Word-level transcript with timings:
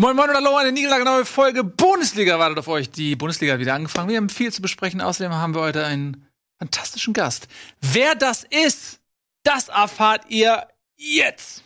Moin 0.00 0.14
Moin 0.14 0.30
und 0.30 0.36
Hallo, 0.36 0.54
eine 0.54 0.70
neue 0.70 1.24
Folge 1.24 1.64
Bundesliga 1.64 2.38
wartet 2.38 2.60
auf 2.60 2.68
euch. 2.68 2.88
Die 2.88 3.16
Bundesliga 3.16 3.54
hat 3.54 3.58
wieder 3.58 3.74
angefangen. 3.74 4.08
Wir 4.08 4.18
haben 4.18 4.28
viel 4.28 4.52
zu 4.52 4.62
besprechen. 4.62 5.00
Außerdem 5.00 5.34
haben 5.34 5.56
wir 5.56 5.60
heute 5.60 5.84
einen 5.84 6.24
fantastischen 6.56 7.12
Gast. 7.12 7.48
Wer 7.80 8.14
das 8.14 8.44
ist, 8.44 9.00
das 9.42 9.66
erfahrt 9.66 10.22
ihr 10.28 10.68
jetzt. 10.94 11.64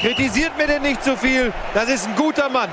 Kritisiert 0.00 0.56
mir 0.56 0.66
denn 0.66 0.80
nicht 0.80 1.04
zu 1.04 1.10
so 1.10 1.16
viel. 1.18 1.52
Das 1.74 1.86
ist 1.90 2.06
ein 2.06 2.16
guter 2.16 2.48
Mann. 2.48 2.70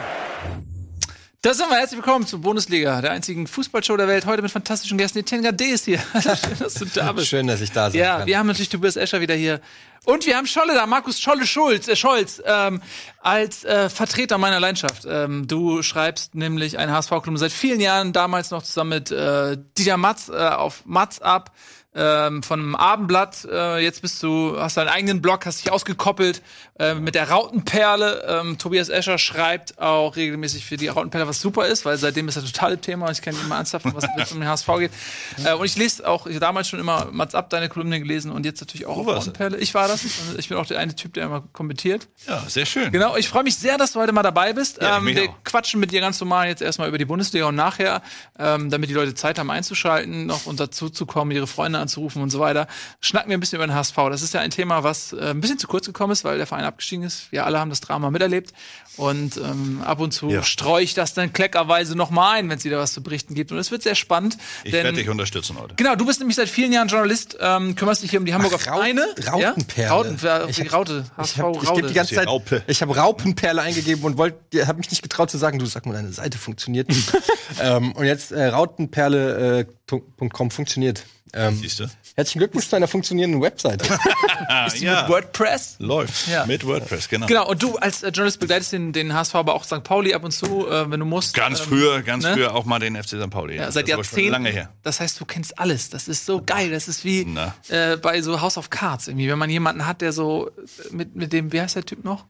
Da 1.48 1.54
sind 1.54 1.70
wir. 1.70 1.78
Herzlich 1.78 1.98
willkommen 1.98 2.28
zur 2.28 2.42
Bundesliga, 2.42 3.00
der 3.00 3.12
einzigen 3.12 3.48
Fußballshow 3.48 3.96
der 3.96 4.10
Welt. 4.10 4.26
Heute 4.26 4.42
mit 4.42 4.52
fantastischen 4.52 4.98
Gästen. 4.98 5.20
Die 5.20 5.24
Tenga 5.24 5.54
D 5.54 5.68
ist 5.68 5.86
hier. 5.86 6.00
Schön, 6.22 6.60
dass 6.60 6.74
du 6.74 6.84
da 6.84 7.14
bist. 7.14 7.30
Schön, 7.30 7.48
dass 7.48 7.62
ich 7.62 7.72
da 7.72 7.90
sein 7.90 7.98
Ja, 7.98 8.18
kann. 8.18 8.28
wir 8.28 8.38
haben 8.38 8.48
natürlich 8.48 8.68
Tobias 8.68 8.98
Escher 8.98 9.22
wieder 9.22 9.34
hier. 9.34 9.62
Und 10.04 10.26
wir 10.26 10.36
haben 10.36 10.46
Scholle 10.46 10.74
da, 10.74 10.86
Markus 10.86 11.22
Scholle 11.22 11.48
Schulz, 11.48 11.88
äh, 11.88 11.96
Scholz, 11.96 12.42
ähm, 12.46 12.82
als 13.22 13.64
äh, 13.64 13.90
Vertreter 13.90 14.38
meiner 14.38 14.60
Leidenschaft. 14.60 15.08
Ähm, 15.10 15.48
du 15.48 15.82
schreibst 15.84 16.36
nämlich 16.36 16.78
ein 16.78 16.92
HSV-Klub 16.92 17.38
seit 17.38 17.54
vielen 17.54 17.80
Jahren, 17.80 18.12
damals 18.12 18.52
noch 18.52 18.64
zusammen 18.64 18.90
mit 18.90 19.12
äh, 19.12 19.58
Dieter 19.78 19.96
Matz 19.96 20.28
äh, 20.28 20.34
auf 20.34 20.84
Matz 20.86 21.20
ab 21.20 21.54
ähm, 21.98 22.44
von 22.44 22.60
einem 22.60 22.76
Abendblatt. 22.76 23.48
Äh, 23.52 23.84
jetzt 23.84 24.02
bist 24.02 24.22
du, 24.22 24.58
hast 24.60 24.78
deinen 24.78 24.90
eigenen 24.90 25.22
Blog, 25.22 25.46
hast 25.46 25.64
dich 25.64 25.72
ausgekoppelt 25.72 26.44
äh, 26.80 26.94
mit 26.94 27.16
der 27.16 27.30
Rautenperle. 27.30 28.24
Ähm, 28.28 28.58
Tobias 28.58 28.90
Escher 28.90 29.18
schreibt 29.18 29.80
auch 29.80 30.16
regelmäßig 30.16 30.66
für 30.66 30.78
die 30.78 30.88
Rautenperle, 30.88 31.28
was 31.28 31.42
super 31.42 31.66
ist, 31.66 31.86
weil 31.86 31.98
seitdem 31.98 32.28
ist 32.28 32.38
das 32.38 32.46
totale 32.46 32.78
Thema. 32.80 33.10
Ich 33.10 33.22
kenne 33.22 33.38
immer 33.44 33.56
ernsthaft, 33.56 33.86
was 33.94 34.06
es 34.18 34.32
um 34.32 34.40
den 34.40 34.48
HSV 34.48 34.68
geht. 34.80 34.92
Äh, 35.44 35.54
und 35.54 35.66
ich 35.66 35.76
lese 35.76 36.08
auch, 36.08 36.26
ich 36.26 36.34
habe 36.34 36.40
damals 36.40 36.68
schon 36.68 36.80
immer 36.80 37.10
Mats 37.12 37.36
Ab 37.36 37.50
deine 37.50 37.70
Kolumne 37.70 38.00
gelesen 38.00 38.32
und 38.32 38.46
jetzt 38.46 38.60
natürlich 38.60 38.88
auch 38.88 39.06
Rautenperle. 39.06 39.58
Ich 39.58 39.74
war 39.74 39.88
das. 39.88 40.04
Ich 40.38 40.50
bin 40.50 40.58
auch 40.58 40.66
der 40.66 40.80
eine 40.80 40.96
Typ, 40.96 41.14
der 41.14 41.26
immer 41.26 41.44
kommentiert. 41.54 42.08
Ja, 42.28 42.44
sehr 42.48 42.66
schön. 42.66 42.92
Genau, 42.92 43.16
ich 43.16 43.30
freue 43.30 43.44
mich 43.44 43.56
sehr, 43.56 43.78
dass 43.78 43.94
du 43.94 44.00
heute 44.00 44.14
mal 44.14 44.24
dabei 44.24 44.54
bist. 44.54 44.82
Ja, 44.82 44.98
ähm, 44.98 45.06
wir 45.06 45.30
auch. 45.30 45.44
quatschen 45.44 45.80
mit 45.80 45.92
dir 45.92 46.02
ganz 46.02 46.20
normal 46.20 46.48
jetzt 46.48 46.62
erstmal 46.62 46.88
über 46.88 46.98
die 46.98 47.06
Bundesliga 47.06 47.46
und 47.46 47.56
nachher, 47.56 48.02
ähm, 48.40 48.70
damit 48.70 48.90
die 48.90 48.94
Leute 48.94 49.14
Zeit 49.14 49.38
haben 49.38 49.52
einzuschalten, 49.52 50.26
noch 50.26 50.46
und 50.46 50.60
dazu 50.60 50.90
zu 50.90 51.06
kommen, 51.06 51.32
ihre 51.32 51.48
Freunde 51.48 51.80
anzurufen 51.88 52.22
und 52.22 52.30
so 52.30 52.40
weiter. 52.40 52.68
Schnacken 53.00 53.30
wir 53.30 53.38
ein 53.38 53.40
bisschen 53.40 53.58
über 53.58 53.68
den 53.68 53.76
HSV. 53.76 53.96
Das 54.10 54.22
ist 54.22 54.34
ja 54.34 54.42
ein 54.42 54.52
Thema, 54.52 54.84
was 54.84 55.14
äh, 55.14 55.30
ein 55.30 55.42
bisschen 55.42 55.58
zu 55.58 55.68
kurz 55.68 55.86
gekommen 55.86 56.12
ist, 56.12 56.24
weil 56.24 56.38
der 56.38 56.48
Verein 56.48 56.66
abgestiegen 56.66 57.06
ist. 57.06 57.32
Wir 57.32 57.46
alle 57.46 57.60
haben 57.60 57.70
das 57.70 57.82
Drama 57.82 58.12
miterlebt. 58.12 58.54
Und 58.98 59.38
ähm, 59.38 59.82
ab 59.86 60.00
und 60.00 60.12
zu 60.12 60.30
ja. 60.30 60.42
streue 60.42 60.84
ich 60.84 60.96
das 60.96 61.14
dann 61.14 61.32
kleckerweise 61.32 61.96
nochmal 61.96 62.40
ein, 62.40 62.50
wenn 62.50 62.58
es 62.58 62.66
wieder 62.66 62.80
was 62.80 62.94
zu 62.94 63.04
berichten 63.04 63.36
gibt. 63.36 63.52
Und 63.52 63.60
es 63.60 63.70
wird 63.70 63.84
sehr 63.84 63.96
spannend. 63.96 64.38
Ich 64.64 64.74
werde 64.74 64.92
dich 64.92 65.08
unterstützen 65.08 65.56
heute. 65.60 65.76
Genau, 65.76 65.96
du 65.96 66.06
bist 66.06 66.20
nämlich 66.20 66.36
seit 66.36 66.50
vielen 66.50 66.74
Jahren 66.74 66.88
Journalist, 66.88 67.38
ähm, 67.40 67.76
kümmerst 67.76 68.02
dich 68.02 68.10
hier 68.10 68.20
um 68.20 68.26
die 68.26 68.34
Hamburger 68.34 68.58
Ach, 68.60 68.64
Vereine. 68.64 69.06
Rautenperle. 69.28 69.88
Ja? 69.88 69.92
Rautenperle. 69.92 70.50
Ich 70.50 70.60
hab, 70.62 70.74
Raute. 70.74 71.06
HSV 71.16 71.32
ich 71.32 71.42
habe 71.42 71.68
hab 71.68 71.88
die 71.88 71.94
ganze 71.94 72.16
Zeit, 72.16 72.28
ich 72.66 72.82
habe 72.82 72.98
Raupenperle 72.98 73.62
eingegeben 73.62 74.04
und 74.04 74.18
wollte, 74.18 74.68
habe 74.68 74.80
mich 74.80 74.90
nicht 74.90 75.04
getraut 75.04 75.30
zu 75.30 75.38
sagen, 75.38 75.60
du 75.60 75.68
sag 75.68 75.86
mal, 75.86 75.94
deine 75.94 76.12
Seite 76.12 76.40
funktioniert. 76.40 76.90
ähm, 77.62 77.92
und 77.92 78.06
jetzt 78.06 78.32
äh, 78.32 78.48
rautenperle.com 78.48 80.48
äh, 80.48 80.50
funktioniert. 80.50 81.04
Ähm, 81.34 81.58
Siehst 81.62 81.80
du? 81.80 81.86
Herzlichen 82.16 82.40
Glückwunsch 82.40 82.68
zu 82.68 82.76
einer 82.76 82.88
funktionierenden 82.88 83.42
Website. 83.42 83.82
ist 84.68 84.80
die 84.80 84.86
ja. 84.86 85.02
mit 85.02 85.12
WordPress? 85.12 85.76
Läuft. 85.80 86.28
Ja. 86.28 86.46
Mit 86.46 86.66
WordPress, 86.66 87.10
genau. 87.10 87.28
Genau, 87.28 87.48
und 87.48 87.62
du 87.62 87.76
als 87.78 88.04
äh, 88.04 88.08
Journalist 88.08 88.40
begleitest 88.40 88.74
den, 88.74 88.94
den 88.94 89.14
HSV, 89.14 89.36
aber 89.36 89.56
auch 89.56 89.64
St. 89.64 89.84
Pauli 89.84 90.14
ab 90.14 90.24
und 90.24 90.32
zu, 90.32 90.68
äh, 90.68 90.90
wenn 90.90 91.00
du 91.00 91.06
musst. 91.06 91.36
Ganz 91.36 91.60
ähm, 91.60 91.68
früher, 91.68 92.02
ganz 92.02 92.24
ne? 92.24 92.34
früher 92.34 92.56
auch 92.56 92.66
mal 92.66 92.80
den 92.80 92.96
FC 92.96 93.22
St. 93.22 93.30
Pauli. 93.30 93.56
Ja, 93.56 93.64
ja 93.64 93.72
seit 93.72 93.88
Jahrzehnten. 93.88 94.32
Lange 94.32 94.50
her. 94.50 94.70
Das 94.84 95.00
heißt, 95.00 95.20
du 95.20 95.26
kennst 95.26 95.60
alles. 95.60 95.90
Das 95.90 96.08
ist 96.08 96.26
so 96.26 96.42
geil. 96.44 96.72
Das 96.72 96.88
ist 96.88 97.04
wie 97.06 97.22
äh, 97.70 97.98
bei 97.98 98.22
so 98.22 98.42
House 98.42 98.58
of 98.58 98.70
Cards 98.70 99.08
irgendwie, 99.08 99.30
wenn 99.30 99.40
man 99.40 99.50
jemanden 99.50 99.86
hat, 99.86 100.02
der 100.02 100.14
so 100.14 100.50
mit, 100.92 101.16
mit 101.16 101.34
dem, 101.34 101.52
wie 101.52 101.62
heißt 101.62 101.76
der 101.76 101.86
Typ 101.86 102.04
noch? 102.04 102.26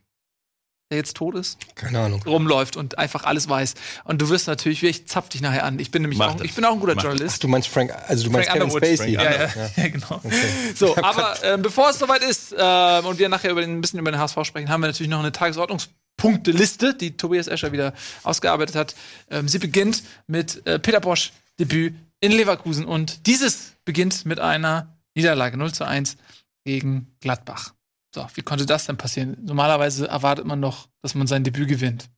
Der 0.89 0.99
jetzt 0.99 1.17
tot 1.17 1.35
ist, 1.35 1.57
keine 1.75 1.99
Ahnung, 1.99 2.21
rumläuft 2.23 2.77
und 2.77 2.97
einfach 2.97 3.25
alles 3.25 3.49
weiß. 3.49 3.73
Und 4.05 4.21
du 4.21 4.29
wirst 4.29 4.47
natürlich, 4.47 4.83
ich 4.83 5.05
zapf 5.07 5.27
dich 5.29 5.41
nachher 5.41 5.65
an. 5.65 5.79
Ich 5.79 5.91
bin 5.91 6.01
nämlich 6.01 6.21
auch, 6.21 6.39
ich 6.41 6.53
bin 6.53 6.63
auch 6.63 6.73
ein 6.73 6.79
guter 6.79 6.95
Mach 6.95 7.03
Journalist. 7.03 7.35
Ach, 7.35 7.39
du 7.39 7.47
meinst 7.49 7.67
Frank, 7.67 7.93
also 8.07 8.23
du 8.23 8.31
meinst 8.31 8.49
Frank 8.49 8.61
Kevin 8.61 8.73
Underwood. 8.73 8.97
Spacey. 8.97 9.11
Ja, 9.11 9.23
ja, 9.23 9.31
ja. 9.31 9.69
ja, 9.75 9.87
genau. 9.89 10.21
Okay. 10.23 10.49
So, 10.75 10.95
aber 10.95 11.43
äh, 11.43 11.57
bevor 11.57 11.89
es 11.89 11.99
soweit 11.99 12.23
ist 12.23 12.53
äh, 12.53 13.01
und 13.05 13.19
wir 13.19 13.27
nachher 13.27 13.51
über 13.51 13.61
den, 13.61 13.77
ein 13.77 13.81
bisschen 13.81 13.99
über 13.99 14.11
den 14.11 14.19
HSV 14.19 14.37
sprechen, 14.43 14.69
haben 14.69 14.81
wir 14.81 14.87
natürlich 14.87 15.09
noch 15.09 15.19
eine 15.19 15.33
Tagesordnungspunkteliste, 15.33 16.93
die 16.93 17.17
Tobias 17.17 17.47
Escher 17.47 17.73
wieder 17.73 17.93
ausgearbeitet 18.23 18.75
hat. 18.75 18.95
Ähm, 19.29 19.49
sie 19.49 19.59
beginnt 19.59 20.03
mit 20.27 20.65
äh, 20.65 20.79
Peter 20.79 21.01
Bosch 21.01 21.33
Debüt 21.59 21.95
in 22.21 22.31
Leverkusen 22.31 22.85
und 22.85 23.27
dieses 23.27 23.73
beginnt 23.83 24.25
mit 24.25 24.39
einer 24.39 24.97
Niederlage 25.15 25.57
0 25.57 25.73
zu 25.73 25.85
1 25.85 26.17
gegen 26.63 27.07
Gladbach. 27.19 27.73
So, 28.17 28.27
wie 28.33 28.41
konnte 28.41 28.65
das 28.65 28.87
denn 28.87 28.97
passieren? 28.97 29.37
Normalerweise 29.45 30.07
erwartet 30.07 30.45
man 30.45 30.59
doch, 30.59 30.87
dass 31.03 31.13
man 31.13 31.27
sein 31.27 31.43
Debüt 31.43 31.67
gewinnt. 31.67 32.09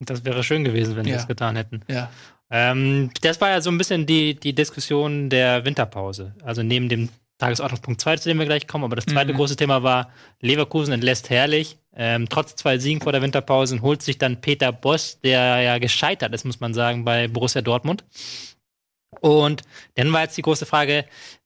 Das 0.00 0.24
wäre 0.24 0.42
schön 0.42 0.64
gewesen, 0.64 0.96
wenn 0.96 1.06
ja. 1.06 1.12
wir 1.12 1.16
das 1.16 1.28
getan 1.28 1.54
hätten. 1.54 1.82
Ja. 1.88 2.10
Ähm, 2.50 3.10
das 3.22 3.40
war 3.40 3.50
ja 3.50 3.60
so 3.60 3.70
ein 3.70 3.78
bisschen 3.78 4.04
die, 4.04 4.34
die 4.34 4.52
Diskussion 4.52 5.30
der 5.30 5.64
Winterpause. 5.64 6.34
Also 6.42 6.64
neben 6.64 6.88
dem 6.88 7.08
Tagesordnungspunkt 7.38 8.00
2, 8.00 8.16
zu 8.16 8.28
dem 8.28 8.38
wir 8.40 8.46
gleich 8.46 8.66
kommen. 8.66 8.82
Aber 8.82 8.96
das 8.96 9.06
zweite 9.06 9.32
mhm. 9.32 9.36
große 9.36 9.54
Thema 9.54 9.84
war, 9.84 10.10
Leverkusen 10.40 10.92
entlässt 10.92 11.30
herrlich. 11.30 11.78
Ähm, 11.94 12.28
trotz 12.28 12.56
zwei 12.56 12.78
Siegen 12.78 13.00
vor 13.00 13.12
der 13.12 13.22
Winterpause 13.22 13.80
holt 13.80 14.02
sich 14.02 14.18
dann 14.18 14.40
Peter 14.40 14.72
Boss, 14.72 15.20
der 15.20 15.60
ja 15.60 15.78
gescheitert 15.78 16.34
ist, 16.34 16.44
muss 16.44 16.58
man 16.58 16.74
sagen, 16.74 17.04
bei 17.04 17.28
Borussia 17.28 17.62
Dortmund. 17.62 18.04
Und 19.20 19.62
dann 19.94 20.12
war 20.12 20.22
jetzt 20.22 20.36
die 20.36 20.42
große 20.42 20.66
Frage, 20.66 21.04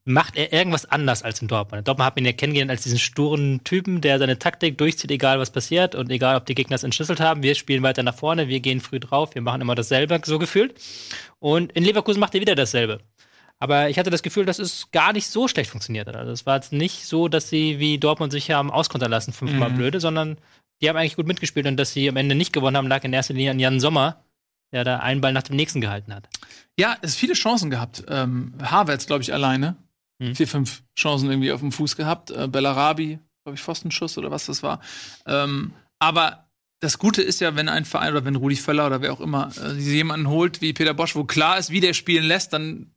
macht 0.09 0.37
er 0.37 0.53
irgendwas 0.53 0.87
anders 0.87 1.23
als 1.23 1.41
in 1.43 1.49
Dortmund? 1.49 1.87
Dortmund 1.87 2.07
hat 2.07 2.19
ihn 2.19 2.25
ja 2.25 2.33
kennengelernt 2.33 2.71
als 2.71 2.83
diesen 2.83 2.99
sturen 2.99 3.63
Typen, 3.63 4.01
der 4.01 4.19
seine 4.19 4.39
Taktik 4.39 4.79
durchzieht, 4.79 5.11
egal 5.11 5.39
was 5.39 5.51
passiert 5.51 5.95
und 5.95 6.11
egal, 6.11 6.37
ob 6.37 6.47
die 6.47 6.55
Gegner 6.55 6.77
es 6.77 6.83
entschlüsselt 6.83 7.21
haben. 7.21 7.43
Wir 7.43 7.55
spielen 7.55 7.83
weiter 7.83 8.03
nach 8.03 8.15
vorne, 8.15 8.49
wir 8.49 8.61
gehen 8.61 8.81
früh 8.81 8.99
drauf, 8.99 9.35
wir 9.35 9.43
machen 9.43 9.61
immer 9.61 9.75
dasselbe, 9.75 10.21
so 10.25 10.39
gefühlt. 10.39 10.75
Und 11.39 11.73
in 11.73 11.85
Leverkusen 11.85 12.21
macht 12.21 12.35
er 12.35 12.41
wieder 12.41 12.55
dasselbe. 12.55 13.01
Aber 13.59 13.91
ich 13.91 13.99
hatte 13.99 14.11
das 14.11 14.23
Gefühl, 14.23 14.47
dass 14.47 14.59
es 14.59 14.91
gar 14.93 15.13
nicht 15.13 15.27
so 15.27 15.47
schlecht 15.49 15.71
funktioniert 15.71 16.09
hat. 16.09 16.17
Also 16.17 16.33
es 16.33 16.47
war 16.47 16.57
jetzt 16.57 16.73
nicht 16.73 17.05
so, 17.05 17.29
dass 17.29 17.49
sie 17.49 17.79
wie 17.79 17.99
Dortmund 17.99 18.33
sich 18.33 18.51
haben 18.51 18.71
auskontern 18.71 19.11
lassen, 19.11 19.33
fünfmal 19.33 19.71
mhm. 19.71 19.77
blöde, 19.77 20.01
sondern 20.01 20.39
die 20.81 20.89
haben 20.89 20.97
eigentlich 20.97 21.17
gut 21.17 21.27
mitgespielt 21.27 21.67
und 21.67 21.77
dass 21.77 21.93
sie 21.93 22.09
am 22.09 22.17
Ende 22.17 22.35
nicht 22.35 22.53
gewonnen 22.53 22.77
haben, 22.77 22.89
lag 22.89 23.05
in 23.05 23.13
erster 23.13 23.35
Linie 23.35 23.51
an 23.51 23.61
Jan 23.61 23.81
Sommer, 23.81 24.23
der 24.73 24.85
da 24.85 24.99
einen 24.99 25.21
Ball 25.21 25.33
nach 25.33 25.43
dem 25.43 25.57
nächsten 25.57 25.81
gehalten 25.81 26.15
hat. 26.15 26.29
Ja, 26.79 26.97
es 27.03 27.17
viele 27.17 27.35
Chancen 27.35 27.71
gehabt. 27.71 28.05
Ähm, 28.09 28.55
Havertz, 28.63 29.07
glaube 29.07 29.23
ich, 29.23 29.35
alleine. 29.35 29.77
Hm. 30.21 30.35
Vier, 30.35 30.49
fünf 30.49 30.83
Chancen 30.99 31.31
irgendwie 31.31 31.53
auf 31.53 31.61
dem 31.61 31.73
Fuß 31.73 31.97
gehabt. 31.97 32.31
Äh, 32.31 32.49
Bellarabi, 32.49 33.19
glaube 33.45 33.55
ich, 33.55 33.63
Pfostenschuss 33.63 34.19
oder 34.19 34.31
was 34.31 34.47
das 34.47 34.63
war. 34.63 34.81
Ähm, 35.27 35.73
aber 35.99 36.49
das 36.81 36.99
Gute 36.99 37.23
ist 37.23 37.41
ja, 37.41 37.57
wenn 37.57 37.69
ein 37.69 37.85
Verein 37.85 38.13
oder 38.13 38.25
wenn 38.25 38.37
Rudi 38.37 38.57
Völler 38.57 38.87
oder 38.87 39.03
wer 39.03 39.13
auch 39.13 39.21
immer 39.21 39.51
äh, 39.63 39.73
jemanden 39.75 40.29
holt 40.29 40.61
wie 40.61 40.73
Peter 40.73 40.95
Bosch, 40.95 41.17
wo 41.17 41.25
klar 41.25 41.59
ist, 41.59 41.71
wie 41.71 41.81
der 41.81 41.95
spielen 41.95 42.25
lässt, 42.25 42.53
dann 42.53 42.93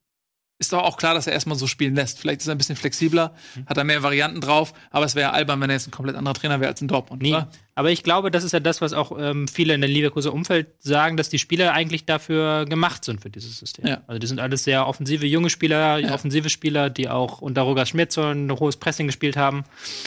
ist 0.61 0.71
doch 0.73 0.83
auch 0.83 0.97
klar, 0.97 1.15
dass 1.15 1.25
er 1.27 1.33
erstmal 1.33 1.57
so 1.57 1.65
spielen 1.65 1.95
lässt. 1.95 2.19
Vielleicht 2.19 2.41
ist 2.41 2.47
er 2.47 2.53
ein 2.55 2.57
bisschen 2.59 2.75
flexibler, 2.75 3.33
hm. 3.55 3.65
hat 3.65 3.77
er 3.77 3.83
mehr 3.83 4.03
Varianten 4.03 4.41
drauf, 4.41 4.73
aber 4.91 5.05
es 5.05 5.15
wäre 5.15 5.29
ja 5.29 5.31
albern, 5.33 5.59
wenn 5.59 5.71
er 5.71 5.75
jetzt 5.75 5.87
ein 5.87 5.91
komplett 5.91 6.15
anderer 6.15 6.35
Trainer 6.35 6.59
wäre 6.59 6.69
als 6.69 6.81
in 6.81 6.87
Dortmund. 6.87 7.23
Nee, 7.23 7.33
oder? 7.33 7.49
aber 7.73 7.89
ich 7.89 8.03
glaube, 8.03 8.29
das 8.29 8.43
ist 8.43 8.51
ja 8.51 8.59
das, 8.59 8.79
was 8.79 8.93
auch 8.93 9.17
ähm, 9.19 9.47
viele 9.47 9.73
in 9.73 9.81
der 9.81 9.89
Leverkusener 9.89 10.35
Umfeld 10.35 10.67
sagen, 10.79 11.17
dass 11.17 11.29
die 11.29 11.39
Spieler 11.39 11.73
eigentlich 11.73 12.05
dafür 12.05 12.65
gemacht 12.65 13.03
sind 13.03 13.21
für 13.21 13.31
dieses 13.31 13.57
System. 13.57 13.87
Ja. 13.87 14.01
Also 14.05 14.19
die 14.19 14.27
sind 14.27 14.39
alles 14.39 14.63
sehr 14.63 14.87
offensive 14.87 15.25
junge 15.25 15.49
Spieler, 15.49 15.97
ja. 15.97 16.13
offensive 16.13 16.51
Spieler, 16.51 16.91
die 16.91 17.09
auch 17.09 17.41
unter 17.41 17.63
Roger 17.63 17.87
Schmidt 17.87 18.11
so 18.11 18.21
ein 18.21 18.51
hohes 18.51 18.77
Pressing 18.77 19.07
gespielt 19.07 19.37
haben. 19.37 19.63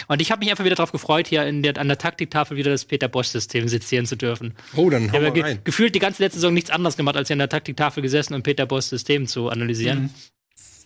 Und 0.06 0.22
ich 0.22 0.30
habe 0.30 0.38
mich 0.38 0.50
einfach 0.50 0.64
wieder 0.64 0.76
darauf 0.76 0.92
gefreut, 0.92 1.26
hier 1.26 1.44
in 1.46 1.64
der, 1.64 1.76
an 1.78 1.88
der 1.88 1.98
Taktiktafel 1.98 2.56
wieder 2.56 2.70
das 2.70 2.84
Peter 2.84 3.08
Bosch-System 3.08 3.66
sezieren 3.66 4.06
zu 4.06 4.16
dürfen. 4.16 4.54
Oh, 4.76 4.88
dann 4.88 5.10
haben 5.10 5.22
wir 5.22 5.32
ge 5.32 5.42
rein. 5.42 5.58
gefühlt 5.64 5.96
die 5.96 5.98
ganze 5.98 6.22
letzte 6.22 6.38
Saison 6.38 6.54
nichts 6.54 6.70
anderes 6.70 6.96
gemacht, 6.96 7.16
als 7.16 7.26
hier 7.26 7.34
an 7.34 7.40
der 7.40 7.48
Taktiktafel 7.48 8.04
gesessen 8.04 8.34
und 8.34 8.44
Peter 8.44 8.66
Bosch-System 8.66 9.26
zu 9.26 9.48
analysieren. 9.48 10.02
Mhm. 10.02 10.10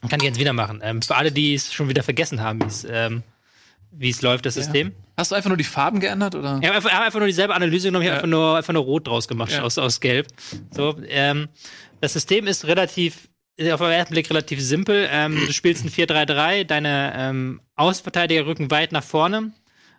Kann 0.08 0.20
ich 0.20 0.26
jetzt 0.26 0.38
wieder 0.38 0.52
machen. 0.52 0.80
Ähm, 0.82 1.02
für 1.02 1.16
alle, 1.16 1.32
die 1.32 1.54
es 1.54 1.72
schon 1.72 1.88
wieder 1.88 2.02
vergessen 2.02 2.40
haben, 2.40 2.60
wie 2.60 2.66
es 2.66 2.84
ähm, 2.84 3.22
läuft, 4.22 4.46
das 4.46 4.54
ja. 4.54 4.62
System. 4.62 4.92
Hast 5.16 5.32
du 5.32 5.34
einfach 5.34 5.48
nur 5.48 5.56
die 5.56 5.64
Farben 5.64 5.98
geändert? 5.98 6.36
Oder? 6.36 6.60
Ich 6.62 6.68
habe 6.68 6.76
einfach, 6.76 6.92
hab 6.92 7.02
einfach, 7.02 7.18
nur 7.18 7.26
dieselbe 7.26 7.54
Analyse 7.54 7.88
genommen, 7.88 8.02
ich 8.02 8.08
ja. 8.08 8.14
habe 8.14 8.22
einfach 8.22 8.30
nur, 8.30 8.56
einfach 8.56 8.72
nur 8.72 8.84
rot 8.84 9.08
draus 9.08 9.26
gemacht, 9.26 9.50
ja. 9.50 9.62
aus, 9.62 9.76
aus 9.76 10.00
gelb. 10.00 10.28
So, 10.70 10.96
ähm, 11.08 11.48
das 12.00 12.12
System 12.12 12.46
ist 12.46 12.66
relativ, 12.66 13.28
auf 13.58 13.80
den 13.80 13.90
ersten 13.90 14.14
Blick 14.14 14.30
relativ 14.30 14.60
simpel. 14.60 15.08
Ähm, 15.10 15.34
du 15.34 15.52
spielst 15.52 15.84
ein 15.84 15.90
4-3-3, 15.90 16.64
deine 16.64 17.12
ähm, 17.16 17.60
Außenverteidiger 17.74 18.46
rücken 18.46 18.70
weit 18.70 18.92
nach 18.92 19.02
vorne. 19.02 19.52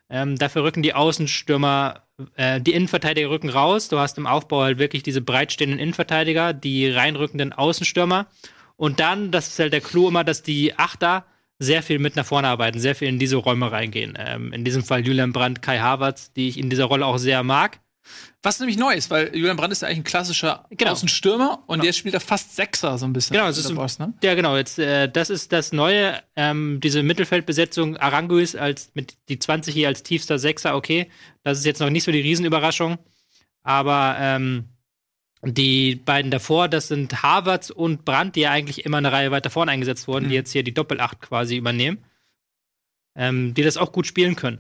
Ähm, 0.10 0.38
dafür 0.38 0.64
rücken 0.64 0.82
die 0.82 0.94
Außenstürmer, 0.94 2.04
äh, 2.36 2.62
die 2.62 2.74
Innenverteidiger 2.74 3.30
rücken 3.30 3.50
raus. 3.50 3.90
Du 3.90 4.00
hast 4.00 4.18
im 4.18 4.26
Aufbau 4.26 4.62
halt 4.62 4.80
wirklich 4.80 5.04
diese 5.04 5.22
breitstehenden 5.22 5.80
Innenverteidiger, 5.80 6.54
die 6.54 6.90
reinrückenden 6.90 7.54
Außenstürmer. 7.54 8.28
Und 8.80 9.02
dann, 9.02 9.30
das 9.30 9.50
ist 9.50 9.60
halt 9.60 9.74
der 9.74 9.82
Clou 9.82 10.08
immer, 10.08 10.24
dass 10.24 10.42
die 10.42 10.80
Achter 10.80 11.26
sehr 11.60 11.84
viel 11.84 12.00
mit 12.00 12.16
nach 12.16 12.26
vorne 12.26 12.48
arbeiten, 12.48 12.80
sehr 12.80 12.96
viel 12.96 13.10
in 13.10 13.20
diese 13.20 13.36
Räume 13.36 13.70
reingehen. 13.74 14.18
Ähm, 14.18 14.54
in 14.54 14.64
diesem 14.64 14.86
Fall 14.86 15.06
Julian 15.06 15.34
Brandt, 15.34 15.62
Kai 15.62 15.80
Havertz, 15.80 16.32
die 16.32 16.48
ich 16.48 16.58
in 16.58 16.70
dieser 16.70 16.86
Rolle 16.86 17.06
auch 17.06 17.18
sehr 17.18 17.44
mag. 17.44 17.82
Was 18.42 18.58
nämlich 18.58 18.78
neu 18.78 18.94
ist, 18.94 19.10
weil 19.12 19.36
Julian 19.36 19.58
Brandt 19.58 19.74
ist 19.74 19.82
ja 19.82 19.90
eigentlich 19.90 20.00
ein 20.00 20.04
klassischer 20.06 20.66
genau. 20.70 20.94
Außenstürmer 20.94 21.62
und 21.68 21.74
genau. 21.74 21.84
der 21.84 21.92
spielt 21.92 22.16
da 22.16 22.22
fast 22.22 22.56
Sechser 22.56 22.98
so 22.98 23.06
ein 23.06 23.12
bisschen. 23.12 23.34
Genau, 23.34 23.48
das 23.48 23.58
ist 23.58 23.76
Boss, 23.76 24.00
ne? 24.00 24.14
ja 24.24 24.34
genau. 24.34 24.56
Jetzt 24.56 24.80
äh, 24.80 25.10
das 25.12 25.30
ist 25.30 25.52
das 25.52 25.74
Neue, 25.74 26.18
ähm, 26.38 26.80
diese 26.82 27.04
Mittelfeldbesetzung. 27.04 27.98
Aranguis 27.98 28.56
als 28.56 28.92
mit 28.94 29.18
die 29.28 29.40
20 29.40 29.74
hier 29.74 29.90
als 29.90 30.04
tiefster 30.04 30.40
Sechser, 30.40 30.78
okay, 30.78 31.10
das 31.44 31.60
ist 31.60 31.66
jetzt 31.66 31.82
noch 31.82 31.90
nicht 31.90 32.06
so 32.06 32.14
die 32.14 32.22
Riesenüberraschung, 32.22 32.98
aber 33.62 34.16
ähm, 34.18 34.70
die 35.44 35.96
beiden 35.96 36.32
davor, 36.32 36.68
das 36.68 36.88
sind 36.90 37.24
Harvards 37.24 37.72
und 37.72 38.06
Brandt, 38.06 38.36
die 38.36 38.42
ja 38.42 38.52
eigentlich 38.52 38.86
immer 38.86 38.98
eine 38.98 39.12
Reihe 39.12 39.32
weiter 39.32 39.50
vorne 39.50 39.72
eingesetzt 39.72 40.08
wurden, 40.08 40.26
mhm. 40.26 40.30
die 40.30 40.36
jetzt 40.36 40.52
hier 40.52 40.64
die 40.64 40.74
Doppelacht 40.74 41.22
quasi 41.22 41.56
übernehmen 41.56 42.00
ähm, 43.20 43.54
die 43.54 43.64
das 43.64 43.78
auch 43.78 43.92
gut 43.92 44.08
spielen 44.08 44.36
können. 44.36 44.60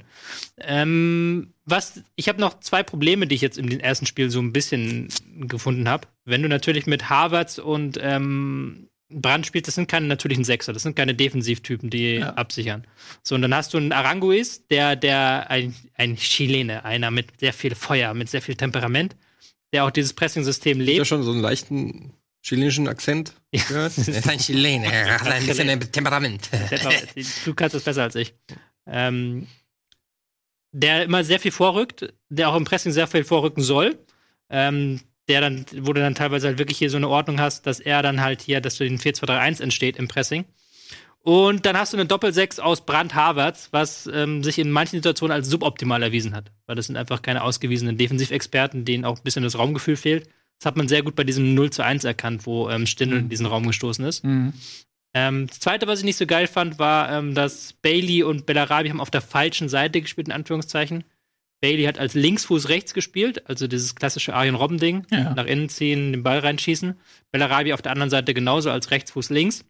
Ähm, 0.59 1.53
was, 1.65 2.03
ich 2.15 2.27
habe 2.27 2.41
noch 2.41 2.59
zwei 2.59 2.83
Probleme, 2.83 3.25
die 3.25 3.35
ich 3.35 3.41
jetzt 3.41 3.57
im 3.57 3.67
ersten 3.79 4.05
Spiel 4.05 4.29
so 4.29 4.39
ein 4.39 4.53
bisschen 4.53 5.07
gefunden 5.39 5.87
habe. 5.87 6.07
Wenn 6.25 6.41
du 6.41 6.49
natürlich 6.49 6.85
mit 6.85 7.09
Harvards 7.09 7.57
und 7.57 7.97
ähm, 8.01 8.89
Brand 9.09 9.47
spielst, 9.47 9.67
das 9.67 9.75
sind 9.75 9.87
keine 9.87 10.07
natürlichen 10.07 10.43
Sechser, 10.43 10.73
das 10.73 10.83
sind 10.83 10.95
keine 10.95 11.15
Defensivtypen, 11.15 11.89
die 11.89 12.15
ja. 12.15 12.33
absichern. 12.33 12.85
So, 13.23 13.35
und 13.35 13.41
dann 13.41 13.55
hast 13.55 13.73
du 13.73 13.77
einen 13.77 13.93
Aranguis, 13.93 14.67
der, 14.67 14.97
der 14.97 15.49
ein, 15.49 15.73
ein 15.95 16.17
Chilene, 16.17 16.83
einer 16.83 17.11
mit 17.11 17.39
sehr 17.39 17.53
viel 17.53 17.75
Feuer, 17.75 18.13
mit 18.13 18.29
sehr 18.29 18.41
viel 18.41 18.55
Temperament, 18.55 19.15
der 19.73 19.85
auch 19.85 19.91
dieses 19.91 20.13
Pressing-System 20.13 20.79
lebt. 20.79 20.97
Ja, 20.97 21.05
schon 21.05 21.23
so 21.23 21.31
einen 21.31 21.41
leichten 21.41 22.13
chilenischen 22.41 22.87
Akzent 22.87 23.33
gehört? 23.51 23.97
das 23.97 24.07
ist 24.07 24.27
ein 24.27 24.39
Chilene, 24.39 24.89
hat 25.19 25.27
ein 25.27 25.45
bisschen 25.45 25.91
Temperament. 25.91 26.49
Du 27.45 27.53
kannst 27.53 27.75
es 27.75 27.83
besser 27.83 28.03
als 28.03 28.15
ich. 28.15 28.33
Ähm, 28.87 29.47
der 30.71 31.03
immer 31.03 31.23
sehr 31.23 31.39
viel 31.39 31.51
vorrückt, 31.51 32.13
der 32.29 32.49
auch 32.49 32.55
im 32.55 32.65
Pressing 32.65 32.91
sehr 32.91 33.07
viel 33.07 33.23
vorrücken 33.23 33.63
soll. 33.63 33.97
Ähm, 34.49 35.01
der 35.27 35.41
dann, 35.41 35.65
wo 35.81 35.93
du 35.93 36.01
dann 36.01 36.15
teilweise 36.15 36.47
halt 36.47 36.57
wirklich 36.57 36.79
hier 36.79 36.89
so 36.89 36.97
eine 36.97 37.07
Ordnung 37.07 37.39
hast, 37.39 37.67
dass 37.67 37.79
er 37.79 38.01
dann 38.01 38.19
halt 38.19 38.41
hier, 38.41 38.61
dass 38.61 38.77
du 38.77 38.83
den 38.83 38.97
4-2-3-1 38.97 39.61
entsteht 39.61 39.97
im 39.97 40.07
Pressing. 40.07 40.45
Und 41.21 41.65
dann 41.65 41.77
hast 41.77 41.93
du 41.93 41.97
eine 41.97 42.05
Doppel-6 42.05 42.59
aus 42.59 42.85
Brand 42.85 43.13
Havertz, 43.13 43.69
was 43.71 44.09
ähm, 44.11 44.43
sich 44.43 44.57
in 44.57 44.71
manchen 44.71 44.97
Situationen 44.97 45.35
als 45.35 45.49
suboptimal 45.49 46.01
erwiesen 46.01 46.33
hat. 46.33 46.51
Weil 46.65 46.75
das 46.75 46.87
sind 46.87 46.95
einfach 46.95 47.21
keine 47.21 47.43
ausgewiesenen 47.43 47.97
Defensivexperten, 47.97 48.85
denen 48.85 49.05
auch 49.05 49.17
ein 49.17 49.23
bisschen 49.23 49.43
das 49.43 49.57
Raumgefühl 49.57 49.97
fehlt. 49.97 50.29
Das 50.59 50.65
hat 50.65 50.77
man 50.77 50.87
sehr 50.87 51.03
gut 51.03 51.15
bei 51.15 51.23
diesem 51.23 51.53
0 51.53 51.71
zu 51.71 51.83
1 51.83 52.03
erkannt, 52.03 52.45
wo 52.45 52.69
ähm, 52.69 52.85
Stindl 52.85 53.15
mhm. 53.15 53.23
in 53.23 53.29
diesen 53.29 53.45
Raum 53.45 53.67
gestoßen 53.67 54.03
ist. 54.05 54.23
Mhm. 54.23 54.53
Ähm, 55.13 55.47
das 55.47 55.59
zweite, 55.59 55.87
was 55.87 55.99
ich 55.99 56.05
nicht 56.05 56.17
so 56.17 56.25
geil 56.25 56.47
fand, 56.47 56.79
war, 56.79 57.11
ähm, 57.11 57.33
dass 57.33 57.73
Bailey 57.73 58.23
und 58.23 58.45
Bellarabi 58.45 58.89
haben 58.89 59.01
auf 59.01 59.11
der 59.11 59.21
falschen 59.21 59.67
Seite 59.69 60.01
gespielt, 60.01 60.27
in 60.27 60.33
Anführungszeichen. 60.33 61.03
Bailey 61.61 61.83
hat 61.85 61.99
als 61.99 62.13
Linksfuß 62.13 62.69
rechts 62.69 62.93
gespielt, 62.93 63.49
also 63.49 63.67
dieses 63.67 63.95
klassische 63.95 64.33
Arjen 64.33 64.55
Robben-Ding. 64.55 65.05
Ja. 65.11 65.33
Nach 65.33 65.45
innen 65.45 65.67
ziehen, 65.67 66.13
den 66.13 66.23
Ball 66.23 66.39
reinschießen. 66.39 66.95
Bellarabi 67.31 67.73
auf 67.73 67.81
der 67.81 67.91
anderen 67.91 68.09
Seite 68.09 68.33
genauso 68.33 68.71
als 68.71 68.91
Rechtsfuß 68.91 69.29
links. 69.29 69.65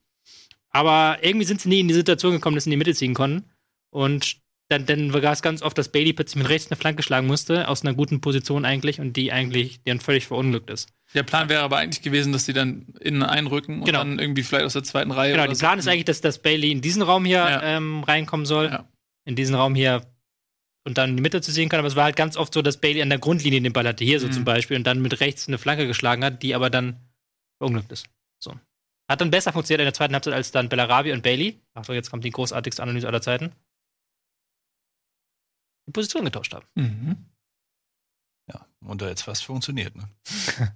Aber 0.72 1.18
irgendwie 1.22 1.46
sind 1.46 1.62
sie 1.62 1.70
nie 1.70 1.80
in 1.80 1.88
die 1.88 1.94
Situation 1.94 2.34
gekommen, 2.34 2.56
dass 2.56 2.66
sie 2.66 2.70
in 2.70 2.72
die 2.72 2.78
Mitte 2.78 2.94
ziehen 2.94 3.14
konnten. 3.14 3.50
Und 3.92 4.38
dann, 4.70 4.86
dann 4.86 5.12
war 5.14 5.32
es 5.32 5.42
ganz 5.42 5.64
oft, 5.64 5.78
dass 5.78 5.90
Bailey 5.92 6.14
plötzlich 6.14 6.36
mit 6.36 6.50
rechts 6.50 6.70
eine 6.70 6.78
Flanke 6.78 7.02
schlagen 7.02 7.26
musste, 7.26 7.68
aus 7.68 7.82
einer 7.82 7.96
guten 7.96 8.22
Position 8.22 8.66
eigentlich, 8.66 9.02
und 9.02 9.14
die 9.14 9.32
eigentlich 9.32 9.82
dann 9.84 10.00
völlig 10.00 10.28
verunglückt 10.28 10.70
ist. 10.70 10.90
Der 11.16 11.24
Plan 11.24 11.50
wäre 11.50 11.64
aber 11.64 11.78
eigentlich 11.78 12.04
gewesen, 12.04 12.32
dass 12.32 12.46
die 12.46 12.54
dann 12.54 12.94
innen 13.00 13.24
einrücken 13.24 13.80
und 13.80 13.86
genau. 13.86 14.00
dann 14.00 14.20
irgendwie 14.20 14.44
vielleicht 14.44 14.66
aus 14.66 14.74
der 14.74 14.84
zweiten 14.84 15.10
Reihe. 15.10 15.32
Genau, 15.32 15.48
der 15.48 15.56
Plan 15.56 15.80
so. 15.80 15.80
ist 15.80 15.88
eigentlich, 15.92 16.06
dass, 16.06 16.22
dass 16.22 16.40
Bailey 16.40 16.72
in 16.72 16.82
diesen 16.82 17.02
Raum 17.02 17.26
hier 17.26 17.38
ja. 17.38 17.64
ähm, 17.64 18.04
reinkommen 18.04 18.46
soll, 18.46 18.66
ja. 18.66 18.88
in 19.26 19.36
diesen 19.36 19.56
Raum 19.56 19.74
hier 19.74 20.04
und 20.86 21.00
dann 21.00 21.12
in 21.12 21.18
die 21.18 21.24
Mitte 21.24 21.42
zu 21.42 21.52
sehen 21.52 21.68
kann. 21.68 21.80
Aber 21.80 21.88
es 21.88 21.96
war 21.96 22.04
halt 22.04 22.16
ganz 22.16 22.38
oft 22.38 22.54
so, 22.54 22.62
dass 22.62 22.80
Bailey 22.80 23.02
an 23.02 23.10
der 23.10 23.18
Grundlinie 23.18 23.62
den 23.62 23.74
Ball 23.74 23.88
hatte, 23.88 24.06
hier 24.06 24.20
so 24.20 24.28
mhm. 24.28 24.34
zum 24.34 24.46
Beispiel, 24.46 24.78
und 24.78 24.86
dann 24.86 25.02
mit 25.02 25.20
rechts 25.20 25.48
eine 25.48 25.58
Flanke 25.58 25.88
geschlagen 25.88 26.24
hat, 26.24 26.44
die 26.44 26.54
aber 26.54 26.70
dann 26.70 26.98
verunglückt 27.58 27.92
ist. 27.92 28.06
Hat 29.10 29.22
dann 29.22 29.32
besser 29.32 29.52
funktioniert 29.52 29.82
in 29.82 29.86
der 29.86 29.94
zweiten 29.94 30.14
Halbzeit 30.14 30.34
als 30.34 30.52
dann 30.52 30.70
Bellarabi 30.70 31.12
und 31.12 31.24
Bailey. 31.24 31.60
Achso, 31.74 31.94
jetzt 31.94 32.12
kommt 32.12 32.24
die 32.24 32.30
großartigste 32.30 32.82
Analyse 32.82 33.08
aller 33.08 33.22
Zeiten 33.22 33.54
die 35.90 35.92
Position 35.92 36.26
getauscht 36.26 36.54
haben. 36.54 36.66
Mhm. 36.76 37.18
Ja, 38.48 38.66
und 38.82 39.02
da 39.02 39.08
jetzt 39.08 39.24
fast 39.24 39.44
funktioniert, 39.44 39.96
ne? 39.96 40.10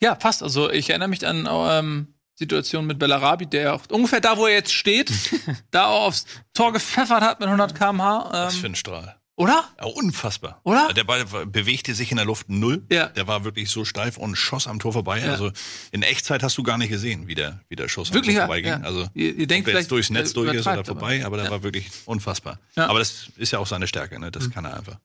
ja, 0.00 0.14
passt. 0.14 0.42
Also 0.42 0.70
ich 0.70 0.90
erinnere 0.90 1.08
mich 1.08 1.26
an 1.26 1.48
ähm, 1.50 2.14
Situationen 2.34 2.86
mit 2.86 2.98
Bellarabi, 2.98 3.46
der 3.46 3.74
auch 3.74 3.82
ungefähr 3.90 4.20
da, 4.20 4.36
wo 4.36 4.46
er 4.46 4.54
jetzt 4.54 4.72
steht, 4.72 5.10
da 5.70 5.86
auch 5.86 6.06
aufs 6.06 6.26
Tor 6.54 6.72
gepfeffert 6.72 7.22
hat 7.22 7.40
mit 7.40 7.48
100 7.48 7.74
km/h. 7.74 8.26
Ähm, 8.26 8.32
Was 8.32 8.56
für 8.56 8.66
ein 8.66 8.74
Strahl. 8.74 9.16
Oder? 9.36 9.64
Ja, 9.78 9.86
unfassbar. 9.86 10.60
Oder? 10.62 10.92
Der 10.92 11.04
Ball 11.04 11.24
bewegte 11.46 11.94
sich 11.94 12.10
in 12.10 12.18
der 12.18 12.26
Luft 12.26 12.50
null. 12.50 12.84
Ja. 12.90 13.06
Der 13.08 13.26
war 13.26 13.44
wirklich 13.44 13.70
so 13.70 13.84
steif 13.84 14.18
und 14.18 14.36
schoss 14.36 14.66
am 14.66 14.78
Tor 14.78 14.92
vorbei. 14.92 15.20
Ja. 15.20 15.30
Also 15.32 15.50
in 15.90 16.02
Echtzeit 16.02 16.42
hast 16.42 16.58
du 16.58 16.62
gar 16.62 16.76
nicht 16.76 16.90
gesehen, 16.90 17.28
wie 17.28 17.34
der, 17.34 17.60
wie 17.68 17.76
der 17.76 17.88
Schuss 17.88 18.12
wirklich, 18.12 18.36
am 18.36 18.40
Tor 18.40 18.46
vorbeiging. 18.46 18.82
Ja. 18.82 18.86
Also 18.86 19.08
ihr, 19.14 19.34
ihr 19.34 19.46
denkt 19.46 19.68
vielleicht 19.68 19.90
durchs 19.90 20.10
Netz 20.10 20.34
durch 20.34 20.52
ist 20.52 20.66
oder 20.66 20.84
vorbei, 20.84 21.24
aber, 21.24 21.26
aber 21.26 21.36
der 21.38 21.50
war 21.50 21.62
wirklich 21.62 21.86
unfassbar. 22.04 22.58
Aber 22.76 22.98
das 22.98 23.28
ist 23.36 23.52
ja 23.52 23.58
auch 23.58 23.66
seine 23.66 23.86
Stärke, 23.86 24.18
ne? 24.20 24.30
Das 24.30 24.48
mhm. 24.48 24.52
kann 24.52 24.64
er 24.66 24.76
einfach. 24.76 24.98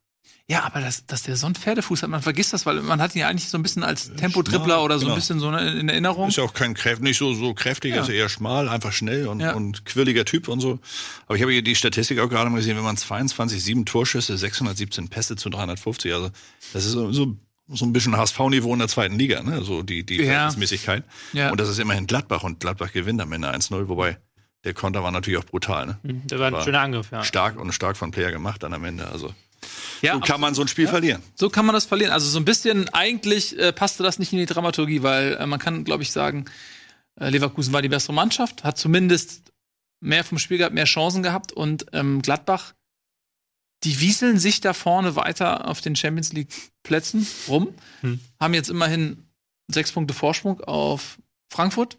Ja, 0.50 0.64
aber 0.64 0.80
dass, 0.80 1.06
dass 1.06 1.24
der 1.24 1.36
so 1.36 1.46
einen 1.46 1.56
Pferdefuß 1.56 2.04
hat, 2.04 2.10
man 2.10 2.22
vergisst 2.22 2.54
das, 2.54 2.66
weil 2.66 2.82
man 2.82 3.02
hat 3.02 3.14
ihn 3.16 3.20
ja 3.20 3.28
eigentlich 3.28 3.50
so 3.50 3.58
ein 3.58 3.64
bisschen 3.64 3.84
als 3.84 4.14
Tempotrippler 4.14 4.82
oder 4.82 4.98
so 4.98 5.02
genau. 5.02 5.16
ein 5.16 5.20
bisschen 5.20 5.40
so 5.42 5.50
in 5.50 5.90
Erinnerung. 5.90 6.30
Ist 6.30 6.38
ja 6.38 6.44
auch 6.44 6.54
kein 6.54 6.74
Kräft, 6.74 7.02
nicht 7.02 7.18
so, 7.18 7.34
so 7.34 7.54
kräftig, 7.54 7.94
ja. 7.94 8.00
also 8.00 8.14
eher 8.14 8.30
schmal, 8.30 8.70
einfach 8.70 8.94
schnell 8.94 9.28
und, 9.28 9.42
ja. 9.42 9.54
und 9.54 9.84
quirliger 9.86 10.24
Typ 10.24 10.48
und 10.48 10.62
so. 10.62 10.80
Aber 11.26 11.36
ich 11.36 11.42
habe 11.42 11.52
hier 11.52 11.64
die 11.64 11.76
Statistik 11.76 12.20
auch 12.20 12.30
gerade 12.30 12.50
mal 12.50 12.58
gesehen, 12.58 12.78
wenn 12.78 12.84
man 12.86 12.96
22, 12.96 13.62
7 13.62 13.86
Torschüsse, 13.86 14.38
617 14.38 15.10
Pässe 15.10 15.36
zu 15.36 15.50
350, 15.50 16.14
also 16.14 16.30
das 16.72 16.86
ist 16.86 16.94
so, 16.94 17.12
so 17.12 17.36
so 17.70 17.86
ein 17.86 17.92
bisschen 17.92 18.16
HSV-Niveau 18.16 18.72
in 18.72 18.80
der 18.80 18.88
zweiten 18.88 19.20
Liga, 19.20 19.44
ne? 19.44 19.62
So 19.62 19.84
die, 19.84 20.06
die 20.06 20.16
ja. 20.16 20.24
Verhältnismäßigkeit. 20.24 21.04
Ja. 21.34 21.52
Und 21.52 21.60
das 21.60 21.68
ist 21.68 21.80
immerhin 21.80 22.08
Gladbach 22.08 22.44
und 22.44 22.62
Gladbach 22.62 22.94
gewinnt 22.94 23.20
am 23.20 23.34
Ende 23.34 23.54
1-0, 23.54 23.90
wobei 23.90 24.18
der 24.64 24.74
Konter 24.74 25.04
war 25.04 25.12
natürlich 25.12 25.38
auch 25.38 25.46
brutal, 25.46 25.86
ne? 25.86 26.00
Mhm, 26.04 26.28
der 26.28 26.40
war 26.40 26.48
ein 26.48 26.54
war 26.54 26.64
schöner 26.64 26.80
Angriff, 26.80 27.12
ja. 27.12 27.26
Stark 27.26 27.60
und 27.60 27.74
stark 27.74 27.98
von 27.98 28.12
Player 28.12 28.32
gemacht 28.32 28.64
dann 28.64 28.74
am 28.74 28.86
Ende. 28.86 29.10
Also 29.10 29.34
ja, 30.01 30.13
so 30.13 30.19
kann 30.19 30.42
man 30.42 30.54
so 30.54 30.62
ein 30.62 30.68
Spiel 30.68 30.86
ja, 30.86 30.92
verlieren. 30.92 31.24
So 31.36 31.50
kann 31.50 31.65
man 31.65 31.74
das 31.74 31.86
verlieren. 31.86 32.12
Also 32.12 32.27
so 32.30 32.39
ein 32.39 32.45
bisschen, 32.45 32.89
eigentlich 32.89 33.57
äh, 33.57 33.74
passte 33.74 34.04
das 34.04 34.19
nicht 34.19 34.31
in 34.33 34.39
die 34.39 34.45
Dramaturgie, 34.45 35.04
weil 35.04 35.33
äh, 35.33 35.45
man 35.45 35.59
kann, 35.59 35.83
glaube 35.83 36.04
ich, 36.04 36.12
sagen, 36.12 36.45
äh, 37.19 37.30
Leverkusen 37.30 37.74
war 37.74 37.81
die 37.81 37.89
bessere 37.89 38.13
Mannschaft, 38.13 38.63
hat 38.63 38.77
zumindest 38.77 39.51
mehr 40.00 40.24
vom 40.24 40.38
Spiel 40.38 40.57
gehabt, 40.57 40.75
mehr 40.75 40.86
Chancen 40.86 41.24
gehabt 41.24 41.51
und 41.51 41.88
ähm, 41.94 42.21
Gladbach, 42.21 42.74
die 43.83 44.00
wieseln 44.00 44.39
sich 44.39 44.62
da 44.62 44.74
vorne 44.74 45.15
weiter 45.15 45.68
auf 45.68 45.81
den 45.81 45.95
Champions 45.95 46.33
League 46.33 46.53
Plätzen 46.83 47.27
rum, 47.48 47.74
hm. 48.01 48.19
haben 48.39 48.53
jetzt 48.53 48.69
immerhin 48.69 49.27
sechs 49.68 49.92
Punkte 49.92 50.13
Vorsprung 50.13 50.62
auf 50.62 51.19
Frankfurt, 51.51 51.98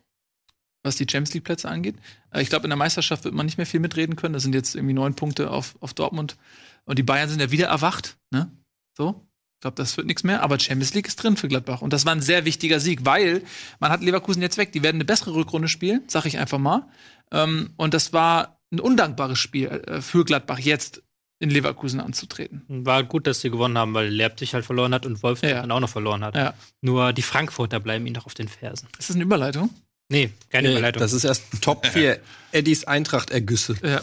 was 0.83 0.97
die 0.97 1.07
Champions 1.09 1.35
League 1.35 1.45
Plätze 1.45 1.69
angeht. 1.69 1.97
Äh, 2.33 2.43
ich 2.43 2.49
glaube, 2.49 2.65
in 2.65 2.71
der 2.71 2.77
Meisterschaft 2.77 3.25
wird 3.25 3.35
man 3.35 3.47
nicht 3.47 3.59
mehr 3.59 3.67
viel 3.67 3.81
mitreden 3.81 4.17
können. 4.17 4.35
Das 4.35 4.43
sind 4.43 4.55
jetzt 4.55 4.75
irgendwie 4.75 4.95
neun 4.95 5.15
Punkte 5.15 5.51
auf, 5.51 5.77
auf 5.81 5.95
Dortmund 5.95 6.37
und 6.85 6.99
die 6.99 7.03
Bayern 7.03 7.29
sind 7.29 7.41
ja 7.41 7.51
wieder 7.51 7.69
erwacht, 7.69 8.19
ne? 8.31 8.51
So. 8.97 9.25
Ich 9.59 9.63
glaube, 9.63 9.75
das 9.75 9.97
wird 9.97 10.07
nichts 10.07 10.23
mehr, 10.23 10.43
aber 10.45 10.61
Champions 10.61 10.95
League 10.95 11.09
ist 11.09 11.17
drin 11.17 11.37
für 11.37 11.49
Gladbach. 11.49 11.83
Und 11.83 11.93
das 11.93 12.07
war 12.07 12.13
ein 12.15 12.21
sehr 12.21 12.45
wichtiger 12.45 12.79
Sieg, 12.79 13.05
weil 13.05 13.43
man 13.81 13.91
hat 13.91 14.03
Leverkusen 14.03 14.41
jetzt 14.41 14.57
weg. 14.57 14.71
Die 14.71 14.85
werden 14.85 14.99
eine 14.99 15.05
bessere 15.05 15.35
Rückrunde 15.35 15.67
spielen, 15.67 16.05
sag 16.07 16.27
ich 16.27 16.39
einfach 16.39 16.59
mal. 16.59 16.87
Ähm, 17.33 17.71
und 17.77 17.93
das 17.93 18.13
war 18.13 18.61
ein 18.71 18.79
undankbares 18.79 19.39
Spiel 19.39 19.67
äh, 19.67 20.01
für 20.01 20.25
Gladbach, 20.25 20.61
jetzt 20.61 21.03
in 21.41 21.51
Leverkusen 21.51 22.01
anzutreten. 22.01 22.63
War 22.69 23.05
gut, 23.05 23.27
dass 23.27 23.41
sie 23.41 23.51
gewonnen 23.51 23.79
haben, 23.79 23.95
weil 23.95 24.15
Leipzig 24.15 24.55
halt 24.55 24.65
verloren 24.65 24.93
hat 24.93 25.07
und 25.07 25.23
Wolfsburg 25.23 25.51
ja. 25.51 25.61
dann 25.61 25.71
auch 25.71 25.81
noch 25.81 25.89
verloren 25.89 26.25
hat. 26.25 26.37
Ja. 26.37 26.55
Nur 26.81 27.13
die 27.13 27.23
Frankfurter 27.23 27.81
bleiben 27.81 28.07
ihnen 28.07 28.15
noch 28.15 28.27
auf 28.27 28.35
den 28.35 28.49
Fersen. 28.49 28.89
Ist 28.99 29.09
das 29.09 29.17
eine 29.17 29.25
Überleitung? 29.25 29.71
Nee, 30.09 30.31
keine 30.51 30.69
nee, 30.69 30.75
Überleitung. 30.75 31.01
Das 31.01 31.13
ist 31.13 31.25
erst 31.25 31.45
Top 31.61 31.87
4 31.93 32.19
Eddies 32.53 32.85
Eintracht-Ergüsse. 32.85 33.77
Ja. 33.83 34.01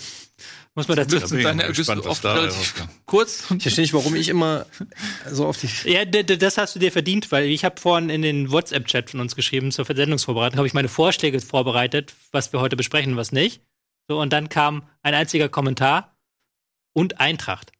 Muss 0.77 0.89
man 0.89 0.97
dazu 0.97 1.17
sagen. 1.19 1.41
Deine 1.41 1.71
gespannt, 1.71 2.05
oft 2.05 2.21
kurz. 3.05 3.49
Ich 3.51 3.63
verstehe 3.63 3.83
nicht, 3.83 3.93
warum 3.93 4.13
ich 4.15 4.27
immer 4.27 4.65
so 5.31 5.47
auf 5.47 5.57
die. 5.57 5.69
Ja, 5.89 6.03
das 6.03 6.57
hast 6.57 6.75
du 6.75 6.79
dir 6.79 6.91
verdient, 6.91 7.31
weil 7.31 7.45
ich 7.45 7.63
habe 7.63 7.79
vorhin 7.79 8.09
in 8.09 8.21
den 8.21 8.51
WhatsApp-Chat 8.51 9.09
von 9.09 9.21
uns 9.21 9.37
geschrieben 9.37 9.71
zur 9.71 9.85
Versendungsvorbereitung, 9.85 10.57
habe 10.57 10.67
ich 10.67 10.73
meine 10.73 10.89
Vorschläge 10.89 11.39
vorbereitet, 11.39 12.13
was 12.31 12.51
wir 12.51 12.59
heute 12.59 12.75
besprechen, 12.75 13.15
was 13.15 13.31
nicht. 13.31 13.61
So, 14.09 14.19
und 14.19 14.33
dann 14.33 14.49
kam 14.49 14.87
ein 15.01 15.13
einziger 15.13 15.47
Kommentar 15.47 16.17
und 16.93 17.21
Eintracht. 17.21 17.71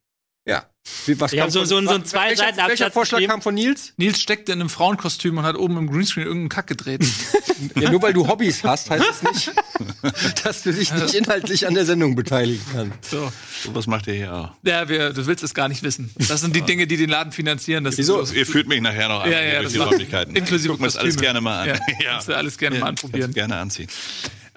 Ja. 0.48 0.66
Wie, 1.08 1.20
was 1.20 1.34
ich 1.34 1.40
kam 1.40 1.50
so, 1.50 1.66
so, 1.66 1.80
so, 1.80 1.88
so 1.88 1.96
ein 1.96 2.06
zwei 2.06 2.30
welcher, 2.30 2.44
Seiten 2.44 2.58
welcher 2.68 2.92
Vorschlag 2.92 3.18
gegeben? 3.18 3.32
kam 3.32 3.42
von 3.42 3.56
Nils? 3.56 3.94
Nils 3.98 4.22
steckte 4.22 4.52
in 4.52 4.60
einem 4.60 4.70
Frauenkostüm 4.70 5.38
und 5.38 5.44
hat 5.44 5.56
oben 5.56 5.78
im 5.78 5.90
Greenscreen 5.90 6.26
irgendeinen 6.26 6.50
Kack 6.50 6.68
gedreht. 6.68 7.04
ja, 7.76 7.90
nur 7.90 8.02
weil 8.02 8.14
du 8.14 8.28
Hobbys 8.28 8.64
hast, 8.64 8.90
heißt 8.90 9.04
das 9.08 9.24
nicht, 9.24 9.52
dass 10.44 10.64
du 10.64 10.74
dich 10.74 10.94
nicht 10.94 11.14
inhaltlich 11.16 11.68
an 11.68 11.74
der 11.74 11.86
Sendung 11.86 12.16
beteiligen 12.16 12.64
kannst. 12.72 13.10
So. 13.10 13.32
so 13.64 13.76
was 13.76 13.88
macht 13.88 14.08
ihr 14.08 14.14
hier 14.14 14.34
auch? 14.34 14.52
Ja, 14.64 14.88
wir, 14.88 15.12
du 15.12 15.26
willst 15.26 15.44
es 15.44 15.54
gar 15.54 15.70
nicht 15.70 15.82
wissen. 15.82 16.12
Das 16.28 16.42
sind 16.42 16.56
die 16.56 16.62
Dinge, 16.62 16.86
die 16.86 16.98
den 16.98 17.10
Laden 17.10 17.32
finanzieren. 17.32 17.84
Das 17.84 17.98
Wieso? 17.98 18.24
ihr 18.24 18.46
führt 18.46 18.68
mich 18.68 18.82
nachher 18.82 19.10
noch 19.10 19.24
an. 19.24 19.32
Ja, 19.32 19.42
ja, 19.42 19.64
das 19.64 19.74
die 19.74 19.80
Räumlichkeiten. 19.80 20.36
Inklusive 20.36 20.70
Gucken 20.70 20.84
wir 20.84 20.88
das 20.88 20.98
alles 20.98 21.18
gerne 21.18 21.42
mal 21.42 21.62
an. 21.62 21.80
Ja, 22.00 22.20
ja. 22.28 22.36
Alles 22.36 22.58
gerne 22.58 22.76
ja, 22.76 22.82
mal 22.82 22.90
anprobieren. 22.90 23.34
Gerne 23.34 23.58
anziehen. 23.58 23.90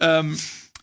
Ähm, 0.00 0.38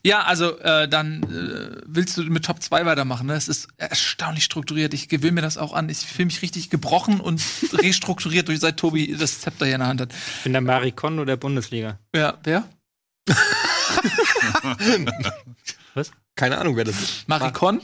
Ja, 0.06 0.22
also 0.22 0.56
äh, 0.60 0.88
dann 0.88 1.24
äh, 1.24 1.82
willst 1.84 2.16
du 2.16 2.22
mit 2.22 2.44
Top 2.44 2.62
2 2.62 2.86
weitermachen. 2.86 3.26
Ne? 3.26 3.34
Es 3.34 3.48
ist 3.48 3.66
erstaunlich 3.76 4.44
strukturiert. 4.44 4.94
Ich 4.94 5.08
gewöhne 5.08 5.32
mir 5.32 5.42
das 5.42 5.58
auch 5.58 5.72
an. 5.72 5.88
Ich 5.88 5.98
fühle 5.98 6.26
mich 6.26 6.42
richtig 6.42 6.70
gebrochen 6.70 7.18
und 7.18 7.42
restrukturiert, 7.72 8.46
durch 8.46 8.60
seit 8.60 8.76
Tobi 8.76 9.16
das 9.18 9.40
Zepter 9.40 9.66
hier 9.66 9.74
in 9.74 9.80
der 9.80 9.88
Hand 9.88 10.00
hat. 10.00 10.12
Ich 10.12 10.44
bin 10.44 10.52
der 10.52 10.62
Marikon 10.62 11.18
oder 11.18 11.32
der 11.32 11.36
Bundesliga. 11.38 11.98
Ja, 12.14 12.38
wer? 12.44 12.68
Was? 15.94 16.12
Keine 16.36 16.58
Ahnung, 16.58 16.76
wer 16.76 16.84
das 16.84 17.02
ist. 17.02 17.28
Marikon? 17.28 17.80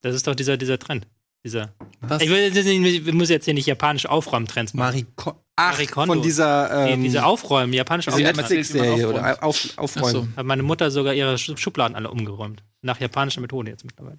Das 0.00 0.14
ist 0.14 0.26
doch 0.26 0.34
dieser, 0.34 0.56
dieser 0.56 0.78
Trend. 0.78 1.06
Dieser. 1.44 1.74
Was? 2.00 2.22
Ich, 2.22 2.30
will, 2.30 2.56
ich 2.56 3.12
muss 3.12 3.28
jetzt 3.28 3.44
hier 3.44 3.52
nicht 3.52 3.66
japanisch 3.66 4.06
Aufräumtrends 4.06 4.72
machen. 4.72 4.86
Marikon. 4.86 5.34
Ach, 5.60 5.80
von 6.06 6.22
dieser 6.22 6.86
ähm, 6.86 7.00
die, 7.00 7.08
diese 7.08 7.24
Aufräumen, 7.24 7.72
japanische 7.72 8.12
Aufräumen. 8.12 8.36
Netflix-Serie 8.36 9.08
oder 9.08 9.42
auf, 9.42 9.76
Aufräumen. 9.76 10.12
So. 10.12 10.28
Hat 10.36 10.46
meine 10.46 10.62
Mutter 10.62 10.92
sogar 10.92 11.14
ihre 11.14 11.36
Schubladen 11.36 11.96
alle 11.96 12.12
umgeräumt. 12.12 12.62
Nach 12.80 13.00
japanischer 13.00 13.40
Methode 13.40 13.70
jetzt 13.72 13.84
mittlerweile. 13.84 14.18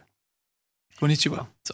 Konnichiwa. 0.99 1.47
So. 1.65 1.73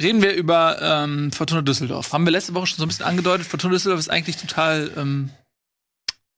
Reden 0.00 0.20
wir 0.20 0.34
über 0.34 0.76
ähm, 0.82 1.32
Fortuna 1.32 1.62
Düsseldorf. 1.62 2.12
Haben 2.12 2.26
wir 2.26 2.30
letzte 2.30 2.52
Woche 2.52 2.66
schon 2.66 2.76
so 2.76 2.84
ein 2.84 2.88
bisschen 2.88 3.06
angedeutet. 3.06 3.46
Fortuna 3.46 3.72
Düsseldorf 3.72 3.98
ist 3.98 4.10
eigentlich 4.10 4.36
total 4.36 4.92
ähm, 4.98 5.30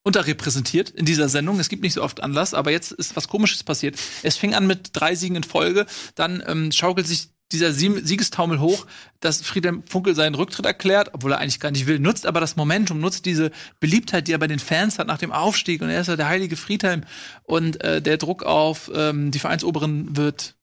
unterrepräsentiert 0.04 0.90
in 0.90 1.06
dieser 1.06 1.28
Sendung. 1.28 1.58
Es 1.58 1.68
gibt 1.68 1.82
nicht 1.82 1.94
so 1.94 2.04
oft 2.04 2.22
Anlass, 2.22 2.54
aber 2.54 2.70
jetzt 2.70 2.92
ist 2.92 3.16
was 3.16 3.26
Komisches 3.26 3.64
passiert. 3.64 3.98
Es 4.22 4.36
fing 4.36 4.54
an 4.54 4.68
mit 4.68 4.90
drei 4.92 5.16
Siegen 5.16 5.36
in 5.36 5.42
Folge, 5.42 5.86
dann 6.14 6.40
ähm, 6.46 6.70
schaukelt 6.70 7.08
sich 7.08 7.30
dieser 7.52 7.72
Siegestaumel 7.72 8.60
hoch, 8.60 8.86
dass 9.18 9.42
Friedhelm 9.42 9.82
Funkel 9.86 10.14
seinen 10.14 10.34
Rücktritt 10.34 10.66
erklärt, 10.66 11.10
obwohl 11.12 11.32
er 11.32 11.38
eigentlich 11.38 11.60
gar 11.60 11.70
nicht 11.70 11.86
will, 11.86 11.98
nutzt 11.98 12.26
aber 12.26 12.40
das 12.40 12.56
Momentum, 12.56 13.00
nutzt 13.00 13.26
diese 13.26 13.50
Beliebtheit, 13.80 14.28
die 14.28 14.32
er 14.32 14.38
bei 14.38 14.46
den 14.46 14.58
Fans 14.58 14.98
hat 14.98 15.06
nach 15.06 15.18
dem 15.18 15.32
Aufstieg 15.32 15.82
und 15.82 15.90
er 15.90 16.00
ist 16.00 16.06
ja 16.06 16.16
der 16.16 16.28
heilige 16.28 16.56
Friedhelm 16.56 17.04
und 17.42 17.82
äh, 17.82 18.00
der 18.00 18.18
Druck 18.18 18.44
auf 18.44 18.90
ähm, 18.94 19.30
die 19.30 19.38
Vereinsoberen 19.38 20.16
wird 20.16 20.54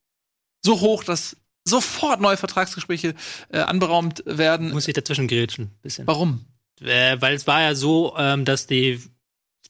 so 0.63 0.79
hoch, 0.79 1.03
dass 1.03 1.35
sofort 1.67 2.21
neue 2.21 2.37
Vertragsgespräche 2.37 3.13
äh, 3.49 3.59
anberaumt 3.59 4.23
werden. 4.25 4.71
Muss 4.71 4.87
ich 4.87 4.93
dazwischen 4.93 5.27
grätschen, 5.27 5.71
bisschen. 5.81 6.07
Warum? 6.07 6.45
Äh, 6.81 7.17
weil 7.19 7.35
es 7.35 7.47
war 7.47 7.61
ja 7.61 7.75
so, 7.75 8.15
ähm, 8.17 8.45
dass 8.45 8.67
die 8.67 9.01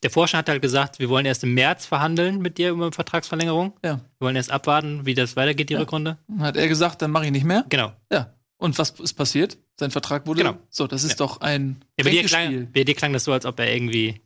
der 0.04 0.10
Vorstand 0.10 0.48
hat 0.48 0.50
halt 0.50 0.62
gesagt, 0.62 1.00
wir 1.00 1.10
wollen 1.10 1.26
erst 1.26 1.44
im 1.44 1.54
März 1.54 1.86
verhandeln 1.86 2.40
mit 2.40 2.58
dir 2.58 2.70
über 2.70 2.92
Vertragsverlängerung. 2.92 3.74
Ja. 3.84 3.96
Wir 3.96 4.26
wollen 4.26 4.36
erst 4.36 4.52
abwarten, 4.52 5.06
wie 5.06 5.14
das 5.14 5.36
weitergeht, 5.36 5.70
die 5.70 5.74
ja. 5.74 5.80
Rückrunde. 5.80 6.18
Hat 6.40 6.58
er 6.58 6.68
gesagt, 6.68 7.02
dann 7.02 7.12
mache 7.12 7.26
ich 7.26 7.32
nicht 7.32 7.46
mehr? 7.46 7.66
Genau. 7.70 7.94
Ja. 8.12 8.34
Und 8.58 8.78
was 8.80 8.92
ist 8.92 9.14
passiert? 9.14 9.58
Sein 9.80 9.92
Vertrag 9.92 10.26
wurde. 10.26 10.44
Genau. 10.44 10.58
So, 10.70 10.88
das 10.88 11.04
ist 11.04 11.12
ja. 11.12 11.16
doch 11.18 11.42
ein. 11.42 11.84
Ja, 11.98 12.04
bei, 12.04 12.10
dir 12.10 12.24
klang, 12.24 12.72
bei 12.72 12.84
dir 12.84 12.96
klang 12.96 13.14
das 13.14 13.24
so, 13.24 13.32
als 13.32 13.46
ob 13.46 13.60
er 13.60 13.74
irgendwie 13.74 14.22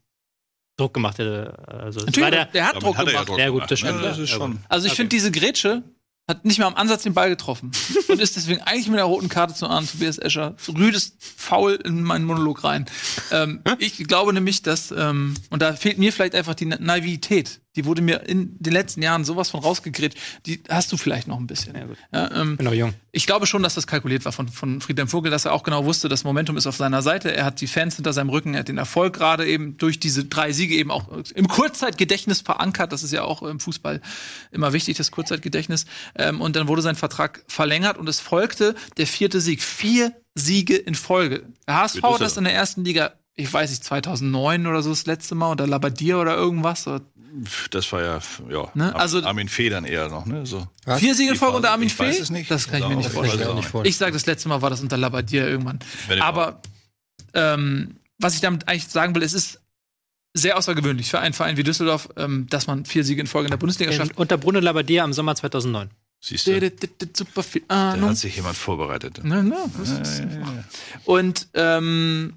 Druck 0.77 0.93
gemacht 0.93 1.17
hätte. 1.19 1.53
Also, 1.67 1.99
Natürlich, 2.05 2.29
der, 2.29 2.45
der, 2.45 2.67
hat 2.67 2.81
Druck 2.81 2.97
hat 2.97 3.07
gemacht. 3.07 3.29
Ja, 3.37 3.49
gut, 3.49 3.69
das 3.69 3.79
stimmt. 3.79 4.03
das 4.03 4.17
ist 4.17 4.29
schon. 4.29 4.59
Also 4.69 4.85
ich 4.85 4.93
okay. 4.93 4.97
finde 4.97 5.09
diese 5.09 5.31
Grätsche 5.31 5.83
hat 6.27 6.45
nicht 6.45 6.59
mal 6.59 6.67
am 6.67 6.75
Ansatz 6.75 7.03
den 7.03 7.13
Ball 7.13 7.29
getroffen 7.29 7.71
und 8.07 8.21
ist 8.21 8.35
deswegen 8.35 8.61
eigentlich 8.61 8.87
mit 8.87 8.99
einer 8.99 9.07
roten 9.07 9.29
Karte 9.29 9.53
zu 9.53 9.67
ahnen, 9.67 9.87
Tobias 9.87 10.17
Escher. 10.17 10.55
Rüdes 10.67 11.15
faul 11.19 11.79
in 11.83 12.03
meinen 12.03 12.25
Monolog 12.25 12.63
rein. 12.63 12.85
Ähm, 13.31 13.61
ich 13.79 13.97
glaube 14.07 14.33
nämlich, 14.33 14.61
dass, 14.61 14.91
ähm, 14.91 15.33
und 15.49 15.61
da 15.61 15.73
fehlt 15.73 15.97
mir 15.97 16.13
vielleicht 16.13 16.35
einfach 16.35 16.55
die 16.55 16.65
Naivität 16.65 17.61
die 17.75 17.85
wurde 17.85 18.01
mir 18.01 18.27
in 18.27 18.57
den 18.59 18.73
letzten 18.73 19.01
Jahren 19.01 19.23
sowas 19.23 19.49
von 19.49 19.61
rausgegrätscht. 19.61 20.17
Die 20.45 20.61
hast 20.69 20.91
du 20.91 20.97
vielleicht 20.97 21.27
noch 21.27 21.39
ein 21.39 21.47
bisschen. 21.47 21.75
Ja. 21.75 21.85
Ja, 22.13 22.41
ähm, 22.41 22.57
genau, 22.57 22.71
jung. 22.71 22.93
Ich 23.11 23.25
glaube 23.25 23.47
schon, 23.47 23.63
dass 23.63 23.75
das 23.75 23.87
kalkuliert 23.87 24.25
war 24.25 24.31
von, 24.31 24.49
von 24.49 24.81
Friedhelm 24.81 25.07
Vogel, 25.07 25.31
dass 25.31 25.45
er 25.45 25.53
auch 25.53 25.63
genau 25.63 25.85
wusste, 25.85 26.09
das 26.09 26.23
Momentum 26.23 26.57
ist 26.57 26.67
auf 26.67 26.75
seiner 26.75 27.01
Seite. 27.01 27.33
Er 27.35 27.45
hat 27.45 27.61
die 27.61 27.67
Fans 27.67 27.95
hinter 27.95 28.13
seinem 28.13 28.29
Rücken, 28.29 28.53
er 28.53 28.61
hat 28.61 28.67
den 28.67 28.77
Erfolg 28.77 29.13
gerade 29.13 29.47
eben 29.47 29.77
durch 29.77 29.99
diese 29.99 30.25
drei 30.25 30.51
Siege 30.51 30.75
eben 30.75 30.91
auch 30.91 31.07
im 31.33 31.47
Kurzzeitgedächtnis 31.47 32.41
verankert. 32.41 32.91
Das 32.91 33.03
ist 33.03 33.13
ja 33.13 33.23
auch 33.23 33.41
im 33.41 33.59
Fußball 33.59 34.01
immer 34.51 34.73
wichtig, 34.73 34.97
das 34.97 35.11
Kurzzeitgedächtnis. 35.11 35.85
Ähm, 36.15 36.41
und 36.41 36.55
dann 36.55 36.67
wurde 36.67 36.81
sein 36.81 36.95
Vertrag 36.95 37.43
verlängert 37.47 37.97
und 37.97 38.09
es 38.09 38.19
folgte 38.19 38.75
der 38.97 39.07
vierte 39.07 39.39
Sieg. 39.39 39.61
Vier 39.61 40.13
Siege 40.35 40.75
in 40.75 40.95
Folge. 40.95 41.43
Der 41.67 41.75
HSV 41.75 42.03
hat 42.03 42.21
das 42.21 42.37
in 42.37 42.45
der 42.45 42.53
ersten 42.53 42.85
Liga 42.85 43.13
ich 43.35 43.51
weiß 43.51 43.69
nicht, 43.69 43.83
2009 43.83 44.67
oder 44.67 44.81
so 44.81 44.89
das 44.89 45.05
letzte 45.05 45.35
Mal 45.35 45.51
oder 45.51 45.67
Labadier 45.67 46.19
oder 46.19 46.35
irgendwas. 46.35 46.87
Oder 46.87 47.01
das 47.71 47.91
war 47.91 48.01
ja, 48.01 48.19
ja 48.49 48.69
ne? 48.73 48.95
also, 48.95 49.23
Armin 49.23 49.49
Fee 49.49 49.69
dann 49.69 49.85
eher 49.85 50.09
noch, 50.09 50.25
ne? 50.25 50.45
So. 50.45 50.67
Vier 50.97 51.15
Siege 51.15 51.31
in 51.31 51.37
Folge 51.37 51.57
unter 51.57 51.71
Armin 51.71 51.89
Fee? 51.89 52.09
Es 52.09 52.29
nicht. 52.29 52.51
Das 52.51 52.67
kann 52.67 52.81
ich 52.81 52.87
mir 52.87 52.97
nicht 52.97 53.09
vorstellen. 53.09 53.57
Ich, 53.57 53.73
ich 53.83 53.97
sage, 53.97 54.11
das 54.11 54.25
letzte 54.25 54.49
Mal 54.49 54.61
war 54.61 54.69
das 54.69 54.81
unter 54.81 54.97
Labadier 54.97 55.47
irgendwann. 55.47 55.79
Aber 56.19 56.61
ähm, 57.33 57.95
was 58.19 58.35
ich 58.35 58.41
damit 58.41 58.67
eigentlich 58.67 58.87
sagen 58.87 59.15
will, 59.15 59.23
es 59.23 59.33
ist 59.33 59.61
sehr 60.33 60.57
außergewöhnlich 60.57 61.09
für 61.09 61.19
einen 61.19 61.33
Verein 61.33 61.57
wie 61.57 61.63
Düsseldorf, 61.63 62.09
ähm, 62.17 62.47
dass 62.49 62.67
man 62.67 62.85
vier 62.85 63.03
Siege 63.03 63.21
in 63.21 63.27
Folge 63.27 63.47
in 63.47 63.51
der 63.51 63.57
Bundesliga 63.57 63.91
schafft. 63.91 64.17
Unter 64.17 64.37
Brunne 64.37 64.59
Labadier 64.59 65.03
am 65.03 65.13
Sommer 65.13 65.35
2009. 65.35 65.89
Siehst 66.23 66.47
du? 66.47 66.71
Super 67.13 67.43
viel 67.43 67.63
Da 67.67 67.99
hat 67.99 68.17
sich 68.17 68.35
jemand 68.35 68.55
vorbereitet. 68.55 69.21
Na, 69.23 69.41
na, 69.41 69.55
ja, 69.55 69.93
ja, 69.93 70.23
ja. 70.23 70.63
Und 71.05 71.47
ähm, 71.55 72.33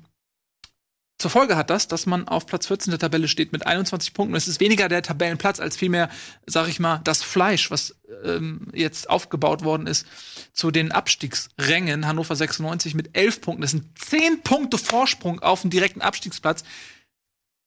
zur 1.24 1.30
Folge 1.30 1.56
hat 1.56 1.70
das, 1.70 1.88
dass 1.88 2.04
man 2.04 2.28
auf 2.28 2.44
Platz 2.44 2.66
14 2.66 2.90
der 2.90 2.98
Tabelle 2.98 3.28
steht 3.28 3.50
mit 3.50 3.66
21 3.66 4.12
Punkten. 4.12 4.36
Es 4.36 4.46
ist 4.46 4.60
weniger 4.60 4.90
der 4.90 5.00
Tabellenplatz 5.00 5.58
als 5.58 5.74
vielmehr, 5.74 6.10
sag 6.44 6.68
ich 6.68 6.80
mal, 6.80 7.00
das 7.02 7.22
Fleisch, 7.22 7.70
was 7.70 7.96
ähm, 8.26 8.68
jetzt 8.74 9.08
aufgebaut 9.08 9.64
worden 9.64 9.86
ist 9.86 10.06
zu 10.52 10.70
den 10.70 10.92
Abstiegsrängen. 10.92 12.06
Hannover 12.06 12.36
96 12.36 12.94
mit 12.94 13.16
11 13.16 13.40
Punkten. 13.40 13.62
Das 13.62 13.70
sind 13.70 13.98
10 13.98 14.42
Punkte 14.42 14.76
Vorsprung 14.76 15.40
auf 15.40 15.62
den 15.62 15.70
direkten 15.70 16.02
Abstiegsplatz 16.02 16.62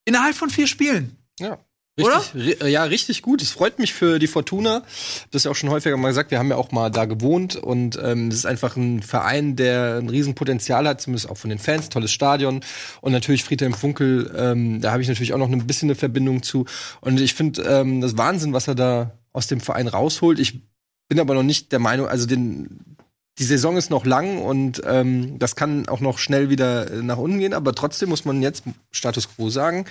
innerhalb 0.04 0.36
von 0.36 0.50
vier 0.50 0.68
Spielen. 0.68 1.16
Ja. 1.40 1.58
Richtig, 1.98 2.60
Oder? 2.60 2.68
ja, 2.68 2.84
richtig 2.84 3.22
gut. 3.22 3.42
Es 3.42 3.50
freut 3.50 3.78
mich 3.78 3.92
für 3.92 4.18
die 4.18 4.28
Fortuna. 4.28 4.82
Das 5.30 5.40
ist 5.40 5.44
ja 5.44 5.50
auch 5.50 5.56
schon 5.56 5.70
häufiger 5.70 5.96
mal 5.96 6.08
gesagt. 6.08 6.30
Wir 6.30 6.38
haben 6.38 6.50
ja 6.50 6.56
auch 6.56 6.70
mal 6.70 6.90
da 6.90 7.04
gewohnt 7.04 7.56
und 7.56 7.98
ähm, 8.02 8.28
es 8.28 8.36
ist 8.36 8.46
einfach 8.46 8.76
ein 8.76 9.02
Verein, 9.02 9.56
der 9.56 9.98
ein 9.98 10.08
Riesenpotenzial 10.08 10.86
hat, 10.86 11.00
zumindest 11.00 11.28
auch 11.28 11.36
von 11.36 11.50
den 11.50 11.58
Fans. 11.58 11.88
Tolles 11.88 12.12
Stadion 12.12 12.60
und 13.00 13.12
natürlich 13.12 13.44
Friedhelm 13.44 13.74
Funkel. 13.74 14.32
Ähm, 14.36 14.80
da 14.80 14.92
habe 14.92 15.02
ich 15.02 15.08
natürlich 15.08 15.34
auch 15.34 15.38
noch 15.38 15.50
ein 15.50 15.66
bisschen 15.66 15.88
eine 15.88 15.96
Verbindung 15.96 16.42
zu. 16.42 16.66
Und 17.00 17.20
ich 17.20 17.34
finde 17.34 17.62
ähm, 17.62 18.00
das 18.00 18.16
Wahnsinn, 18.16 18.52
was 18.52 18.68
er 18.68 18.74
da 18.74 19.12
aus 19.32 19.48
dem 19.48 19.60
Verein 19.60 19.88
rausholt. 19.88 20.38
Ich 20.38 20.60
bin 21.08 21.18
aber 21.20 21.34
noch 21.34 21.42
nicht 21.42 21.72
der 21.72 21.78
Meinung, 21.78 22.06
also 22.06 22.26
den 22.26 22.87
die 23.38 23.44
Saison 23.44 23.76
ist 23.76 23.90
noch 23.90 24.04
lang 24.04 24.38
und 24.38 24.82
ähm, 24.84 25.38
das 25.38 25.56
kann 25.56 25.88
auch 25.88 26.00
noch 26.00 26.18
schnell 26.18 26.50
wieder 26.50 26.90
äh, 26.90 27.02
nach 27.02 27.18
unten 27.18 27.38
gehen, 27.38 27.54
aber 27.54 27.74
trotzdem 27.74 28.08
muss 28.08 28.24
man 28.24 28.42
jetzt 28.42 28.64
Status 28.90 29.28
quo 29.28 29.48
sagen. 29.48 29.84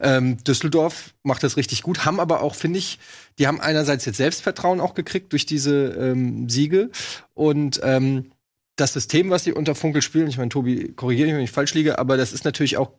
Ähm, 0.00 0.42
Düsseldorf 0.44 1.14
macht 1.22 1.42
das 1.42 1.56
richtig 1.56 1.82
gut, 1.82 2.04
haben 2.04 2.20
aber 2.20 2.42
auch, 2.42 2.54
finde 2.54 2.78
ich, 2.78 2.98
die 3.38 3.46
haben 3.46 3.60
einerseits 3.60 4.04
jetzt 4.04 4.18
Selbstvertrauen 4.18 4.80
auch 4.80 4.94
gekriegt 4.94 5.32
durch 5.32 5.46
diese 5.46 5.86
ähm, 5.98 6.48
Siege 6.48 6.90
und 7.34 7.80
ähm, 7.82 8.32
das 8.76 8.92
System, 8.92 9.30
was 9.30 9.44
sie 9.44 9.52
unter 9.52 9.74
Funkel 9.74 10.02
spielen, 10.02 10.28
ich 10.28 10.38
meine, 10.38 10.48
Tobi, 10.48 10.92
korrigiere 10.94 11.28
mich, 11.28 11.36
wenn 11.36 11.44
ich 11.44 11.50
falsch 11.50 11.74
liege, 11.74 11.98
aber 11.98 12.16
das 12.16 12.32
ist 12.32 12.44
natürlich 12.44 12.76
auch 12.76 12.92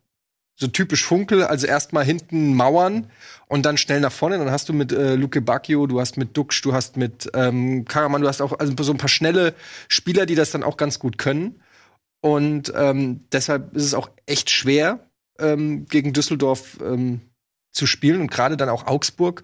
so 0.62 0.68
typisch 0.68 1.04
Funkel, 1.04 1.44
also 1.44 1.66
erstmal 1.66 2.06
hinten 2.06 2.54
Mauern 2.54 3.08
und 3.48 3.66
dann 3.66 3.78
schnell 3.78 4.00
nach 4.00 4.12
vorne. 4.12 4.38
Dann 4.38 4.52
hast 4.52 4.70
du 4.70 4.74
mit 4.74 4.92
äh, 4.92 5.16
Luke 5.16 5.42
Bacchio, 5.42 5.88
du 5.88 6.00
hast 6.00 6.18
mit 6.18 6.38
Dux, 6.38 6.62
du 6.62 6.72
hast 6.72 6.98
mit 6.98 7.32
ähm, 7.34 7.84
Karaman, 7.86 8.22
du 8.22 8.28
hast 8.28 8.42
auch 8.42 8.60
also 8.60 8.72
so 8.84 8.92
ein 8.92 9.00
paar 9.00 9.10
schnelle 9.10 9.56
Spieler, 9.88 10.28
die 10.28 10.36
das 10.36 10.52
dann 10.52 10.62
auch 10.62 10.78
ganz 10.78 11.00
gut 11.00 11.18
können. 11.18 11.60
Und 12.22 12.72
ähm, 12.76 13.26
deshalb 13.32 13.76
ist 13.76 13.86
es 13.86 13.96
auch 13.96 14.12
echt 14.28 14.52
schwer, 14.52 15.10
ähm, 15.40 15.88
gegen 15.88 16.14
Düsseldorf 16.14 16.78
ähm, 16.80 17.22
zu 17.72 17.88
spielen 17.88 18.22
und 18.22 18.30
gerade 18.30 18.56
dann 18.56 18.70
auch 18.70 18.86
Augsburg 18.86 19.42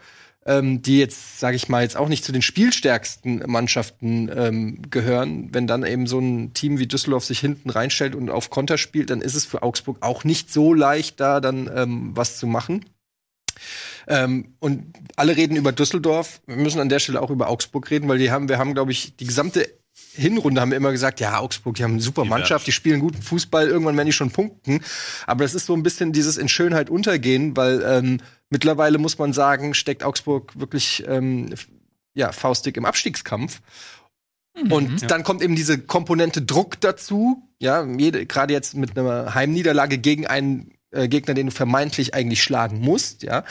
ähm, 0.48 0.82
die 0.82 0.98
jetzt, 0.98 1.40
sage 1.40 1.56
ich 1.58 1.70
mal, 1.70 1.84
jetzt 1.84 1.98
auch 1.98 2.08
nicht 2.08 2.24
zu 2.24 2.32
den 2.32 2.42
spielstärksten 2.42 3.44
Mannschaften 3.46 4.32
ähm, 4.34 4.82
gehören, 4.90 5.50
wenn 5.54 5.68
dann 5.68 5.86
eben 5.86 6.08
so 6.08 6.20
ein 6.20 6.54
Team 6.54 6.80
wie 6.80 6.88
Düsseldorf 6.88 7.26
sich 7.26 7.40
hinten 7.40 7.70
reinstellt 7.70 8.16
und 8.16 8.30
auf 8.30 8.50
Konter 8.50 8.78
spielt, 8.78 9.10
dann 9.10 9.22
ist 9.22 9.36
es 9.36 9.46
für 9.46 9.62
Augsburg 9.62 9.98
auch 10.02 10.24
nicht 10.24 10.52
so 10.52 10.74
leicht, 10.74 11.20
da 11.20 11.42
dann 11.42 11.70
ähm, 11.76 12.12
was 12.16 12.38
zu 12.38 12.48
machen. 12.48 12.86
Ähm, 14.08 14.54
und 14.60 14.94
alle 15.18 15.36
reden 15.36 15.58
über 15.58 15.74
Düsseldorf. 15.74 16.42
Wir 16.48 16.56
müssen 16.56 16.80
an 16.80 16.90
der 16.90 17.00
Stelle 17.00 17.22
auch 17.22 17.30
über 17.30 17.50
Augsburg 17.50 17.92
reden, 17.92 18.08
weil 18.08 18.18
die 18.18 18.32
haben, 18.32 18.48
wir 18.48 18.58
haben, 18.58 18.74
glaube 18.74 18.94
ich, 18.94 19.18
die 19.18 19.26
gesamte 19.26 19.68
Hinrunde 20.14 20.62
haben 20.62 20.72
wir 20.72 20.78
immer 20.78 20.92
gesagt, 20.92 21.20
ja, 21.20 21.40
Augsburg, 21.40 21.76
die 21.76 21.84
haben 21.84 21.94
eine 21.94 22.02
super 22.02 22.26
Mannschaft, 22.26 22.66
die 22.66 22.72
spielen 22.72 23.00
guten 23.00 23.22
Fußball, 23.22 23.68
irgendwann 23.68 23.96
werden 23.96 24.08
die 24.08 24.14
schon 24.14 24.32
punkten. 24.32 24.82
Aber 25.28 25.44
das 25.44 25.54
ist 25.54 25.68
so 25.68 25.76
ein 25.76 25.84
bisschen 25.84 26.12
dieses 26.12 26.38
in 26.38 26.50
Schönheit 26.50 26.90
untergehen, 26.90 27.56
weil 27.56 27.84
ähm, 27.86 28.20
Mittlerweile 28.50 28.98
muss 28.98 29.18
man 29.18 29.34
sagen, 29.34 29.74
steckt 29.74 30.04
Augsburg 30.04 30.58
wirklich 30.60 31.04
ähm, 31.08 31.54
ja, 32.14 32.32
faustig 32.32 32.78
im 32.78 32.86
Abstiegskampf. 32.86 33.62
Mhm, 34.56 34.72
und 34.72 35.02
ja. 35.02 35.08
dann 35.08 35.24
kommt 35.24 35.42
eben 35.42 35.56
diese 35.56 35.80
Komponente 35.80 36.42
Druck 36.42 36.80
dazu. 36.80 37.44
Ja, 37.60 37.84
gerade 37.84 38.54
jetzt 38.54 38.76
mit 38.76 38.98
einer 38.98 39.34
Heimniederlage 39.36 39.98
gegen 39.98 40.28
einen 40.28 40.72
äh, 40.92 41.08
Gegner, 41.08 41.34
den 41.34 41.48
du 41.48 41.52
vermeintlich 41.52 42.14
eigentlich 42.14 42.42
schlagen 42.42 42.80
musst. 42.80 43.24
Ja, 43.24 43.44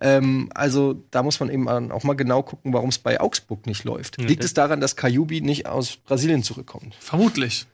ähm, 0.00 0.50
also 0.54 1.04
da 1.10 1.22
muss 1.22 1.40
man 1.40 1.50
eben 1.50 1.68
auch 1.68 2.04
mal 2.04 2.14
genau 2.14 2.42
gucken, 2.42 2.72
warum 2.72 2.88
es 2.88 2.98
bei 2.98 3.20
Augsburg 3.20 3.66
nicht 3.66 3.84
läuft. 3.84 4.20
Ja, 4.20 4.26
Liegt 4.26 4.44
es 4.44 4.54
daran, 4.54 4.80
dass 4.80 4.96
Kajubi 4.96 5.40
nicht 5.40 5.66
aus 5.66 5.96
Brasilien 5.96 6.42
zurückkommt? 6.42 6.96
Vermutlich. 7.00 7.66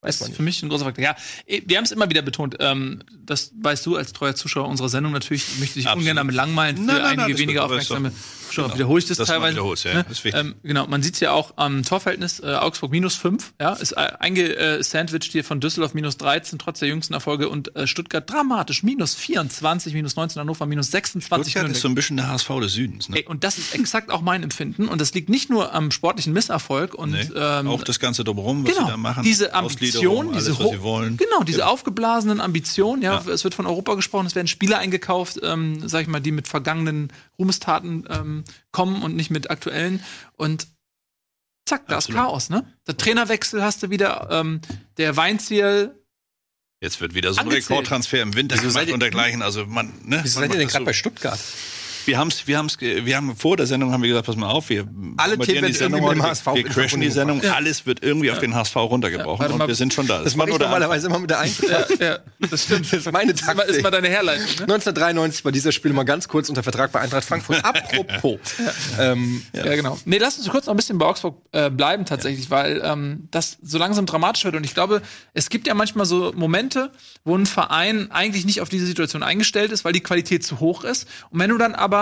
Weiß 0.00 0.20
das 0.20 0.28
ist 0.28 0.36
für 0.36 0.44
mich 0.44 0.62
ein 0.62 0.68
großer 0.68 0.84
Faktor. 0.84 1.02
Ja, 1.02 1.16
eh, 1.46 1.60
wir 1.66 1.76
haben 1.76 1.84
es 1.84 1.90
immer 1.90 2.08
wieder 2.08 2.22
betont. 2.22 2.56
Ähm, 2.60 3.02
das 3.10 3.50
weißt 3.60 3.84
du 3.84 3.96
als 3.96 4.12
treuer 4.12 4.36
Zuschauer 4.36 4.68
unserer 4.68 4.88
Sendung 4.88 5.12
natürlich. 5.12 5.58
Möchte 5.58 5.80
ich 5.80 5.88
ungern 5.88 6.16
damit 6.16 6.36
langmeilen 6.36 6.76
für 6.76 6.82
nein, 6.82 6.96
nein, 6.96 7.04
einige 7.06 7.30
nein, 7.30 7.38
weniger 7.38 7.64
aufmerksame 7.64 8.12
Zuschauer. 8.48 8.66
Genau. 8.66 8.74
Wiederhole 8.76 8.98
ich 9.00 9.06
das, 9.06 9.18
das 9.18 9.28
teilweise. 9.28 9.58
Ja, 9.58 9.94
ne? 9.94 10.04
ähm, 10.24 10.54
genau, 10.62 10.86
man 10.86 11.02
sieht 11.02 11.14
es 11.14 11.20
ja 11.20 11.32
auch 11.32 11.54
am 11.56 11.82
Torverhältnis. 11.82 12.40
Äh, 12.40 12.54
Augsburg 12.54 12.92
minus 12.92 13.16
5, 13.16 13.54
ja, 13.60 13.72
ist 13.72 13.92
äh, 13.92 14.12
eingesandwiched 14.20 15.32
hier 15.32 15.42
von 15.42 15.60
Düsseldorf 15.60 15.94
minus 15.94 16.16
13, 16.16 16.60
trotz 16.60 16.78
der 16.78 16.88
jüngsten 16.88 17.14
Erfolge. 17.14 17.48
Und 17.48 17.74
äh, 17.74 17.86
Stuttgart 17.86 18.30
dramatisch 18.30 18.84
minus 18.84 19.16
24, 19.16 19.94
minus 19.94 20.14
19, 20.14 20.40
Hannover 20.40 20.66
minus 20.66 20.92
26. 20.92 21.50
Stuttgart 21.50 21.72
ist 21.72 21.80
so 21.80 21.88
ein 21.88 21.96
bisschen 21.96 22.16
der 22.16 22.28
HSV 22.28 22.48
des 22.60 22.72
Südens. 22.72 23.08
Ne? 23.08 23.18
Ey, 23.18 23.26
und 23.26 23.42
das 23.42 23.58
ist 23.58 23.74
exakt 23.74 24.10
auch 24.10 24.20
mein 24.20 24.44
Empfinden. 24.44 24.88
Und 24.88 25.00
das 25.00 25.12
liegt 25.14 25.28
nicht 25.28 25.50
nur 25.50 25.74
am 25.74 25.90
sportlichen 25.90 26.32
Misserfolg. 26.32 26.94
Und, 26.94 27.10
nee, 27.10 27.28
ähm, 27.34 27.66
auch 27.66 27.82
das 27.82 27.98
Ganze 27.98 28.22
drumherum, 28.22 28.64
was 28.64 28.72
genau, 28.72 28.86
sie 28.86 28.90
da 28.92 28.96
machen. 28.96 29.24
Diese 29.24 29.54
Ambition, 29.54 29.87
diese 29.92 30.50
alles, 30.50 30.58
sie 30.58 30.82
wollen. 30.82 31.16
Genau, 31.16 31.42
diese 31.42 31.58
genau. 31.58 31.70
aufgeblasenen 31.70 32.40
Ambitionen. 32.40 33.02
Ja, 33.02 33.22
ja, 33.24 33.32
es 33.32 33.44
wird 33.44 33.54
von 33.54 33.66
Europa 33.66 33.94
gesprochen, 33.94 34.26
es 34.26 34.34
werden 34.34 34.48
Spieler 34.48 34.78
eingekauft, 34.78 35.40
ähm, 35.42 35.86
sag 35.88 36.02
ich 36.02 36.08
mal, 36.08 36.20
die 36.20 36.32
mit 36.32 36.48
vergangenen 36.48 37.12
Ruhmestaten 37.38 38.06
ähm, 38.10 38.44
kommen 38.72 39.02
und 39.02 39.16
nicht 39.16 39.30
mit 39.30 39.50
aktuellen. 39.50 40.02
Und 40.36 40.68
zack, 41.66 41.86
da 41.88 41.98
ist 41.98 42.10
Chaos, 42.10 42.50
ne? 42.50 42.64
Der 42.86 42.96
Trainerwechsel 42.96 43.62
hast 43.62 43.82
du 43.82 43.90
wieder, 43.90 44.28
ähm, 44.30 44.60
der 44.96 45.16
Weinziel 45.16 45.94
Jetzt 46.80 47.00
wird 47.00 47.12
wieder 47.14 47.32
so 47.34 47.40
ein 47.40 47.48
Rekordtransfer 47.48 48.22
im 48.22 48.36
Winter 48.36 48.56
gemacht 48.56 48.90
und 48.90 49.00
dergleichen. 49.00 49.42
Also 49.42 49.66
man, 49.66 49.92
ne? 50.04 50.20
Wieso 50.22 50.38
seid 50.38 50.52
ihr 50.52 50.58
denn 50.58 50.68
gerade 50.68 50.82
so 50.82 50.86
bei 50.86 50.92
Stuttgart? 50.92 51.40
Wir 52.08 52.18
haben 52.18 52.28
es, 52.28 52.46
wir 52.46 52.58
haben's, 52.58 52.80
wir 52.80 53.16
haben 53.16 53.36
vor 53.36 53.56
der 53.56 53.66
Sendung 53.66 53.92
haben 53.92 54.02
wir 54.02 54.08
gesagt, 54.08 54.26
pass 54.26 54.36
mal 54.36 54.48
auf, 54.48 54.68
wir 54.70 54.88
alle 55.18 55.38
Themen 55.38 55.66
die 55.66 55.72
Sendung 55.72 56.02
mit 56.02 56.12
dem 56.12 56.22
HSV 56.22 56.46
wir 56.54 56.64
crashen 56.64 57.00
die 57.00 57.10
Sendung, 57.10 57.42
ja. 57.42 57.52
alles 57.52 57.86
wird 57.86 58.02
irgendwie 58.02 58.28
ja. 58.28 58.32
auf 58.32 58.40
den 58.40 58.54
HSV 58.54 58.74
runtergebrochen 58.76 59.46
ja, 59.46 59.52
und 59.52 59.68
wir 59.68 59.74
sind 59.74 59.92
schon 59.92 60.06
da. 60.06 60.16
Das, 60.16 60.24
das 60.24 60.36
mache 60.36 60.50
ich 60.50 60.58
normalerweise 60.58 61.06
immer 61.06 61.18
mit 61.18 61.30
der 61.30 61.40
Eintracht. 61.40 62.00
ja, 62.00 62.18
das 62.50 62.64
stimmt. 62.64 62.86
Das 62.92 63.00
ist 63.00 63.12
meine 63.12 63.34
Taktik. 63.34 63.68
Ist 63.68 63.82
mal 63.82 63.90
deine 63.90 64.08
Herleitung. 64.08 64.46
Ne? 64.46 64.62
1993 64.62 65.44
war 65.44 65.52
dieser 65.52 65.72
Spiel 65.72 65.92
mal 65.92 66.04
ganz 66.04 66.28
kurz 66.28 66.48
unter 66.48 66.62
Vertrag 66.62 66.90
bei 66.92 67.00
Eintracht 67.00 67.24
Frankfurt. 67.24 67.62
Apropos. 67.64 68.38
Ähm, 68.98 69.42
ja. 69.52 69.74
genau. 69.74 69.98
Nee, 70.06 70.18
lass 70.18 70.38
uns 70.38 70.48
kurz 70.48 70.66
noch 70.66 70.74
ein 70.74 70.76
bisschen 70.76 70.98
bei 70.98 71.06
Augsburg 71.06 71.36
äh, 71.52 71.70
bleiben 71.70 72.06
tatsächlich, 72.06 72.50
weil 72.50 72.80
ähm, 72.82 73.28
das 73.30 73.58
so 73.62 73.78
langsam 73.78 74.06
dramatisch 74.06 74.44
wird 74.44 74.56
und 74.56 74.64
ich 74.64 74.74
glaube, 74.74 75.02
es 75.34 75.50
gibt 75.50 75.66
ja 75.66 75.74
manchmal 75.74 76.06
so 76.06 76.32
Momente, 76.34 76.90
wo 77.24 77.36
ein 77.36 77.46
Verein 77.46 78.10
eigentlich 78.10 78.46
nicht 78.46 78.60
auf 78.60 78.68
diese 78.68 78.86
Situation 78.86 79.22
eingestellt 79.22 79.72
ist, 79.72 79.84
weil 79.84 79.92
die 79.92 80.00
Qualität 80.00 80.44
zu 80.44 80.60
hoch 80.60 80.84
ist 80.84 81.06
und 81.30 81.38
wenn 81.40 81.50
du 81.50 81.58
dann 81.58 81.74
aber 81.74 81.97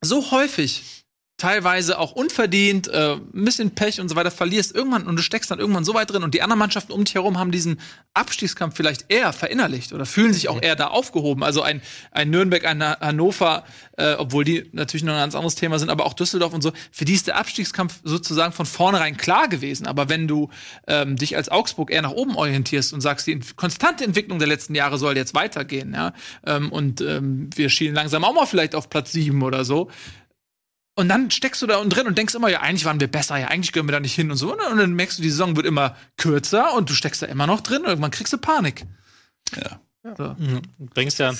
so 0.00 0.30
häufig 0.30 1.04
teilweise 1.38 1.98
auch 1.98 2.12
unverdient, 2.12 2.88
äh, 2.88 3.14
ein 3.14 3.44
bisschen 3.44 3.70
Pech 3.70 4.00
und 4.00 4.08
so 4.08 4.16
weiter 4.16 4.32
verlierst 4.32 4.74
irgendwann 4.74 5.06
und 5.06 5.14
du 5.14 5.22
steckst 5.22 5.50
dann 5.50 5.60
irgendwann 5.60 5.84
so 5.84 5.94
weit 5.94 6.10
drin 6.10 6.24
und 6.24 6.34
die 6.34 6.42
anderen 6.42 6.58
Mannschaften 6.58 6.90
um 6.90 7.04
dich 7.04 7.14
herum 7.14 7.38
haben 7.38 7.52
diesen 7.52 7.78
Abstiegskampf 8.12 8.74
vielleicht 8.74 9.06
eher 9.08 9.32
verinnerlicht 9.32 9.92
oder 9.92 10.04
fühlen 10.04 10.32
sich 10.32 10.48
auch 10.48 10.60
eher 10.60 10.74
da 10.74 10.88
aufgehoben. 10.88 11.44
Also 11.44 11.62
ein, 11.62 11.80
ein 12.10 12.30
Nürnberg, 12.30 12.64
ein 12.64 12.82
Hannover, 12.82 13.64
äh, 13.96 14.14
obwohl 14.14 14.44
die 14.44 14.68
natürlich 14.72 15.04
noch 15.04 15.12
ein 15.12 15.20
ganz 15.20 15.36
anderes 15.36 15.54
Thema 15.54 15.78
sind, 15.78 15.90
aber 15.90 16.06
auch 16.06 16.14
Düsseldorf 16.14 16.52
und 16.52 16.62
so, 16.62 16.72
für 16.90 17.04
die 17.04 17.14
ist 17.14 17.28
der 17.28 17.36
Abstiegskampf 17.36 18.00
sozusagen 18.02 18.52
von 18.52 18.66
vornherein 18.66 19.16
klar 19.16 19.46
gewesen. 19.46 19.86
Aber 19.86 20.08
wenn 20.08 20.26
du 20.26 20.50
ähm, 20.88 21.14
dich 21.14 21.36
als 21.36 21.48
Augsburg 21.48 21.92
eher 21.92 22.02
nach 22.02 22.10
oben 22.10 22.34
orientierst 22.34 22.92
und 22.92 23.00
sagst, 23.00 23.28
die 23.28 23.38
konstante 23.54 24.02
Entwicklung 24.02 24.40
der 24.40 24.48
letzten 24.48 24.74
Jahre 24.74 24.98
soll 24.98 25.16
jetzt 25.16 25.34
weitergehen, 25.34 25.94
ja, 25.94 26.14
ähm, 26.44 26.72
und 26.72 27.00
ähm, 27.00 27.48
wir 27.54 27.68
schielen 27.68 27.94
langsam 27.94 28.24
auch 28.24 28.34
mal 28.34 28.46
vielleicht 28.46 28.74
auf 28.74 28.90
Platz 28.90 29.12
sieben 29.12 29.42
oder 29.42 29.64
so, 29.64 29.88
und 30.98 31.08
dann 31.08 31.30
steckst 31.30 31.62
du 31.62 31.68
da 31.68 31.76
unten 31.76 31.90
drin 31.90 32.08
und 32.08 32.18
denkst 32.18 32.34
immer, 32.34 32.48
ja, 32.48 32.60
eigentlich 32.60 32.84
waren 32.84 32.98
wir 32.98 33.06
besser, 33.06 33.36
ja, 33.36 33.46
eigentlich 33.46 33.70
gehören 33.70 33.86
wir 33.86 33.92
da 33.92 34.00
nicht 34.00 34.16
hin 34.16 34.32
und 34.32 34.36
so. 34.36 34.52
Und 34.52 34.58
dann 34.58 34.94
merkst 34.94 35.18
du, 35.18 35.22
die 35.22 35.30
Saison 35.30 35.54
wird 35.54 35.64
immer 35.64 35.94
kürzer 36.16 36.74
und 36.74 36.90
du 36.90 36.94
steckst 36.94 37.22
da 37.22 37.26
immer 37.26 37.46
noch 37.46 37.60
drin 37.60 37.82
und 37.82 37.88
irgendwann 37.88 38.10
kriegst 38.10 38.32
du 38.32 38.38
Panik. 38.38 38.84
Ja. 39.54 39.80
So. 40.16 40.34
Mhm. 40.36 40.62
Du 40.76 40.86
bringst 40.86 41.20
ja, 41.20 41.32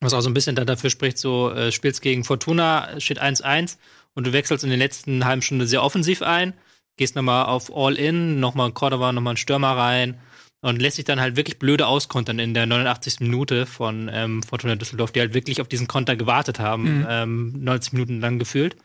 was 0.00 0.14
auch 0.14 0.20
so 0.20 0.28
ein 0.28 0.34
bisschen 0.34 0.56
dafür 0.56 0.90
spricht, 0.90 1.16
so 1.16 1.52
äh, 1.52 1.70
spielst 1.70 2.02
gegen 2.02 2.24
Fortuna, 2.24 2.98
steht 2.98 3.22
1-1 3.22 3.76
und 4.14 4.26
du 4.26 4.32
wechselst 4.32 4.64
in 4.64 4.70
den 4.70 4.80
letzten 4.80 5.24
halben 5.24 5.42
Stunde 5.42 5.68
sehr 5.68 5.84
offensiv 5.84 6.22
ein, 6.22 6.52
gehst 6.96 7.14
nochmal 7.14 7.44
auf 7.44 7.72
All-In, 7.72 8.40
nochmal 8.40 8.72
Cordova, 8.72 9.12
nochmal 9.12 9.32
einen 9.32 9.36
Stürmer 9.36 9.76
rein 9.76 10.18
und 10.60 10.80
lässt 10.80 10.96
sich 10.96 11.04
dann 11.04 11.20
halt 11.20 11.36
wirklich 11.36 11.58
blöde 11.58 11.86
auskontern 11.86 12.38
in 12.38 12.54
der 12.54 12.66
89. 12.66 13.20
Minute 13.20 13.66
von 13.66 14.10
ähm, 14.12 14.42
Fortuna 14.42 14.74
Düsseldorf, 14.76 15.12
die 15.12 15.20
halt 15.20 15.34
wirklich 15.34 15.60
auf 15.60 15.68
diesen 15.68 15.86
Konter 15.86 16.16
gewartet 16.16 16.58
haben, 16.58 17.00
mhm. 17.00 17.06
ähm, 17.08 17.64
90 17.64 17.92
Minuten 17.92 18.20
lang 18.20 18.38
gefühlt. 18.38 18.76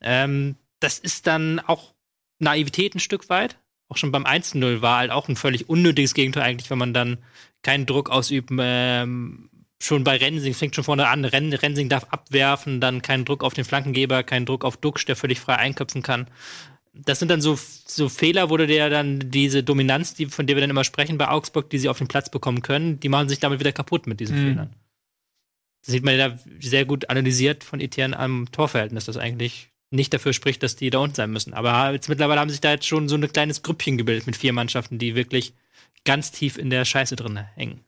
Ähm, 0.00 0.56
das 0.80 0.98
ist 0.98 1.26
dann 1.26 1.60
auch 1.60 1.94
Naivität 2.38 2.94
ein 2.94 3.00
Stück 3.00 3.28
weit. 3.28 3.58
Auch 3.88 3.96
schon 3.96 4.12
beim 4.12 4.24
1-0 4.24 4.80
war 4.80 4.98
halt 4.98 5.10
auch 5.10 5.28
ein 5.28 5.36
völlig 5.36 5.68
unnötiges 5.68 6.14
Gegenteil 6.14 6.44
eigentlich, 6.44 6.70
wenn 6.70 6.78
man 6.78 6.94
dann 6.94 7.18
keinen 7.62 7.86
Druck 7.86 8.10
ausübt. 8.10 8.50
Ähm, 8.56 9.50
schon 9.80 10.04
bei 10.04 10.16
Rensing 10.16 10.54
fängt 10.54 10.74
schon 10.74 10.84
vorne 10.84 11.08
an. 11.08 11.24
Ren 11.24 11.52
Rensing 11.52 11.88
darf 11.88 12.06
abwerfen, 12.10 12.80
dann 12.80 13.02
keinen 13.02 13.24
Druck 13.24 13.42
auf 13.42 13.54
den 13.54 13.64
Flankengeber, 13.64 14.22
keinen 14.22 14.46
Druck 14.46 14.64
auf 14.64 14.76
Duxch, 14.76 15.06
der 15.06 15.16
völlig 15.16 15.40
frei 15.40 15.56
einköpfen 15.56 16.02
kann 16.02 16.26
das 17.04 17.18
sind 17.18 17.30
dann 17.30 17.40
so, 17.40 17.58
so 17.86 18.08
Fehler, 18.08 18.50
wo 18.50 18.56
du 18.56 18.66
dir 18.66 18.90
dann 18.90 19.30
diese 19.30 19.62
Dominanz, 19.62 20.14
die, 20.14 20.26
von 20.26 20.46
der 20.46 20.56
wir 20.56 20.60
dann 20.60 20.70
immer 20.70 20.84
sprechen 20.84 21.18
bei 21.18 21.28
Augsburg, 21.28 21.70
die 21.70 21.78
sie 21.78 21.88
auf 21.88 21.98
den 21.98 22.08
Platz 22.08 22.30
bekommen 22.30 22.62
können, 22.62 23.00
die 23.00 23.08
machen 23.08 23.28
sich 23.28 23.38
damit 23.38 23.60
wieder 23.60 23.72
kaputt 23.72 24.06
mit 24.06 24.20
diesen 24.20 24.36
mhm. 24.36 24.48
Fehlern. 24.48 24.74
Das 25.84 25.92
sieht 25.92 26.04
man 26.04 26.18
ja 26.18 26.38
sehr 26.60 26.84
gut 26.84 27.08
analysiert 27.08 27.64
von 27.64 27.80
Etienne 27.80 28.18
am 28.18 28.50
Torverhältnis, 28.50 29.04
das 29.04 29.16
eigentlich 29.16 29.70
nicht 29.90 30.12
dafür 30.12 30.32
spricht, 30.32 30.62
dass 30.62 30.76
die 30.76 30.90
da 30.90 30.98
unten 30.98 31.14
sein 31.14 31.30
müssen. 31.30 31.54
Aber 31.54 31.92
jetzt 31.92 32.08
mittlerweile 32.08 32.40
haben 32.40 32.50
sich 32.50 32.60
da 32.60 32.72
jetzt 32.72 32.86
schon 32.86 33.08
so 33.08 33.16
ein 33.16 33.32
kleines 33.32 33.62
Grüppchen 33.62 33.96
gebildet 33.96 34.26
mit 34.26 34.36
vier 34.36 34.52
Mannschaften, 34.52 34.98
die 34.98 35.14
wirklich 35.14 35.54
ganz 36.04 36.30
tief 36.30 36.58
in 36.58 36.68
der 36.70 36.84
Scheiße 36.84 37.16
drin 37.16 37.38
hängen. 37.54 37.84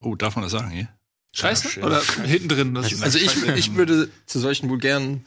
Oh, 0.00 0.14
darf 0.14 0.34
man 0.34 0.42
das 0.42 0.52
sagen 0.52 0.70
hier? 0.70 0.88
Scheiße? 1.32 1.80
Oder 1.82 2.02
hinten 2.24 2.48
drin? 2.48 2.76
also 2.76 3.18
ich, 3.18 3.46
ich 3.46 3.74
würde 3.74 4.10
zu 4.26 4.40
solchen 4.40 4.68
vulgären 4.68 5.24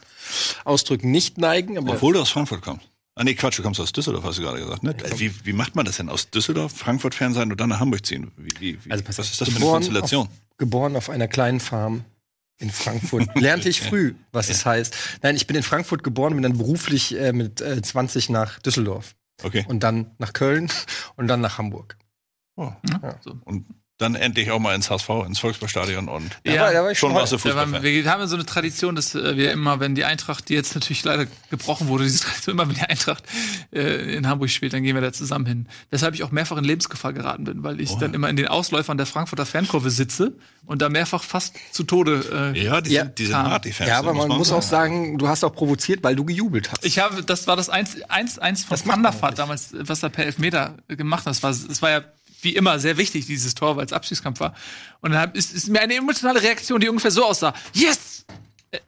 Ausdrücken 0.64 1.10
nicht 1.10 1.38
neigen. 1.38 1.78
Aber 1.78 1.94
Obwohl 1.94 2.12
du 2.12 2.20
aus 2.20 2.30
Frankfurt 2.30 2.60
kommst. 2.60 2.86
Ah 3.16 3.22
nee, 3.22 3.34
Quatsch, 3.34 3.58
du 3.58 3.62
kommst 3.62 3.78
aus 3.78 3.92
Düsseldorf, 3.92 4.24
hast 4.24 4.38
du 4.38 4.42
gerade 4.42 4.58
gesagt. 4.58 4.82
Ne? 4.82 4.94
Wie, 5.16 5.32
wie 5.46 5.52
macht 5.52 5.76
man 5.76 5.84
das 5.84 5.98
denn? 5.98 6.08
Aus 6.08 6.30
Düsseldorf, 6.30 6.72
Frankfurt-Fan 6.72 7.32
sein 7.32 7.50
und 7.52 7.60
dann 7.60 7.68
nach 7.68 7.78
Hamburg 7.78 8.04
ziehen? 8.04 8.32
Wie, 8.36 8.78
wie, 8.84 8.90
also, 8.90 9.04
was 9.06 9.18
ist 9.18 9.40
das 9.40 9.48
für 9.48 9.56
eine 9.56 9.64
Konstellation? 9.64 10.26
Auf, 10.26 10.32
geboren 10.58 10.96
auf 10.96 11.10
einer 11.10 11.28
kleinen 11.28 11.60
Farm 11.60 12.04
in 12.58 12.70
Frankfurt. 12.70 13.28
Lernte 13.40 13.68
ich 13.68 13.80
früh, 13.80 14.14
was 14.32 14.48
es 14.48 14.66
heißt. 14.66 14.96
Nein, 15.22 15.36
ich 15.36 15.46
bin 15.46 15.56
in 15.56 15.62
Frankfurt 15.62 16.02
geboren, 16.02 16.34
bin 16.34 16.42
dann 16.42 16.58
beruflich 16.58 17.16
äh, 17.16 17.32
mit 17.32 17.60
äh, 17.60 17.80
20 17.80 18.30
nach 18.30 18.58
Düsseldorf. 18.58 19.14
Okay. 19.42 19.64
Und 19.68 19.84
dann 19.84 20.10
nach 20.18 20.32
Köln 20.32 20.70
und 21.16 21.28
dann 21.28 21.40
nach 21.40 21.58
Hamburg. 21.58 21.96
Oh. 22.56 22.72
Ja. 22.90 23.18
So. 23.22 23.36
Und 23.44 23.66
dann 23.98 24.16
endlich 24.16 24.50
auch 24.50 24.58
mal 24.58 24.74
ins 24.74 24.90
HSV, 24.90 25.08
ins 25.24 25.38
Volksparkstadion 25.38 26.08
und 26.08 26.28
ja, 26.44 26.54
da 26.54 26.60
war, 26.60 26.72
da 26.72 26.82
war 26.82 26.90
ich 26.90 26.98
schon 26.98 27.14
was 27.14 27.30
Fußball. 27.30 27.82
Wir 27.82 28.04
haben 28.10 28.26
so 28.26 28.34
eine 28.34 28.44
Tradition, 28.44 28.96
dass 28.96 29.14
äh, 29.14 29.36
wir 29.36 29.52
immer, 29.52 29.78
wenn 29.78 29.94
die 29.94 30.04
Eintracht, 30.04 30.48
die 30.48 30.54
jetzt 30.54 30.74
natürlich 30.74 31.04
leider 31.04 31.26
gebrochen 31.50 31.86
wurde, 31.86 32.02
diese 32.02 32.24
Tradition, 32.24 32.56
immer 32.56 32.68
wenn 32.68 32.74
die 32.74 32.82
Eintracht 32.82 33.22
äh, 33.72 34.16
in 34.16 34.26
Hamburg 34.26 34.50
spielt, 34.50 34.72
dann 34.72 34.82
gehen 34.82 34.96
wir 34.96 35.00
da 35.00 35.12
zusammen 35.12 35.46
hin. 35.46 35.68
Weshalb 35.90 36.14
ich 36.14 36.24
auch 36.24 36.32
mehrfach 36.32 36.56
in 36.56 36.64
Lebensgefahr 36.64 37.12
geraten 37.12 37.44
bin, 37.44 37.62
weil 37.62 37.80
ich 37.80 37.90
oh. 37.90 37.98
dann 38.00 38.14
immer 38.14 38.28
in 38.28 38.34
den 38.34 38.48
Ausläufern 38.48 38.96
der 38.96 39.06
Frankfurter 39.06 39.46
Fankurve 39.46 39.90
sitze 39.90 40.32
und 40.66 40.82
da 40.82 40.88
mehrfach 40.88 41.22
fast 41.22 41.54
zu 41.70 41.84
Tode 41.84 42.52
äh, 42.54 42.64
Ja, 42.64 42.80
die, 42.80 42.90
ja. 42.90 43.02
Sind, 43.02 43.18
die 43.20 43.26
sind 43.26 43.36
hart, 43.36 43.64
die 43.64 43.72
Fans. 43.72 43.90
Ja, 43.90 44.00
aber 44.00 44.12
man 44.12 44.26
muss, 44.28 44.50
auch 44.50 44.62
sagen, 44.62 45.18
du 45.18 45.28
hast 45.28 45.44
auch 45.44 45.54
provoziert, 45.54 46.02
weil 46.02 46.16
du 46.16 46.24
gejubelt 46.24 46.72
hast. 46.72 46.84
Ich 46.84 46.98
habe, 46.98 47.22
das 47.22 47.46
war 47.46 47.54
das 47.54 47.68
eins, 47.68 48.02
eins, 48.08 48.40
eins 48.40 48.64
von 48.64 48.76
Thunderfahrt 48.76 49.38
damals, 49.38 49.70
was 49.72 50.02
er 50.02 50.10
per 50.10 50.26
Elfmeter 50.26 50.76
gemacht 50.88 51.26
hat. 51.26 51.30
Das 51.30 51.42
war, 51.44 51.50
das 51.50 51.80
war 51.80 51.90
ja 51.90 52.02
wie 52.44 52.54
immer 52.54 52.78
sehr 52.78 52.96
wichtig, 52.96 53.26
dieses 53.26 53.54
Tor, 53.54 53.76
weil 53.76 53.86
es 53.86 53.92
Abschiedskampf 53.92 54.40
war. 54.40 54.54
Und 55.00 55.12
dann 55.12 55.32
ist, 55.32 55.52
ist 55.52 55.68
mir 55.68 55.80
eine 55.80 55.94
emotionale 55.94 56.42
Reaktion, 56.42 56.80
die 56.80 56.88
ungefähr 56.88 57.10
so 57.10 57.24
aussah. 57.24 57.54
Yes! 57.72 58.24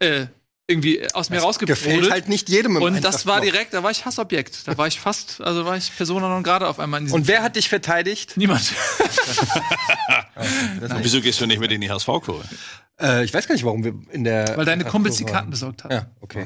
Äh, 0.00 0.22
äh 0.22 0.26
irgendwie 0.68 1.06
aus 1.14 1.30
mir 1.30 1.38
rausgebrodelt. 1.38 1.84
Gefällt 1.84 2.10
halt 2.10 2.28
nicht 2.28 2.48
jedem 2.48 2.76
im 2.76 2.82
Und 2.82 3.04
das 3.04 3.24
war 3.24 3.40
direkt, 3.40 3.72
da 3.72 3.84
war 3.84 3.92
ich 3.92 4.04
Hassobjekt. 4.04 4.66
Da 4.66 4.76
war 4.76 4.88
ich 4.88 4.98
fast, 4.98 5.40
also 5.40 5.64
war 5.64 5.76
ich 5.76 5.96
Persona 5.96 6.28
non 6.28 6.42
gerade 6.42 6.66
auf 6.66 6.80
einmal 6.80 7.00
Und 7.08 7.28
wer 7.28 7.42
hat 7.42 7.54
dich 7.54 7.68
verteidigt? 7.68 8.36
Niemand. 8.36 8.72
wieso 11.02 11.20
gehst 11.20 11.40
du 11.40 11.46
nicht 11.46 11.60
mit 11.60 11.70
in 11.70 11.80
die 11.80 11.90
HSV-Kurve? 11.90 12.44
Äh, 13.00 13.24
ich 13.24 13.32
weiß 13.32 13.46
gar 13.46 13.54
nicht, 13.54 13.64
warum 13.64 13.84
wir 13.84 13.94
in 14.10 14.24
der. 14.24 14.56
Weil 14.56 14.64
deine 14.64 14.84
Kumpels 14.84 15.16
die 15.16 15.24
Karten 15.24 15.50
besorgt 15.50 15.84
haben. 15.84 15.92
Ja, 15.92 16.10
okay. 16.20 16.44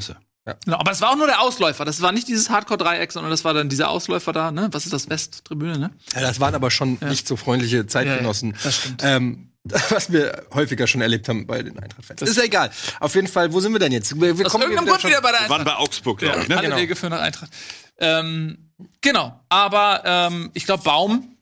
Ja. 0.51 0.57
Genau, 0.65 0.79
aber 0.79 0.91
es 0.91 1.01
war 1.01 1.11
auch 1.11 1.17
nur 1.17 1.27
der 1.27 1.41
Ausläufer. 1.41 1.85
Das 1.85 2.01
war 2.03 2.13
nicht 2.13 2.29
dieses 2.29 2.51
Hardcore-Dreieck, 2.51 3.13
sondern 3.13 3.31
das 3.31 3.45
war 3.45 3.55
dann 3.55 3.69
dieser 3.69 3.91
Ausläufer 3.91 4.33
da, 4.33 4.51
ne? 4.51 4.69
Was 4.73 4.85
ist 4.85 4.93
das? 4.93 5.09
Westtribüne, 5.09 5.79
ne? 5.79 5.91
Ja, 6.15 6.21
das 6.21 6.41
waren 6.41 6.55
aber 6.55 6.71
schon 6.71 6.99
ja. 7.01 7.09
nicht 7.09 7.27
so 7.27 7.37
freundliche 7.37 7.87
Zeitgenossen. 7.87 8.51
Ja, 8.51 8.59
das 8.63 8.77
stimmt. 8.77 9.03
Ähm, 9.05 9.47
was 9.91 10.11
wir 10.11 10.47
häufiger 10.55 10.87
schon 10.87 11.03
erlebt 11.03 11.29
haben 11.29 11.47
bei 11.47 11.63
den 11.63 11.79
Eintracht-Fans. 11.79 12.23
Ist 12.23 12.37
ja 12.37 12.45
egal. 12.45 12.71
Auf 12.99 13.15
jeden 13.15 13.29
Fall, 13.29 13.53
wo 13.53 13.61
sind 13.61 13.73
wir 13.73 13.79
denn 13.79 13.93
jetzt? 13.93 14.19
Wir, 14.19 14.37
wir 14.37 14.47
kommen 14.47 14.63
irgendeinem 14.63 14.89
Grund 14.89 15.05
wieder 15.05 15.21
bei 15.21 15.31
der 15.31 15.43
Eintracht. 15.43 15.61
Wir 15.61 15.67
waren 15.67 15.77
bei 15.77 15.77
Augsburg, 15.77 16.19
glaube 16.19 16.41
ich. 16.41 16.49
Ne? 16.49 16.57
Alle 16.57 16.69
genau. 16.69 16.81
Wege 16.81 16.97
führen 16.97 17.11
nach 17.11 17.21
Eintracht. 17.21 17.51
Ähm, 17.99 18.71
genau. 19.01 19.39
Aber 19.51 20.03
ähm, 20.05 20.51
ich 20.55 20.65
glaube, 20.65 20.83
Baum 20.83 21.37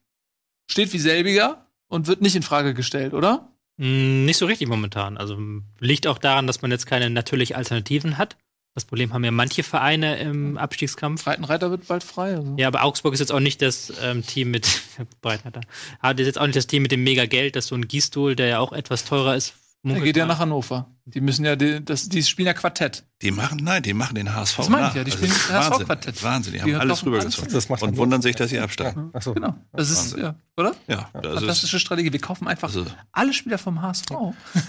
steht 0.70 0.92
wie 0.92 0.98
selbiger 0.98 1.66
und 1.86 2.08
wird 2.08 2.20
nicht 2.20 2.34
in 2.34 2.42
Frage 2.42 2.74
gestellt, 2.74 3.14
oder? 3.14 3.48
Mm, 3.76 4.24
nicht 4.24 4.36
so 4.36 4.46
richtig 4.46 4.68
momentan. 4.68 5.16
Also 5.16 5.38
liegt 5.78 6.06
auch 6.06 6.18
daran, 6.18 6.46
dass 6.46 6.60
man 6.60 6.70
jetzt 6.70 6.86
keine 6.86 7.10
natürlichen 7.10 7.56
Alternativen 7.56 8.18
hat. 8.18 8.36
Das 8.74 8.84
Problem 8.84 9.12
haben 9.12 9.24
ja 9.24 9.32
manche 9.32 9.64
Vereine 9.64 10.18
im 10.18 10.56
Abstiegskampf. 10.56 11.24
Breitenreiter 11.24 11.70
wird 11.70 11.88
bald 11.88 12.04
frei. 12.04 12.36
Also. 12.36 12.54
Ja, 12.56 12.68
aber 12.68 12.84
Augsburg 12.84 13.12
ist 13.14 13.20
jetzt 13.20 13.32
auch 13.32 13.40
nicht 13.40 13.60
das 13.60 13.92
ähm, 14.02 14.24
Team 14.24 14.50
mit 14.50 14.82
Breitenreiter. 15.20 15.62
Aber 16.00 16.18
ist 16.20 16.26
jetzt 16.26 16.38
auch 16.38 16.46
nicht 16.46 16.56
das 16.56 16.68
Team 16.68 16.82
mit 16.82 16.92
dem 16.92 17.02
mega 17.02 17.26
Geld, 17.26 17.56
das 17.56 17.66
so 17.66 17.74
ein 17.74 17.88
Gießstuhl, 17.88 18.36
der 18.36 18.46
ja 18.46 18.58
auch 18.60 18.72
etwas 18.72 19.04
teurer 19.04 19.34
ist, 19.34 19.54
er 19.90 20.00
geht 20.00 20.16
ja 20.16 20.26
nach 20.26 20.38
Hannover. 20.38 20.90
Die 21.04 21.20
müssen 21.20 21.44
ja, 21.44 21.56
die, 21.56 21.84
das, 21.84 22.08
die 22.08 22.22
spielen 22.22 22.46
ja 22.46 22.54
Quartett. 22.54 23.04
Die 23.22 23.30
machen, 23.30 23.60
nein, 23.62 23.82
die 23.82 23.94
machen 23.94 24.14
den 24.14 24.34
HSV. 24.34 24.56
Das 24.56 24.68
meine 24.68 24.88
ich 24.88 24.94
ja, 24.94 25.04
die 25.04 25.10
spielen 25.10 25.32
also 25.50 25.70
HSV-Quartett. 25.72 26.22
Wahnsinn, 26.22 26.52
die 26.52 26.60
haben 26.60 26.68
die 26.68 26.74
alles 26.74 27.04
rübergezogen. 27.04 27.52
Das 27.52 27.68
macht 27.68 27.82
und 27.82 27.96
wundern 27.96 28.20
sich, 28.20 28.36
dass 28.36 28.50
sie 28.50 28.58
absteigen. 28.58 29.10
Ach 29.12 29.22
so. 29.22 29.34
Genau. 29.34 29.54
Das 29.72 29.90
ist, 29.90 30.16
ja, 30.16 30.34
oder? 30.56 30.74
Ja. 30.86 31.08
Das 31.14 31.40
Fantastische 31.40 31.76
ist, 31.76 31.82
Strategie. 31.82 32.12
Wir 32.12 32.20
kaufen 32.20 32.46
einfach 32.46 32.68
also, 32.68 32.86
alle 33.12 33.32
Spieler 33.32 33.58
vom 33.58 33.80
HSV. 33.80 34.10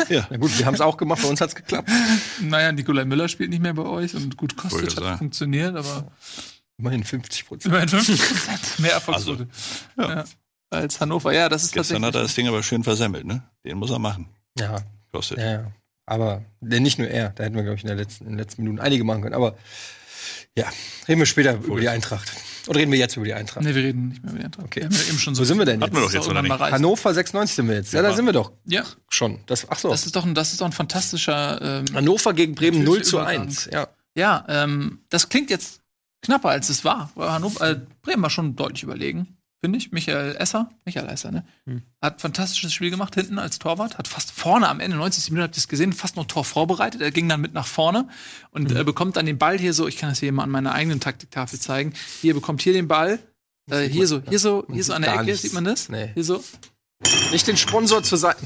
Ja. 0.09 0.27
ja 0.29 0.37
gut, 0.37 0.57
wir 0.57 0.65
haben 0.65 0.75
es 0.75 0.81
auch 0.81 0.97
gemacht, 0.97 1.21
bei 1.21 1.27
uns 1.27 1.41
hat 1.41 1.49
es 1.49 1.55
geklappt. 1.55 1.89
Naja, 2.41 2.71
Nikolai 2.71 3.05
Müller 3.05 3.27
spielt 3.27 3.49
nicht 3.49 3.61
mehr 3.61 3.73
bei 3.73 3.83
euch 3.83 4.15
und 4.15 4.37
gut, 4.37 4.55
Kostic 4.55 4.95
hat 4.95 5.17
funktioniert, 5.17 5.75
aber. 5.75 6.11
Immerhin 6.77 7.03
50 7.03 7.45
Prozent. 7.45 7.65
Immerhin 7.65 7.89
50 7.89 8.19
Prozent. 8.19 8.79
Mehr 8.79 8.93
Erfolgsquote. 8.93 9.47
Also, 9.97 10.13
ja. 10.13 10.23
Als 10.69 11.01
Hannover. 11.01 11.33
Ja, 11.33 11.49
das 11.49 11.63
ist 11.63 11.73
Gestern 11.73 12.05
hat 12.05 12.15
er 12.15 12.21
das 12.21 12.35
Ding 12.35 12.47
aber 12.47 12.61
schön 12.63 12.83
versemmelt, 12.83 13.25
ne? 13.25 13.43
Den 13.65 13.77
muss 13.77 13.89
er 13.89 13.99
machen. 13.99 14.29
Ja. 14.57 14.77
Kostet. 15.11 15.37
Ja, 15.37 15.51
ja. 15.51 15.71
Aber 16.05 16.43
nicht 16.59 16.97
nur 16.97 17.07
er, 17.07 17.29
da 17.29 17.43
hätten 17.43 17.55
wir, 17.55 17.63
glaube 17.63 17.77
ich, 17.77 17.83
in, 17.83 17.87
der 17.87 17.97
letzten, 17.97 18.25
in 18.25 18.31
den 18.31 18.39
letzten 18.39 18.63
Minuten 18.63 18.79
einige 18.79 19.03
machen 19.03 19.21
können. 19.21 19.35
Aber 19.35 19.55
ja, 20.55 20.65
reden 21.07 21.19
wir 21.19 21.25
später 21.25 21.55
cool. 21.59 21.65
über 21.65 21.81
die 21.81 21.89
Eintracht. 21.89 22.31
Oder 22.67 22.79
reden 22.79 22.91
wir 22.91 22.99
jetzt 22.99 23.15
über 23.15 23.25
die 23.25 23.33
Eintracht? 23.33 23.63
Nee, 23.63 23.75
wir 23.75 23.83
reden 23.83 24.09
nicht 24.09 24.23
mehr 24.23 24.31
über 24.31 24.39
die 24.39 24.45
Eintracht. 24.45 24.65
Okay. 24.65 24.87
Wir 24.89 25.07
eben 25.07 25.19
schon 25.19 25.35
so 25.35 25.41
Wo 25.41 25.45
sind 25.45 25.57
wir 25.57 25.65
denn 25.65 25.81
jetzt? 25.81 25.93
wir 25.93 26.01
doch 26.01 26.11
jetzt 26.11 26.27
oder 26.27 26.41
nicht? 26.41 26.59
Hannover 26.59 27.13
96 27.13 27.55
sind 27.55 27.67
wir 27.67 27.75
jetzt. 27.75 27.93
Ja, 27.93 28.01
da 28.01 28.13
sind 28.13 28.25
wir 28.25 28.33
doch. 28.33 28.51
Ja. 28.65 28.83
Schon. 29.07 29.39
Das, 29.45 29.69
ach 29.69 29.79
so. 29.79 29.89
Das 29.89 30.05
ist 30.05 30.15
doch 30.15 30.25
ein, 30.25 30.33
das 30.33 30.51
ist 30.51 30.61
doch 30.61 30.65
ein 30.65 30.71
fantastischer. 30.71 31.61
Ähm, 31.61 31.85
Hannover 31.93 32.33
gegen 32.33 32.55
Bremen 32.55 32.83
0 32.83 33.03
zu 33.03 33.19
1. 33.19 33.69
Ja, 33.71 33.87
ja 34.15 34.45
ähm, 34.49 35.01
das 35.09 35.29
klingt 35.29 35.49
jetzt 35.49 35.81
knapper, 36.21 36.49
als 36.49 36.69
es 36.69 36.83
war. 36.83 37.11
Hannover, 37.15 37.69
äh, 37.69 37.79
Bremen 38.01 38.23
war 38.23 38.29
schon 38.29 38.55
deutlich 38.55 38.83
überlegen 38.83 39.38
finde 39.61 39.77
ich. 39.77 39.91
Michael 39.91 40.35
Esser, 40.37 40.69
Michael 40.85 41.09
Esser, 41.09 41.31
ne? 41.31 41.45
Hm. 41.65 41.83
Hat 42.01 42.21
fantastisches 42.21 42.73
Spiel 42.73 42.89
gemacht 42.89 43.15
hinten 43.15 43.39
als 43.39 43.59
Torwart, 43.59 43.97
hat 43.97 44.07
fast 44.07 44.31
vorne 44.31 44.67
am 44.67 44.79
Ende, 44.79 44.97
90 44.97 45.31
Minuten 45.31 45.43
habt 45.43 45.55
ihr 45.55 45.59
es 45.59 45.67
gesehen, 45.67 45.93
fast 45.93 46.15
noch 46.15 46.25
Tor 46.25 46.45
vorbereitet. 46.45 47.01
Er 47.01 47.11
ging 47.11 47.27
dann 47.27 47.41
mit 47.41 47.53
nach 47.53 47.67
vorne 47.67 48.07
und 48.51 48.71
hm. 48.71 48.77
äh, 48.77 48.83
bekommt 48.83 49.17
dann 49.17 49.25
den 49.25 49.37
Ball 49.37 49.59
hier 49.59 49.73
so, 49.73 49.87
ich 49.87 49.97
kann 49.97 50.09
das 50.09 50.19
hier 50.19 50.31
mal 50.31 50.43
an 50.43 50.49
meiner 50.49 50.73
eigenen 50.73 50.99
Taktiktafel 50.99 51.59
zeigen. 51.59 51.93
Hier 52.21 52.33
bekommt 52.33 52.61
hier 52.61 52.73
den 52.73 52.87
Ball, 52.87 53.19
äh, 53.69 53.87
hier 53.87 54.07
so, 54.07 54.21
hier 54.27 54.39
so, 54.39 54.65
hier 54.71 54.83
so 54.83 54.93
an 54.93 55.01
der 55.01 55.13
Ecke, 55.13 55.25
nichts. 55.25 55.41
sieht 55.41 55.53
man 55.53 55.65
das? 55.65 55.89
Nee. 55.89 56.11
Hier 56.13 56.23
so. 56.23 56.43
Nicht 57.31 57.47
den 57.47 57.57
Sponsor 57.57 58.03
zur 58.03 58.17
Seite. 58.17 58.45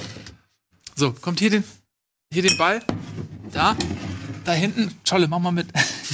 so, 0.94 1.12
kommt 1.12 1.40
hier 1.40 1.50
den, 1.50 1.64
hier 2.32 2.42
den 2.42 2.56
Ball, 2.58 2.82
da, 3.52 3.76
da 4.44 4.52
hinten, 4.52 4.92
Scholle, 5.08 5.28
mach 5.28 5.38
mal 5.38 5.50
mit. 5.50 5.68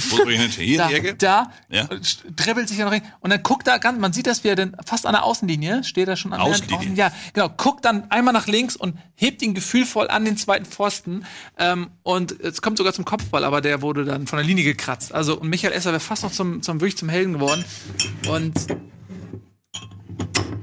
Wo 0.09 0.17
soll 0.17 0.31
ich 0.31 0.39
hin? 0.39 0.49
Hier 0.51 0.77
da, 0.77 0.83
in 0.85 0.89
die 0.89 0.95
Ecke? 0.95 1.15
Da, 1.15 1.51
ja. 1.69 1.87
dribbelt 2.35 2.69
sich 2.69 2.77
ja 2.77 2.85
noch 2.85 2.91
rein. 2.91 3.03
Und 3.19 3.29
dann 3.29 3.43
guckt 3.43 3.67
er 3.67 3.79
ganz, 3.79 3.99
man 3.99 4.13
sieht 4.13 4.27
das, 4.27 4.43
wie 4.43 4.49
er 4.49 4.55
denn 4.55 4.75
fast 4.85 5.05
an 5.05 5.13
der 5.13 5.23
Außenlinie 5.23 5.83
steht 5.83 6.07
er 6.07 6.15
schon 6.15 6.33
an 6.33 6.41
Außenlinie. 6.41 6.77
Außen, 6.77 6.95
ja, 6.95 7.11
genau, 7.33 7.49
guckt 7.49 7.85
dann 7.85 8.09
einmal 8.09 8.33
nach 8.33 8.47
links 8.47 8.75
und 8.75 8.97
hebt 9.15 9.41
ihn 9.41 9.53
gefühlvoll 9.53 10.09
an 10.09 10.25
den 10.25 10.37
zweiten 10.37 10.65
Pfosten. 10.65 11.25
Ähm, 11.57 11.91
und 12.03 12.39
es 12.39 12.61
kommt 12.61 12.77
sogar 12.77 12.93
zum 12.93 13.05
Kopfball, 13.05 13.43
aber 13.43 13.61
der 13.61 13.81
wurde 13.81 14.05
dann 14.05 14.27
von 14.27 14.37
der 14.37 14.45
Linie 14.45 14.63
gekratzt. 14.63 15.13
Also, 15.13 15.39
und 15.39 15.49
Michael 15.49 15.73
Esser 15.73 15.91
wäre 15.91 15.99
fast 15.99 16.23
noch 16.23 16.31
zum, 16.31 16.61
zum, 16.61 16.81
wirklich 16.81 16.97
zum 16.97 17.09
Helden 17.09 17.33
geworden. 17.33 17.65
Und 18.27 18.55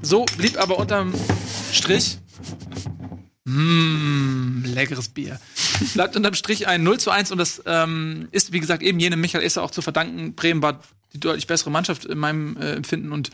so 0.03 0.25
blieb 0.37 0.59
aber 0.59 0.79
unterm 0.79 1.13
Strich 1.73 2.19
Mmh, 3.49 4.67
leckeres 4.67 5.09
Bier. 5.09 5.41
Bleibt 5.95 6.17
unterm 6.17 6.35
Strich 6.35 6.67
ein 6.67 6.83
0 6.83 6.99
zu 7.01 7.11
1 7.11 7.33
und 7.33 7.39
das 7.39 7.63
ähm, 7.67 8.29
ist, 8.31 8.53
wie 8.53 8.61
gesagt, 8.61 8.83
eben 8.83 9.01
jenem 9.01 9.21
Michael 9.21 9.45
Esser 9.45 9.63
auch 9.63 9.71
zu 9.71 9.83
verdanken. 9.83 10.35
Bremen 10.35 10.63
war 10.63 10.81
die 11.13 11.21
deutlich 11.21 11.47
bessere 11.47 11.71
Mannschaft 11.71 12.05
in 12.05 12.19
meinem 12.19 12.57
äh, 12.57 12.73
Empfinden 12.73 13.13
und 13.13 13.31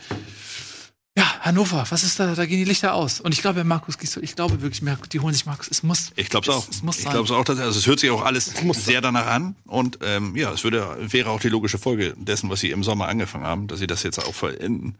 ja, 1.17 1.23
Hannover, 1.39 1.85
was 1.89 2.03
ist 2.03 2.19
da? 2.19 2.35
Da 2.35 2.45
gehen 2.45 2.57
die 2.57 2.65
Lichter 2.65 2.93
aus. 2.93 3.21
Und 3.21 3.33
ich 3.33 3.41
glaube, 3.41 3.63
Markus 3.63 3.97
Gisdol, 3.97 4.21
ich 4.21 4.35
glaube 4.35 4.61
wirklich, 4.61 4.83
die 5.13 5.19
holen 5.21 5.33
sich 5.33 5.45
Markus. 5.45 5.69
Es 5.71 5.81
muss. 5.81 6.11
Ich 6.17 6.27
glaube 6.27 6.49
es 6.49 6.53
auch. 6.53 6.67
Es 6.69 6.83
muss 6.83 6.99
ich 6.99 7.05
glaube 7.05 7.23
es 7.23 7.31
auch. 7.31 7.45
Dass, 7.45 7.57
also 7.57 7.79
es 7.79 7.87
hört 7.87 8.01
sich 8.01 8.09
auch 8.09 8.25
alles 8.25 8.51
sehr 8.73 8.99
danach 8.99 9.27
an. 9.27 9.55
Und 9.65 9.99
ähm, 10.01 10.35
ja, 10.35 10.51
es 10.51 10.65
würde, 10.65 10.97
wäre 10.99 11.29
auch 11.29 11.39
die 11.39 11.47
logische 11.47 11.77
Folge 11.77 12.13
dessen, 12.17 12.49
was 12.49 12.59
sie 12.59 12.71
im 12.71 12.83
Sommer 12.83 13.07
angefangen 13.07 13.45
haben, 13.45 13.67
dass 13.67 13.79
sie 13.79 13.87
das 13.87 14.03
jetzt 14.03 14.19
auch 14.19 14.35
vollenden. 14.35 14.97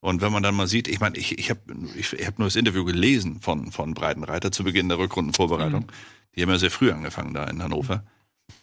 Und 0.00 0.20
wenn 0.20 0.30
man 0.30 0.42
dann 0.42 0.54
mal 0.54 0.66
sieht, 0.66 0.88
ich 0.88 1.00
meine, 1.00 1.16
ich, 1.16 1.38
ich 1.38 1.48
habe 1.48 1.60
ich, 1.96 2.12
ich 2.12 2.26
hab 2.26 2.38
nur 2.38 2.48
das 2.48 2.56
Interview 2.56 2.84
gelesen 2.84 3.40
von, 3.40 3.72
von 3.72 3.94
Breitenreiter 3.94 4.52
zu 4.52 4.62
Beginn 4.62 4.90
der 4.90 4.98
Rückrundenvorbereitung. 4.98 5.84
Mhm. 5.84 5.92
Die 6.36 6.42
haben 6.42 6.50
ja 6.50 6.58
sehr 6.58 6.70
früh 6.70 6.90
angefangen 6.90 7.34
da 7.34 7.44
in 7.44 7.62
Hannover. 7.62 8.04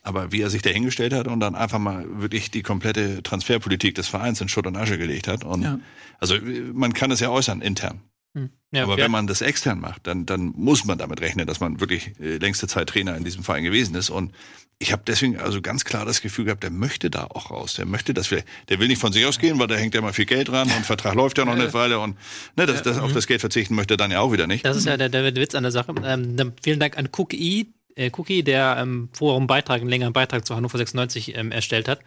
Aber 0.02 0.32
wie 0.32 0.42
er 0.42 0.50
sich 0.50 0.62
da 0.62 0.70
hingestellt 0.70 1.14
hat 1.14 1.28
und 1.28 1.40
dann 1.40 1.56
einfach 1.56 1.80
mal 1.80 2.06
wirklich 2.22 2.52
die 2.52 2.62
komplette 2.62 3.24
Transferpolitik 3.24 3.96
des 3.96 4.08
Vereins 4.08 4.40
in 4.40 4.48
Schutt 4.48 4.68
und 4.68 4.78
Asche 4.78 4.98
gelegt 4.98 5.28
hat. 5.28 5.44
Und 5.44 5.64
ja. 5.64 5.80
also 6.20 6.36
man 6.74 6.94
kann 6.94 7.12
es 7.12 7.20
ja 7.20 7.30
äußern 7.30 7.62
intern. 7.62 8.02
Hm. 8.34 8.50
Ja, 8.72 8.84
Aber 8.84 8.98
ja. 8.98 9.06
wenn 9.06 9.12
man 9.12 9.28
das 9.28 9.42
extern 9.42 9.80
macht, 9.80 10.08
dann, 10.08 10.26
dann 10.26 10.54
muss 10.56 10.86
man 10.86 10.98
damit 10.98 11.22
rechnen, 11.22 11.46
dass 11.46 11.60
man 11.60 11.80
wirklich 11.80 12.14
äh, 12.20 12.38
längste 12.38 12.68
Zeit 12.68 12.90
Trainer 12.90 13.16
in 13.16 13.24
diesem 13.24 13.44
Verein 13.44 13.64
gewesen 13.64 13.94
ist. 13.96 14.10
Und 14.10 14.34
ich 14.80 14.92
habe 14.92 15.04
deswegen 15.06 15.38
also 15.38 15.62
ganz 15.62 15.86
klar 15.86 16.06
das 16.06 16.22
Gefühl 16.22 16.46
gehabt, 16.46 16.64
der 16.64 16.72
möchte 16.72 17.10
da 17.10 17.26
auch 17.26 17.52
raus. 17.52 17.76
Der 17.76 17.86
möchte 17.86 18.14
das 18.14 18.28
vielleicht, 18.28 18.48
der 18.70 18.80
will 18.80 18.88
nicht 18.88 19.00
von 19.00 19.14
sich 19.14 19.26
aus 19.26 19.38
gehen, 19.38 19.60
weil 19.60 19.68
da 19.68 19.76
hängt 19.76 19.94
ja 19.94 20.02
mal 20.02 20.14
viel 20.14 20.26
Geld 20.26 20.50
dran 20.50 20.70
und 20.76 20.86
Vertrag 20.86 21.14
läuft 21.14 21.38
ja 21.38 21.46
noch 21.46 21.54
eine 21.54 21.72
Weile 21.74 22.00
und 22.00 22.18
ne, 22.56 22.66
das, 22.66 22.82
das, 22.82 22.98
auf 22.98 23.12
mhm. 23.12 23.14
das 23.14 23.28
Geld 23.28 23.42
verzichten 23.42 23.76
möchte 23.76 23.94
er 23.94 23.98
dann 23.98 24.12
ja 24.12 24.20
auch 24.20 24.32
wieder 24.32 24.48
nicht. 24.48 24.66
Das 24.66 24.76
ist 24.76 24.86
ja 24.86 24.98
der, 24.98 25.10
der 25.10 25.36
Witz 25.36 25.54
an 25.56 25.64
der 25.64 25.72
Sache. 25.72 25.94
Ähm, 26.04 26.54
vielen 26.62 26.80
Dank 26.80 26.98
an 26.98 27.10
Cookie, 27.16 27.74
äh, 27.96 28.12
Cookie, 28.18 28.44
der 28.44 28.78
ähm, 28.80 29.10
vorher 29.14 29.38
einen 29.38 29.48
Beitrag, 29.48 29.82
einen 29.82 29.90
längeren 29.90 30.14
Beitrag 30.14 30.46
zu 30.46 30.56
Hannover 30.56 30.78
96 30.78 31.36
ähm, 31.36 31.52
erstellt 31.52 31.88
hat, 31.88 32.00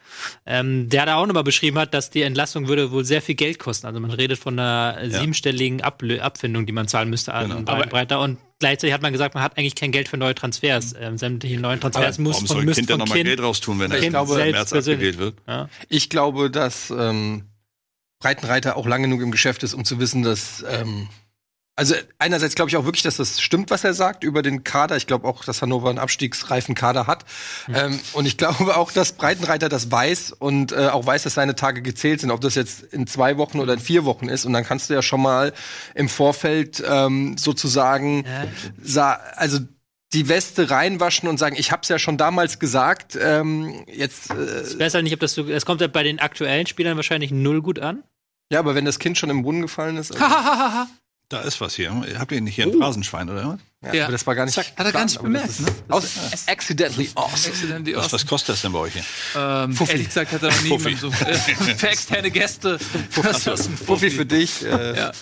ähm, 0.44 0.88
der 0.88 1.06
da 1.06 1.16
auch 1.16 1.26
nochmal 1.26 1.44
beschrieben 1.44 1.78
hat, 1.78 1.94
dass 1.94 2.10
die 2.10 2.22
Entlassung 2.22 2.68
würde 2.68 2.90
wohl 2.90 3.04
sehr 3.04 3.22
viel 3.22 3.34
Geld 3.34 3.58
kosten. 3.58 3.86
Also 3.86 4.00
man 4.00 4.10
redet 4.10 4.38
von 4.38 4.58
einer 4.58 5.02
ja. 5.02 5.20
siebenstelligen 5.20 5.80
Ablö 5.82 6.20
Abfindung, 6.20 6.66
die 6.66 6.72
man 6.72 6.88
zahlen 6.88 7.10
müsste 7.10 7.34
an 7.34 7.64
genau. 7.64 7.82
Breiter. 7.86 8.20
Und 8.20 8.38
gleichzeitig 8.58 8.94
hat 8.94 9.02
man 9.02 9.12
gesagt, 9.12 9.34
man 9.34 9.42
hat 9.42 9.56
eigentlich 9.58 9.74
kein 9.74 9.92
Geld 9.92 10.08
für 10.08 10.16
neue 10.16 10.34
Transfers. 10.34 10.94
Ähm, 10.98 11.18
sämtliche 11.18 11.58
neuen 11.60 11.80
Transfers 11.80 12.18
muss 12.18 12.34
Warum 12.36 12.46
soll 12.46 12.62
ein 12.62 12.72
Kind 12.72 12.90
ja 12.90 12.96
nochmal 12.96 13.22
Geld 13.22 13.40
raustun, 13.40 13.78
wenn 13.80 13.90
er 13.90 13.98
ich 13.98 14.08
glaube, 14.08 14.40
im 14.40 14.50
März 14.52 14.72
abgewählt 14.72 15.18
wird? 15.18 15.36
Ja. 15.46 15.68
Ich 15.88 16.10
glaube, 16.10 16.50
dass 16.50 16.90
ähm, 16.90 17.44
Breitenreiter 18.18 18.76
auch 18.76 18.86
lang 18.86 19.02
genug 19.02 19.22
im 19.22 19.30
Geschäft 19.30 19.62
ist, 19.62 19.74
um 19.74 19.84
zu 19.84 19.98
wissen, 19.98 20.22
dass 20.22 20.64
ähm, 20.68 21.08
also 21.76 21.94
einerseits 22.18 22.54
glaube 22.54 22.70
ich 22.70 22.76
auch 22.76 22.86
wirklich, 22.86 23.02
dass 23.02 23.18
das 23.18 23.38
stimmt, 23.38 23.70
was 23.70 23.84
er 23.84 23.92
sagt 23.92 24.24
über 24.24 24.40
den 24.40 24.64
Kader. 24.64 24.96
Ich 24.96 25.06
glaube 25.06 25.28
auch, 25.28 25.44
dass 25.44 25.60
Hannover 25.60 25.90
einen 25.90 25.98
abstiegsreifen 25.98 26.74
Kader 26.74 27.06
hat. 27.06 27.26
Mhm. 27.68 27.74
Ähm, 27.74 28.00
und 28.14 28.26
ich 28.26 28.38
glaube 28.38 28.76
auch, 28.76 28.90
dass 28.90 29.12
Breitenreiter 29.12 29.68
das 29.68 29.90
weiß 29.92 30.32
und 30.32 30.72
äh, 30.72 30.88
auch 30.88 31.04
weiß, 31.04 31.24
dass 31.24 31.34
seine 31.34 31.54
Tage 31.54 31.82
gezählt 31.82 32.22
sind, 32.22 32.30
ob 32.30 32.40
das 32.40 32.54
jetzt 32.54 32.82
in 32.82 33.06
zwei 33.06 33.36
Wochen 33.36 33.60
oder 33.60 33.74
in 33.74 33.78
vier 33.78 34.06
Wochen 34.06 34.30
ist. 34.30 34.46
Und 34.46 34.54
dann 34.54 34.64
kannst 34.64 34.88
du 34.88 34.94
ja 34.94 35.02
schon 35.02 35.20
mal 35.20 35.52
im 35.94 36.08
Vorfeld 36.08 36.82
ähm, 36.88 37.36
sozusagen, 37.36 38.24
ja. 38.94 39.20
also 39.36 39.58
die 40.14 40.28
Weste 40.30 40.70
reinwaschen 40.70 41.28
und 41.28 41.36
sagen, 41.36 41.56
ich 41.58 41.72
habe 41.72 41.82
es 41.82 41.90
ja 41.90 41.98
schon 41.98 42.16
damals 42.16 42.58
gesagt. 42.58 43.18
Ähm, 43.20 43.84
jetzt. 43.86 44.30
Äh, 44.30 44.62
ich 44.62 44.78
weiß 44.78 44.94
halt 44.94 45.04
nicht, 45.04 45.12
ob 45.12 45.20
das 45.20 45.34
so. 45.34 45.46
Es 45.46 45.66
kommt 45.66 45.82
ja 45.82 45.88
bei 45.88 46.04
den 46.04 46.20
aktuellen 46.20 46.66
Spielern 46.66 46.96
wahrscheinlich 46.96 47.32
null 47.32 47.60
gut 47.60 47.80
an. 47.80 48.02
Ja, 48.50 48.60
aber 48.60 48.74
wenn 48.74 48.86
das 48.86 48.98
Kind 48.98 49.18
schon 49.18 49.28
im 49.28 49.42
Brunnen 49.42 49.60
gefallen 49.60 49.98
ist. 49.98 50.12
Also 50.18 50.24
Da 51.28 51.40
ist 51.40 51.60
was 51.60 51.74
hier. 51.74 51.92
Habt 52.18 52.30
ihr 52.30 52.40
nicht 52.40 52.54
hier 52.54 52.66
ein 52.66 52.74
oh. 52.76 52.78
Phrasenschwein, 52.78 53.28
oder 53.28 53.48
was? 53.48 53.60
Ja, 53.82 53.94
ja. 53.94 54.04
Aber 54.04 54.12
das 54.12 54.26
war 54.28 54.36
gar 54.36 54.44
nicht. 54.44 54.54
Zack, 54.54 54.72
hat 54.76 54.86
er 54.86 54.92
gar 54.92 55.04
nicht 55.04 55.20
bemerkt, 55.20 55.58
ne? 55.60 55.66
Aus, 55.88 56.14
accidentally 56.46 57.10
awesome. 57.16 57.52
Accidentally 57.52 57.96
awesome. 57.96 58.04
Was, 58.04 58.12
was 58.12 58.26
kostet 58.26 58.50
das 58.50 58.62
denn 58.62 58.72
bei 58.72 58.78
euch 58.78 58.92
hier? 58.92 59.04
Ähm, 59.34 59.76
ehrlich 59.88 60.06
gesagt 60.06 60.32
hat 60.32 60.42
er 60.42 60.50
noch 60.50 60.62
nie 60.62 60.94
so, 60.94 61.08
äh, 61.08 61.34
für 61.34 61.88
externe 61.88 62.30
Gäste. 62.30 62.78
Ist 62.78 63.48
ein 63.48 63.76
Fuffi 63.76 64.10
für 64.10 64.24
dich? 64.24 64.64
Äh, 64.64 64.96
ja. 64.96 65.12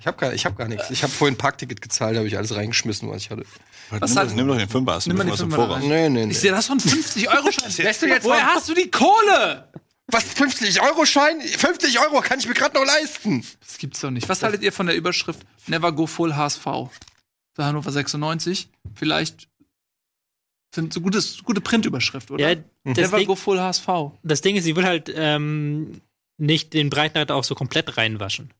Ich 0.00 0.06
habe 0.06 0.16
gar, 0.16 0.32
hab 0.32 0.56
gar 0.56 0.68
nichts. 0.68 0.90
Ich 0.90 1.02
habe 1.02 1.12
vorhin 1.12 1.34
ein 1.34 1.38
Parkticket 1.38 1.82
gezahlt, 1.82 2.16
habe 2.16 2.26
ich 2.26 2.38
alles 2.38 2.54
reingeschmissen, 2.54 3.10
was 3.10 3.18
ich 3.18 3.30
hatte. 3.30 3.44
Was 3.90 4.14
nimm, 4.14 4.36
nimm 4.36 4.48
doch 4.48 4.56
den 4.56 4.68
Fünfer, 4.68 4.98
nimm 5.04 5.16
mal 5.16 5.26
den 5.26 5.36
Fünfer. 5.36 5.78
Nee, 5.80 6.08
nee, 6.08 6.24
nee. 6.26 6.32
Ich 6.32 6.40
sehe 6.40 6.52
das 6.52 6.66
von 6.66 6.80
50 6.80 7.28
Euro 7.28 7.50
Schein. 7.52 7.70
Woher 8.22 8.46
hast 8.46 8.68
du 8.68 8.74
die 8.74 8.90
Kohle? 8.90 9.68
Was, 10.10 10.24
50 10.24 10.82
Euro 10.82 11.04
Schein? 11.04 11.40
50 11.40 12.00
Euro 12.00 12.20
kann 12.20 12.38
ich 12.38 12.48
mir 12.48 12.54
gerade 12.54 12.74
noch 12.74 12.84
leisten. 12.84 13.44
Das 13.60 13.78
gibt's 13.78 14.00
doch 14.00 14.10
nicht. 14.10 14.28
Was 14.28 14.42
haltet 14.42 14.62
ihr 14.62 14.72
von 14.72 14.86
der 14.86 14.96
Überschrift 14.96 15.40
Never 15.66 15.92
Go 15.92 16.06
Full 16.06 16.34
HSV? 16.34 16.64
Für 16.64 17.64
Hannover 17.64 17.90
96? 17.90 18.68
Vielleicht 18.94 19.48
sind 20.74 20.92
so 20.92 21.00
gutes, 21.00 21.42
gute 21.42 21.60
Printüberschrift, 21.60 22.30
oder? 22.30 22.54
Ja, 22.54 22.60
Never 22.84 23.18
Ding, 23.18 23.26
Go 23.26 23.34
Full 23.34 23.60
HSV. 23.60 23.88
Das 24.22 24.40
Ding 24.40 24.56
ist, 24.56 24.64
sie 24.64 24.76
will 24.76 24.84
halt 24.84 25.12
ähm, 25.14 26.00
nicht 26.38 26.74
den 26.74 26.90
Breitenreiter 26.90 27.34
auch 27.34 27.44
so 27.44 27.54
komplett 27.54 27.96
reinwaschen. 27.96 28.52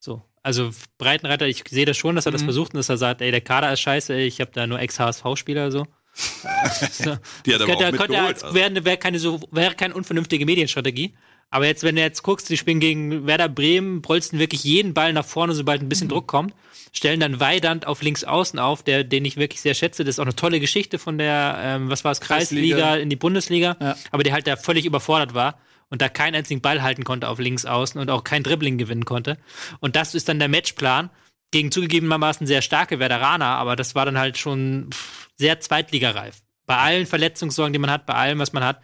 So. 0.00 0.22
Also 0.42 0.70
Breitenreiter, 0.98 1.46
ich 1.46 1.64
sehe 1.68 1.84
das 1.84 1.96
schon, 1.96 2.14
dass 2.14 2.26
er 2.26 2.32
mhm. 2.32 2.34
das 2.34 2.42
versucht 2.42 2.72
und 2.72 2.78
dass 2.78 2.88
er 2.88 2.96
sagt, 2.96 3.20
ey, 3.20 3.30
der 3.30 3.40
Kader 3.40 3.72
ist 3.72 3.80
scheiße, 3.80 4.18
ich 4.18 4.40
habe 4.40 4.50
da 4.52 4.66
nur 4.66 4.80
Ex-HSV-Spieler 4.80 5.70
so. 5.70 5.86
Die 7.46 7.54
hat 7.54 7.62
aber 7.62 7.74
auch 7.74 7.78
könnte, 7.78 7.96
könnte 7.96 8.20
als, 8.20 8.54
wäre, 8.54 8.84
wäre 8.84 8.96
keine 8.96 9.18
so 9.18 9.40
wäre 9.50 9.74
keine 9.74 9.94
unvernünftige 9.94 10.44
Medienstrategie. 10.46 11.14
Aber 11.50 11.66
jetzt, 11.66 11.82
wenn 11.82 11.96
du 11.96 12.02
jetzt 12.02 12.22
guckst, 12.22 12.50
die 12.50 12.58
spielen 12.58 12.80
gegen 12.80 13.26
Werder 13.26 13.48
Bremen, 13.48 14.02
bolzen 14.02 14.38
wirklich 14.38 14.64
jeden 14.64 14.92
Ball 14.92 15.12
nach 15.14 15.24
vorne, 15.24 15.54
sobald 15.54 15.80
ein 15.80 15.88
bisschen 15.88 16.08
mhm. 16.08 16.12
Druck 16.12 16.26
kommt, 16.26 16.54
stellen 16.92 17.20
dann 17.20 17.40
Weidand 17.40 17.86
auf 17.86 18.02
links 18.02 18.24
außen 18.24 18.58
auf, 18.58 18.82
der, 18.82 19.04
den 19.04 19.24
ich 19.24 19.36
wirklich 19.36 19.62
sehr 19.62 19.74
schätze. 19.74 20.04
Das 20.04 20.16
ist 20.16 20.18
auch 20.18 20.26
eine 20.26 20.36
tolle 20.36 20.60
Geschichte 20.60 20.98
von 20.98 21.16
der, 21.16 21.58
ähm, 21.62 21.90
was 21.90 22.04
war 22.04 22.12
es, 22.12 22.20
Kreisliga, 22.20 22.76
Kreisliga 22.76 22.96
in 22.96 23.08
die 23.08 23.16
Bundesliga, 23.16 23.76
ja. 23.80 23.96
aber 24.10 24.24
der 24.24 24.34
halt 24.34 24.46
da 24.46 24.56
völlig 24.56 24.84
überfordert 24.84 25.32
war 25.32 25.58
und 25.88 26.02
da 26.02 26.10
keinen 26.10 26.34
einzigen 26.34 26.60
Ball 26.60 26.82
halten 26.82 27.04
konnte 27.04 27.28
auf 27.28 27.38
links 27.38 27.64
außen 27.64 27.98
und 27.98 28.10
auch 28.10 28.24
kein 28.24 28.42
Dribbling 28.42 28.76
gewinnen 28.76 29.06
konnte. 29.06 29.38
Und 29.80 29.96
das 29.96 30.14
ist 30.14 30.28
dann 30.28 30.38
der 30.38 30.48
Matchplan 30.48 31.08
gegen 31.50 31.70
zugegebenermaßen 31.72 32.46
sehr 32.46 32.62
starke 32.62 32.98
Werderaner, 32.98 33.46
aber 33.46 33.76
das 33.76 33.94
war 33.94 34.04
dann 34.04 34.18
halt 34.18 34.38
schon 34.38 34.90
sehr 35.36 35.60
zweitligareif. 35.60 36.42
Bei 36.66 36.76
allen 36.76 37.06
Verletzungssorgen, 37.06 37.72
die 37.72 37.78
man 37.78 37.90
hat, 37.90 38.04
bei 38.04 38.14
allem, 38.14 38.38
was 38.38 38.52
man 38.52 38.64
hat, 38.64 38.82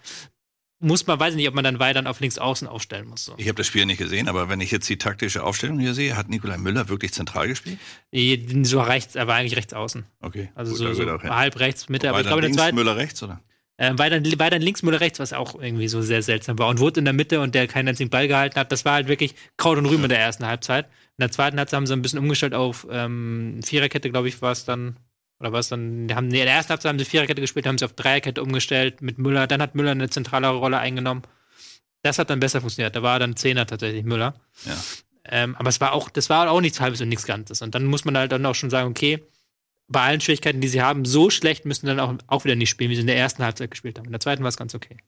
muss 0.80 1.06
man, 1.06 1.18
weiß 1.18 1.30
ich 1.30 1.36
nicht, 1.36 1.48
ob 1.48 1.54
man 1.54 1.64
dann 1.64 1.78
weiter 1.78 2.08
auf 2.08 2.20
links 2.20 2.38
außen 2.38 2.68
aufstellen 2.68 3.08
muss. 3.08 3.24
So. 3.24 3.34
Ich 3.38 3.46
habe 3.48 3.56
das 3.56 3.66
Spiel 3.66 3.86
nicht 3.86 3.98
gesehen, 3.98 4.28
aber 4.28 4.48
wenn 4.48 4.60
ich 4.60 4.70
jetzt 4.70 4.88
die 4.88 4.98
taktische 4.98 5.42
Aufstellung 5.42 5.78
hier 5.78 5.94
sehe, 5.94 6.16
hat 6.16 6.28
Nikolai 6.28 6.58
Müller 6.58 6.88
wirklich 6.88 7.12
zentral 7.12 7.48
gespielt? 7.48 7.78
So 8.66 8.80
rechts, 8.80 9.14
er 9.14 9.26
war 9.26 9.36
eigentlich 9.36 9.56
rechts 9.56 9.72
außen. 9.72 10.04
Okay. 10.20 10.50
Also 10.54 10.72
Gut, 10.72 10.94
so, 10.96 11.04
so 11.04 11.22
halb 11.22 11.58
rechts, 11.58 11.88
Mitte. 11.88 12.10
Aber 12.10 12.20
ich 12.20 12.26
glaube, 12.26 12.42
links, 12.42 12.56
der 12.56 12.64
zweite, 12.66 12.74
Müller 12.74 12.96
rechts, 12.96 13.22
oder? 13.22 13.40
Äh, 13.76 13.92
weiter, 13.96 14.22
weiter 14.38 14.58
links, 14.58 14.82
Müller 14.82 15.00
rechts, 15.00 15.18
was 15.18 15.32
auch 15.32 15.60
irgendwie 15.60 15.88
so 15.88 16.02
sehr 16.02 16.22
seltsam 16.22 16.58
war. 16.58 16.68
Und 16.68 16.78
wurde 16.78 17.00
in 17.00 17.04
der 17.04 17.14
Mitte 17.14 17.40
und 17.40 17.54
der 17.54 17.66
keinen 17.66 17.88
einzigen 17.88 18.10
Ball 18.10 18.28
gehalten 18.28 18.56
hat. 18.56 18.70
Das 18.70 18.84
war 18.84 18.92
halt 18.92 19.08
wirklich 19.08 19.34
Kraut 19.56 19.78
und 19.78 19.86
Rüben 19.86 19.98
ja. 19.98 20.04
in 20.04 20.10
der 20.10 20.20
ersten 20.20 20.46
Halbzeit. 20.46 20.86
In 21.16 21.22
der 21.22 21.30
zweiten 21.30 21.58
Halbzeit 21.58 21.76
haben 21.76 21.86
sie 21.86 21.92
ein 21.92 22.02
bisschen 22.02 22.18
umgestellt 22.18 22.54
auf 22.54 22.86
ähm, 22.90 23.60
Viererkette, 23.64 24.10
glaube 24.10 24.28
ich, 24.28 24.42
war 24.42 24.52
es 24.52 24.64
dann. 24.64 24.96
Oder 25.38 25.52
was 25.52 25.68
dann? 25.68 26.08
Die 26.08 26.14
haben, 26.14 26.28
nee, 26.28 26.40
in 26.40 26.46
der 26.46 26.54
ersten 26.54 26.70
Halbzeit 26.70 26.90
haben 26.90 26.98
sie 26.98 27.04
Viererkette 27.04 27.40
gespielt, 27.40 27.66
haben 27.66 27.78
sie 27.78 27.84
auf 27.84 27.92
Dreierkette 27.92 28.42
umgestellt 28.42 29.02
mit 29.02 29.18
Müller. 29.18 29.46
Dann 29.46 29.62
hat 29.62 29.74
Müller 29.74 29.92
eine 29.92 30.10
zentrale 30.10 30.48
Rolle 30.48 30.78
eingenommen. 30.78 31.22
Das 32.02 32.18
hat 32.18 32.30
dann 32.30 32.40
besser 32.40 32.60
funktioniert. 32.60 32.94
Da 32.96 33.02
war 33.02 33.18
dann 33.18 33.36
Zehner 33.36 33.66
tatsächlich 33.66 34.04
Müller. 34.04 34.34
Ja. 34.64 34.76
Ähm, 35.26 35.56
aber 35.56 35.68
es 35.68 35.80
war 35.80 35.92
auch, 35.92 36.10
das 36.10 36.28
war 36.30 36.50
auch 36.50 36.60
nichts 36.60 36.80
Halbes 36.80 37.00
und 37.00 37.08
nichts 37.08 37.24
Ganzes. 37.24 37.62
Und 37.62 37.74
dann 37.74 37.84
muss 37.86 38.04
man 38.04 38.16
halt 38.16 38.32
dann 38.32 38.44
auch 38.44 38.54
schon 38.54 38.70
sagen, 38.70 38.90
okay, 38.90 39.24
bei 39.88 40.02
allen 40.02 40.20
Schwierigkeiten, 40.20 40.60
die 40.60 40.68
sie 40.68 40.82
haben, 40.82 41.04
so 41.04 41.30
schlecht 41.30 41.64
müssen 41.64 41.86
dann 41.86 42.00
auch, 42.00 42.14
auch 42.26 42.44
wieder 42.44 42.56
nicht 42.56 42.70
spielen, 42.70 42.90
wie 42.90 42.94
sie 42.94 43.02
in 43.02 43.06
der 43.06 43.16
ersten 43.16 43.44
Halbzeit 43.44 43.70
gespielt 43.70 43.98
haben. 43.98 44.06
In 44.06 44.12
der 44.12 44.20
zweiten 44.20 44.42
war 44.42 44.48
es 44.48 44.56
ganz 44.56 44.74
okay. 44.74 44.98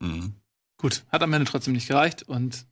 Mhm. 0.00 0.34
Gut, 0.76 1.04
hat 1.10 1.22
am 1.22 1.32
Ende 1.32 1.50
trotzdem 1.50 1.74
nicht 1.74 1.88
gereicht 1.88 2.22
und 2.22 2.66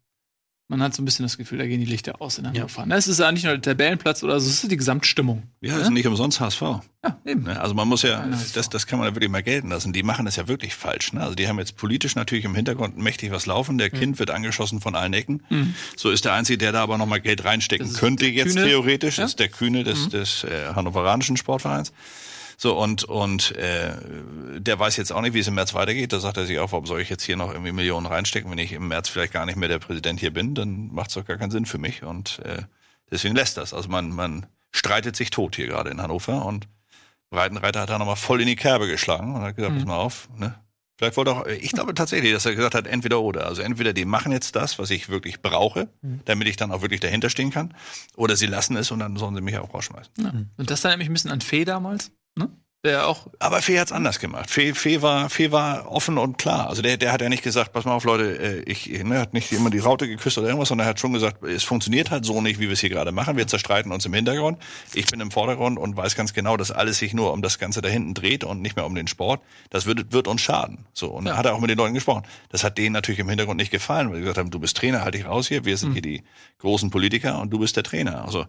man 0.69 0.83
hat 0.83 0.95
so 0.95 1.03
ein 1.03 1.05
bisschen 1.05 1.25
das 1.25 1.39
Gefühl, 1.39 1.59
da 1.59 1.67
gehen 1.67 1.79
die 1.79 1.87
Lichter 1.87 2.21
aus 2.21 2.39
in 2.39 2.47
Hannover. 2.47 2.87
Ja. 2.89 2.97
Es 2.97 3.07
ist 3.07 3.21
ja 3.21 3.31
nicht 3.31 3.45
nur 3.45 3.57
der 3.57 3.63
Tabellenplatz 3.63 4.25
oder 4.25 4.41
so, 4.41 4.49
es 4.49 4.65
ist 4.65 4.71
die 4.71 4.77
Gesamtstimmung. 4.77 5.45
Ja, 5.61 5.75
es 5.75 5.79
ja? 5.79 5.83
ist 5.85 5.91
nicht 5.91 6.07
umsonst 6.07 6.41
HSV. 6.41 6.61
Ja, 6.61 7.21
eben. 7.25 7.45
Ne, 7.45 7.61
also 7.61 7.75
man 7.75 7.87
muss 7.87 8.03
ja, 8.03 8.27
das, 8.55 8.69
das 8.69 8.87
kann 8.87 8.99
man 8.99 9.09
ja 9.09 9.15
wirklich 9.15 9.31
mal 9.31 9.45
gelten 9.45 9.69
lassen. 9.69 9.93
Die 9.93 10.03
machen 10.03 10.25
das 10.25 10.35
ja 10.35 10.49
wirklich 10.49 10.75
falsch. 10.75 11.13
Ne? 11.13 11.21
Also 11.21 11.37
die 11.37 11.47
haben 11.47 11.59
jetzt 11.59 11.77
politisch 11.77 12.17
natürlich 12.17 12.45
im 12.45 12.55
Hintergrund 12.57 12.99
mächtig 12.99 13.31
was 13.31 13.47
laufen. 13.47 13.79
Der 13.79 13.91
mhm. 13.93 13.99
Kind 13.99 14.19
wird 14.19 14.31
angeschossen 14.31 14.81
von 14.81 14.97
allen 14.97 15.13
Ecken. 15.13 15.45
Mhm. 15.51 15.75
So 15.97 16.11
ist 16.11 16.25
der 16.25 16.33
Einzige, 16.33 16.59
der 16.59 16.73
da 16.73 16.83
aber 16.83 16.99
nochmal 16.99 17.21
Geld 17.21 17.45
reinstecken 17.45 17.93
könnte 17.93 18.27
jetzt 18.27 18.57
Kühne. 18.57 18.67
theoretisch. 18.67 19.19
Ja? 19.19 19.25
Das 19.25 19.33
ist 19.33 19.39
der 19.39 19.49
Kühne 19.49 19.85
des, 19.85 20.07
mhm. 20.07 20.11
des 20.11 20.45
äh, 20.45 20.75
hannoveranischen 20.75 21.37
Sportvereins. 21.37 21.93
So, 22.57 22.79
und, 22.79 23.05
und 23.05 23.55
äh, 23.57 23.93
der 24.59 24.79
weiß 24.79 24.97
jetzt 24.97 25.13
auch 25.13 25.21
nicht, 25.21 25.35
wie 25.35 25.41
es 25.41 25.49
im 25.49 25.55
März 25.55 25.75
weitergeht. 25.75 26.13
Da 26.13 26.21
sagt 26.21 26.39
er 26.39 26.47
sich 26.47 26.59
auch, 26.59 26.73
warum 26.73 26.87
soll 26.87 27.01
ich 27.01 27.11
jetzt 27.11 27.23
hier 27.23 27.37
noch 27.37 27.53
irgendwie 27.53 27.73
Millionen 27.73 28.07
reinstecken, 28.07 28.51
wenn 28.51 28.59
ich 28.59 28.73
im 28.73 28.89
März 28.89 29.09
vielleicht 29.09 29.33
gar 29.33 29.45
nicht 29.45 29.57
mehr 29.57 29.69
der 29.69 29.79
Präsident 29.79 30.21
hier 30.21 30.33
bin, 30.33 30.55
dann 30.55 30.93
macht 30.93 31.09
es 31.09 31.15
doch 31.15 31.25
gar 31.25 31.37
keinen 31.37 31.51
Sinn 31.51 31.67
für 31.67 31.79
mich. 31.79 32.03
Und 32.03 32.39
äh, 32.41 32.63
deswegen 33.11 33.37
lässt 33.37 33.59
das. 33.59 33.75
Also 33.75 33.89
man, 33.91 34.11
man 34.11 34.47
streitet 34.71 35.17
sich 35.17 35.31
tot 35.31 35.57
hier 35.57 35.67
gerade 35.67 35.91
in 35.91 36.01
Hannover 36.01 36.47
und 36.47 36.67
Breitenreiter 37.31 37.81
hat 37.81 37.91
da 37.91 37.99
nochmal 37.99 38.17
voll 38.17 38.41
in 38.41 38.47
die 38.47 38.57
Kerbe 38.57 38.87
geschlagen 38.87 39.35
und 39.35 39.43
hat 39.43 39.57
gesagt, 39.57 39.75
mhm. 39.75 39.79
pass 39.79 39.87
mal 39.87 39.97
auf, 39.97 40.29
ne? 40.37 40.55
Vielleicht 40.99 41.19
wollte 41.19 41.33
auch, 41.33 41.47
ich 41.47 41.73
glaube 41.73 41.93
tatsächlich, 41.93 42.33
dass 42.33 42.47
er 42.47 42.55
gesagt 42.55 42.75
hat, 42.75 42.87
entweder 42.87 43.21
oder. 43.21 43.47
Also 43.47 43.61
entweder 43.61 43.93
die 43.93 44.07
machen 44.07 44.33
jetzt 44.33 44.57
das, 44.57 44.79
was 44.79 44.89
ich 44.91 45.11
wirklich 45.11 45.43
brauche, 45.43 45.91
mhm. 46.01 46.21
damit 46.25 46.49
ich 46.49 46.57
dann 46.57 46.73
auch 46.73 46.81
wirklich 46.81 47.01
dahinter 47.01 47.29
stehen 47.29 47.51
kann, 47.51 47.75
oder 48.17 48.35
sie 48.35 48.47
lassen 48.47 48.77
es 48.77 48.91
und 48.91 49.01
dann 49.01 49.17
sollen 49.17 49.35
sie 49.35 49.43
mich 49.43 49.59
auch 49.59 49.75
rausschmeißen. 49.75 50.13
Ja. 50.19 50.33
Und 50.57 50.71
das 50.71 50.85
erinnert 50.85 51.01
mich 51.01 51.11
ein 51.11 51.13
bisschen 51.13 51.31
an 51.31 51.43
Fee 51.43 51.67
damals. 51.67 52.13
Der 52.87 53.09
auch. 53.09 53.27
Aber 53.41 53.63
Fee 53.63 53.81
hat's 53.81 53.91
anders 53.91 54.21
gemacht. 54.21 54.49
Fee, 54.49 54.73
Fee 54.73 55.03
war, 55.03 55.29
Fee 55.29 55.51
war 55.51 55.91
offen 55.91 56.19
und 56.19 56.39
klar. 56.39 56.69
Also 56.69 56.83
der, 56.83 56.97
der 56.97 57.11
hat 57.11 57.21
ja 57.21 57.29
nicht 57.29 57.43
gesagt, 57.43 57.73
pass 57.73 57.85
mal 57.85 57.95
auf, 57.95 58.05
Leute, 58.05 58.39
äh, 58.39 58.61
ich, 58.61 58.87
ne, 59.03 59.19
hat 59.19 59.35
nicht 59.35 59.51
immer 59.51 59.71
die 59.71 59.81
Raute 59.81 60.07
geküsst 60.07 60.39
oder 60.39 60.47
irgendwas, 60.47 60.69
sondern 60.69 60.87
er 60.87 60.91
hat 60.91 61.01
schon 61.01 61.13
gesagt, 61.13 61.43
es 61.43 61.65
funktioniert 61.65 62.13
halt 62.13 62.25
so 62.25 62.41
nicht, 62.41 62.61
wie 62.61 62.67
wir 62.67 62.75
es 62.75 62.79
hier 62.79 62.91
gerade 62.91 63.11
machen. 63.11 63.37
Wir 63.37 63.49
zerstreiten 63.49 63.91
uns 63.91 64.07
im 64.07 64.15
Hintergrund. 64.15 64.63
Ich 64.95 65.07
bin 65.07 65.19
im 65.19 65.33
Vordergrund 65.33 65.81
und 65.81 65.97
weiß 65.97 66.15
ganz 66.15 66.33
genau, 66.33 66.57
dass 66.57 66.71
alles 66.71 66.99
sich 66.99 67.13
nur 67.13 67.33
um 67.33 67.43
das 67.43 67.59
Ganze 67.59 67.83
da 67.83 67.89
hinten 67.89 68.15
dreht 68.15 68.45
und 68.45 68.63
nicht 68.63 68.77
mehr 68.77 68.87
um 68.87 68.95
den 68.95 69.09
Sport. 69.09 69.43
Das 69.71 69.87
wird, 69.87 70.13
wird 70.13 70.29
uns 70.29 70.41
schaden. 70.41 70.87
So. 70.93 71.09
Und 71.09 71.27
ja. 71.27 71.33
da 71.33 71.39
hat 71.39 71.47
er 71.47 71.55
auch 71.55 71.61
mit 71.61 71.71
den 71.71 71.79
Leuten 71.79 71.95
gesprochen. 71.95 72.23
Das 72.51 72.63
hat 72.63 72.79
denen 72.79 72.93
natürlich 72.93 73.19
im 73.19 73.29
Hintergrund 73.29 73.59
nicht 73.59 73.73
gefallen, 73.73 74.11
weil 74.11 74.19
sie 74.19 74.21
gesagt 74.21 74.39
haben, 74.39 74.53
du 74.53 74.61
bist 74.61 74.77
Trainer, 74.77 75.03
halt 75.03 75.15
dich 75.15 75.25
raus 75.25 75.49
hier. 75.49 75.65
Wir 75.65 75.77
sind 75.77 75.89
mhm. 75.89 75.93
hier 75.95 76.03
die 76.03 76.23
großen 76.61 76.91
Politiker 76.91 77.41
und 77.41 77.51
du 77.51 77.59
bist 77.59 77.75
der 77.75 77.83
Trainer. 77.83 78.25
Also, 78.25 78.47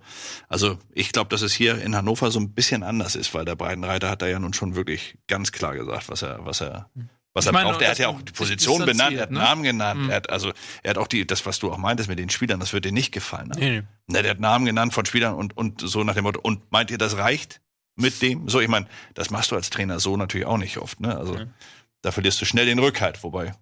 also 0.48 0.78
ich 0.94 1.12
glaube, 1.12 1.30
dass 1.30 1.42
es 1.42 1.54
hier 1.54 1.82
in 1.82 1.96
Hannover 1.96 2.30
so 2.30 2.40
ein 2.40 2.52
bisschen 2.52 2.84
anders 2.84 3.16
ist, 3.16 3.34
weil 3.34 3.44
der 3.44 3.56
Breitenreiter 3.56 4.12
hat 4.12 4.22
da 4.22 4.27
ja 4.28 4.40
nun 4.40 4.54
schon 4.54 4.76
wirklich 4.76 5.18
ganz 5.28 5.52
klar 5.52 5.76
gesagt, 5.76 6.10
was 6.10 6.22
er, 6.22 6.46
was 6.46 6.62
er, 6.62 6.90
was 7.34 7.46
ich 7.46 7.50
er 7.50 7.54
meine, 7.54 7.70
braucht. 7.70 7.82
Er 7.82 7.92
hat 7.92 8.00
ja 8.00 8.08
auch 8.08 8.22
die 8.22 8.32
Position 8.32 8.86
benannt, 8.86 9.16
er 9.16 9.24
hat 9.24 9.32
ne? 9.32 9.40
Namen 9.40 9.64
genannt, 9.64 10.04
mhm. 10.04 10.10
er 10.10 10.18
hat 10.18 10.30
also, 10.30 10.52
er 10.84 10.92
hat 10.92 10.98
auch 10.98 11.08
die, 11.08 11.26
das, 11.26 11.46
was 11.46 11.60
du 11.60 11.72
auch 11.72 11.78
meintest 11.78 12.10
mit 12.10 12.20
den 12.20 12.30
Spielern, 12.30 12.60
das 12.60 12.74
wird 12.74 12.86
dir 12.86 12.92
nicht 12.92 13.12
gefallen. 13.12 13.52
Haben. 13.52 13.60
Nee, 13.60 13.80
nee. 13.80 13.88
Na, 14.08 14.22
der 14.22 14.32
hat 14.32 14.40
Namen 14.40 14.66
genannt 14.66 14.94
von 14.94 15.06
Spielern 15.06 15.34
und, 15.34 15.56
und 15.56 15.82
so 15.82 16.04
nach 16.04 16.16
dem 16.16 16.24
Motto, 16.24 16.40
und 16.42 16.72
meint 16.72 16.92
ihr, 16.92 16.98
das 16.98 17.18
reicht 17.18 17.62
mit 17.96 18.22
dem? 18.22 18.48
So, 18.48 18.60
ich 18.60 18.68
meine, 18.68 18.88
das 19.14 19.30
machst 19.30 19.52
du 19.52 19.56
als 19.56 19.70
Trainer 19.70 20.00
so 20.00 20.18
natürlich 20.18 20.48
auch 20.48 20.58
nicht 20.58 20.78
oft, 20.78 21.00
ne? 21.00 21.18
Also, 21.18 21.34
mhm. 21.34 21.54
da 22.02 22.12
verlierst 22.12 22.42
du 22.42 22.46
schnell 22.46 22.66
den 22.66 22.80
Rückhalt, 22.80 23.24
wobei, 23.24 23.54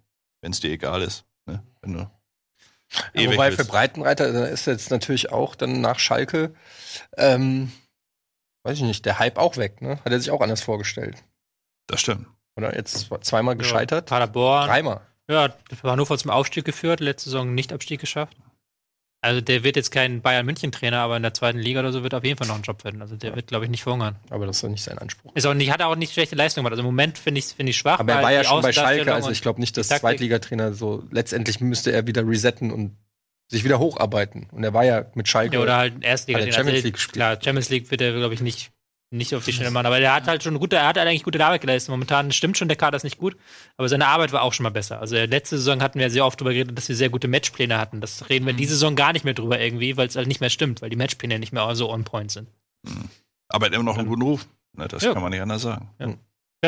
wenn 0.42 0.52
es 0.52 0.60
dir 0.60 0.70
egal 0.70 1.02
ist, 1.02 1.24
ne? 1.46 1.62
Wenn 1.80 1.94
du 1.94 2.10
ja, 3.14 3.30
wobei 3.30 3.52
für 3.52 3.64
Breitenreiter 3.64 4.48
ist 4.48 4.66
jetzt 4.66 4.90
natürlich 4.90 5.32
auch 5.32 5.54
dann 5.54 5.80
nach 5.80 5.98
Schalke, 5.98 6.54
ähm, 7.16 7.72
weiß 8.66 8.78
ich 8.78 8.84
nicht, 8.84 9.06
der 9.06 9.18
Hype 9.18 9.38
auch 9.38 9.56
weg, 9.56 9.80
ne? 9.80 9.98
Hat 10.04 10.12
er 10.12 10.18
sich 10.18 10.30
auch 10.30 10.40
anders 10.40 10.60
vorgestellt. 10.60 11.22
Das 11.86 12.00
stimmt. 12.00 12.26
Oder 12.56 12.74
jetzt 12.74 13.08
zweimal 13.20 13.56
gescheitert? 13.56 14.10
Ja, 14.10 14.16
Paderborn. 14.16 14.66
Dreimal. 14.66 15.00
Ja, 15.28 15.54
Hannover 15.82 16.18
zum 16.18 16.30
Aufstieg 16.30 16.64
geführt, 16.64 17.00
letzte 17.00 17.30
Saison 17.30 17.54
nicht 17.54 17.72
Abstieg 17.72 18.00
geschafft. 18.00 18.36
Also 19.20 19.40
der 19.40 19.64
wird 19.64 19.76
jetzt 19.76 19.90
kein 19.90 20.20
Bayern 20.20 20.46
München 20.46 20.70
Trainer, 20.70 20.98
aber 20.98 21.16
in 21.16 21.22
der 21.22 21.34
zweiten 21.34 21.58
Liga 21.58 21.80
oder 21.80 21.90
so 21.90 22.02
wird 22.02 22.12
er 22.12 22.18
auf 22.18 22.24
jeden 22.24 22.38
Fall 22.38 22.46
noch 22.46 22.54
einen 22.54 22.62
Job 22.62 22.82
finden. 22.82 23.02
Also 23.02 23.16
der 23.16 23.30
ja. 23.30 23.36
wird, 23.36 23.48
glaube 23.48 23.64
ich, 23.64 23.70
nicht 23.70 23.82
verhungern. 23.82 24.16
Aber 24.30 24.46
das 24.46 24.56
ist 24.56 24.64
doch 24.64 24.68
nicht 24.68 24.84
sein 24.84 24.98
Anspruch. 24.98 25.34
Ist 25.34 25.46
auch 25.46 25.54
nicht, 25.54 25.72
hat 25.72 25.80
er 25.80 25.88
auch 25.88 25.96
nicht 25.96 26.12
schlechte 26.12 26.36
Leistung 26.36 26.62
gemacht. 26.62 26.72
Also 26.72 26.82
im 26.82 26.86
Moment 26.86 27.18
finde 27.18 27.40
ich 27.40 27.46
finde 27.46 27.70
ich 27.70 27.76
schwach. 27.76 27.98
Aber 27.98 28.12
er 28.12 28.22
war 28.22 28.32
ja 28.32 28.44
schon 28.44 28.62
bei 28.62 28.72
Schalke, 28.72 29.12
also 29.12 29.30
ich 29.30 29.42
glaube 29.42 29.60
nicht, 29.60 29.76
dass 29.76 29.88
Zweitligatrainer 29.88 30.74
so 30.74 31.02
letztendlich 31.10 31.60
müsste 31.60 31.92
er 31.92 32.06
wieder 32.06 32.26
resetten 32.26 32.70
und 32.70 32.96
sich 33.48 33.64
wieder 33.64 33.78
hocharbeiten. 33.78 34.48
Und 34.52 34.64
er 34.64 34.74
war 34.74 34.84
ja 34.84 35.06
mit 35.14 35.28
Schalke. 35.28 35.56
Ja, 35.56 35.62
oder 35.62 35.76
halt 35.76 36.02
Erstliga. 36.02 36.40
Champions 36.40 36.68
also, 36.68 36.82
League 36.82 36.94
gespielt. 36.94 37.14
Klar, 37.14 37.38
Champions 37.42 37.68
League 37.68 37.90
wird 37.90 38.00
er, 38.00 38.12
glaube 38.12 38.34
ich, 38.34 38.40
nicht 38.40 38.72
nicht 39.10 39.34
auf 39.34 39.44
die 39.44 39.52
Schnelle 39.52 39.70
machen. 39.70 39.86
Aber 39.86 40.00
der 40.00 40.12
hat 40.14 40.26
halt 40.26 40.42
schon 40.42 40.58
gute, 40.58 40.76
er 40.76 40.88
hat 40.88 40.96
halt 40.96 41.08
eigentlich 41.08 41.22
gute 41.22 41.44
Arbeit 41.44 41.60
geleistet. 41.60 41.90
Momentan 41.90 42.32
stimmt 42.32 42.58
schon, 42.58 42.68
der 42.68 42.76
Kader 42.76 42.96
ist 42.96 43.04
nicht 43.04 43.18
gut, 43.18 43.36
aber 43.76 43.88
seine 43.88 44.08
Arbeit 44.08 44.32
war 44.32 44.42
auch 44.42 44.52
schon 44.52 44.64
mal 44.64 44.70
besser. 44.70 45.00
Also 45.00 45.14
letzte 45.16 45.58
Saison 45.58 45.80
hatten 45.80 45.98
wir 45.98 46.10
sehr 46.10 46.26
oft 46.26 46.40
darüber 46.40 46.52
geredet, 46.52 46.76
dass 46.76 46.88
wir 46.88 46.96
sehr 46.96 47.08
gute 47.08 47.28
Matchpläne 47.28 47.78
hatten. 47.78 48.00
Das 48.00 48.28
reden 48.28 48.46
wir 48.46 48.52
mhm. 48.52 48.58
diese 48.58 48.74
Saison 48.74 48.96
gar 48.96 49.12
nicht 49.12 49.24
mehr 49.24 49.34
drüber 49.34 49.60
irgendwie, 49.60 49.96
weil 49.96 50.08
es 50.08 50.16
halt 50.16 50.26
nicht 50.26 50.40
mehr 50.40 50.50
stimmt, 50.50 50.82
weil 50.82 50.90
die 50.90 50.96
Matchpläne 50.96 51.38
nicht 51.38 51.52
mehr 51.52 51.74
so 51.76 51.90
on 51.90 52.04
point 52.04 52.32
sind. 52.32 52.48
Mhm. 52.82 53.08
Aber 53.48 53.66
er 53.66 53.70
hat 53.70 53.74
immer 53.74 53.84
noch 53.84 53.98
einen 53.98 54.08
guten 54.08 54.22
Ruf. 54.22 54.46
Ne, 54.72 54.88
das 54.88 55.02
ja. 55.02 55.12
kann 55.12 55.22
man 55.22 55.30
nicht 55.30 55.40
anders 55.40 55.62
sagen. 55.62 55.90
Ja. 55.98 56.14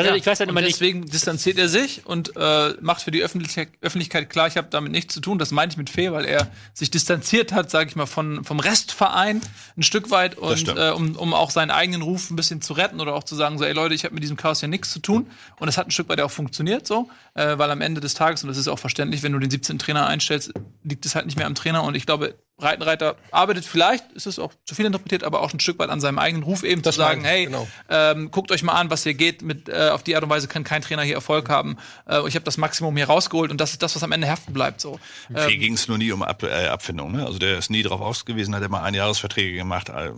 Ja, 0.05 0.15
ich 0.15 0.25
weiß 0.25 0.39
halt 0.39 0.49
immer 0.49 0.61
nicht. 0.61 0.75
Deswegen 0.75 1.05
distanziert 1.05 1.57
er 1.57 1.69
sich 1.69 2.05
und 2.05 2.35
äh, 2.35 2.73
macht 2.81 3.01
für 3.01 3.11
die 3.11 3.23
Öffentlich 3.23 3.67
Öffentlichkeit 3.81 4.29
klar, 4.29 4.47
ich 4.47 4.57
habe 4.57 4.67
damit 4.69 4.91
nichts 4.91 5.13
zu 5.13 5.21
tun. 5.21 5.37
Das 5.37 5.51
meine 5.51 5.71
ich 5.71 5.77
mit 5.77 5.89
Fee, 5.89 6.11
weil 6.11 6.25
er 6.25 6.49
sich 6.73 6.91
distanziert 6.91 7.51
hat, 7.51 7.69
sage 7.69 7.89
ich 7.89 7.95
mal, 7.95 8.05
von, 8.05 8.43
vom 8.43 8.59
Restverein 8.59 9.41
ein 9.77 9.83
Stück 9.83 10.11
weit 10.11 10.37
und 10.37 10.67
äh, 10.69 10.91
um, 10.91 11.15
um 11.15 11.33
auch 11.33 11.51
seinen 11.51 11.71
eigenen 11.71 12.01
Ruf 12.01 12.29
ein 12.29 12.35
bisschen 12.35 12.61
zu 12.61 12.73
retten 12.73 12.99
oder 12.99 13.15
auch 13.15 13.23
zu 13.23 13.35
sagen, 13.35 13.57
so, 13.57 13.65
ey 13.65 13.73
Leute, 13.73 13.95
ich 13.95 14.03
habe 14.03 14.13
mit 14.13 14.23
diesem 14.23 14.37
Chaos 14.37 14.61
ja 14.61 14.67
nichts 14.67 14.91
zu 14.91 14.99
tun. 14.99 15.27
Und 15.59 15.67
das 15.67 15.77
hat 15.77 15.87
ein 15.87 15.91
Stück 15.91 16.09
weit 16.09 16.21
auch 16.21 16.31
funktioniert 16.31 16.87
so, 16.87 17.09
äh, 17.33 17.57
weil 17.57 17.71
am 17.71 17.81
Ende 17.81 18.01
des 18.01 18.13
Tages, 18.13 18.43
und 18.43 18.49
das 18.49 18.57
ist 18.57 18.67
auch 18.67 18.79
verständlich, 18.79 19.23
wenn 19.23 19.33
du 19.33 19.39
den 19.39 19.49
17. 19.49 19.79
Trainer 19.79 20.07
einstellst, 20.07 20.53
liegt 20.83 21.05
es 21.05 21.15
halt 21.15 21.25
nicht 21.25 21.37
mehr 21.37 21.47
am 21.47 21.55
Trainer. 21.55 21.83
Und 21.83 21.95
ich 21.95 22.05
glaube, 22.05 22.35
Breitenreiter 22.59 23.15
arbeitet 23.31 23.65
vielleicht, 23.65 24.11
ist 24.11 24.27
es 24.27 24.37
auch 24.37 24.53
zu 24.65 24.75
viel 24.75 24.85
interpretiert, 24.85 25.23
aber 25.23 25.41
auch 25.41 25.53
ein 25.53 25.59
Stück 25.59 25.79
weit 25.79 25.89
an 25.89 25.99
seinem 25.99 26.19
eigenen 26.19 26.43
Ruf 26.43 26.63
eben 26.63 26.81
das 26.81 26.95
zu 26.95 27.01
sagen, 27.01 27.23
hey, 27.23 27.45
genau. 27.45 27.67
ähm, 27.89 28.29
guckt 28.31 28.51
euch 28.51 28.61
mal 28.61 28.73
an, 28.73 28.89
was 28.89 29.03
hier 29.03 29.13
geht. 29.13 29.41
Mit 29.41 29.69
äh, 29.69 29.89
auf 29.89 30.03
die 30.03 30.15
Art 30.15 30.23
und 30.23 30.29
Weise 30.29 30.47
kann 30.47 30.63
kein 30.63 30.81
Trainer 30.81 31.03
hier 31.03 31.15
Erfolg 31.15 31.49
haben. 31.49 31.77
Äh, 32.07 32.27
ich 32.27 32.35
habe 32.35 32.45
das 32.45 32.57
Maximum 32.57 32.95
hier 32.95 33.07
rausgeholt 33.07 33.49
und 33.49 33.59
das 33.59 33.71
ist 33.71 33.81
das, 33.81 33.95
was 33.95 34.03
am 34.03 34.11
Ende 34.11 34.29
haften 34.29 34.53
bleibt. 34.53 34.81
So. 34.81 34.99
Ähm, 35.33 35.59
ging 35.59 35.73
es 35.73 35.87
nur 35.87 35.97
nie 35.97 36.11
um 36.11 36.21
Ab 36.21 36.43
äh, 36.43 36.67
Abfindung. 36.67 37.11
Ne? 37.11 37.25
Also 37.25 37.39
der 37.39 37.57
ist 37.57 37.69
nie 37.69 37.81
darauf 37.81 38.01
ausgewiesen, 38.01 38.53
hat 38.53 38.63
immer 38.63 38.83
Einjahresverträge 38.83 39.55
gemacht. 39.55 39.89
Weil 39.89 40.13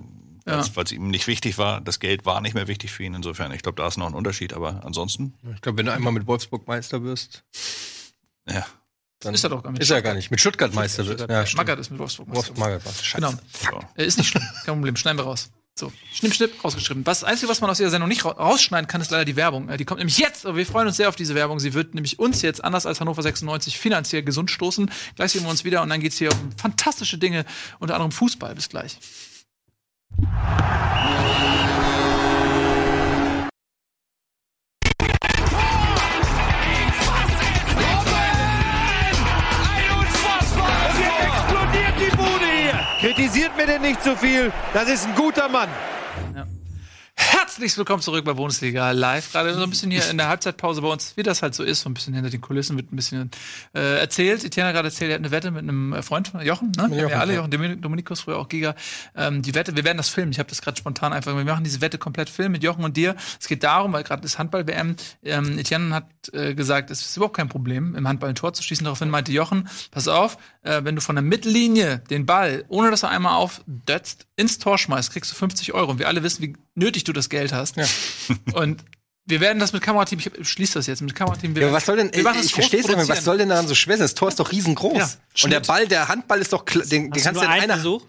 ja. 0.48 0.60
es 0.60 0.92
ihm 0.92 1.10
nicht 1.10 1.28
wichtig 1.28 1.58
war. 1.58 1.82
Das 1.82 2.00
Geld 2.00 2.26
war 2.26 2.42
nicht 2.42 2.56
mehr 2.56 2.68
wichtig 2.68 2.92
für 2.92 3.04
ihn. 3.04 3.14
Insofern, 3.14 3.52
ich 3.52 3.62
glaube, 3.62 3.76
da 3.76 3.88
ist 3.88 3.98
noch 3.98 4.08
ein 4.08 4.16
Unterschied. 4.16 4.54
Aber 4.54 4.82
ansonsten. 4.84 5.34
Ich 5.54 5.62
glaube, 5.62 5.78
wenn 5.78 5.86
du 5.86 5.94
einmal 5.94 6.14
mit 6.14 6.28
Wolfsburg 6.28 6.68
Meister 6.68 7.04
wirst. 7.04 7.44
Ja. 8.50 8.66
Dann 9.22 9.34
ist 9.34 9.44
er 9.44 9.50
doch 9.50 9.64
gar 9.64 9.72
nicht. 9.72 9.82
Ist 9.82 9.92
er 9.92 10.02
gar 10.02 10.14
nicht. 10.14 10.32
Mit 10.32 10.40
Stuttgart 10.40 10.74
Meister 10.74 11.06
wird. 11.06 11.30
Ja, 11.30 11.46
Magath 11.56 11.80
ist 11.80 11.92
mit 11.92 12.00
Wolfsburg 12.00 12.28
Meister. 12.28 12.54
Magath 12.58 12.86
war 12.86 12.94
Scheiße. 12.94 13.16
Genau. 13.16 13.32
So. 13.96 14.04
Ist 14.04 14.18
nicht 14.18 14.28
schlimm. 14.30 14.44
Kein 14.66 14.76
Problem. 14.76 14.96
Schneiden 14.96 15.20
wir 15.20 15.26
raus. 15.26 15.52
So, 15.74 15.92
schnipp, 16.14 16.34
schnipp, 16.34 16.64
rausgeschrieben. 16.64 17.06
Was, 17.06 17.22
das 17.22 17.30
Einzige, 17.30 17.50
was 17.50 17.62
man 17.62 17.70
aus 17.70 17.78
dieser 17.78 17.90
Sendung 17.90 18.10
nicht 18.10 18.26
rausschneiden 18.26 18.88
kann, 18.88 19.00
ist 19.00 19.10
leider 19.10 19.26
die 19.26 19.36
Werbung. 19.36 19.70
Äh, 19.70 19.78
die 19.78 19.86
kommt 19.86 20.00
nämlich 20.00 20.18
jetzt. 20.18 20.46
Und 20.46 20.58
wir 20.58 20.66
freuen 20.66 20.88
uns 20.88 20.98
sehr 20.98 21.08
auf 21.08 21.16
diese 21.16 21.34
Werbung. 21.34 21.60
Sie 21.60 21.74
wird 21.74 21.96
nämlich 21.96 22.20
uns 22.20 22.42
jetzt, 22.42 22.64
anders 22.64 22.86
als 22.86 23.00
Hannover 23.00 23.22
96, 23.22 23.80
finanziell 23.80 24.24
gesund 24.24 24.52
stoßen. 24.52 24.92
Gleich 25.16 25.32
sehen 25.32 25.44
wir 25.44 25.50
uns 25.50 25.64
wieder 25.64 25.82
und 25.82 25.90
dann 25.90 26.02
geht's 26.02 26.18
hier 26.18 26.32
um 26.32 26.52
fantastische 26.58 27.18
Dinge, 27.18 27.46
unter 27.80 27.94
anderem 27.96 28.12
Fußball. 28.12 28.54
Bis 28.54 28.70
gleich. 28.70 28.98
Kritisiert 43.52 43.58
mir 43.58 43.66
denn 43.66 43.82
nicht 43.82 44.04
zu 44.04 44.16
viel. 44.16 44.52
Das 44.74 44.88
ist 44.88 45.08
ein 45.08 45.16
guter 45.16 45.50
Mann. 45.50 45.70
Herzlich 47.42 47.76
willkommen 47.76 48.04
zurück 48.04 48.24
bei 48.24 48.34
Bundesliga 48.34 48.92
Live. 48.92 49.32
Gerade 49.32 49.56
so 49.56 49.64
ein 49.64 49.70
bisschen 49.72 49.90
hier 49.90 50.08
in 50.12 50.18
der 50.20 50.28
Halbzeitpause 50.28 50.84
bei 50.84 50.88
uns, 50.90 51.18
wie 51.18 51.24
das 51.24 51.42
halt 51.42 51.56
so 51.56 51.64
ist, 51.64 51.82
so 51.82 51.90
ein 51.90 51.96
bisschen 51.96 52.14
hinter 52.14 52.30
den 52.30 52.40
Kulissen 52.40 52.78
wird 52.78 52.94
ein 52.94 52.96
bisschen 52.96 53.32
äh, 53.74 54.00
erzählt. 54.00 54.44
Etienne 54.44 54.68
hat 54.68 54.76
gerade 54.76 54.90
erzählt, 54.90 55.10
er 55.10 55.16
hat 55.16 55.22
eine 55.22 55.32
Wette 55.32 55.50
mit 55.50 55.64
einem 55.64 56.04
Freund 56.04 56.28
von 56.28 56.46
Jochen, 56.46 56.72
ne? 56.78 56.84
Jochen, 56.84 57.10
ja, 57.10 57.20
alle, 57.20 57.34
Jochen 57.34 57.82
Dominikus, 57.82 58.22
früher 58.22 58.38
auch 58.38 58.48
Giga. 58.48 58.76
Ähm, 59.16 59.42
die 59.42 59.56
Wette, 59.56 59.76
wir 59.76 59.84
werden 59.84 59.98
das 59.98 60.10
filmen. 60.10 60.32
Ich 60.32 60.38
habe 60.38 60.50
das 60.50 60.62
gerade 60.62 60.78
spontan 60.78 61.14
einfach, 61.14 61.36
wir 61.36 61.44
machen 61.44 61.64
diese 61.64 61.82
Wette 61.82 61.98
komplett 61.98 62.30
filmen 62.30 62.52
mit 62.52 62.64
Jochen 62.64 62.84
und 62.84 62.96
dir. 62.96 63.16
Es 63.40 63.48
geht 63.48 63.64
darum, 63.64 63.92
weil 63.94 64.04
gerade 64.04 64.24
ist 64.24 64.38
Handball-WM. 64.38 64.96
Ähm, 65.24 65.58
Etienne 65.58 65.96
hat 65.96 66.06
äh, 66.34 66.54
gesagt, 66.54 66.92
es 66.92 67.02
ist 67.02 67.18
überhaupt 67.18 67.38
kein 67.38 67.50
Problem, 67.50 67.96
im 67.96 68.08
Handball 68.08 68.30
ein 68.30 68.36
Tor 68.36 68.54
zu 68.54 68.62
schießen. 68.62 68.84
Daraufhin 68.84 69.10
meinte 69.10 69.32
Jochen, 69.32 69.68
pass 69.90 70.08
auf, 70.08 70.38
äh, 70.62 70.82
wenn 70.84 70.94
du 70.94 71.02
von 71.02 71.16
der 71.16 71.24
Mittellinie 71.24 72.04
den 72.12 72.28
Ball, 72.28 72.66
ohne 72.68 72.92
dass 72.92 73.02
er 73.02 73.10
einmal 73.10 73.34
aufdötzt, 73.34 74.28
ins 74.36 74.60
Tor 74.60 74.78
schmeißt, 74.78 75.12
kriegst 75.12 75.32
du 75.32 75.36
50 75.36 75.74
Euro. 75.74 75.90
Und 75.90 75.98
wir 75.98 76.08
alle 76.08 76.22
wissen, 76.22 76.44
wie 76.44 76.56
nötig 76.76 77.04
du 77.04 77.14
das 77.14 77.30
Geld 77.32 77.52
hast. 77.52 77.78
Ja. 77.78 77.86
Und 78.54 78.84
wir 79.26 79.40
werden 79.40 79.60
das 79.60 79.74
mit 79.74 79.82
Kamerateam, 79.82 80.20
ich 80.20 80.50
schließe 80.50 80.76
das 80.76 80.88
jetzt 80.88 81.02
mit 81.02 81.16
Kamerateam. 81.16 81.56
ja, 81.56 81.72
was 81.72 81.86
soll 81.86 81.98
denn, 81.98 82.12
wir 82.14 82.36
ich 82.36 82.54
verstehe 82.54 82.82
es 82.82 82.88
nicht, 82.88 83.10
was 83.10 83.24
soll 83.24 83.38
denn 83.38 83.50
daran 83.50 83.68
so 83.68 83.76
schwer 83.76 83.98
sein? 83.98 84.04
Das 84.04 84.16
Tor 84.16 84.30
ist 84.30 84.40
doch 84.40 84.52
riesengroß. 84.52 84.98
Ja, 84.98 85.10
und 85.44 85.52
der 85.52 85.60
Ball, 85.62 85.88
der 85.88 86.08
Handball 86.08 86.40
ist 86.40 86.54
doch, 86.54 86.66
den, 86.66 86.86
den 86.86 87.12
kannst 87.12 87.42
du 87.42 87.46
in 87.46 87.50
einer 87.50 87.74
Versuch? 87.74 88.06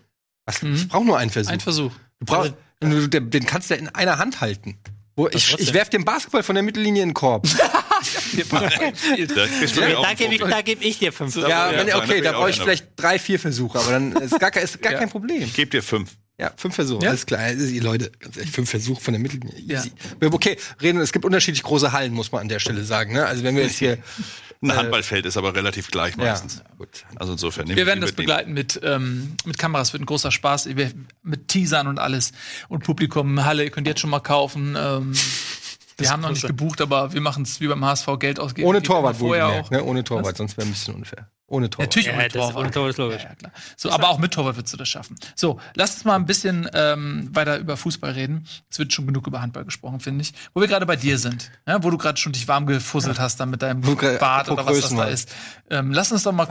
Was? 0.47 0.63
Mhm. 0.63 0.75
Ich 0.75 0.89
brauche 0.89 1.05
nur 1.05 1.19
einen 1.19 1.31
Versuch. 1.31 1.53
Ein 1.53 1.61
Versuch. 1.61 1.93
Du 2.19 2.27
brauchst, 2.27 2.55
also, 2.83 3.07
den 3.07 3.47
kannst 3.47 3.71
du 3.71 3.75
in 3.75 3.89
einer 3.89 4.19
Hand 4.19 4.41
halten. 4.41 4.79
Wo 5.15 5.29
ich, 5.29 5.59
ich 5.59 5.75
werf 5.75 5.91
den 5.91 6.05
Basketball 6.05 6.43
von 6.43 6.55
der 6.55 6.63
Mittellinie 6.63 7.03
in 7.03 7.11
den 7.11 7.15
Korb. 7.15 7.47
da 7.57 7.57
gebe 10.15 10.35
ich, 10.35 10.65
geb 10.65 10.83
ich 10.83 10.99
dir 10.99 11.13
fünf. 11.13 11.37
Ja, 11.37 11.71
ja 11.71 11.99
okay, 11.99 12.23
da 12.23 12.33
brauche 12.33 12.51
ich 12.51 12.59
vielleicht 12.59 12.87
drei, 12.97 13.19
vier 13.19 13.39
Versuche, 13.39 13.79
aber 13.79 13.91
dann 13.91 14.13
ist 14.13 14.41
gar, 14.41 14.57
ist 14.57 14.81
gar 14.81 14.95
kein 14.95 15.11
Problem. 15.11 15.43
Ich 15.43 15.53
gebe 15.53 15.71
dir 15.71 15.83
fünf. 15.83 16.17
Ja, 16.43 16.51
fünf 16.57 16.75
Versuche, 16.75 17.05
ja? 17.05 17.11
alles 17.11 17.25
klar. 17.25 17.41
Also, 17.41 17.81
Leute, 17.81 18.11
fünf 18.51 18.69
Versuche 18.69 19.01
von 19.01 19.15
der 19.15 19.21
Mittellinie. 19.21 19.55
Ja. 19.65 19.85
Okay, 20.21 20.57
reden, 20.81 21.01
es 21.01 21.13
gibt 21.13 21.25
unterschiedlich 21.25 21.63
große 21.63 21.93
Hallen, 21.93 22.13
muss 22.13 22.33
man 22.33 22.41
an 22.41 22.49
der 22.49 22.59
Stelle 22.59 22.83
sagen. 22.83 23.13
Ne? 23.13 23.25
Also 23.25 23.45
wenn 23.45 23.55
wir 23.55 23.63
jetzt 23.63 23.79
hier 23.79 23.99
ein 24.61 24.71
äh, 24.71 24.73
Handballfeld 24.73 25.25
ist 25.25 25.37
aber 25.37 25.55
relativ 25.55 25.93
gleich 25.93 26.17
meistens. 26.17 26.57
Ja, 26.57 26.75
gut. 26.79 27.05
Also 27.15 27.35
insofern. 27.35 27.69
Wir 27.69 27.87
werden 27.87 28.01
das 28.01 28.11
begleiten 28.11 28.55
mit, 28.55 28.81
ähm, 28.83 29.37
mit 29.45 29.57
Kameras, 29.57 29.93
wird 29.93 30.03
ein 30.03 30.07
großer 30.07 30.33
Spaß, 30.33 30.69
mit 31.23 31.47
Teasern 31.47 31.87
und 31.87 32.01
alles. 32.01 32.33
Und 32.69 32.83
Publikum, 32.83 33.45
Halle, 33.45 33.63
ihr 33.63 33.71
könnt 33.71 33.87
jetzt 33.87 34.01
schon 34.01 34.11
mal 34.11 34.19
kaufen. 34.19 34.77
Ähm, 34.77 35.13
wir 35.97 36.11
haben 36.11 36.23
noch 36.23 36.31
nicht 36.31 36.47
gebucht, 36.47 36.81
aber 36.81 37.13
wir 37.13 37.21
machen 37.21 37.45
es 37.45 37.61
wie 37.61 37.69
beim 37.69 37.85
HSV 37.85 38.07
Geld 38.19 38.41
ausgeben. 38.41 38.69
Ohne 38.69 38.83
Torwart 38.83 39.17
vorher 39.17 39.49
auch. 39.49 39.71
Ne? 39.71 39.83
Ohne 39.83 40.05
Torwart, 40.05 40.27
Was? 40.33 40.39
sonst 40.39 40.57
wäre 40.57 40.67
ein 40.67 40.73
bisschen 40.73 40.95
unfair. 40.95 41.29
Ohne 41.53 41.69
Torwart. 41.69 41.89
Natürlich 41.89 42.07
ja, 42.07 42.15
ohne 42.15 42.29
Torwart. 42.29 42.57
Ohne 42.57 42.71
Torwart 42.71 42.91
ist 42.91 42.97
logisch. 42.97 43.23
Ja, 43.25 43.35
klar. 43.35 43.53
So, 43.77 43.91
aber 43.91 44.09
auch 44.09 44.19
mit 44.19 44.33
Torwart 44.33 44.57
würdest 44.57 44.73
du 44.73 44.79
das 44.79 44.89
schaffen. 44.89 45.17
So, 45.35 45.61
lass 45.75 45.93
uns 45.93 46.05
mal 46.07 46.17
ein 46.17 46.25
bisschen 46.25 46.67
ähm, 46.73 47.29
weiter 47.33 47.59
über 47.59 47.77
Fußball 47.77 48.13
reden. 48.13 48.47
Es 48.71 48.79
wird 48.79 48.95
schon 48.95 49.07
genug 49.07 49.27
über 49.27 49.43
Handball 49.43 49.67
gesprochen, 49.67 50.01
finde 50.01 50.23
ich. 50.23 50.33
Wo 50.55 50.63
wir 50.63 50.69
gerade 50.69 50.87
bei 50.87 50.97
dir 50.97 51.19
sind, 51.19 51.51
ja, 51.67 51.83
wo 51.83 51.91
du 51.91 51.99
gerade 51.99 52.19
schon 52.19 52.33
dich 52.33 52.49
warm 52.49 52.65
gefusselt 52.65 53.21
hast 53.21 53.39
dann 53.39 53.51
mit 53.51 53.61
deinem 53.61 53.83
Bart 53.83 54.49
oder 54.49 54.65
was 54.65 54.81
das 54.81 54.95
da 54.95 55.05
ist. 55.05 55.31
Ähm, 55.69 55.93
lass 55.93 56.11
uns 56.11 56.23
doch 56.23 56.33
mal. 56.33 56.49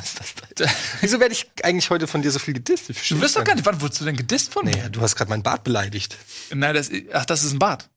Wieso 1.01 1.19
werde 1.19 1.33
ich 1.33 1.47
eigentlich 1.63 1.89
heute 1.89 2.05
von 2.05 2.21
dir 2.21 2.29
so 2.29 2.37
viel 2.37 2.53
gedisst? 2.53 2.89
Du 3.09 3.19
wirst 3.21 3.35
doch 3.35 3.43
gar 3.43 3.55
nicht. 3.55 3.65
Wann 3.65 3.81
wurdest 3.81 4.01
du 4.01 4.05
denn 4.05 4.17
gedisst 4.17 4.53
von 4.53 4.65
mir? 4.65 4.75
Nee, 4.75 4.89
du 4.91 5.01
hast 5.01 5.15
gerade 5.15 5.29
meinen 5.29 5.43
Bart 5.43 5.63
beleidigt. 5.63 6.15
Nein, 6.53 6.75
das, 6.75 6.91
ach, 7.11 7.25
das 7.25 7.43
ist 7.43 7.53
ein 7.53 7.59
Bart. 7.59 7.89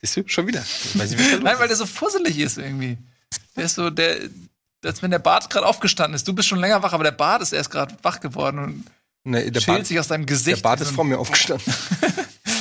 Siehst 0.00 0.16
du, 0.16 0.28
schon 0.28 0.46
wieder. 0.46 0.64
Nein, 0.94 1.58
weil 1.58 1.68
der 1.68 1.76
so 1.76 1.86
fusselig 1.86 2.38
ist 2.38 2.58
irgendwie. 2.58 2.98
Der 3.56 3.64
ist 3.64 3.74
so, 3.74 3.90
der, 3.90 4.16
als 4.84 5.02
wenn 5.02 5.10
der 5.10 5.18
Bart 5.18 5.50
gerade 5.50 5.66
aufgestanden 5.66 6.14
ist. 6.14 6.26
Du 6.28 6.32
bist 6.32 6.48
schon 6.48 6.60
länger 6.60 6.82
wach, 6.82 6.92
aber 6.92 7.04
der 7.04 7.10
Bart 7.12 7.42
ist 7.42 7.52
erst 7.52 7.70
gerade 7.70 7.96
wach 8.02 8.20
geworden 8.20 8.58
und 8.60 8.84
nee, 9.24 9.50
der 9.50 9.60
schält 9.60 9.78
Bart, 9.78 9.86
sich 9.86 9.98
aus 9.98 10.08
deinem 10.08 10.26
Gesicht. 10.26 10.58
Der 10.58 10.62
Bart 10.62 10.80
ist 10.80 10.92
vor 10.92 11.04
mir 11.04 11.18
aufgestanden. 11.18 11.72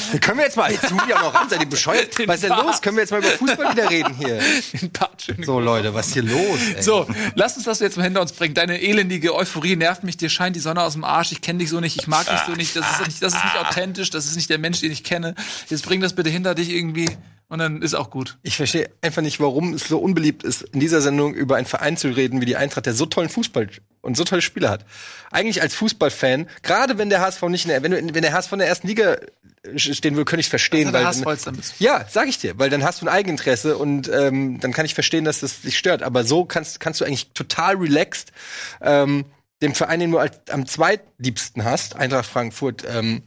Können 0.21 0.37
wir 0.37 0.45
jetzt 0.45 0.57
mal, 0.57 0.71
jetzt 0.71 0.85
auch 0.85 1.21
noch 1.21 1.33
ran, 1.33 1.49
seid 1.49 1.61
ihr 1.61 1.69
bescheuert? 1.69 2.17
Was 2.27 2.35
ist 2.35 2.43
denn 2.43 2.57
los? 2.57 2.81
Können 2.81 2.97
wir 2.97 3.03
jetzt 3.03 3.11
mal 3.11 3.19
über 3.19 3.29
Fußball 3.29 3.71
wieder 3.71 3.89
reden 3.89 4.13
hier? 4.15 4.39
So, 5.43 5.59
Leute, 5.59 5.93
was 5.93 6.07
ist 6.07 6.13
hier 6.13 6.23
los? 6.23 6.59
Ey? 6.75 6.81
So, 6.81 7.07
lass 7.35 7.55
uns 7.57 7.65
das 7.65 7.79
jetzt 7.79 7.97
mal 7.97 8.03
hinter 8.03 8.21
uns 8.21 8.31
bringen. 8.31 8.53
Deine 8.53 8.81
elendige 8.81 9.35
Euphorie 9.35 9.75
nervt 9.75 10.03
mich, 10.03 10.17
dir 10.17 10.29
scheint 10.29 10.55
die 10.55 10.59
Sonne 10.59 10.81
aus 10.81 10.93
dem 10.93 11.03
Arsch, 11.03 11.31
ich 11.31 11.41
kenne 11.41 11.59
dich 11.59 11.69
so 11.69 11.79
nicht, 11.79 11.99
ich 11.99 12.07
mag 12.07 12.27
dich 12.27 12.39
so 12.45 12.53
nicht, 12.53 12.75
das 12.75 12.89
ist 12.91 13.07
nicht, 13.07 13.21
das 13.21 13.33
ist 13.33 13.43
nicht 13.43 13.57
authentisch, 13.57 14.09
das 14.09 14.25
ist 14.25 14.35
nicht 14.35 14.49
der 14.49 14.57
Mensch, 14.57 14.79
den 14.79 14.91
ich 14.91 15.03
kenne. 15.03 15.35
Jetzt 15.69 15.85
bring 15.85 16.01
das 16.01 16.13
bitte 16.13 16.29
hinter 16.29 16.55
dich 16.55 16.69
irgendwie 16.69 17.09
und 17.49 17.59
dann 17.59 17.81
ist 17.81 17.93
auch 17.93 18.09
gut. 18.09 18.37
Ich 18.43 18.57
verstehe 18.57 18.89
einfach 19.01 19.21
nicht, 19.21 19.39
warum 19.39 19.73
es 19.73 19.87
so 19.87 19.99
unbeliebt 19.99 20.43
ist, 20.43 20.63
in 20.63 20.81
dieser 20.81 20.99
Sendung 20.99 21.33
über 21.33 21.55
einen 21.55 21.65
Verein 21.65 21.95
zu 21.95 22.09
reden 22.09 22.41
wie 22.41 22.45
die 22.45 22.57
Eintracht, 22.57 22.85
der 22.85 22.93
so 22.93 23.05
tollen 23.05 23.29
Fußball 23.29 23.69
und 24.01 24.17
so 24.17 24.25
tolle 24.25 24.41
Spieler 24.41 24.69
hat. 24.69 24.85
Eigentlich 25.31 25.61
als 25.61 25.73
Fußballfan, 25.75 26.49
gerade 26.61 26.97
wenn 26.97 27.09
der 27.09 27.21
HSV 27.21 27.41
nicht 27.43 27.63
in 27.63 27.69
der, 27.69 27.83
wenn, 27.83 28.13
wenn 28.13 28.21
der 28.21 28.33
HSV 28.33 28.51
in 28.53 28.59
der 28.59 28.67
ersten 28.67 28.87
Liga 28.87 29.17
stehen 29.75 30.17
will, 30.17 30.25
könnte 30.25 30.41
ich 30.41 30.49
verstehen. 30.49 30.91
Weil, 30.91 31.05
ja, 31.79 32.05
sag 32.09 32.27
ich 32.27 32.37
dir, 32.37 32.59
weil 32.59 32.69
dann 32.69 32.83
hast 32.83 33.01
du 33.01 33.05
ein 33.05 33.09
Eigeninteresse 33.13 33.77
und 33.77 34.09
ähm, 34.09 34.59
dann 34.59 34.73
kann 34.73 34.85
ich 34.85 34.93
verstehen, 34.93 35.23
dass 35.23 35.39
das 35.39 35.61
dich 35.61 35.77
stört. 35.77 36.03
Aber 36.03 36.25
so 36.25 36.43
kannst, 36.43 36.81
kannst 36.81 36.99
du 36.99 37.05
eigentlich 37.05 37.31
total 37.31 37.75
relaxed 37.75 38.31
ähm, 38.81 39.25
dem 39.61 39.73
Verein, 39.73 40.01
den 40.01 40.11
du 40.11 40.19
als, 40.19 40.39
am 40.49 40.65
zweitliebsten 40.65 41.63
hast, 41.63 41.95
Eintracht 41.95 42.25
Frankfurt, 42.25 42.83
ähm, 42.87 43.23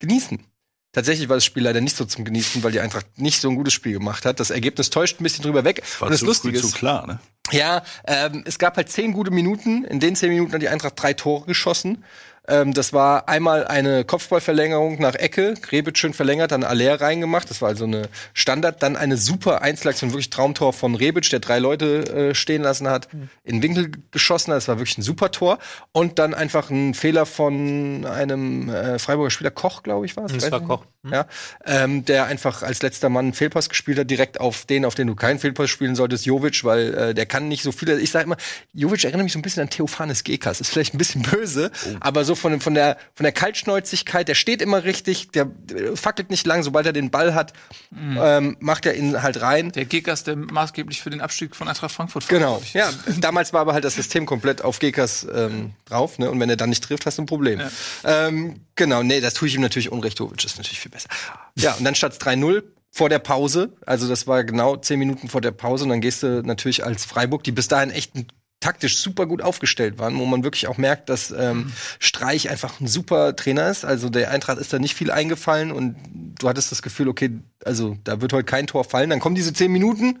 genießen. 0.00 0.44
Tatsächlich 0.92 1.28
war 1.28 1.36
das 1.36 1.44
Spiel 1.44 1.62
leider 1.62 1.80
nicht 1.80 1.96
so 1.96 2.04
zum 2.04 2.24
Genießen, 2.24 2.64
weil 2.64 2.72
die 2.72 2.80
Eintracht 2.80 3.06
nicht 3.16 3.40
so 3.40 3.48
ein 3.48 3.54
gutes 3.54 3.72
Spiel 3.72 3.92
gemacht 3.92 4.24
hat. 4.24 4.40
Das 4.40 4.50
Ergebnis 4.50 4.90
täuscht 4.90 5.20
ein 5.20 5.22
bisschen 5.22 5.44
drüber 5.44 5.64
weg. 5.64 5.82
War 6.00 6.06
und 6.06 6.12
das 6.12 6.20
Lustige 6.22 6.58
ist, 6.58 6.68
zu 6.68 6.76
klar, 6.76 7.06
ne? 7.06 7.20
Ja, 7.52 7.82
ähm, 8.06 8.42
es 8.44 8.58
gab 8.58 8.76
halt 8.76 8.90
zehn 8.90 9.12
gute 9.12 9.30
Minuten. 9.30 9.84
In 9.84 10.00
den 10.00 10.16
zehn 10.16 10.30
Minuten 10.30 10.52
hat 10.52 10.62
die 10.62 10.68
Eintracht 10.68 10.94
drei 10.96 11.14
Tore 11.14 11.46
geschossen. 11.46 12.04
Ähm, 12.50 12.74
das 12.74 12.92
war 12.92 13.28
einmal 13.28 13.66
eine 13.66 14.04
Kopfballverlängerung 14.04 15.00
nach 15.00 15.14
Ecke, 15.14 15.54
Rebic 15.70 15.96
schön 15.96 16.12
verlängert, 16.12 16.52
dann 16.52 16.64
Aller 16.64 17.00
reingemacht. 17.00 17.48
Das 17.48 17.62
war 17.62 17.68
also 17.68 17.84
eine 17.84 18.08
Standard. 18.34 18.82
Dann 18.82 18.96
eine 18.96 19.16
super 19.16 19.62
Einzelaktion, 19.62 20.10
wirklich 20.10 20.30
Traumtor 20.30 20.72
von 20.72 20.94
Rebic, 20.94 21.30
der 21.30 21.40
drei 21.40 21.58
Leute 21.58 22.30
äh, 22.30 22.34
stehen 22.34 22.62
lassen 22.62 22.88
hat, 22.88 23.12
mhm. 23.12 23.30
in 23.44 23.56
den 23.56 23.62
Winkel 23.62 23.92
geschossen. 24.10 24.50
Das 24.50 24.68
war 24.68 24.78
wirklich 24.78 24.98
ein 24.98 25.02
super 25.02 25.30
Tor. 25.30 25.58
Und 25.92 26.18
dann 26.18 26.34
einfach 26.34 26.70
ein 26.70 26.94
Fehler 26.94 27.24
von 27.24 28.04
einem 28.04 28.68
äh, 28.68 28.98
Freiburger 28.98 29.30
Spieler, 29.30 29.50
Koch, 29.50 29.82
glaube 29.82 30.06
ich, 30.06 30.16
war 30.16 30.24
es. 30.24 30.32
Das 30.32 30.50
war 30.50 30.60
Koch. 30.60 30.84
Mhm. 31.02 31.12
Ja, 31.14 31.26
ähm, 31.64 32.04
der 32.04 32.26
einfach 32.26 32.62
als 32.62 32.82
letzter 32.82 33.08
Mann 33.08 33.26
einen 33.26 33.34
Fehlpass 33.34 33.70
gespielt 33.70 33.98
hat, 33.98 34.10
direkt 34.10 34.38
auf 34.38 34.66
den, 34.66 34.84
auf 34.84 34.94
den 34.94 35.06
du 35.06 35.14
keinen 35.14 35.38
Fehlpass 35.38 35.70
spielen 35.70 35.96
solltest, 35.96 36.26
Jovic, 36.26 36.62
weil 36.62 36.92
äh, 36.92 37.14
der 37.14 37.24
kann 37.24 37.48
nicht 37.48 37.62
so 37.62 37.72
viele. 37.72 37.98
Ich 37.98 38.10
sage 38.10 38.24
immer, 38.24 38.36
Jovic 38.74 39.04
erinnert 39.04 39.24
mich 39.24 39.32
so 39.32 39.38
ein 39.38 39.42
bisschen 39.42 39.62
an 39.62 39.70
Theophanes 39.70 40.24
Gekas. 40.24 40.60
Ist 40.60 40.70
vielleicht 40.70 40.92
ein 40.94 40.98
bisschen 40.98 41.22
böse, 41.22 41.70
oh. 41.86 41.96
aber 42.00 42.24
so 42.26 42.34
von, 42.34 42.60
von 42.60 42.74
der 42.74 42.98
von 43.14 43.24
der 43.24 43.32
Kaltschnäuzigkeit, 43.32 44.28
der 44.28 44.34
steht 44.34 44.60
immer 44.60 44.84
richtig, 44.84 45.30
der 45.30 45.50
fackelt 45.94 46.28
nicht 46.28 46.46
lang, 46.46 46.62
sobald 46.62 46.84
er 46.84 46.92
den 46.92 47.10
Ball 47.10 47.34
hat, 47.34 47.54
mhm. 47.90 48.18
ähm, 48.20 48.56
macht 48.60 48.84
er 48.84 48.94
ihn 48.94 49.22
halt 49.22 49.40
rein. 49.40 49.72
Der 49.72 49.86
Gekas, 49.86 50.24
der 50.24 50.36
maßgeblich 50.36 51.00
für 51.00 51.08
den 51.08 51.22
Abstieg 51.22 51.56
von 51.56 51.66
Eintracht 51.66 51.92
Frankfurt 51.92 52.28
Genau, 52.28 52.62
ja. 52.74 52.90
Damals 53.20 53.54
war 53.54 53.62
aber 53.62 53.72
halt 53.72 53.84
das 53.84 53.94
System 53.94 54.26
komplett 54.26 54.62
auf 54.62 54.78
Gekas 54.78 55.26
ähm, 55.34 55.72
drauf, 55.86 56.18
ne? 56.18 56.30
Und 56.30 56.38
wenn 56.40 56.50
er 56.50 56.56
dann 56.56 56.68
nicht 56.68 56.84
trifft, 56.84 57.06
hast 57.06 57.16
du 57.16 57.22
ein 57.22 57.26
Problem. 57.26 57.60
Ja. 57.60 57.70
Ähm, 58.04 58.60
genau, 58.76 59.02
nee, 59.02 59.20
das 59.20 59.32
tue 59.32 59.48
ich 59.48 59.54
ihm 59.54 59.62
natürlich 59.62 59.90
unrecht. 59.90 60.18
Jovic 60.18 60.44
ist 60.44 60.58
natürlich 60.58 60.80
viel 60.80 60.89
besser. 60.90 61.08
Ja, 61.56 61.74
und 61.74 61.84
dann 61.84 61.94
statt 61.94 62.18
3-0 62.20 62.62
vor 62.90 63.08
der 63.08 63.20
Pause, 63.20 63.72
also 63.86 64.08
das 64.08 64.26
war 64.26 64.44
genau 64.44 64.76
zehn 64.76 64.98
Minuten 64.98 65.28
vor 65.28 65.40
der 65.40 65.52
Pause, 65.52 65.84
und 65.84 65.90
dann 65.90 66.00
gehst 66.00 66.22
du 66.22 66.42
natürlich 66.42 66.84
als 66.84 67.04
Freiburg, 67.04 67.44
die 67.44 67.52
bis 67.52 67.68
dahin 67.68 67.90
echt 67.90 68.12
taktisch 68.60 68.98
super 68.98 69.26
gut 69.26 69.42
aufgestellt 69.42 69.98
waren, 69.98 70.18
wo 70.18 70.26
man 70.26 70.44
wirklich 70.44 70.68
auch 70.68 70.76
merkt, 70.76 71.08
dass 71.08 71.30
ähm, 71.30 71.72
Streich 71.98 72.50
einfach 72.50 72.78
ein 72.80 72.86
super 72.86 73.34
Trainer 73.34 73.70
ist. 73.70 73.86
Also 73.86 74.10
der 74.10 74.30
Eintracht 74.30 74.58
ist 74.58 74.72
da 74.72 74.78
nicht 74.78 74.94
viel 74.94 75.10
eingefallen 75.10 75.72
und 75.72 75.96
du 76.38 76.48
hattest 76.48 76.70
das 76.70 76.82
Gefühl, 76.82 77.08
okay, 77.08 77.40
also 77.64 77.96
da 78.04 78.20
wird 78.20 78.34
heute 78.34 78.44
kein 78.44 78.66
Tor 78.66 78.84
fallen. 78.84 79.08
Dann 79.08 79.20
kommen 79.20 79.34
diese 79.34 79.54
zehn 79.54 79.72
Minuten, 79.72 80.20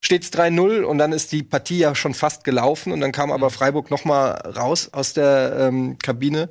steht's 0.00 0.32
3-0 0.32 0.82
und 0.82 0.98
dann 0.98 1.12
ist 1.12 1.30
die 1.30 1.44
Partie 1.44 1.78
ja 1.78 1.94
schon 1.94 2.14
fast 2.14 2.42
gelaufen 2.42 2.92
und 2.92 3.00
dann 3.00 3.12
kam 3.12 3.30
aber 3.30 3.48
Freiburg 3.50 3.92
noch 3.92 4.04
mal 4.04 4.30
raus 4.32 4.90
aus 4.92 5.12
der 5.12 5.56
ähm, 5.60 5.98
Kabine 5.98 6.48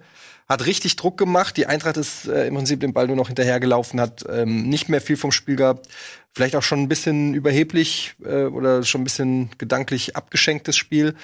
hat 0.51 0.65
richtig 0.65 0.97
Druck 0.97 1.17
gemacht. 1.17 1.55
Die 1.55 1.65
Eintracht 1.65 1.97
ist 1.97 2.27
äh, 2.27 2.47
im 2.47 2.55
Prinzip 2.55 2.81
den 2.81 2.93
Ball 2.93 3.07
nur 3.07 3.15
noch 3.15 3.27
hinterhergelaufen, 3.27 4.01
hat 4.01 4.25
ähm, 4.29 4.69
nicht 4.69 4.89
mehr 4.89 5.01
viel 5.01 5.17
vom 5.17 5.31
Spiel 5.31 5.55
gehabt. 5.55 5.87
Vielleicht 6.33 6.55
auch 6.55 6.63
schon 6.63 6.81
ein 6.81 6.89
bisschen 6.89 7.33
überheblich 7.33 8.15
äh, 8.23 8.43
oder 8.43 8.83
schon 8.83 9.01
ein 9.01 9.05
bisschen 9.05 9.49
gedanklich 9.57 10.15
abgeschenktes 10.15 10.75
Spiel. 10.75 11.15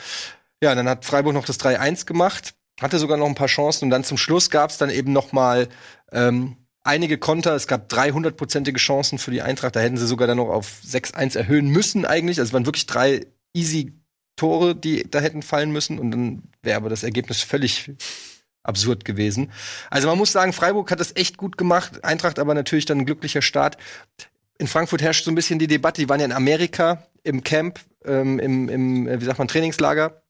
Ja, 0.63 0.73
dann 0.75 0.87
hat 0.87 1.05
Freiburg 1.05 1.33
noch 1.33 1.45
das 1.45 1.59
3-1 1.59 2.05
gemacht, 2.05 2.55
hatte 2.79 2.99
sogar 2.99 3.17
noch 3.17 3.27
ein 3.27 3.35
paar 3.35 3.47
Chancen 3.47 3.85
und 3.85 3.89
dann 3.91 4.03
zum 4.03 4.17
Schluss 4.17 4.49
gab 4.49 4.69
es 4.69 4.77
dann 4.77 4.89
eben 4.89 5.11
noch 5.11 5.33
mal 5.33 5.67
ähm, 6.11 6.55
einige 6.83 7.17
Konter. 7.17 7.53
Es 7.53 7.67
gab 7.67 7.91
300-prozentige 7.91 8.77
Chancen 8.77 9.19
für 9.19 9.31
die 9.31 9.41
Eintracht. 9.41 9.75
Da 9.75 9.81
hätten 9.81 9.97
sie 9.97 10.07
sogar 10.07 10.27
dann 10.27 10.37
noch 10.37 10.49
auf 10.49 10.71
6-1 10.87 11.37
erhöhen 11.37 11.67
müssen 11.67 12.05
eigentlich. 12.05 12.39
Also 12.39 12.49
es 12.49 12.53
waren 12.53 12.65
wirklich 12.65 12.87
drei 12.87 13.27
easy 13.53 13.93
Tore, 14.37 14.75
die 14.75 15.09
da 15.09 15.19
hätten 15.19 15.41
fallen 15.41 15.71
müssen. 15.71 15.99
Und 15.99 16.11
dann 16.11 16.43
wäre 16.61 16.77
aber 16.77 16.89
das 16.89 17.03
Ergebnis 17.03 17.41
völlig 17.41 17.91
absurd 18.67 19.05
gewesen. 19.05 19.51
Also 19.89 20.07
man 20.07 20.17
muss 20.17 20.31
sagen, 20.31 20.53
Freiburg 20.53 20.91
hat 20.91 20.99
das 20.99 21.15
echt 21.15 21.37
gut 21.37 21.57
gemacht. 21.57 22.03
Eintracht 22.03 22.39
aber 22.39 22.53
natürlich 22.53 22.85
dann 22.85 22.99
ein 22.99 23.05
glücklicher 23.05 23.41
Start. 23.41 23.77
In 24.57 24.67
Frankfurt 24.67 25.01
herrscht 25.01 25.25
so 25.25 25.31
ein 25.31 25.35
bisschen 25.35 25.59
die 25.59 25.67
Debatte. 25.67 26.01
Die 26.01 26.09
waren 26.09 26.19
ja 26.19 26.25
in 26.25 26.31
Amerika 26.31 27.07
im 27.23 27.43
Camp, 27.43 27.79
ähm, 28.05 28.39
im, 28.39 28.69
im, 28.69 29.07
äh, 29.07 29.21
wie 29.21 29.25
sagt 29.25 29.39
man, 29.39 29.47
Trainingslager. 29.47 30.21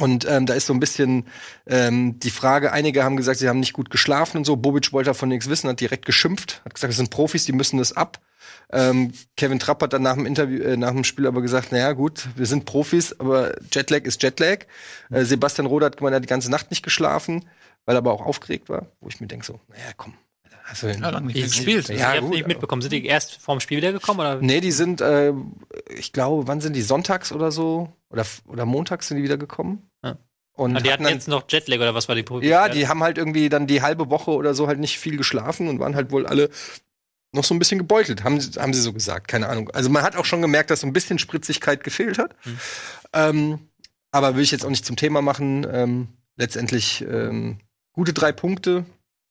Und 0.00 0.26
ähm, 0.28 0.46
da 0.46 0.54
ist 0.54 0.66
so 0.66 0.72
ein 0.72 0.80
bisschen 0.80 1.26
ähm, 1.66 2.18
die 2.18 2.30
Frage, 2.30 2.72
einige 2.72 3.04
haben 3.04 3.16
gesagt, 3.16 3.38
sie 3.38 3.48
haben 3.48 3.60
nicht 3.60 3.72
gut 3.72 3.90
geschlafen 3.90 4.38
und 4.38 4.44
so. 4.44 4.56
Bobic 4.56 4.92
wollte 4.92 5.10
davon 5.10 5.28
nichts 5.28 5.48
wissen, 5.48 5.68
hat 5.68 5.80
direkt 5.80 6.04
geschimpft, 6.04 6.62
hat 6.64 6.74
gesagt, 6.74 6.90
das 6.90 6.96
sind 6.96 7.10
Profis, 7.10 7.44
die 7.44 7.52
müssen 7.52 7.78
das 7.78 7.92
ab. 7.92 8.20
Ähm, 8.72 9.12
Kevin 9.36 9.58
Trapp 9.58 9.82
hat 9.82 9.92
dann 9.92 10.02
nach 10.02 10.14
dem 10.14 10.26
Interview, 10.26 10.62
äh, 10.62 10.76
nach 10.76 10.90
dem 10.90 11.04
Spiel 11.04 11.26
aber 11.26 11.42
gesagt, 11.42 11.70
naja 11.70 11.92
gut, 11.92 12.28
wir 12.34 12.46
sind 12.46 12.64
Profis, 12.64 13.18
aber 13.18 13.54
Jetlag 13.70 14.02
ist 14.02 14.22
Jetlag. 14.22 14.66
Äh, 15.10 15.24
Sebastian 15.24 15.66
Roth 15.66 15.84
hat 15.84 15.96
gemeint, 15.96 16.14
er 16.14 16.16
hat 16.16 16.24
die 16.24 16.28
ganze 16.28 16.50
Nacht 16.50 16.70
nicht 16.70 16.82
geschlafen, 16.82 17.44
weil 17.84 17.96
er 17.96 17.98
aber 17.98 18.12
auch 18.12 18.24
aufgeregt 18.24 18.68
war, 18.68 18.86
wo 19.00 19.08
ich 19.08 19.20
mir 19.20 19.26
denke 19.26 19.44
so, 19.44 19.60
naja 19.68 19.92
komm, 19.96 20.14
Hast 20.64 20.82
du 20.82 20.86
ja, 20.86 21.10
lange 21.10 21.26
nicht 21.26 21.42
gespielt. 21.42 21.88
Ja, 21.90 22.14
ich 22.14 22.22
habe 22.22 22.28
nicht 22.30 22.46
mitbekommen. 22.46 22.80
Sind 22.80 22.92
die 22.92 23.04
erst 23.04 23.34
vorm 23.34 23.60
Spiel 23.60 23.76
wiedergekommen? 23.76 24.20
Oder? 24.20 24.40
Nee, 24.40 24.62
die 24.62 24.72
sind, 24.72 25.02
äh, 25.02 25.34
ich 25.94 26.12
glaube, 26.12 26.48
wann 26.48 26.62
sind 26.62 26.74
die? 26.74 26.80
Sonntags 26.80 27.32
oder 27.32 27.52
so? 27.52 27.92
Oder, 28.08 28.24
oder 28.46 28.64
montags 28.64 29.08
sind 29.08 29.18
die 29.18 29.22
wiedergekommen? 29.22 29.90
Ja. 30.02 30.16
Und 30.54 30.70
die 30.70 30.90
hatten, 30.90 31.04
hatten 31.04 31.14
jetzt 31.14 31.28
noch 31.28 31.44
Jetlag 31.48 31.76
oder 31.76 31.94
was 31.94 32.08
war 32.08 32.14
die 32.14 32.22
Problem? 32.22 32.50
Ja, 32.50 32.70
die 32.70 32.88
haben 32.88 33.02
halt 33.02 33.18
irgendwie 33.18 33.50
dann 33.50 33.66
die 33.66 33.82
halbe 33.82 34.08
Woche 34.08 34.30
oder 34.30 34.54
so 34.54 34.66
halt 34.66 34.78
nicht 34.78 34.98
viel 34.98 35.18
geschlafen 35.18 35.68
und 35.68 35.80
waren 35.80 35.94
halt 35.94 36.12
wohl 36.12 36.26
alle 36.26 36.48
noch 37.32 37.44
so 37.44 37.54
ein 37.54 37.58
bisschen 37.58 37.78
gebeutelt, 37.78 38.22
haben, 38.22 38.38
haben 38.38 38.72
sie 38.72 38.80
so 38.80 38.92
gesagt, 38.92 39.28
keine 39.28 39.48
Ahnung. 39.48 39.68
Also 39.70 39.90
man 39.90 40.04
hat 40.04 40.16
auch 40.16 40.24
schon 40.24 40.40
gemerkt, 40.40 40.70
dass 40.70 40.80
so 40.80 40.86
ein 40.86 40.92
bisschen 40.92 41.18
Spritzigkeit 41.18 41.82
gefehlt 41.82 42.18
hat. 42.18 42.36
Hm. 42.42 42.58
Ähm, 43.12 43.58
aber 44.12 44.36
will 44.36 44.44
ich 44.44 44.52
jetzt 44.52 44.64
auch 44.64 44.70
nicht 44.70 44.86
zum 44.86 44.94
Thema 44.94 45.20
machen. 45.20 45.66
Ähm, 45.70 46.08
letztendlich 46.36 47.02
ähm, 47.02 47.58
gute 47.94 48.12
drei 48.12 48.32
Punkte, 48.32 48.84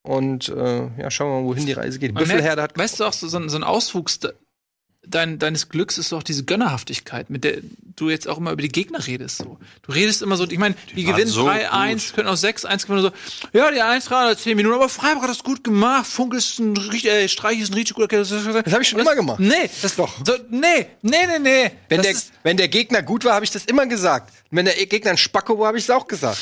und 0.05 0.49
äh, 0.49 0.89
ja, 0.97 1.09
schauen 1.09 1.29
wir 1.29 1.41
mal, 1.41 1.47
wohin 1.47 1.65
die 1.65 1.71
Reise 1.71 1.97
geht. 1.97 2.13
Büffelherde 2.13 2.61
hat. 2.61 2.77
Weißt 2.77 2.99
du 2.99 3.05
auch, 3.05 3.13
so, 3.13 3.27
so 3.27 3.37
ein 3.37 3.63
Auswuchs 3.63 4.19
dein, 5.05 5.39
deines 5.39 5.69
Glücks 5.69 5.97
ist 5.97 6.11
doch 6.11 6.23
diese 6.23 6.43
Gönnerhaftigkeit, 6.43 7.29
mit 7.29 7.43
der 7.43 7.57
du 7.95 8.09
jetzt 8.09 8.27
auch 8.27 8.37
immer 8.37 8.51
über 8.51 8.61
die 8.61 8.69
Gegner 8.69 9.05
redest. 9.05 9.37
So. 9.37 9.57
Du 9.81 9.91
redest 9.91 10.21
immer 10.21 10.35
so, 10.37 10.45
ich 10.45 10.57
meine, 10.57 10.75
die, 10.89 10.95
die 10.95 11.03
gewinnen 11.03 11.29
so 11.29 11.47
3-1, 11.47 12.13
können 12.13 12.27
auch 12.27 12.35
6-1 12.35 12.83
gewinnen. 12.83 13.01
So. 13.01 13.11
Ja, 13.57 13.71
die 13.71 13.81
1 13.81 14.05
3 14.05 14.35
10 14.35 14.57
Minuten, 14.57 14.75
aber 14.75 14.89
Freiburg 14.89 15.23
hat 15.23 15.29
das 15.29 15.43
gut 15.43 15.63
gemacht. 15.63 16.07
Funk 16.07 16.33
ist 16.33 16.59
ein, 16.59 16.75
äh, 16.75 17.27
Streich 17.27 17.59
ist 17.59 17.71
ein 17.71 17.75
richtig 17.75 17.95
guter 17.95 18.07
Das, 18.07 18.29
das 18.29 18.45
habe 18.45 18.81
ich 18.81 18.89
schon 18.89 18.99
das, 18.99 19.07
immer 19.07 19.15
gemacht. 19.15 19.39
Nee, 19.39 19.69
das 19.81 19.95
doch. 19.95 20.25
So, 20.25 20.33
nee, 20.49 20.87
nee, 21.01 21.17
nee, 21.27 21.39
nee. 21.39 21.71
Wenn 21.89 22.01
der, 22.01 22.15
wenn 22.43 22.57
der 22.57 22.67
Gegner 22.67 23.03
gut 23.03 23.25
war, 23.25 23.33
habe 23.35 23.45
ich 23.45 23.51
das 23.51 23.65
immer 23.65 23.85
gesagt. 23.85 24.33
Wenn 24.55 24.65
der 24.65 24.75
Gegner 24.85 25.11
ein 25.11 25.17
Spacko 25.17 25.57
war, 25.57 25.67
habe 25.67 25.79
ich 25.79 25.85
es 25.85 25.89
auch 25.89 26.07
gesagt. 26.07 26.37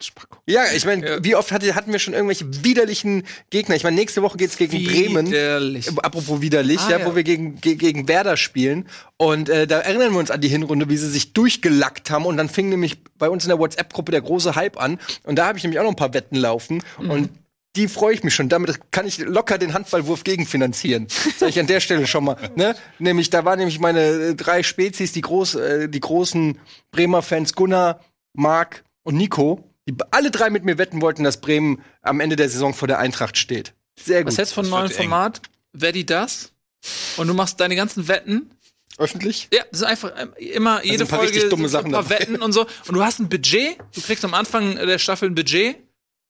Spacko. 0.00 0.38
Ja, 0.46 0.62
ich 0.74 0.86
meine, 0.86 1.06
ja. 1.06 1.24
wie 1.24 1.36
oft 1.36 1.52
hatte, 1.52 1.74
hatten 1.74 1.92
wir 1.92 1.98
schon 1.98 2.14
irgendwelche 2.14 2.64
widerlichen 2.64 3.24
Gegner? 3.50 3.76
Ich 3.76 3.84
meine, 3.84 3.94
nächste 3.96 4.22
Woche 4.22 4.38
geht's 4.38 4.56
gegen 4.56 4.72
widerlich. 4.72 5.86
Bremen. 5.86 5.98
Apropos 6.00 6.40
widerlich, 6.40 6.80
ah, 6.80 6.90
ja, 6.90 6.98
ja, 7.00 7.06
wo 7.06 7.14
wir 7.14 7.24
gegen, 7.24 7.60
gegen 7.60 8.08
Werder 8.08 8.38
spielen. 8.38 8.88
Und 9.18 9.50
äh, 9.50 9.66
da 9.66 9.80
erinnern 9.80 10.12
wir 10.12 10.18
uns 10.18 10.30
an 10.30 10.40
die 10.40 10.48
Hinrunde, 10.48 10.88
wie 10.88 10.96
sie 10.96 11.10
sich 11.10 11.34
durchgelackt 11.34 12.10
haben. 12.10 12.24
Und 12.24 12.38
dann 12.38 12.48
fing 12.48 12.70
nämlich 12.70 13.04
bei 13.18 13.28
uns 13.28 13.44
in 13.44 13.48
der 13.48 13.58
WhatsApp-Gruppe 13.58 14.12
der 14.12 14.22
große 14.22 14.54
Hype 14.54 14.80
an. 14.80 14.98
Und 15.24 15.36
da 15.36 15.46
habe 15.46 15.58
ich 15.58 15.64
nämlich 15.64 15.78
auch 15.78 15.84
noch 15.84 15.92
ein 15.92 15.96
paar 15.96 16.14
Wetten 16.14 16.36
laufen. 16.36 16.82
Mhm. 16.98 17.10
Und 17.10 17.30
die 17.76 17.88
freue 17.88 18.14
ich 18.14 18.22
mich 18.22 18.34
schon. 18.34 18.48
Damit 18.48 18.90
kann 18.90 19.06
ich 19.06 19.18
locker 19.18 19.58
den 19.58 19.72
Handballwurf 19.72 20.24
gegenfinanzieren. 20.24 21.08
Sag 21.38 21.50
ich 21.50 21.60
an 21.60 21.66
der 21.66 21.80
Stelle 21.80 22.06
schon 22.06 22.24
mal. 22.24 22.36
Ne? 22.54 22.74
Nämlich, 22.98 23.30
da 23.30 23.44
waren 23.44 23.58
nämlich 23.58 23.80
meine 23.80 24.00
äh, 24.00 24.34
drei 24.34 24.62
Spezies, 24.62 25.12
die, 25.12 25.22
groß, 25.22 25.54
äh, 25.54 25.88
die 25.88 26.00
großen 26.00 26.58
Bremer 26.90 27.22
Fans 27.22 27.54
Gunnar, 27.54 28.00
Marc 28.34 28.84
und 29.04 29.16
Nico 29.16 29.64
die 29.88 29.96
alle 30.10 30.30
drei 30.30 30.50
mit 30.50 30.64
mir 30.64 30.78
wetten 30.78 31.00
wollten, 31.00 31.24
dass 31.24 31.40
Bremen 31.40 31.82
am 32.02 32.20
Ende 32.20 32.36
der 32.36 32.48
Saison 32.48 32.74
vor 32.74 32.88
der 32.88 32.98
Eintracht 32.98 33.36
steht. 33.36 33.74
Sehr 33.98 34.22
gut. 34.22 34.28
Was 34.28 34.38
hältst 34.38 34.52
du 34.52 34.54
von 34.56 34.64
einem 34.66 34.70
neuen 34.72 34.90
Format? 34.90 35.42
Wer 35.72 35.92
das? 36.04 36.52
Und 37.16 37.28
du 37.28 37.34
machst 37.34 37.60
deine 37.60 37.76
ganzen 37.76 38.08
Wetten 38.08 38.50
öffentlich? 38.98 39.48
Ja, 39.52 39.62
das 39.70 39.80
ist 39.80 39.86
einfach 39.86 40.12
ähm, 40.18 40.32
immer 40.36 40.78
also 40.78 40.88
jede 40.88 41.06
Folge 41.06 41.48
dumme 41.48 41.68
Sachen 41.68 41.86
ein 41.86 41.92
paar 41.92 42.10
Wetten 42.10 42.36
und 42.42 42.52
so. 42.52 42.66
Und 42.86 42.94
du 42.94 43.02
hast 43.02 43.20
ein 43.20 43.28
Budget. 43.28 43.78
Du 43.94 44.00
kriegst 44.00 44.24
am 44.24 44.34
Anfang 44.34 44.76
der 44.76 44.98
Staffel 44.98 45.30
ein 45.30 45.34
Budget, 45.34 45.76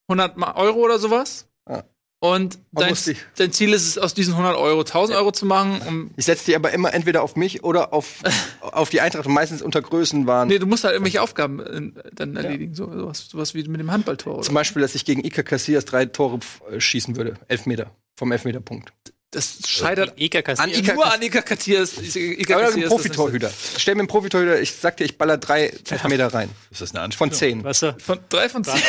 100 0.09 0.37
Euro 0.57 0.81
oder 0.81 0.99
sowas. 0.99 1.47
Ja. 1.69 1.85
Und 2.23 2.61
dein, 2.71 2.97
dein, 3.37 3.53
Ziel 3.53 3.73
ist 3.73 3.85
es, 3.85 3.99
aus 3.99 4.15
diesen 4.15 4.35
100 4.35 4.57
Euro 4.57 4.81
1000 4.83 5.19
Euro 5.19 5.33
zu 5.33 5.45
machen. 5.45 5.83
Um 5.85 6.11
ich 6.17 6.25
setze 6.25 6.45
die 6.45 6.55
aber 6.55 6.71
immer 6.71 6.95
entweder 6.95 7.21
auf 7.21 7.35
mich 7.35 7.65
oder 7.65 7.93
auf, 7.93 8.23
auf 8.61 8.91
die 8.91 9.01
Eintracht 9.01 9.27
und 9.27 9.35
meistens 9.35 9.61
unter 9.61 9.83
Größen 9.83 10.25
waren. 10.25 10.47
Nee, 10.47 10.61
du 10.61 10.67
musst 10.67 10.85
halt 10.85 10.95
irgendwelche 10.95 11.21
Aufgaben 11.21 11.59
äh, 11.59 12.03
dann 12.13 12.37
erledigen. 12.37 12.75
Ja. 12.75 12.77
So, 12.77 12.93
sowas, 12.97 13.27
sowas 13.29 13.55
wie 13.55 13.65
mit 13.65 13.81
dem 13.81 13.91
Handballtor. 13.91 14.35
Oder? 14.35 14.43
Zum 14.45 14.55
Beispiel, 14.55 14.83
dass 14.83 14.95
ich 14.95 15.05
gegen 15.05 15.25
Ika 15.25 15.43
Casillas 15.43 15.85
drei 15.85 16.05
Tore 16.07 16.39
äh, 16.71 16.81
schießen 16.81 17.17
würde. 17.17 17.35
Elfmeter. 17.49 17.91
Vom 18.15 18.31
Elfmeterpunkt. 18.31 18.93
Das 19.33 19.59
scheitert 19.67 20.13
Ika 20.21 20.53
an 20.63 20.71
Ika 20.71 20.95
nur 20.95 21.13
an 21.13 21.23
Ika 21.23 21.43
Casillas. 21.43 21.95
Ika 22.15 22.55
Aber 22.55 22.73
ein 22.73 22.83
Profitorhüter. 22.83 23.51
Stell 23.79 23.97
mir 23.97 24.03
einen 24.03 24.09
Profitorhüter, 24.09 24.61
ich 24.61 24.73
sag 24.75 24.97
dir, 24.99 25.05
ich 25.05 25.19
baller 25.19 25.39
drei 25.39 25.73
Elfmeter 25.91 26.33
rein. 26.33 26.51
Ist 26.71 26.83
das 26.83 26.95
eine 26.95 27.01
Anspielung? 27.01 27.31
Von 27.31 27.37
zehn. 27.37 27.65
Was? 27.65 27.81
Von 27.81 28.21
drei 28.29 28.49
von 28.49 28.63
zehn 28.63 28.81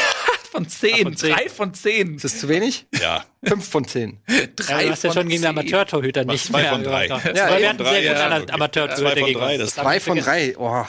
von 0.53 0.69
zehn. 0.69 1.03
Von 1.03 1.15
zehn. 1.15 1.33
Drei 1.33 1.49
von 1.49 1.73
zehn. 1.73 2.15
Ist 2.15 2.25
das 2.25 2.39
zu 2.39 2.47
wenig? 2.47 2.85
Ja. 3.01 3.25
Fünf 3.43 3.67
von 3.67 3.85
zehn. 3.85 4.19
Drei 4.55 4.81
ja, 4.81 4.83
du 4.83 4.91
hast 4.91 5.03
ja 5.03 5.11
schon 5.11 5.27
gegen 5.27 5.41
den 5.41 5.49
Amateurtorhüter 5.49 6.25
nicht 6.25 6.45
zwei 6.45 6.61
mehr. 6.61 6.71
Von 6.71 6.83
drei. 6.83 7.07
Ja, 7.07 7.19
zwei 7.19 7.59
ja, 7.59 7.67
von 7.69 7.77
drei. 7.77 8.01
Sehr 8.01 8.03
ja. 8.03 8.39
gut 8.39 8.51
Amateurtorhüter 8.51 9.15
zwei 9.15 9.21
von 9.21 9.33
drei. 9.33 9.57
Das 9.57 9.73
zwei 9.73 9.99
von 9.99 10.17
drei. 10.19 10.57
Oh. 10.57 10.85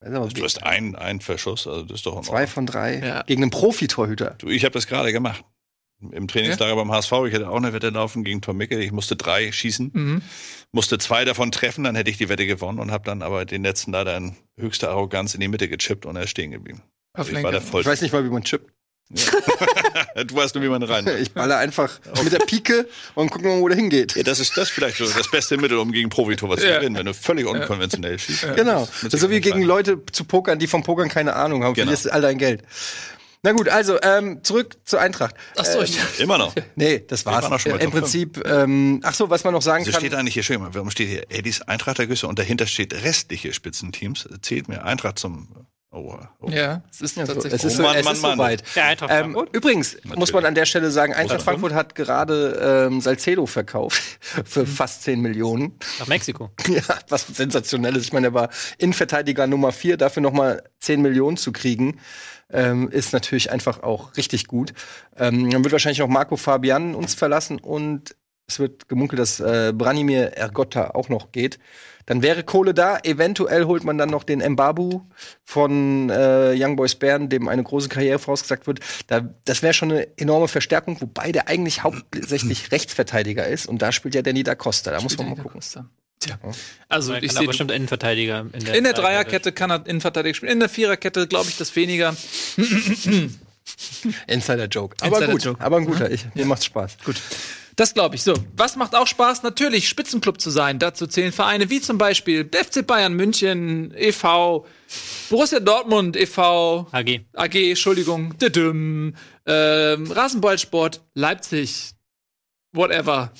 Du 0.00 0.44
hast 0.44 0.62
einen, 0.62 0.94
einen 0.94 1.20
Verschuss, 1.20 1.66
also 1.66 1.82
das 1.82 1.96
ist 1.96 2.06
doch 2.06 2.20
Zwei 2.22 2.46
von 2.46 2.64
drei 2.64 2.98
ja. 2.98 3.22
gegen 3.22 3.42
einen 3.42 3.50
Profitorhüter. 3.50 4.36
Du, 4.38 4.48
ich 4.48 4.64
habe 4.64 4.72
das 4.72 4.86
gerade 4.86 5.12
gemacht. 5.12 5.44
Im 6.12 6.28
Trainingslager 6.28 6.70
ja? 6.70 6.76
beim 6.76 6.92
HSV, 6.92 7.12
ich 7.26 7.32
hätte 7.32 7.48
auch 7.48 7.56
eine 7.56 7.72
Wette 7.72 7.88
laufen 7.88 8.22
gegen 8.22 8.42
Tom 8.42 8.56
Mickel. 8.56 8.80
Ich 8.80 8.92
musste 8.92 9.16
drei 9.16 9.50
schießen, 9.50 9.90
mhm. 9.92 10.22
musste 10.70 10.98
zwei 10.98 11.24
davon 11.24 11.50
treffen, 11.50 11.84
dann 11.84 11.96
hätte 11.96 12.10
ich 12.10 12.18
die 12.18 12.28
Wette 12.28 12.46
gewonnen 12.46 12.78
und 12.78 12.90
habe 12.90 13.04
dann 13.04 13.22
aber 13.22 13.46
den 13.46 13.62
letzten 13.62 13.92
leider 13.92 14.16
in 14.16 14.36
höchster 14.58 14.90
Arroganz 14.90 15.34
in 15.34 15.40
die 15.40 15.48
Mitte 15.48 15.68
gechippt 15.68 16.04
und 16.06 16.16
er 16.16 16.24
ist 16.24 16.30
stehen 16.30 16.50
geblieben. 16.50 16.82
Also 17.16 17.32
ich, 17.32 17.42
war 17.42 17.50
der 17.50 17.62
ich 17.62 17.72
weiß 17.72 18.02
nicht 18.02 18.12
mal, 18.12 18.24
wie 18.24 18.30
man 18.30 18.44
chippt. 18.44 18.70
Ja. 19.10 20.24
du 20.24 20.34
weißt 20.34 20.54
nur, 20.56 20.64
wie 20.64 20.68
man 20.68 20.82
rein. 20.82 21.06
Ich 21.20 21.32
balle 21.32 21.56
einfach 21.56 22.00
mit 22.24 22.32
der 22.32 22.38
Pike 22.38 22.88
und 23.14 23.30
gucke 23.30 23.46
mal, 23.46 23.60
wo 23.60 23.68
der 23.68 23.76
hingeht. 23.76 24.16
Ja, 24.16 24.24
das 24.24 24.40
ist 24.40 24.56
das 24.56 24.68
vielleicht 24.68 24.96
so 24.96 25.08
das 25.08 25.30
beste 25.30 25.56
Mittel, 25.56 25.78
um 25.78 25.92
gegen 25.92 26.08
Profitor 26.08 26.56
zu 26.56 26.66
gewinnen, 26.66 26.96
wenn 26.96 27.06
du 27.06 27.14
völlig 27.14 27.46
unkonventionell 27.46 28.18
schießt. 28.18 28.42
Ja. 28.42 28.54
Genau. 28.54 28.88
So 29.08 29.30
wie 29.30 29.40
gegen 29.40 29.62
Leute 29.62 30.00
zu 30.10 30.24
pokern, 30.24 30.58
die 30.58 30.66
vom 30.66 30.82
Pokern 30.82 31.08
keine 31.08 31.36
Ahnung 31.36 31.62
haben. 31.62 31.74
Genau. 31.74 31.86
Verlierst 31.86 32.10
all 32.10 32.20
dein 32.20 32.38
Geld. 32.38 32.62
Na 33.42 33.52
gut, 33.52 33.68
also 33.68 33.98
ähm, 34.02 34.42
zurück 34.42 34.76
zur 34.84 35.00
Eintracht. 35.00 35.36
Ach 35.56 35.64
so, 35.64 35.80
ähm, 35.80 35.88
immer 36.18 36.36
noch. 36.36 36.52
Nee, 36.74 37.04
das 37.06 37.24
war's. 37.26 37.48
Noch 37.48 37.60
schon 37.60 37.72
mal 37.72 37.80
Im 37.80 37.92
Prinzip. 37.92 38.44
Ähm, 38.44 39.00
ach 39.04 39.14
so, 39.14 39.30
was 39.30 39.44
man 39.44 39.54
noch 39.54 39.62
sagen 39.62 39.84
also 39.84 39.92
kann. 39.92 40.00
steht 40.00 40.14
eigentlich 40.14 40.34
hier 40.34 40.42
schön. 40.42 40.60
Warum 40.60 40.90
steht 40.90 41.08
hier 41.08 41.30
Eddies 41.30 41.62
Eintrachtergüsse 41.62 42.26
und 42.26 42.40
dahinter 42.40 42.66
steht 42.66 42.92
restliche 42.92 43.52
Spitzenteams? 43.52 44.28
Zählt 44.42 44.68
mir 44.68 44.84
Eintracht 44.84 45.20
zum 45.20 45.68
Oh, 45.92 46.18
oh. 46.40 46.50
Ja, 46.50 46.82
es 46.90 47.00
ist 47.00 47.14
tatsächlich 47.14 47.54
es 47.54 47.64
ist, 47.64 47.78
oh, 47.78 47.82
Mann, 47.82 47.96
es 47.96 48.04
Mann, 48.04 48.14
ist 48.14 48.22
Mann. 48.22 48.36
soweit. 48.36 48.62
Ähm, 49.08 49.36
übrigens 49.52 49.94
Natürlich. 49.94 50.16
muss 50.16 50.32
man 50.32 50.44
an 50.44 50.54
der 50.54 50.66
Stelle 50.66 50.90
sagen, 50.90 51.14
Eintracht 51.14 51.42
Frankfurt 51.42 51.72
hat 51.72 51.94
gerade 51.94 52.88
ähm, 52.90 53.00
Salcedo 53.00 53.46
verkauft 53.46 54.02
für 54.44 54.60
mhm. 54.60 54.66
fast 54.66 55.02
10 55.04 55.20
Millionen. 55.20 55.78
Nach 55.98 56.06
Mexiko. 56.06 56.50
Ja, 56.68 56.82
was 57.08 57.26
sensationell 57.28 57.96
ist. 57.96 58.04
Ich 58.04 58.12
meine, 58.12 58.28
er 58.28 58.34
war 58.34 58.50
Innenverteidiger 58.78 59.46
Nummer 59.46 59.72
4, 59.72 59.96
dafür 59.96 60.22
nochmal 60.22 60.64
10 60.80 61.00
Millionen 61.00 61.36
zu 61.36 61.52
kriegen. 61.52 62.00
Ähm, 62.52 62.88
ist 62.90 63.12
natürlich 63.12 63.50
einfach 63.50 63.82
auch 63.82 64.16
richtig 64.16 64.46
gut. 64.48 64.72
Ähm, 65.16 65.50
dann 65.50 65.64
wird 65.64 65.72
wahrscheinlich 65.72 66.02
auch 66.02 66.08
Marco 66.08 66.36
Fabian 66.36 66.94
uns 66.94 67.14
verlassen 67.14 67.58
und 67.58 68.14
es 68.48 68.58
wird 68.58 68.88
gemunkelt, 68.88 69.18
dass 69.18 69.40
äh, 69.40 69.72
Branimir 69.74 70.36
Ergotta 70.36 70.90
auch 70.90 71.08
noch 71.08 71.32
geht. 71.32 71.58
Dann 72.06 72.22
wäre 72.22 72.42
Kohle 72.44 72.72
da. 72.72 72.98
Eventuell 73.02 73.64
holt 73.64 73.84
man 73.84 73.98
dann 73.98 74.08
noch 74.08 74.24
den 74.24 74.38
Mbabu 74.38 75.02
von 75.44 76.08
äh, 76.10 76.54
Young 76.56 76.76
Boys 76.76 76.94
Bern, 76.94 77.28
dem 77.28 77.48
eine 77.48 77.62
große 77.62 77.88
Karriere 77.88 78.18
vorausgesagt 78.18 78.66
wird. 78.66 78.80
Da, 79.08 79.28
das 79.44 79.62
wäre 79.62 79.74
schon 79.74 79.90
eine 79.90 80.08
enorme 80.16 80.48
Verstärkung, 80.48 81.00
wobei 81.00 81.32
der 81.32 81.48
eigentlich 81.48 81.82
hauptsächlich 81.82 82.70
Rechtsverteidiger 82.72 83.46
ist. 83.46 83.66
Und 83.66 83.82
da 83.82 83.92
spielt 83.92 84.14
ja 84.14 84.22
Danny 84.22 84.42
da 84.42 84.54
Costa. 84.54 84.92
Da 84.92 85.00
muss 85.00 85.18
man 85.18 85.30
mal 85.30 85.36
gucken. 85.36 85.60
Tja. 86.18 86.38
Also 86.88 87.14
ich 87.14 87.32
sehe 87.32 87.46
bestimmt 87.46 87.70
Innenverteidiger 87.70 88.46
in 88.52 88.64
der, 88.64 88.74
in 88.74 88.84
der 88.84 88.94
Dreierkette 88.94 89.52
kann 89.52 89.70
er 89.70 89.86
Innenverteidiger 89.86 90.34
spielen. 90.34 90.52
In 90.52 90.60
der 90.60 90.70
Viererkette 90.70 91.26
glaube 91.26 91.50
ich 91.50 91.58
das 91.58 91.76
weniger. 91.76 92.16
Insider 94.26 94.66
Joke. 94.66 94.96
Aber 95.00 95.16
Insider 95.16 95.32
gut, 95.32 95.44
Joke. 95.44 95.62
aber 95.62 95.76
ein 95.76 95.84
guter. 95.84 96.10
Ich, 96.10 96.24
mir 96.34 96.42
ja. 96.42 96.46
macht's 96.46 96.64
Spaß. 96.64 96.96
Gut. 97.04 97.20
Das 97.76 97.92
glaube 97.92 98.14
ich. 98.14 98.22
So, 98.22 98.32
was 98.56 98.76
macht 98.76 98.94
auch 98.94 99.06
Spaß? 99.06 99.42
Natürlich 99.42 99.86
Spitzenclub 99.88 100.40
zu 100.40 100.48
sein. 100.50 100.78
Dazu 100.78 101.06
zählen 101.06 101.30
Vereine 101.30 101.68
wie 101.68 101.82
zum 101.82 101.98
Beispiel 101.98 102.44
der 102.44 102.64
FC 102.64 102.86
Bayern 102.86 103.12
München 103.12 103.92
e.V., 103.94 104.66
Borussia 105.28 105.60
Dortmund 105.60 106.16
e.V., 106.16 106.86
AG, 106.90 107.20
AG, 107.34 107.54
Entschuldigung, 107.54 108.38
Düdüm, 108.38 109.14
ähm, 109.44 110.10
Rasenballsport 110.10 111.02
Leipzig, 111.14 111.92
whatever 112.72 113.32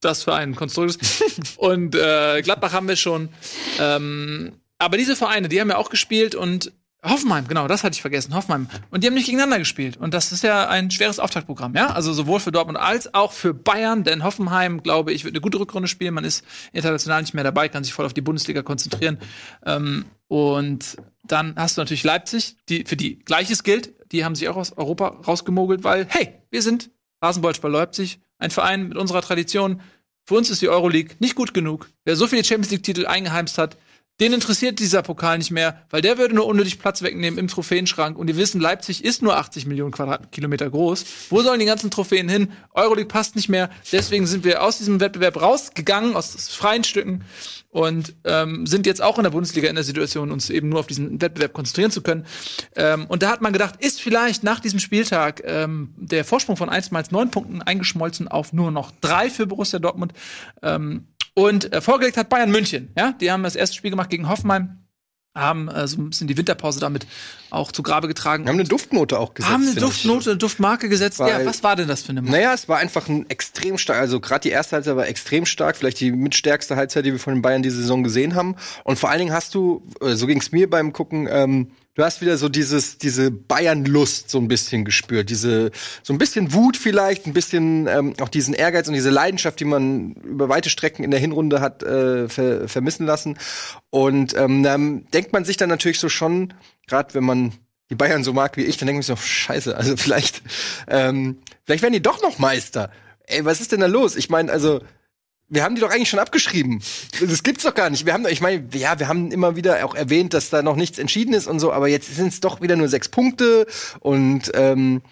das 0.00 0.24
für 0.24 0.34
ein 0.34 0.54
Konstrukt 0.54 0.96
ist. 1.00 1.22
und 1.58 1.94
äh, 1.94 2.40
Gladbach 2.40 2.72
haben 2.72 2.88
wir 2.88 2.96
schon. 2.96 3.28
Ähm, 3.78 4.52
aber 4.78 4.96
diese 4.96 5.16
Vereine, 5.16 5.48
die 5.48 5.60
haben 5.60 5.68
ja 5.68 5.76
auch 5.76 5.90
gespielt 5.90 6.34
und 6.34 6.72
Hoffenheim, 7.04 7.48
genau, 7.48 7.66
das 7.66 7.82
hatte 7.82 7.94
ich 7.94 8.00
vergessen, 8.00 8.34
Hoffenheim. 8.34 8.68
Und 8.90 9.02
die 9.02 9.08
haben 9.08 9.14
nicht 9.14 9.26
gegeneinander 9.26 9.58
gespielt. 9.58 9.96
Und 9.96 10.14
das 10.14 10.30
ist 10.30 10.44
ja 10.44 10.68
ein 10.68 10.90
schweres 10.90 11.18
Auftaktprogramm, 11.18 11.74
ja? 11.74 11.88
Also 11.88 12.12
sowohl 12.12 12.38
für 12.38 12.52
Dortmund 12.52 12.78
als 12.78 13.12
auch 13.12 13.32
für 13.32 13.54
Bayern, 13.54 14.04
denn 14.04 14.22
Hoffenheim, 14.22 14.84
glaube 14.84 15.12
ich, 15.12 15.24
wird 15.24 15.34
eine 15.34 15.40
gute 15.40 15.58
Rückrunde 15.58 15.88
spielen. 15.88 16.14
Man 16.14 16.24
ist 16.24 16.44
international 16.72 17.22
nicht 17.22 17.34
mehr 17.34 17.42
dabei, 17.42 17.68
kann 17.68 17.82
sich 17.82 17.92
voll 17.92 18.06
auf 18.06 18.14
die 18.14 18.20
Bundesliga 18.20 18.62
konzentrieren. 18.62 19.18
Ähm, 19.66 20.04
und 20.28 20.96
dann 21.24 21.54
hast 21.56 21.76
du 21.76 21.80
natürlich 21.80 22.04
Leipzig, 22.04 22.56
die, 22.68 22.84
für 22.84 22.96
die 22.96 23.18
Gleiches 23.18 23.64
gilt. 23.64 23.92
Die 24.12 24.24
haben 24.24 24.36
sich 24.36 24.48
auch 24.48 24.56
aus 24.56 24.76
Europa 24.76 25.08
rausgemogelt, 25.26 25.82
weil, 25.82 26.06
hey, 26.08 26.34
wir 26.50 26.62
sind 26.62 26.90
Rasenballsport 27.20 27.72
Leipzig, 27.72 28.20
ein 28.38 28.50
Verein 28.50 28.88
mit 28.88 28.96
unserer 28.96 29.22
Tradition. 29.22 29.80
Für 30.24 30.34
uns 30.36 30.50
ist 30.50 30.62
die 30.62 30.68
Euroleague 30.68 31.16
nicht 31.18 31.34
gut 31.34 31.52
genug. 31.52 31.90
Wer 32.04 32.14
so 32.14 32.28
viele 32.28 32.44
Champions 32.44 32.70
League-Titel 32.70 33.06
eingeheimst 33.06 33.58
hat, 33.58 33.76
den 34.22 34.34
interessiert 34.34 34.78
dieser 34.78 35.02
Pokal 35.02 35.38
nicht 35.38 35.50
mehr, 35.50 35.82
weil 35.90 36.00
der 36.00 36.16
würde 36.16 36.36
nur 36.36 36.46
unnötig 36.46 36.78
Platz 36.78 37.02
wegnehmen 37.02 37.40
im 37.40 37.48
Trophäenschrank. 37.48 38.16
Und 38.16 38.28
die 38.28 38.36
wissen, 38.36 38.60
Leipzig 38.60 39.02
ist 39.02 39.20
nur 39.20 39.36
80 39.36 39.66
Millionen 39.66 39.90
Quadratkilometer 39.90 40.70
groß. 40.70 41.04
Wo 41.30 41.42
sollen 41.42 41.58
die 41.58 41.66
ganzen 41.66 41.90
Trophäen 41.90 42.28
hin? 42.28 42.52
Euroleague 42.72 43.08
passt 43.08 43.34
nicht 43.34 43.48
mehr. 43.48 43.68
Deswegen 43.90 44.28
sind 44.28 44.44
wir 44.44 44.62
aus 44.62 44.78
diesem 44.78 45.00
Wettbewerb 45.00 45.42
rausgegangen, 45.42 46.14
aus 46.14 46.50
freien 46.50 46.84
Stücken 46.84 47.24
und 47.72 48.14
ähm, 48.24 48.64
sind 48.64 48.86
jetzt 48.86 49.02
auch 49.02 49.16
in 49.16 49.24
der 49.24 49.30
Bundesliga 49.30 49.68
in 49.68 49.74
der 49.74 49.82
Situation, 49.82 50.30
uns 50.30 50.50
eben 50.50 50.68
nur 50.68 50.78
auf 50.78 50.86
diesen 50.86 51.20
Wettbewerb 51.20 51.52
konzentrieren 51.52 51.90
zu 51.90 52.02
können. 52.02 52.24
Ähm, 52.76 53.06
und 53.06 53.24
da 53.24 53.30
hat 53.30 53.40
man 53.40 53.52
gedacht, 53.52 53.82
ist 53.82 54.00
vielleicht 54.00 54.44
nach 54.44 54.60
diesem 54.60 54.78
Spieltag 54.78 55.42
ähm, 55.44 55.94
der 55.96 56.24
Vorsprung 56.24 56.56
von 56.56 56.68
1 56.68 56.92
mal 56.92 57.02
9 57.10 57.30
Punkten 57.32 57.60
eingeschmolzen 57.60 58.28
auf 58.28 58.52
nur 58.52 58.70
noch 58.70 58.92
drei 59.00 59.30
für 59.30 59.46
Borussia 59.46 59.80
Dortmund. 59.80 60.12
Ähm, 60.62 61.08
und 61.34 61.72
äh, 61.72 61.80
vorgelegt 61.80 62.16
hat 62.16 62.28
Bayern 62.28 62.50
München. 62.50 62.92
Ja, 62.96 63.12
die 63.12 63.30
haben 63.30 63.42
das 63.42 63.56
erste 63.56 63.76
Spiel 63.76 63.90
gemacht 63.90 64.10
gegen 64.10 64.28
Hoffenheim 64.28 64.82
haben 65.34 65.68
äh, 65.68 65.88
so 65.88 66.00
ein 66.00 66.10
bisschen 66.10 66.28
die 66.28 66.36
Winterpause 66.36 66.78
damit 66.78 67.06
auch 67.50 67.72
zu 67.72 67.82
Grabe 67.82 68.08
getragen. 68.08 68.46
Haben 68.46 68.54
eine 68.54 68.64
Duftnote 68.64 69.18
auch 69.18 69.34
gesetzt. 69.34 69.52
Haben 69.52 69.66
eine 69.66 69.74
Duftnote, 69.74 70.30
eine 70.30 70.38
Duftmarke 70.38 70.88
gesetzt. 70.88 71.18
Weil, 71.18 71.40
ja, 71.40 71.46
was 71.46 71.62
war 71.62 71.76
denn 71.76 71.88
das 71.88 72.02
für 72.02 72.10
eine 72.10 72.22
Marke? 72.22 72.36
Naja, 72.36 72.52
es 72.52 72.68
war 72.68 72.78
einfach 72.78 73.08
ein 73.08 73.28
extrem 73.30 73.78
stark, 73.78 73.98
also 73.98 74.20
gerade 74.20 74.42
die 74.42 74.50
erste 74.50 74.76
Halbzeit 74.76 74.96
war 74.96 75.06
extrem 75.06 75.46
stark, 75.46 75.76
vielleicht 75.76 76.00
die 76.00 76.12
mitstärkste 76.12 76.76
Halbzeit, 76.76 77.06
die 77.06 77.12
wir 77.12 77.18
von 77.18 77.34
den 77.34 77.42
Bayern 77.42 77.62
diese 77.62 77.78
Saison 77.78 78.02
gesehen 78.02 78.34
haben. 78.34 78.56
Und 78.84 78.98
vor 78.98 79.10
allen 79.10 79.20
Dingen 79.20 79.32
hast 79.32 79.54
du, 79.54 79.82
äh, 80.00 80.14
so 80.14 80.26
ging 80.26 80.38
es 80.38 80.52
mir 80.52 80.68
beim 80.68 80.92
Gucken, 80.92 81.28
ähm, 81.30 81.70
du 81.94 82.04
hast 82.04 82.20
wieder 82.20 82.36
so 82.36 82.48
dieses, 82.48 82.98
diese 82.98 83.30
Bayern-Lust 83.30 84.30
so 84.30 84.38
ein 84.38 84.48
bisschen 84.48 84.84
gespürt. 84.84 85.30
Diese, 85.30 85.70
so 86.02 86.12
ein 86.12 86.18
bisschen 86.18 86.52
Wut 86.52 86.76
vielleicht, 86.76 87.26
ein 87.26 87.32
bisschen 87.32 87.86
ähm, 87.86 88.14
auch 88.20 88.28
diesen 88.28 88.54
Ehrgeiz 88.54 88.88
und 88.88 88.94
diese 88.94 89.10
Leidenschaft, 89.10 89.60
die 89.60 89.64
man 89.64 90.12
über 90.14 90.48
weite 90.48 90.70
Strecken 90.70 91.04
in 91.04 91.10
der 91.10 91.20
Hinrunde 91.20 91.60
hat 91.60 91.82
äh, 91.82 92.28
ver 92.28 92.68
vermissen 92.68 93.06
lassen. 93.06 93.38
Und 93.90 94.36
ähm, 94.36 94.62
dann 94.62 95.06
denkt 95.10 95.32
man 95.32 95.44
sich 95.44 95.56
dann 95.56 95.68
natürlich 95.68 95.98
so 95.98 96.08
schon, 96.08 96.54
gerade 96.86 97.14
wenn 97.14 97.24
man 97.24 97.52
die 97.90 97.94
Bayern 97.94 98.24
so 98.24 98.32
mag 98.32 98.56
wie 98.56 98.62
ich, 98.62 98.78
dann 98.78 98.86
denkt 98.86 98.96
man 98.96 99.02
sich 99.02 99.14
so, 99.14 99.16
scheiße, 99.16 99.76
also 99.76 99.96
vielleicht, 99.96 100.42
ähm, 100.88 101.38
vielleicht 101.64 101.82
werden 101.82 101.92
die 101.92 102.02
doch 102.02 102.22
noch 102.22 102.38
Meister. 102.38 102.90
Ey, 103.26 103.44
was 103.44 103.60
ist 103.60 103.72
denn 103.72 103.80
da 103.80 103.86
los? 103.86 104.16
Ich 104.16 104.30
meine, 104.30 104.50
also 104.50 104.80
wir 105.52 105.62
haben 105.62 105.74
die 105.74 105.82
doch 105.82 105.90
eigentlich 105.90 106.08
schon 106.08 106.18
abgeschrieben. 106.18 106.82
Das 107.20 107.42
gibt's 107.42 107.64
doch 107.64 107.74
gar 107.74 107.90
nicht. 107.90 108.06
Wir 108.06 108.14
haben, 108.14 108.26
ich 108.26 108.40
meine, 108.40 108.66
ja, 108.72 108.98
wir 108.98 109.06
haben 109.06 109.30
immer 109.30 109.54
wieder 109.54 109.84
auch 109.84 109.94
erwähnt, 109.94 110.32
dass 110.32 110.48
da 110.48 110.62
noch 110.62 110.76
nichts 110.76 110.98
entschieden 110.98 111.34
ist 111.34 111.46
und 111.46 111.60
so, 111.60 111.72
aber 111.72 111.88
jetzt 111.88 112.14
sind 112.16 112.28
es 112.28 112.40
doch 112.40 112.62
wieder 112.62 112.74
nur 112.74 112.88
sechs 112.88 113.08
Punkte 113.08 113.66
und 114.00 114.50
ähm, 114.54 115.02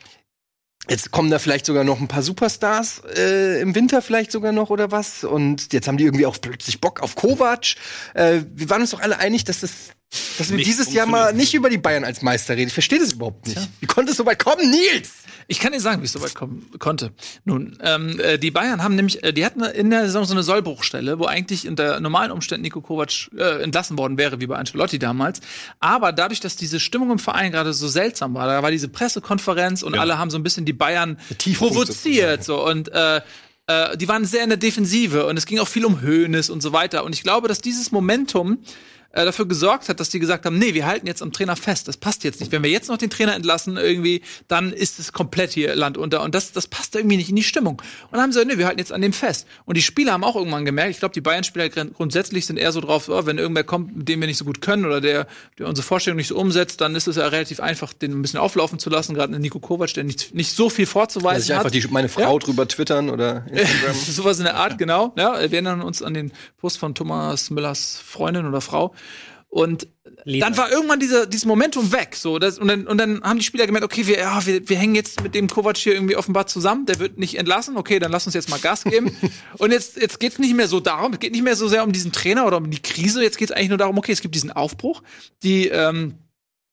Jetzt 0.88 1.12
kommen 1.12 1.30
da 1.30 1.38
vielleicht 1.38 1.66
sogar 1.66 1.84
noch 1.84 2.00
ein 2.00 2.08
paar 2.08 2.22
Superstars 2.22 3.02
äh, 3.14 3.60
im 3.60 3.74
Winter 3.74 4.00
vielleicht 4.02 4.32
sogar 4.32 4.50
noch 4.50 4.70
oder 4.70 4.90
was. 4.90 5.22
Und 5.22 5.72
jetzt 5.72 5.86
haben 5.86 5.98
die 5.98 6.04
irgendwie 6.04 6.26
auch 6.26 6.36
plötzlich 6.40 6.80
Bock 6.80 7.00
auf 7.00 7.14
Kovac. 7.14 7.76
Äh, 8.14 8.40
wir 8.54 8.70
waren 8.70 8.80
uns 8.80 8.90
doch 8.90 9.00
alle 9.00 9.18
einig, 9.18 9.44
dass 9.44 9.60
das 9.60 9.70
dass 10.38 10.50
wir 10.50 10.58
dieses 10.58 10.92
Jahr 10.92 11.06
mal 11.06 11.32
nicht 11.32 11.54
über 11.54 11.70
die 11.70 11.78
Bayern 11.78 12.04
als 12.04 12.20
Meister 12.22 12.56
reden. 12.56 12.68
Ich 12.68 12.74
verstehe 12.74 12.98
das 12.98 13.12
überhaupt 13.12 13.46
nicht. 13.46 13.58
Ja. 13.58 13.66
Wie 13.78 13.86
konnte 13.86 14.10
es 14.10 14.16
so 14.16 14.26
weit 14.26 14.42
kommen, 14.42 14.68
Nils? 14.70 15.12
Ich 15.46 15.60
kann 15.60 15.72
dir 15.72 15.80
sagen, 15.80 16.00
wie 16.00 16.06
es 16.06 16.12
so 16.12 16.20
weit 16.20 16.34
kommen 16.34 16.68
konnte. 16.78 17.12
Nun, 17.44 17.76
ähm, 17.82 18.18
äh, 18.20 18.38
die 18.38 18.50
Bayern 18.50 18.82
haben 18.82 18.94
nämlich, 18.96 19.22
äh, 19.22 19.32
die 19.32 19.44
hatten 19.44 19.62
in 19.62 19.90
der 19.90 20.06
Saison 20.06 20.24
so 20.24 20.32
eine 20.32 20.42
Sollbruchstelle, 20.42 21.18
wo 21.18 21.26
eigentlich 21.26 21.66
unter 21.68 22.00
normalen 22.00 22.30
Umständen 22.30 22.62
Nico 22.62 22.80
Kovac 22.80 23.30
äh, 23.36 23.62
entlassen 23.62 23.98
worden 23.98 24.16
wäre, 24.18 24.40
wie 24.40 24.46
bei 24.46 24.56
Ancelotti 24.56 24.98
damals. 24.98 25.40
Aber 25.78 26.12
dadurch, 26.12 26.40
dass 26.40 26.56
diese 26.56 26.80
Stimmung 26.80 27.10
im 27.10 27.18
Verein 27.18 27.52
gerade 27.52 27.72
so 27.72 27.88
seltsam 27.88 28.34
war, 28.34 28.46
da 28.46 28.62
war 28.62 28.70
diese 28.70 28.88
Pressekonferenz 28.88 29.82
und 29.82 29.94
ja. 29.94 30.00
alle 30.00 30.18
haben 30.18 30.30
so 30.30 30.38
ein 30.38 30.42
bisschen 30.42 30.64
die 30.64 30.72
Bayern 30.72 31.18
provoziert 31.54 32.44
so 32.44 32.64
und 32.64 32.88
äh, 32.92 33.20
äh, 33.66 33.96
die 33.96 34.08
waren 34.08 34.24
sehr 34.24 34.42
in 34.42 34.50
der 34.50 34.58
Defensive 34.58 35.26
und 35.26 35.36
es 35.36 35.46
ging 35.46 35.58
auch 35.60 35.68
viel 35.68 35.84
um 35.84 36.00
Höhnes 36.00 36.50
und 36.50 36.60
so 36.60 36.72
weiter. 36.72 37.04
Und 37.04 37.14
ich 37.14 37.22
glaube, 37.22 37.46
dass 37.46 37.60
dieses 37.60 37.92
Momentum 37.92 38.58
äh, 39.12 39.24
dafür 39.24 39.46
gesorgt 39.46 39.88
hat, 39.88 39.98
dass 39.98 40.08
die 40.08 40.20
gesagt 40.20 40.46
haben, 40.46 40.58
nee, 40.58 40.72
wir 40.74 40.86
halten 40.86 41.06
jetzt 41.06 41.20
am 41.20 41.32
Trainer 41.32 41.56
fest. 41.56 41.88
Das 41.88 41.96
passt 41.96 42.22
jetzt 42.22 42.40
nicht. 42.40 42.52
Wenn 42.52 42.62
wir 42.62 42.70
jetzt 42.70 42.88
noch 42.88 42.96
den 42.96 43.10
Trainer 43.10 43.34
entlassen 43.34 43.76
irgendwie, 43.76 44.22
dann 44.46 44.72
ist 44.72 45.00
es 45.00 45.12
komplett 45.12 45.52
hier 45.52 45.74
Land 45.74 45.98
unter. 45.98 46.22
Und 46.22 46.34
das, 46.34 46.52
das 46.52 46.68
passt 46.68 46.94
irgendwie 46.94 47.16
nicht 47.16 47.30
in 47.30 47.36
die 47.36 47.42
Stimmung. 47.42 47.82
Und 48.04 48.12
dann 48.12 48.22
haben 48.22 48.32
sie 48.32 48.38
gesagt, 48.38 48.52
nee, 48.52 48.58
wir 48.58 48.66
halten 48.66 48.78
jetzt 48.78 48.92
an 48.92 49.00
dem 49.00 49.12
fest. 49.12 49.48
Und 49.64 49.76
die 49.76 49.82
Spieler 49.82 50.12
haben 50.12 50.22
auch 50.22 50.36
irgendwann 50.36 50.64
gemerkt, 50.64 50.92
ich 50.92 50.98
glaube, 51.00 51.12
die 51.12 51.20
Bayern-Spieler 51.20 51.68
grundsätzlich 51.68 52.46
sind 52.46 52.56
eher 52.56 52.70
so 52.70 52.80
drauf, 52.80 53.08
oh, 53.08 53.26
wenn 53.26 53.38
irgendwer 53.38 53.64
kommt, 53.64 53.96
mit 53.96 54.08
dem 54.08 54.20
wir 54.20 54.28
nicht 54.28 54.38
so 54.38 54.44
gut 54.44 54.60
können 54.60 54.84
oder 54.84 55.00
der, 55.00 55.26
der 55.58 55.66
unsere 55.66 55.86
Vorstellung 55.86 56.16
nicht 56.16 56.28
so 56.28 56.36
umsetzt, 56.36 56.80
dann 56.80 56.94
ist 56.94 57.08
es 57.08 57.16
ja 57.16 57.26
relativ 57.26 57.58
einfach, 57.58 57.92
den 57.92 58.12
ein 58.12 58.22
bisschen 58.22 58.38
auflaufen 58.38 58.78
zu 58.78 58.90
lassen. 58.90 59.14
Gerade 59.14 59.36
Nico 59.40 59.58
Kovac, 59.58 59.92
der 59.94 60.04
nicht, 60.04 60.34
nicht 60.34 60.54
so 60.54 60.70
viel 60.70 60.86
vorzuweisen 60.86 61.50
ja, 61.50 61.56
hat. 61.56 61.66
einfach 61.66 61.72
die, 61.72 61.86
meine 61.92 62.08
Frau 62.08 62.34
ja? 62.34 62.38
drüber 62.38 62.68
twittern 62.68 63.10
oder 63.10 63.44
Instagram. 63.50 63.96
Sowas 64.10 64.38
in 64.38 64.44
der 64.44 64.54
Art, 64.54 64.78
genau. 64.78 65.12
Ja, 65.16 65.34
wir 65.34 65.52
erinnern 65.52 65.82
uns 65.82 66.00
an 66.00 66.14
den 66.14 66.30
Post 66.58 66.78
von 66.78 66.94
Thomas 66.94 67.50
Müllers 67.50 68.00
Freundin 68.04 68.46
oder 68.46 68.60
Frau. 68.60 68.94
Und 69.50 69.88
Lieber. 70.24 70.46
dann 70.46 70.56
war 70.56 70.70
irgendwann 70.70 71.00
dieser, 71.00 71.26
dieses 71.26 71.44
Momentum 71.44 71.90
weg. 71.90 72.14
So, 72.14 72.38
das, 72.38 72.60
und, 72.60 72.68
dann, 72.68 72.86
und 72.86 72.98
dann 72.98 73.20
haben 73.22 73.40
die 73.40 73.44
Spieler 73.44 73.66
gemerkt, 73.66 73.84
okay, 73.84 74.06
wir, 74.06 74.18
ja, 74.18 74.46
wir, 74.46 74.68
wir 74.68 74.78
hängen 74.78 74.94
jetzt 74.94 75.24
mit 75.24 75.34
dem 75.34 75.48
Kovac 75.48 75.76
hier 75.76 75.94
irgendwie 75.94 76.14
offenbar 76.14 76.46
zusammen, 76.46 76.86
der 76.86 77.00
wird 77.00 77.18
nicht 77.18 77.36
entlassen, 77.36 77.76
okay, 77.76 77.98
dann 77.98 78.12
lass 78.12 78.26
uns 78.26 78.34
jetzt 78.34 78.48
mal 78.48 78.60
Gas 78.60 78.84
geben. 78.84 79.16
und 79.58 79.72
jetzt, 79.72 79.96
jetzt 79.96 80.20
geht 80.20 80.32
es 80.32 80.38
nicht 80.38 80.54
mehr 80.54 80.68
so 80.68 80.78
darum, 80.78 81.14
es 81.14 81.18
geht 81.18 81.32
nicht 81.32 81.42
mehr 81.42 81.56
so 81.56 81.66
sehr 81.66 81.82
um 81.82 81.90
diesen 81.90 82.12
Trainer 82.12 82.46
oder 82.46 82.58
um 82.58 82.70
die 82.70 82.80
Krise, 82.80 83.24
jetzt 83.24 83.38
geht 83.38 83.50
es 83.50 83.56
eigentlich 83.56 83.70
nur 83.70 83.78
darum, 83.78 83.98
okay, 83.98 84.12
es 84.12 84.20
gibt 84.20 84.36
diesen 84.36 84.52
Aufbruch, 84.52 85.02
die, 85.42 85.66
ähm, 85.66 86.14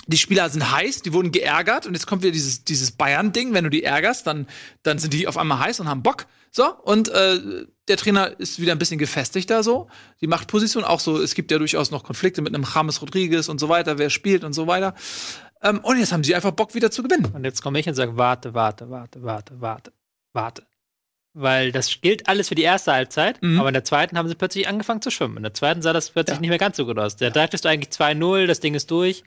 die 0.06 0.18
Spieler 0.18 0.48
sind 0.52 0.72
heiß, 0.72 1.02
die 1.02 1.14
wurden 1.14 1.32
geärgert 1.32 1.88
und 1.88 1.96
jetzt 1.96 2.06
kommt 2.06 2.22
wieder 2.22 2.32
dieses, 2.32 2.64
dieses 2.64 2.92
Bayern-Ding, 2.92 3.54
wenn 3.54 3.64
du 3.64 3.72
die 3.72 3.84
ärgerst, 3.84 4.28
dann, 4.28 4.46
dann 4.84 5.00
sind 5.00 5.14
die 5.14 5.28
auf 5.28 5.38
einmal 5.38 5.60
heiß 5.60 5.80
und 5.80 5.90
haben 5.90 6.04
Bock. 6.04 6.28
So, 6.52 6.74
und 6.84 7.10
äh, 7.10 7.66
der 7.88 7.98
Trainer 7.98 8.40
ist 8.40 8.60
wieder 8.60 8.72
ein 8.72 8.80
bisschen 8.80 8.98
gefestigter 8.98 9.64
so. 9.64 9.88
Die 10.22 10.28
Machtposition 10.28 10.84
auch 10.84 11.00
so, 11.00 11.22
es 11.22 11.36
gibt 11.36 11.52
ja 11.52 11.58
durchaus 11.58 11.92
noch 11.92 12.04
Konflikte 12.04 12.42
mit 12.42 12.54
einem 12.54 12.66
James 12.74 13.02
Rodriguez 13.02 13.50
und 13.50 13.60
so 13.60 13.70
weiter, 13.70 13.98
wer 13.98 14.10
spielt 14.10 14.44
und 14.44 14.54
so 14.54 14.68
weiter. 14.68 14.94
Ähm, 15.62 15.80
und 15.80 15.98
jetzt 15.98 16.12
haben 16.12 16.24
sie 16.24 16.36
einfach 16.36 16.52
Bock 16.52 16.76
wieder 16.76 16.92
zu 16.92 17.04
gewinnen. 17.04 17.32
Und 17.34 17.44
jetzt 17.44 17.62
komme 17.62 17.80
ich 17.80 17.88
und 17.88 17.96
sage, 17.96 18.18
warte, 18.18 18.54
warte, 18.54 18.90
warte, 18.90 19.24
warte, 19.24 19.62
warte, 19.62 19.94
warte. 20.34 20.64
Weil 21.34 21.72
das 21.72 22.02
gilt 22.02 22.28
alles 22.28 22.48
für 22.48 22.56
die 22.56 22.64
erste 22.64 22.92
Halbzeit, 22.92 23.42
mhm. 23.44 23.60
aber 23.60 23.70
in 23.70 23.74
der 23.74 23.84
zweiten 23.84 24.18
haben 24.18 24.28
sie 24.28 24.34
plötzlich 24.34 24.68
angefangen 24.68 25.04
zu 25.04 25.12
schwimmen. 25.12 25.38
In 25.38 25.44
der 25.44 25.54
zweiten 25.54 25.84
sah 25.84 25.94
das 25.94 26.10
plötzlich 26.10 26.38
ja. 26.38 26.42
nicht 26.42 26.50
mehr 26.50 26.58
ganz 26.58 26.78
so 26.78 26.86
gut 26.86 26.98
aus. 26.98 27.16
Da 27.16 27.26
ja. 27.26 27.32
dachtest 27.32 27.64
du 27.64 27.70
eigentlich 27.70 27.94
2-0, 27.94 28.48
das 28.48 28.60
Ding 28.60 28.74
ist 28.74 28.90
durch. 28.90 29.24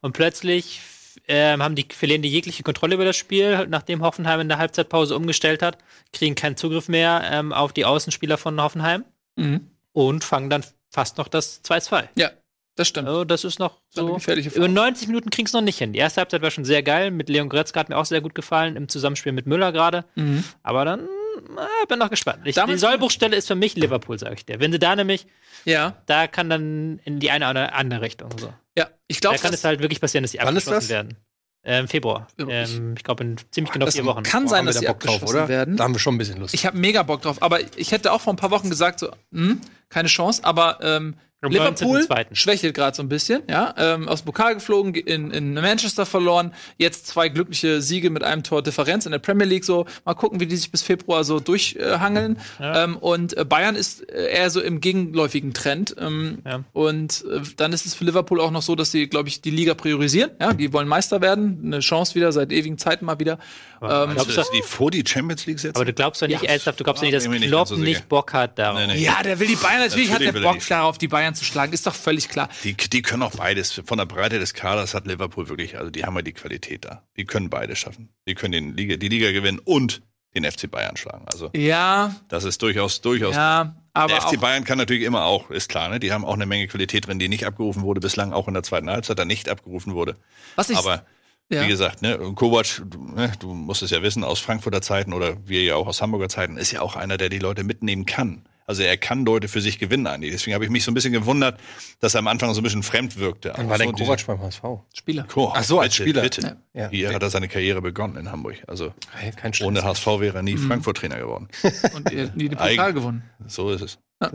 Und 0.00 0.12
plötzlich 0.12 0.80
ähm, 1.28 1.62
haben 1.62 1.74
die, 1.74 1.86
verlieren 1.90 2.22
die 2.22 2.30
jegliche 2.30 2.62
Kontrolle 2.62 2.94
über 2.94 3.04
das 3.04 3.16
Spiel, 3.16 3.66
nachdem 3.68 4.02
Hoffenheim 4.02 4.40
in 4.40 4.48
der 4.48 4.58
Halbzeitpause 4.58 5.16
umgestellt 5.16 5.62
hat, 5.62 5.78
kriegen 6.12 6.34
keinen 6.34 6.56
Zugriff 6.56 6.88
mehr 6.88 7.22
ähm, 7.30 7.52
auf 7.52 7.72
die 7.72 7.84
Außenspieler 7.84 8.36
von 8.36 8.60
Hoffenheim 8.60 9.04
mhm. 9.36 9.68
und 9.92 10.24
fangen 10.24 10.50
dann 10.50 10.64
fast 10.90 11.18
noch 11.18 11.28
das 11.28 11.62
2-2. 11.64 12.08
Ja, 12.16 12.30
das 12.76 12.88
stimmt. 12.88 13.08
Also, 13.08 13.24
das 13.24 13.44
ist 13.44 13.58
noch 13.58 13.78
so. 13.90 14.14
Gefährliche 14.14 14.50
über 14.50 14.68
90 14.68 15.08
Minuten 15.08 15.30
kriegen 15.30 15.46
es 15.46 15.52
noch 15.52 15.60
nicht 15.60 15.78
hin. 15.78 15.92
Die 15.92 15.98
erste 15.98 16.20
Halbzeit 16.20 16.42
war 16.42 16.50
schon 16.50 16.64
sehr 16.64 16.82
geil. 16.82 17.10
Mit 17.10 17.28
Leon 17.28 17.48
Goretzka 17.48 17.80
hat 17.80 17.88
mir 17.88 17.96
auch 17.96 18.06
sehr 18.06 18.20
gut 18.20 18.34
gefallen, 18.34 18.76
im 18.76 18.88
Zusammenspiel 18.88 19.32
mit 19.32 19.46
Müller 19.46 19.72
gerade. 19.72 20.04
Mhm. 20.14 20.44
Aber 20.62 20.84
dann 20.84 21.00
äh, 21.02 21.86
bin 21.88 21.98
noch 21.98 22.10
gespannt. 22.10 22.40
Ich, 22.44 22.56
die 22.56 22.78
Sollbruchstelle 22.78 23.36
ist 23.36 23.48
für 23.48 23.54
mich 23.54 23.76
Liverpool, 23.76 24.18
sage 24.18 24.34
ich 24.36 24.46
dir. 24.46 24.60
Wenn 24.60 24.72
sie 24.72 24.78
da 24.78 24.96
nämlich, 24.96 25.26
ja. 25.64 25.96
da 26.06 26.26
kann 26.26 26.48
dann 26.48 27.00
in 27.04 27.20
die 27.20 27.30
eine 27.30 27.50
oder 27.50 27.74
andere 27.74 28.00
Richtung 28.00 28.30
so. 28.38 28.52
Ja, 28.76 28.88
ich 29.10 29.20
glaube. 29.20 29.36
Da 29.36 29.42
kann 29.42 29.54
es 29.54 29.64
halt 29.64 29.80
wirklich 29.80 30.00
passieren, 30.00 30.22
dass 30.22 30.30
die 30.30 30.40
abgeschlossen 30.40 30.88
werden. 30.88 31.16
Ähm, 31.62 31.88
Februar. 31.88 32.26
Ähm, 32.38 32.94
ich 32.96 33.04
glaube, 33.04 33.22
in 33.22 33.36
ziemlich 33.50 33.72
genau 33.72 33.86
vier 33.86 34.06
Wochen. 34.06 34.22
Kann 34.22 34.48
sein, 34.48 34.64
dass 34.64 34.78
sie 34.78 34.88
abgeschlossen 34.88 35.26
drauf, 35.26 35.30
oder? 35.34 35.48
werden. 35.48 35.76
Da 35.76 35.84
haben 35.84 35.94
wir 35.94 35.98
schon 35.98 36.14
ein 36.14 36.18
bisschen 36.18 36.38
Lust. 36.38 36.54
Ich 36.54 36.64
habe 36.64 36.78
mega 36.78 37.02
Bock 37.02 37.20
drauf. 37.20 37.42
Aber 37.42 37.58
ich 37.76 37.92
hätte 37.92 38.12
auch 38.12 38.20
vor 38.22 38.32
ein 38.32 38.36
paar 38.36 38.50
Wochen 38.50 38.70
gesagt, 38.70 39.00
so, 39.00 39.10
hm, 39.32 39.60
keine 39.90 40.08
Chance. 40.08 40.42
Aber 40.44 40.78
ähm, 40.82 41.16
Liverpool 41.42 42.06
schwächelt 42.32 42.74
gerade 42.74 42.94
so 42.94 43.02
ein 43.02 43.08
bisschen, 43.08 43.42
ja. 43.48 43.74
Ähm, 43.78 44.08
aus 44.08 44.22
dem 44.22 44.26
Pokal 44.26 44.54
geflogen, 44.54 44.94
in, 44.94 45.30
in 45.30 45.54
Manchester 45.54 46.04
verloren, 46.04 46.52
jetzt 46.76 47.06
zwei 47.06 47.28
glückliche 47.30 47.80
Siege 47.80 48.10
mit 48.10 48.22
einem 48.22 48.42
Tor 48.42 48.62
Differenz 48.62 49.06
in 49.06 49.12
der 49.12 49.20
Premier 49.20 49.46
League. 49.46 49.64
So, 49.64 49.86
mal 50.04 50.14
gucken, 50.14 50.40
wie 50.40 50.46
die 50.46 50.56
sich 50.56 50.70
bis 50.70 50.82
Februar 50.82 51.24
so 51.24 51.40
durchhangeln. 51.40 52.38
Äh, 52.58 52.62
ja. 52.62 52.84
ähm, 52.84 52.96
und 52.98 53.36
äh, 53.36 53.44
Bayern 53.44 53.74
ist 53.74 54.06
äh, 54.10 54.30
eher 54.32 54.50
so 54.50 54.60
im 54.60 54.80
gegenläufigen 54.80 55.54
Trend. 55.54 55.96
Ähm, 55.98 56.38
ja. 56.44 56.64
Und 56.72 57.24
äh, 57.30 57.40
dann 57.56 57.72
ist 57.72 57.86
es 57.86 57.94
für 57.94 58.04
Liverpool 58.04 58.40
auch 58.40 58.50
noch 58.50 58.62
so, 58.62 58.74
dass 58.74 58.90
sie, 58.90 59.06
glaube 59.06 59.28
ich, 59.28 59.40
die 59.40 59.50
Liga 59.50 59.72
priorisieren. 59.74 60.32
Ja, 60.40 60.52
die 60.52 60.72
wollen 60.74 60.88
Meister 60.88 61.22
werden, 61.22 61.60
eine 61.64 61.80
Chance 61.80 62.14
wieder 62.14 62.32
seit 62.32 62.52
ewigen 62.52 62.76
Zeiten 62.76 63.06
mal 63.06 63.18
wieder. 63.18 63.38
Ähm, 63.82 64.10
glaubst 64.12 64.30
du, 64.30 64.34
dass 64.34 64.50
die 64.50 64.62
vor 64.62 64.90
die 64.90 65.02
Champions 65.06 65.46
League 65.46 65.58
setzen? 65.58 65.76
Aber 65.76 65.86
du 65.86 65.94
glaubst 65.94 66.20
doch 66.20 66.28
nicht 66.28 66.42
ja. 66.42 66.50
ernsthaft, 66.50 66.78
du 66.80 66.84
glaubst 66.84 67.02
ja. 67.02 67.06
nicht, 67.06 67.16
dass 67.16 67.24
Klopp 67.24 67.70
nicht, 67.70 67.80
nicht 67.80 68.08
Bock 68.10 68.34
hat 68.34 68.58
darauf. 68.58 68.78
Nee, 68.78 68.86
nee. 68.88 69.02
Ja, 69.02 69.22
der 69.22 69.38
will 69.40 69.46
die 69.46 69.56
Bayern 69.56 69.78
natürlich, 69.78 70.10
natürlich 70.10 70.28
hat 70.28 70.34
der 70.34 70.40
Bock 70.52 70.68
darauf, 70.68 70.98
die 70.98 71.08
Bayern 71.08 71.29
zu 71.34 71.44
schlagen. 71.44 71.72
Ist 71.72 71.86
doch 71.86 71.94
völlig 71.94 72.28
klar. 72.28 72.48
Die, 72.64 72.74
die 72.74 73.02
können 73.02 73.22
auch 73.22 73.36
beides. 73.36 73.80
Von 73.84 73.98
der 73.98 74.06
Breite 74.06 74.38
des 74.38 74.54
Kaders 74.54 74.94
hat 74.94 75.06
Liverpool 75.06 75.48
wirklich, 75.48 75.78
also 75.78 75.90
die 75.90 76.04
haben 76.04 76.14
ja 76.16 76.22
die 76.22 76.32
Qualität 76.32 76.84
da. 76.84 77.04
Die 77.16 77.24
können 77.24 77.50
beide 77.50 77.76
schaffen. 77.76 78.10
Die 78.26 78.34
können 78.34 78.52
den 78.52 78.76
Liga, 78.76 78.96
die 78.96 79.08
Liga 79.08 79.32
gewinnen 79.32 79.58
und 79.58 80.02
den 80.34 80.44
FC 80.44 80.70
Bayern 80.70 80.96
schlagen. 80.96 81.26
Also 81.32 81.50
ja, 81.54 82.14
das 82.28 82.44
ist 82.44 82.62
durchaus 82.62 83.00
durchaus. 83.00 83.34
Ja, 83.34 83.76
aber 83.92 84.14
der 84.14 84.22
FC 84.22 84.40
Bayern 84.40 84.64
kann 84.64 84.78
natürlich 84.78 85.02
immer 85.02 85.24
auch, 85.24 85.50
ist 85.50 85.68
klar, 85.68 85.88
ne? 85.88 85.98
Die 85.98 86.12
haben 86.12 86.24
auch 86.24 86.34
eine 86.34 86.46
Menge 86.46 86.68
Qualität 86.68 87.06
drin, 87.06 87.18
die 87.18 87.28
nicht 87.28 87.46
abgerufen 87.46 87.82
wurde 87.82 88.00
bislang, 88.00 88.32
auch 88.32 88.46
in 88.46 88.54
der 88.54 88.62
zweiten 88.62 88.88
Halbzeit 88.88 89.18
da 89.18 89.24
nicht 89.24 89.48
abgerufen 89.48 89.94
wurde. 89.94 90.16
Was 90.54 90.70
ich, 90.70 90.76
aber 90.76 91.04
ja. 91.48 91.64
wie 91.64 91.68
gesagt, 91.68 92.02
ne, 92.02 92.16
Kovac, 92.34 92.82
ne, 93.14 93.32
du 93.40 93.52
musst 93.52 93.82
es 93.82 93.90
ja 93.90 94.02
wissen 94.02 94.22
aus 94.22 94.38
Frankfurter 94.38 94.82
Zeiten 94.82 95.12
oder 95.12 95.36
wir 95.48 95.62
ja 95.64 95.74
auch 95.74 95.88
aus 95.88 96.00
Hamburger 96.00 96.28
Zeiten, 96.28 96.56
ist 96.56 96.70
ja 96.70 96.80
auch 96.80 96.94
einer, 96.94 97.16
der 97.16 97.28
die 97.28 97.40
Leute 97.40 97.64
mitnehmen 97.64 98.06
kann. 98.06 98.44
Also 98.70 98.84
er 98.84 98.96
kann 98.96 99.24
Leute 99.24 99.48
für 99.48 99.60
sich 99.60 99.80
gewinnen 99.80 100.06
eigentlich. 100.06 100.30
Deswegen 100.30 100.54
habe 100.54 100.64
ich 100.64 100.70
mich 100.70 100.84
so 100.84 100.92
ein 100.92 100.94
bisschen 100.94 101.12
gewundert, 101.12 101.58
dass 101.98 102.14
er 102.14 102.20
am 102.20 102.28
Anfang 102.28 102.54
so 102.54 102.60
ein 102.60 102.62
bisschen 102.62 102.84
fremd 102.84 103.18
wirkte. 103.18 103.52
Dann 103.56 103.68
war 103.68 103.78
so 103.78 103.82
der 103.82 103.92
Kovac 103.92 104.24
beim 104.24 104.40
HSV? 104.40 104.62
Spieler. 104.94 105.24
Koch, 105.24 105.54
Ach 105.56 105.64
so, 105.64 105.80
als 105.80 105.96
bitte, 105.96 106.02
Spieler. 106.04 106.22
Bitte. 106.22 106.56
Ja. 106.72 106.88
Hier 106.88 107.12
hat 107.12 107.20
er 107.20 107.30
seine 107.30 107.48
Karriere 107.48 107.82
begonnen 107.82 108.16
in 108.16 108.30
Hamburg. 108.30 108.62
Also 108.68 108.94
hey, 109.10 109.32
ohne 109.62 109.82
HSV 109.82 110.06
wäre 110.06 110.36
er 110.36 110.42
nie 110.42 110.54
mhm. 110.54 110.68
Frankfurt-Trainer 110.68 111.18
geworden. 111.18 111.48
Und 111.96 112.12
er 112.12 112.30
nie 112.36 112.48
den 112.48 112.58
Pokal 112.58 112.92
gewonnen. 112.92 113.24
So 113.48 113.72
ist 113.72 113.82
es. 113.82 113.98
Ja. 114.22 114.30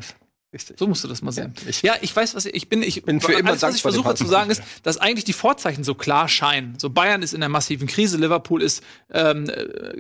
So 0.76 0.86
musst 0.86 1.06
du 1.06 1.08
das 1.08 1.22
mal 1.22 1.32
sehen. 1.32 1.54
Ja 1.64 1.70
ich, 1.70 1.82
ja, 1.82 1.94
ich 2.02 2.14
weiß, 2.14 2.36
was 2.36 2.46
ich, 2.46 2.56
ich 2.56 2.68
bin. 2.68 2.84
Ich 2.84 3.04
bin 3.04 3.22
für 3.22 3.32
immer 3.32 3.52
alles, 3.52 3.62
was 3.62 3.78
ich 3.78 3.82
versuche 3.82 4.16
zu 4.16 4.26
sagen, 4.26 4.52
ist, 4.52 4.62
dass 4.84 4.98
eigentlich 4.98 5.24
die 5.24 5.34
Vorzeichen 5.34 5.86
so 5.86 5.96
klar 5.96 6.28
scheinen. 6.28 6.78
So 6.78 6.90
Bayern 6.90 7.22
ist 7.22 7.34
in 7.34 7.42
einer 7.42 7.50
massiven 7.50 7.88
Krise, 7.88 8.18
Liverpool 8.18 8.62
ist, 8.62 8.84
ähm, 9.14 9.50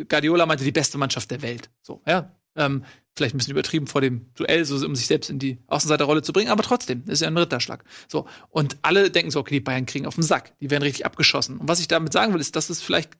Guardiola 0.09 0.45
meinte, 0.45 0.65
die 0.65 0.73
beste 0.73 0.97
Mannschaft 0.97 1.31
der 1.31 1.41
Welt. 1.41 1.69
So, 1.81 2.01
ja. 2.05 2.31
Ähm, 2.57 2.83
vielleicht 3.15 3.35
ein 3.35 3.37
bisschen 3.37 3.51
übertrieben 3.51 3.87
vor 3.87 4.01
dem 4.01 4.27
Duell, 4.35 4.65
so 4.65 4.85
um 4.85 4.95
sich 4.95 5.07
selbst 5.07 5.29
in 5.29 5.39
die 5.39 5.57
Außenseiterrolle 5.67 6.21
zu 6.21 6.33
bringen, 6.33 6.49
aber 6.49 6.63
trotzdem, 6.63 7.03
ist 7.07 7.21
ja 7.21 7.27
ein 7.27 7.37
Ritterschlag. 7.37 7.83
So. 8.07 8.27
Und 8.49 8.77
alle 8.81 9.09
denken 9.09 9.31
so, 9.31 9.39
okay, 9.39 9.55
die 9.55 9.61
Bayern 9.61 9.85
kriegen 9.85 10.05
auf 10.05 10.15
den 10.15 10.23
Sack, 10.23 10.53
die 10.59 10.69
werden 10.69 10.83
richtig 10.83 11.05
abgeschossen. 11.05 11.57
Und 11.57 11.67
was 11.67 11.79
ich 11.79 11.87
damit 11.87 12.11
sagen 12.11 12.33
will, 12.33 12.41
ist, 12.41 12.55
dass 12.55 12.69
es 12.69 12.81
vielleicht 12.81 13.11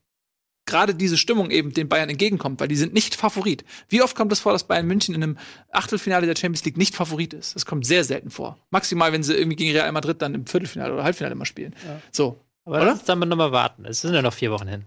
gerade 0.65 0.95
diese 0.95 1.17
Stimmung 1.17 1.51
eben 1.51 1.73
den 1.73 1.87
Bayern 1.87 2.09
entgegenkommt, 2.09 2.59
weil 2.59 2.67
die 2.67 2.75
sind 2.75 2.93
nicht 2.93 3.15
Favorit. 3.15 3.63
Wie 3.87 4.01
oft 4.01 4.15
kommt 4.15 4.31
es 4.31 4.39
vor, 4.39 4.51
dass 4.51 4.65
Bayern 4.65 4.87
München 4.87 5.13
in 5.13 5.23
einem 5.23 5.37
Achtelfinale 5.71 6.25
der 6.25 6.35
Champions 6.35 6.65
League 6.65 6.77
nicht 6.77 6.95
Favorit 6.95 7.33
ist? 7.33 7.55
Das 7.55 7.65
kommt 7.65 7.85
sehr 7.85 8.03
selten 8.03 8.31
vor. 8.31 8.57
Maximal, 8.71 9.13
wenn 9.13 9.23
sie 9.23 9.35
irgendwie 9.35 9.55
gegen 9.55 9.71
Real 9.71 9.91
Madrid 9.91 10.21
dann 10.21 10.33
im 10.33 10.47
Viertelfinale 10.47 10.93
oder 10.93 11.03
Halbfinale 11.03 11.35
mal 11.35 11.45
spielen. 11.45 11.75
Ja. 11.85 12.01
So. 12.11 12.41
Aber 12.65 12.77
oder? 12.77 12.85
lass 12.85 12.99
uns 12.99 13.05
dann 13.05 13.19
mal 13.19 13.51
warten. 13.51 13.85
Es 13.85 14.01
sind 14.01 14.15
ja 14.15 14.23
noch 14.23 14.33
vier 14.33 14.51
Wochen 14.51 14.67
hin. 14.67 14.85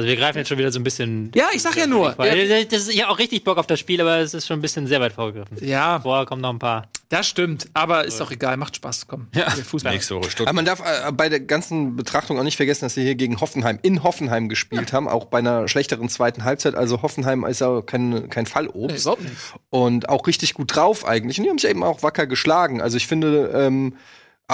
Also 0.00 0.08
wir 0.08 0.16
greifen 0.16 0.38
jetzt 0.38 0.48
schon 0.48 0.56
wieder 0.56 0.72
so 0.72 0.80
ein 0.80 0.82
bisschen. 0.82 1.30
Ja, 1.34 1.48
ich 1.52 1.60
sag 1.60 1.76
ja 1.76 1.86
nur. 1.86 2.16
Ja. 2.24 2.64
Das 2.64 2.88
ist 2.88 2.94
ja 2.94 3.08
auch 3.10 3.18
richtig 3.18 3.44
Bock 3.44 3.58
auf 3.58 3.66
das 3.66 3.78
Spiel, 3.78 4.00
aber 4.00 4.16
es 4.16 4.32
ist 4.32 4.46
schon 4.46 4.58
ein 4.58 4.62
bisschen 4.62 4.86
sehr 4.86 4.98
weit 4.98 5.12
vorgegriffen. 5.12 5.58
Ja. 5.60 6.00
Vorher 6.00 6.24
kommen 6.24 6.40
noch 6.40 6.48
ein 6.48 6.58
paar. 6.58 6.88
Das 7.10 7.28
stimmt, 7.28 7.68
aber 7.74 8.06
ist 8.06 8.18
doch 8.18 8.30
egal, 8.30 8.56
macht 8.56 8.76
Spaß. 8.76 9.08
Komm. 9.08 9.26
Ja. 9.34 9.50
Fußball. 9.50 9.92
Nächste 9.92 10.14
Woche 10.14 10.30
Aber 10.40 10.54
man 10.54 10.64
darf 10.64 10.80
äh, 10.80 11.12
bei 11.12 11.28
der 11.28 11.40
ganzen 11.40 11.96
Betrachtung 11.96 12.38
auch 12.38 12.44
nicht 12.44 12.56
vergessen, 12.56 12.86
dass 12.86 12.94
sie 12.94 13.02
hier 13.02 13.14
gegen 13.14 13.42
Hoffenheim 13.42 13.78
in 13.82 14.02
Hoffenheim 14.02 14.48
gespielt 14.48 14.90
ja. 14.90 14.96
haben, 14.96 15.06
auch 15.06 15.26
bei 15.26 15.38
einer 15.38 15.68
schlechteren 15.68 16.08
zweiten 16.08 16.44
Halbzeit. 16.44 16.76
Also 16.76 17.02
Hoffenheim 17.02 17.44
ist 17.44 17.60
ja 17.60 17.82
kein, 17.82 18.30
kein 18.30 18.46
Fallobst. 18.46 19.06
Nee, 19.06 19.12
nicht. 19.22 19.36
Und 19.68 20.08
auch 20.08 20.26
richtig 20.26 20.54
gut 20.54 20.74
drauf 20.74 21.06
eigentlich. 21.06 21.36
Und 21.38 21.44
die 21.44 21.50
haben 21.50 21.58
sich 21.58 21.68
eben 21.68 21.84
auch 21.84 22.02
wacker 22.02 22.26
geschlagen. 22.26 22.80
Also 22.80 22.96
ich 22.96 23.06
finde, 23.06 23.50
ähm, 23.54 23.96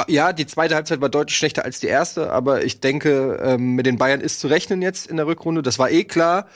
ja, 0.09 0.32
die 0.32 0.47
zweite 0.47 0.74
Halbzeit 0.74 1.01
war 1.01 1.09
deutlich 1.09 1.36
schlechter 1.36 1.64
als 1.64 1.80
die 1.80 1.86
erste, 1.86 2.30
aber 2.30 2.64
ich 2.64 2.80
denke, 2.80 3.40
ähm, 3.42 3.74
mit 3.74 3.86
den 3.86 3.99
Bayern 3.99 4.20
ist 4.20 4.40
zu 4.40 4.49
rechnen 4.49 4.82
jetzt 4.82 5.07
in 5.07 5.16
der 5.16 5.26
Rückrunde. 5.26 5.62
Das 5.62 5.78
war 5.78 5.90
eh 5.90 6.05
klar. 6.05 6.47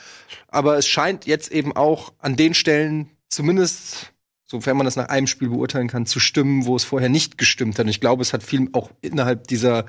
Aber 0.47 0.77
es 0.77 0.87
scheint 0.87 1.25
jetzt 1.25 1.51
eben 1.51 1.75
auch 1.75 2.13
an 2.19 2.35
den 2.35 2.53
Stellen 2.53 3.09
zumindest 3.29 4.11
sofern 4.51 4.75
man 4.75 4.85
das 4.85 4.97
nach 4.97 5.07
einem 5.07 5.27
Spiel 5.27 5.49
beurteilen 5.49 5.87
kann, 5.87 6.05
zu 6.05 6.19
stimmen, 6.19 6.65
wo 6.65 6.75
es 6.75 6.83
vorher 6.83 7.09
nicht 7.09 7.37
gestimmt 7.37 7.79
hat. 7.79 7.85
Und 7.85 7.89
ich 7.89 8.01
glaube, 8.01 8.21
es 8.21 8.33
hat 8.33 8.43
viel 8.43 8.67
auch 8.73 8.91
innerhalb 8.99 9.47
dieser 9.47 9.85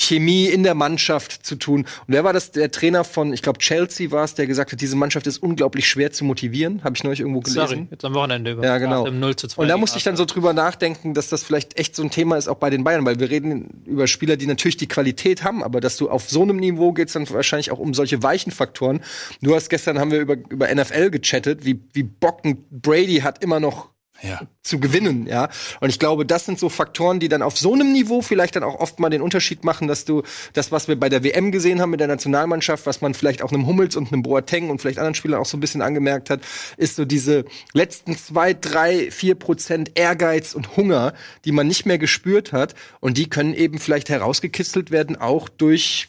Chemie 0.00 0.46
in 0.46 0.62
der 0.62 0.74
Mannschaft 0.74 1.44
zu 1.44 1.56
tun. 1.56 1.80
Und 1.80 2.06
wer 2.06 2.24
war 2.24 2.32
das? 2.32 2.50
Der 2.52 2.70
Trainer 2.70 3.04
von, 3.04 3.32
ich 3.32 3.42
glaube, 3.42 3.58
Chelsea 3.58 4.10
war 4.10 4.24
es, 4.24 4.34
der 4.34 4.46
gesagt 4.46 4.72
hat, 4.72 4.80
diese 4.80 4.96
Mannschaft 4.96 5.26
ist 5.26 5.38
unglaublich 5.38 5.88
schwer 5.88 6.10
zu 6.10 6.24
motivieren. 6.24 6.82
Habe 6.82 6.96
ich 6.96 7.04
neulich 7.04 7.20
irgendwo 7.20 7.40
gelesen. 7.40 7.66
Sorry, 7.66 7.86
jetzt 7.90 8.04
am 8.04 8.14
Wochenende 8.14 8.52
über. 8.52 8.64
Ja, 8.64 8.78
genau. 8.78 9.04
Und 9.06 9.68
da 9.68 9.76
musste 9.76 9.98
ich 9.98 10.04
dann 10.04 10.16
so 10.16 10.24
drüber 10.24 10.54
nachdenken, 10.54 11.12
dass 11.12 11.28
das 11.28 11.44
vielleicht 11.44 11.78
echt 11.78 11.94
so 11.94 12.02
ein 12.02 12.10
Thema 12.10 12.36
ist, 12.36 12.48
auch 12.48 12.56
bei 12.56 12.70
den 12.70 12.82
Bayern, 12.82 13.04
weil 13.04 13.20
wir 13.20 13.28
reden 13.28 13.82
über 13.84 14.06
Spieler, 14.06 14.36
die 14.36 14.46
natürlich 14.46 14.78
die 14.78 14.88
Qualität 14.88 15.44
haben, 15.44 15.62
aber 15.62 15.80
dass 15.80 15.98
du 15.98 16.08
auf 16.08 16.30
so 16.30 16.42
einem 16.42 16.56
Niveau 16.56 16.92
geht's 16.92 17.12
dann 17.12 17.28
wahrscheinlich 17.28 17.70
auch 17.70 17.78
um 17.78 17.92
solche 17.92 18.22
weichen 18.22 18.52
Faktoren. 18.52 19.00
Du 19.42 19.54
hast 19.54 19.68
gestern 19.68 19.98
haben 19.98 20.10
wir 20.10 20.20
über, 20.20 20.36
über 20.48 20.74
NFL 20.74 21.10
gechattet, 21.10 21.64
wie, 21.66 21.80
wie 21.92 22.04
Bocken 22.04 22.64
Brady 22.70 23.18
hat 23.18 23.44
immer 23.44 23.60
noch 23.60 23.90
ja. 24.22 24.40
zu 24.62 24.80
gewinnen, 24.80 25.26
ja. 25.26 25.48
Und 25.80 25.90
ich 25.90 25.98
glaube, 25.98 26.26
das 26.26 26.46
sind 26.46 26.58
so 26.58 26.68
Faktoren, 26.68 27.20
die 27.20 27.28
dann 27.28 27.42
auf 27.42 27.56
so 27.58 27.72
einem 27.72 27.92
Niveau 27.92 28.22
vielleicht 28.22 28.56
dann 28.56 28.62
auch 28.62 28.80
oft 28.80 29.00
mal 29.00 29.10
den 29.10 29.22
Unterschied 29.22 29.64
machen, 29.64 29.88
dass 29.88 30.04
du 30.04 30.22
das, 30.52 30.72
was 30.72 30.88
wir 30.88 30.98
bei 30.98 31.08
der 31.08 31.24
WM 31.24 31.52
gesehen 31.52 31.80
haben 31.80 31.90
mit 31.90 32.00
der 32.00 32.08
Nationalmannschaft, 32.08 32.86
was 32.86 33.00
man 33.00 33.14
vielleicht 33.14 33.42
auch 33.42 33.52
einem 33.52 33.66
Hummels 33.66 33.96
und 33.96 34.12
einem 34.12 34.22
Boateng 34.22 34.70
und 34.70 34.80
vielleicht 34.80 34.98
anderen 34.98 35.14
Spielern 35.14 35.40
auch 35.40 35.46
so 35.46 35.56
ein 35.56 35.60
bisschen 35.60 35.82
angemerkt 35.82 36.30
hat, 36.30 36.40
ist 36.76 36.96
so 36.96 37.04
diese 37.04 37.44
letzten 37.72 38.16
zwei, 38.16 38.54
drei, 38.54 39.10
vier 39.10 39.34
Prozent 39.34 39.92
Ehrgeiz 39.94 40.54
und 40.54 40.76
Hunger, 40.76 41.14
die 41.44 41.52
man 41.52 41.66
nicht 41.66 41.86
mehr 41.86 41.98
gespürt 41.98 42.52
hat. 42.52 42.74
Und 43.00 43.16
die 43.18 43.28
können 43.28 43.54
eben 43.54 43.78
vielleicht 43.78 44.08
herausgekitzelt 44.08 44.90
werden, 44.90 45.16
auch 45.16 45.48
durch 45.48 46.08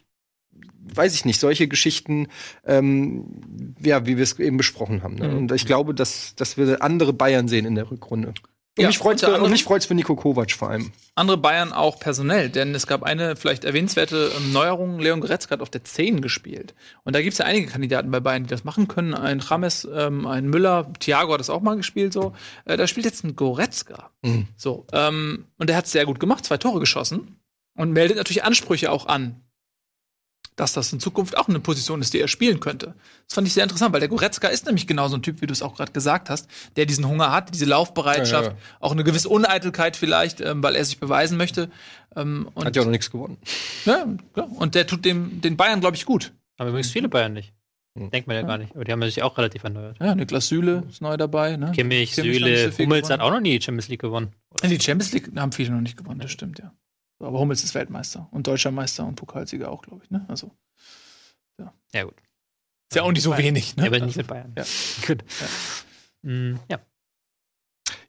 weiß 0.94 1.14
ich 1.16 1.26
nicht, 1.26 1.40
solche 1.40 1.68
Geschichten, 1.68 2.28
ähm, 2.66 3.76
ja, 3.84 4.06
wie 4.06 4.18
wir 4.18 4.24
es 4.24 4.38
eben 4.40 4.58
besprochen 4.58 5.04
haben. 5.04 5.16
Ne? 5.16 5.28
Mhm. 5.28 5.38
Und 5.38 5.52
ich 5.52 5.66
glaube, 5.66 5.94
dass, 5.94 6.36
dass 6.36 6.58
wir 6.58 6.82
andere 6.82 7.14
Bayern 7.14 7.48
sehen 7.48 7.66
in 7.66 7.76
der 7.76 7.90
Rückrunde. 7.92 8.34
Und 8.78 8.84
ja, 8.84 8.88
mich 8.88 9.00
freut's 9.00 9.22
für, 9.22 9.42
und 9.42 9.52
mich 9.52 9.66
freut's 9.66 9.86
für 9.86 9.96
Nico 9.96 10.16
Kovac 10.16 10.52
vor 10.52 10.70
allem. 10.70 10.94
Andere 11.16 11.36
Bayern 11.36 11.74
auch 11.74 12.00
personell, 12.00 12.50
denn 12.50 12.74
es 12.74 12.88
gab 12.88 13.04
eine 13.04 13.36
vielleicht 13.36 13.66
erwähnenswerte 13.66 14.32
ähm, 14.38 14.54
Neuerung. 14.54 15.00
Leon 15.00 15.20
Goretzka 15.20 15.52
hat 15.52 15.62
auf 15.62 15.70
der 15.70 15.84
10 15.84 16.22
gespielt. 16.22 16.74
Und 17.04 17.14
da 17.14 17.22
gibt's 17.22 17.40
ja 17.40 17.46
einige 17.46 17.68
Kandidaten 17.68 18.10
bei 18.12 18.22
Bayern, 18.22 18.44
die 18.44 18.50
das 18.50 18.64
machen 18.64 18.88
können. 18.88 19.14
Ein 19.14 19.42
Rames, 19.42 19.86
ähm, 19.94 20.26
ein 20.26 20.48
Müller, 20.48 20.94
Thiago 21.00 21.34
hat 21.34 21.42
das 21.42 21.50
auch 21.50 21.62
mal 21.62 21.76
gespielt 21.76 22.14
so. 22.14 22.34
Äh, 22.64 22.78
da 22.78 22.88
spielt 22.88 23.06
jetzt 23.06 23.26
ein 23.26 23.36
Goretzka. 23.36 24.10
Mhm. 24.22 24.48
So, 24.56 24.86
ähm, 24.94 25.48
und 25.58 25.70
der 25.70 25.76
hat 25.76 25.88
sehr 25.88 26.06
gut 26.06 26.22
gemacht, 26.22 26.46
zwei 26.46 26.58
Tore 26.58 26.80
geschossen 26.80 27.42
und 27.76 27.92
meldet 27.92 28.16
natürlich 28.16 28.46
Ansprüche 28.46 28.90
auch 28.90 29.06
an 29.06 29.42
dass 30.62 30.74
das 30.74 30.94
in 30.94 31.00
Zukunft 31.00 31.36
auch 31.38 31.50
eine 31.50 31.60
Position 31.60 32.02
ist, 32.02 32.14
die 32.14 32.20
er 32.20 32.28
spielen 32.28 32.60
könnte. 32.60 32.94
Das 33.28 33.34
fand 33.34 33.48
ich 33.48 33.54
sehr 33.54 33.64
interessant, 33.64 33.94
weil 33.94 34.00
der 34.00 34.10
Goretzka 34.10 34.48
ist 34.48 34.68
nämlich 34.68 34.86
genau 34.86 35.08
so 35.08 35.18
ein 35.18 35.24
Typ, 35.24 35.42
wie 35.42 35.48
du 35.48 35.54
es 35.54 35.64
auch 35.64 35.76
gerade 35.76 35.92
gesagt 35.92 36.30
hast, 36.30 36.48
der 36.76 36.86
diesen 36.86 37.08
Hunger 37.08 37.32
hat, 37.32 37.52
diese 37.54 37.66
Laufbereitschaft, 37.66 38.52
ja, 38.52 38.54
ja. 38.54 38.78
auch 38.80 38.92
eine 38.92 39.04
gewisse 39.04 39.28
Uneitelkeit 39.28 39.98
vielleicht, 39.98 40.40
ähm, 40.40 40.62
weil 40.62 40.76
er 40.76 40.86
sich 40.86 41.00
beweisen 41.00 41.38
möchte. 41.38 41.72
Ähm, 42.16 42.48
hat 42.56 42.76
ja 42.76 42.84
auch 42.84 42.86
noch 42.86 42.92
nichts 42.92 43.10
gewonnen. 43.10 43.38
Ja, 43.86 44.06
ja, 44.38 44.44
und 44.44 44.76
der 44.76 44.86
tut 44.86 45.04
dem, 45.04 45.42
den 45.42 45.58
Bayern, 45.58 45.82
glaube 45.82 45.96
ich, 45.96 46.06
gut. 46.06 46.32
Aber 46.58 46.70
übrigens 46.70 46.92
viele 46.92 47.10
Bayern 47.10 47.34
nicht. 47.34 47.54
Hm. 47.98 48.12
Denkt 48.12 48.28
man 48.28 48.38
ja, 48.38 48.44
gar 48.44 48.60
nicht. 48.60 48.76
Aber 48.76 48.86
die 48.86 48.92
haben 48.92 49.02
sich 49.02 49.24
auch 49.24 49.36
relativ 49.38 49.64
erneuert. 49.64 49.98
Ja, 50.00 50.14
Niklas 50.14 50.48
Süle 50.48 50.84
ist 50.90 51.02
neu 51.02 51.18
dabei. 51.18 51.58
Ne? 51.58 51.72
Kimmich, 51.72 52.14
Kimmich 52.14 52.38
Süle, 52.38 52.72
Hummels 52.78 53.10
hat 53.10 53.20
auch 53.20 53.32
noch 53.32 53.42
nie 53.42 53.58
die 53.58 53.66
Champions 53.66 53.88
League 53.88 54.02
gewonnen. 54.02 54.32
In 54.62 54.70
die 54.70 54.80
Champions 54.80 55.12
League 55.12 55.32
haben 55.36 55.52
viele 55.52 55.72
noch 55.72 55.82
nicht 55.82 55.98
gewonnen, 55.98 56.20
das 56.20 56.32
stimmt, 56.32 56.60
ja. 56.60 56.72
Aber 57.22 57.40
Hummels 57.40 57.64
ist 57.64 57.76
Weltmeister 57.76 58.28
und 58.32 58.48
deutscher 58.48 58.72
Meister 58.72 59.06
und 59.06 59.16
Pokalsieger 59.16 59.72
auch, 59.72 59.82
glaube 59.82 60.04
ich. 60.04 60.12
Ne? 60.12 60.26
Also. 60.28 60.52
Ja, 61.58 61.74
ja 61.94 62.04
gut. 62.04 62.16
Ist 62.90 62.96
ja 62.96 63.04
auch 63.04 63.12
nicht 63.12 63.24
so 63.24 63.38
wenig, 63.38 63.78
ne? 63.78 63.84
Ja, 63.84 63.88
aber 63.88 64.06
nicht 64.06 64.18
mit 64.18 64.28
Bayern. 64.28 64.54
Ja. 64.58 64.66
Gut. 65.08 65.24
Ja. 66.24 66.30
Mm, 66.30 66.60
ja. 66.70 66.80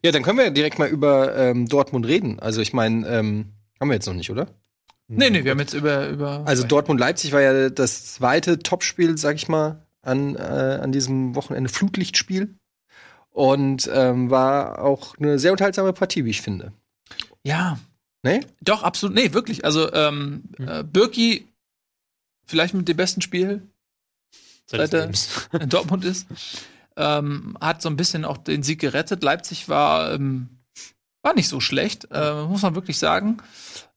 ja. 0.03 0.11
dann 0.11 0.23
können 0.23 0.37
wir 0.37 0.51
direkt 0.51 0.77
mal 0.77 0.89
über 0.89 1.37
ähm, 1.37 1.69
Dortmund 1.69 2.05
reden. 2.05 2.39
Also 2.41 2.59
ich 2.59 2.73
meine, 2.73 3.07
ähm, 3.07 3.53
haben 3.79 3.87
wir 3.87 3.93
jetzt 3.93 4.07
noch 4.07 4.13
nicht, 4.13 4.29
oder? 4.29 4.47
Nee, 5.07 5.29
nee, 5.29 5.45
wir 5.45 5.51
haben 5.51 5.59
jetzt 5.59 5.73
über. 5.73 6.09
über 6.09 6.43
also 6.45 6.67
Dortmund-Leipzig 6.67 7.31
war 7.31 7.41
ja 7.41 7.69
das 7.69 8.13
zweite 8.13 8.59
Topspiel, 8.59 9.17
sag 9.17 9.37
ich 9.37 9.47
mal, 9.47 9.85
an, 10.01 10.35
äh, 10.35 10.39
an 10.81 10.91
diesem 10.91 11.35
Wochenende. 11.35 11.69
Flutlichtspiel. 11.69 12.55
Und 13.29 13.89
ähm, 13.91 14.29
war 14.29 14.83
auch 14.83 15.17
eine 15.17 15.39
sehr 15.39 15.51
unterhaltsame 15.51 15.93
Partie, 15.93 16.25
wie 16.25 16.29
ich 16.29 16.41
finde. 16.41 16.73
Ja. 17.43 17.79
Nee? 18.23 18.41
Doch, 18.61 18.83
absolut. 18.83 19.15
Nee, 19.15 19.33
wirklich. 19.33 19.65
Also, 19.65 19.91
ähm, 19.93 20.43
hm. 20.57 20.67
äh, 20.67 20.83
Birki 20.83 21.47
vielleicht 22.45 22.73
mit 22.73 22.87
dem 22.87 22.97
besten 22.97 23.21
Spiel, 23.21 23.61
seit 24.65 24.93
er 24.93 25.09
in 25.59 25.69
Dortmund 25.69 26.05
ist. 26.05 26.27
Ähm, 26.95 27.57
hat 27.59 27.81
so 27.81 27.89
ein 27.89 27.97
bisschen 27.97 28.25
auch 28.25 28.37
den 28.37 28.63
Sieg 28.63 28.79
gerettet. 28.79 29.23
Leipzig 29.23 29.67
war 29.67 30.13
ähm, 30.13 30.49
war 31.23 31.33
nicht 31.33 31.47
so 31.47 31.59
schlecht, 31.59 32.07
äh, 32.11 32.43
muss 32.43 32.61
man 32.61 32.75
wirklich 32.75 32.99
sagen. 32.99 33.37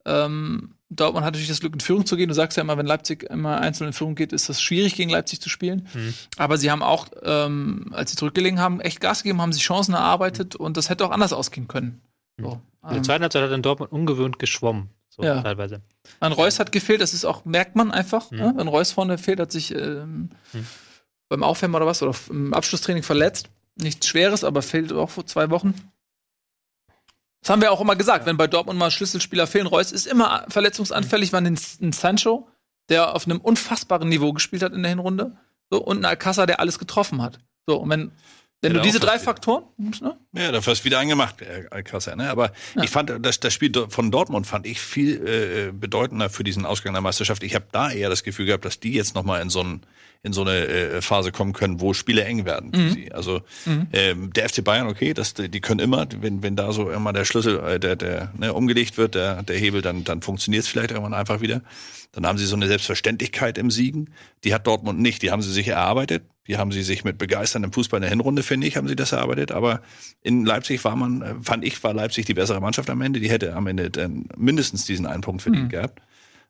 Ähm, 0.04 0.74
Dortmund 0.88 1.26
hat 1.26 1.34
natürlich 1.34 1.48
das 1.48 1.58
Glück, 1.58 1.74
in 1.74 1.80
Führung 1.80 2.06
zu 2.06 2.16
gehen. 2.16 2.28
Du 2.28 2.34
sagst 2.34 2.56
ja 2.56 2.62
immer, 2.62 2.78
wenn 2.78 2.86
Leipzig 2.86 3.24
immer 3.24 3.60
einzeln 3.60 3.88
in 3.88 3.92
Führung 3.92 4.14
geht, 4.14 4.32
ist 4.32 4.48
das 4.48 4.62
schwierig, 4.62 4.94
gegen 4.94 5.10
Leipzig 5.10 5.40
zu 5.40 5.48
spielen. 5.48 5.88
Mhm. 5.92 6.14
Aber 6.36 6.56
sie 6.56 6.70
haben 6.70 6.84
auch, 6.84 7.08
ähm, 7.24 7.88
als 7.92 8.12
sie 8.12 8.16
zurückgelegen 8.16 8.60
haben, 8.60 8.80
echt 8.80 9.00
Gas 9.00 9.24
gegeben, 9.24 9.42
haben 9.42 9.52
sich 9.52 9.64
Chancen 9.64 9.94
erarbeitet 9.94 10.54
mhm. 10.54 10.64
und 10.64 10.76
das 10.76 10.88
hätte 10.88 11.04
auch 11.04 11.10
anders 11.10 11.32
ausgehen 11.32 11.66
können. 11.66 12.00
Mhm. 12.36 12.44
So, 12.44 12.60
in 12.88 12.94
der 12.94 13.02
zweiten 13.02 13.22
Halbzeit 13.22 13.42
hat 13.42 13.50
dann 13.50 13.62
Dortmund 13.62 13.92
ungewöhnt 13.92 14.38
geschwommen. 14.38 14.90
So 15.08 15.22
ja. 15.22 15.40
teilweise. 15.40 15.80
An 16.20 16.32
Reus 16.32 16.58
hat 16.58 16.72
gefehlt, 16.72 17.00
das 17.00 17.14
ist 17.14 17.24
auch, 17.24 17.44
merkt 17.44 17.74
man 17.74 17.90
einfach. 17.90 18.30
Mhm. 18.30 18.38
Ne? 18.38 18.52
Wenn 18.56 18.68
Reus 18.68 18.92
vorne 18.92 19.18
fehlt, 19.18 19.40
hat 19.40 19.50
sich 19.50 19.74
ähm, 19.74 20.30
mhm. 20.52 20.66
beim 21.28 21.42
Aufwärmen 21.42 21.74
oder 21.74 21.86
was 21.86 22.02
oder 22.02 22.14
im 22.28 22.52
Abschlusstraining 22.52 23.02
verletzt. 23.02 23.48
Nichts 23.76 24.06
Schweres, 24.06 24.44
aber 24.44 24.62
fehlt 24.62 24.92
auch 24.92 25.10
vor 25.10 25.26
zwei 25.26 25.50
Wochen. 25.50 25.74
Das 27.40 27.50
haben 27.50 27.62
wir 27.62 27.72
auch 27.72 27.80
immer 27.80 27.96
gesagt, 27.96 28.20
ja. 28.20 28.26
wenn 28.26 28.36
bei 28.36 28.46
Dortmund 28.46 28.78
mal 28.78 28.90
Schlüsselspieler 28.90 29.46
fehlen. 29.46 29.66
Reus 29.66 29.92
ist 29.92 30.06
immer 30.06 30.44
verletzungsanfällig, 30.48 31.32
war 31.32 31.40
ein, 31.40 31.58
ein 31.80 31.92
Sancho, 31.92 32.48
der 32.88 33.14
auf 33.14 33.26
einem 33.26 33.40
unfassbaren 33.40 34.08
Niveau 34.08 34.32
gespielt 34.32 34.62
hat 34.62 34.72
in 34.72 34.82
der 34.82 34.90
Hinrunde. 34.90 35.36
So, 35.70 35.82
und 35.82 35.98
ein 35.98 36.04
Alcázar, 36.04 36.46
der 36.46 36.60
alles 36.60 36.78
getroffen 36.78 37.22
hat. 37.22 37.38
So, 37.66 37.76
und 37.76 37.90
wenn 37.90 38.12
wenn 38.62 38.74
du 38.74 38.80
diese 38.80 39.00
drei 39.00 39.18
Faktoren. 39.18 39.64
Ne? 39.78 40.16
Ja, 40.32 40.50
dafür 40.50 40.72
hast 40.72 40.80
du 40.80 40.84
wieder 40.86 40.98
angemacht, 40.98 41.42
äh, 41.42 41.66
Alcázar. 41.70 42.16
Ne? 42.16 42.30
Aber 42.30 42.52
ja. 42.74 42.82
ich 42.82 42.90
fand, 42.90 43.12
das, 43.20 43.38
das 43.40 43.52
Spiel 43.52 43.72
von 43.88 44.10
Dortmund 44.10 44.46
fand 44.46 44.66
ich 44.66 44.80
viel 44.80 45.26
äh, 45.26 45.72
bedeutender 45.72 46.30
für 46.30 46.42
diesen 46.42 46.64
Ausgang 46.64 46.92
der 46.94 47.02
Meisterschaft. 47.02 47.42
Ich 47.42 47.54
habe 47.54 47.66
da 47.70 47.90
eher 47.90 48.08
das 48.08 48.22
Gefühl 48.22 48.46
gehabt, 48.46 48.64
dass 48.64 48.80
die 48.80 48.92
jetzt 48.92 49.14
noch 49.14 49.24
mal 49.24 49.40
in 49.40 49.50
so 49.50 49.64
in 50.22 50.32
so 50.32 50.42
eine 50.42 50.66
äh, 50.66 51.02
Phase 51.02 51.30
kommen 51.30 51.52
können, 51.52 51.80
wo 51.80 51.94
Spiele 51.94 52.24
eng 52.24 52.44
werden 52.44 52.72
für 52.72 52.80
mhm. 52.80 52.90
sie. 52.90 53.12
Also 53.12 53.42
mhm. 53.64 53.86
ähm, 53.92 54.32
der 54.32 54.48
FC 54.48 54.64
Bayern, 54.64 54.88
okay, 54.88 55.14
das, 55.14 55.34
die 55.34 55.60
können 55.60 55.78
immer, 55.78 56.08
wenn, 56.20 56.42
wenn 56.42 56.56
da 56.56 56.72
so 56.72 56.90
immer 56.90 57.12
der 57.12 57.24
Schlüssel, 57.24 57.60
äh, 57.60 57.78
der, 57.78 57.94
der 57.94 58.32
ne, 58.36 58.52
umgelegt 58.52 58.98
wird, 58.98 59.14
der, 59.14 59.44
der 59.44 59.56
Hebel, 59.56 59.82
dann, 59.82 60.02
dann 60.02 60.22
funktioniert 60.22 60.64
es 60.64 60.68
vielleicht 60.68 60.90
irgendwann 60.90 61.14
einfach 61.14 61.40
wieder. 61.40 61.62
Dann 62.10 62.26
haben 62.26 62.38
sie 62.38 62.46
so 62.46 62.56
eine 62.56 62.66
Selbstverständlichkeit 62.66 63.56
im 63.56 63.70
Siegen. 63.70 64.10
Die 64.42 64.52
hat 64.52 64.66
Dortmund 64.66 64.98
nicht. 64.98 65.22
Die 65.22 65.30
haben 65.30 65.42
sie 65.42 65.52
sich 65.52 65.68
erarbeitet. 65.68 66.24
Die 66.48 66.56
haben 66.56 66.72
sie 66.72 66.82
sich 66.82 67.04
mit 67.04 67.18
begeisterndem 67.18 67.72
Fußball 67.72 67.98
in 67.98 68.02
der 68.02 68.10
Hinrunde, 68.10 68.42
finde 68.42 68.66
ich, 68.66 68.76
haben 68.76 68.88
sie 68.88 68.96
das 68.96 69.12
erarbeitet. 69.12 69.52
Aber 69.52 69.82
in 70.22 70.44
Leipzig 70.44 70.84
war 70.84 70.96
man, 70.96 71.22
äh, 71.22 71.34
fand 71.42 71.64
ich, 71.64 71.82
war 71.82 71.94
Leipzig 71.94 72.26
die 72.26 72.34
bessere 72.34 72.60
Mannschaft 72.60 72.90
am 72.90 73.00
Ende. 73.00 73.20
Die 73.20 73.30
hätte 73.30 73.54
am 73.54 73.66
Ende 73.66 73.90
dann 73.90 74.28
mindestens 74.36 74.84
diesen 74.84 75.06
einen 75.06 75.22
Punkt 75.22 75.42
verdient 75.42 75.66
mhm. 75.66 75.70
gehabt. 75.70 76.02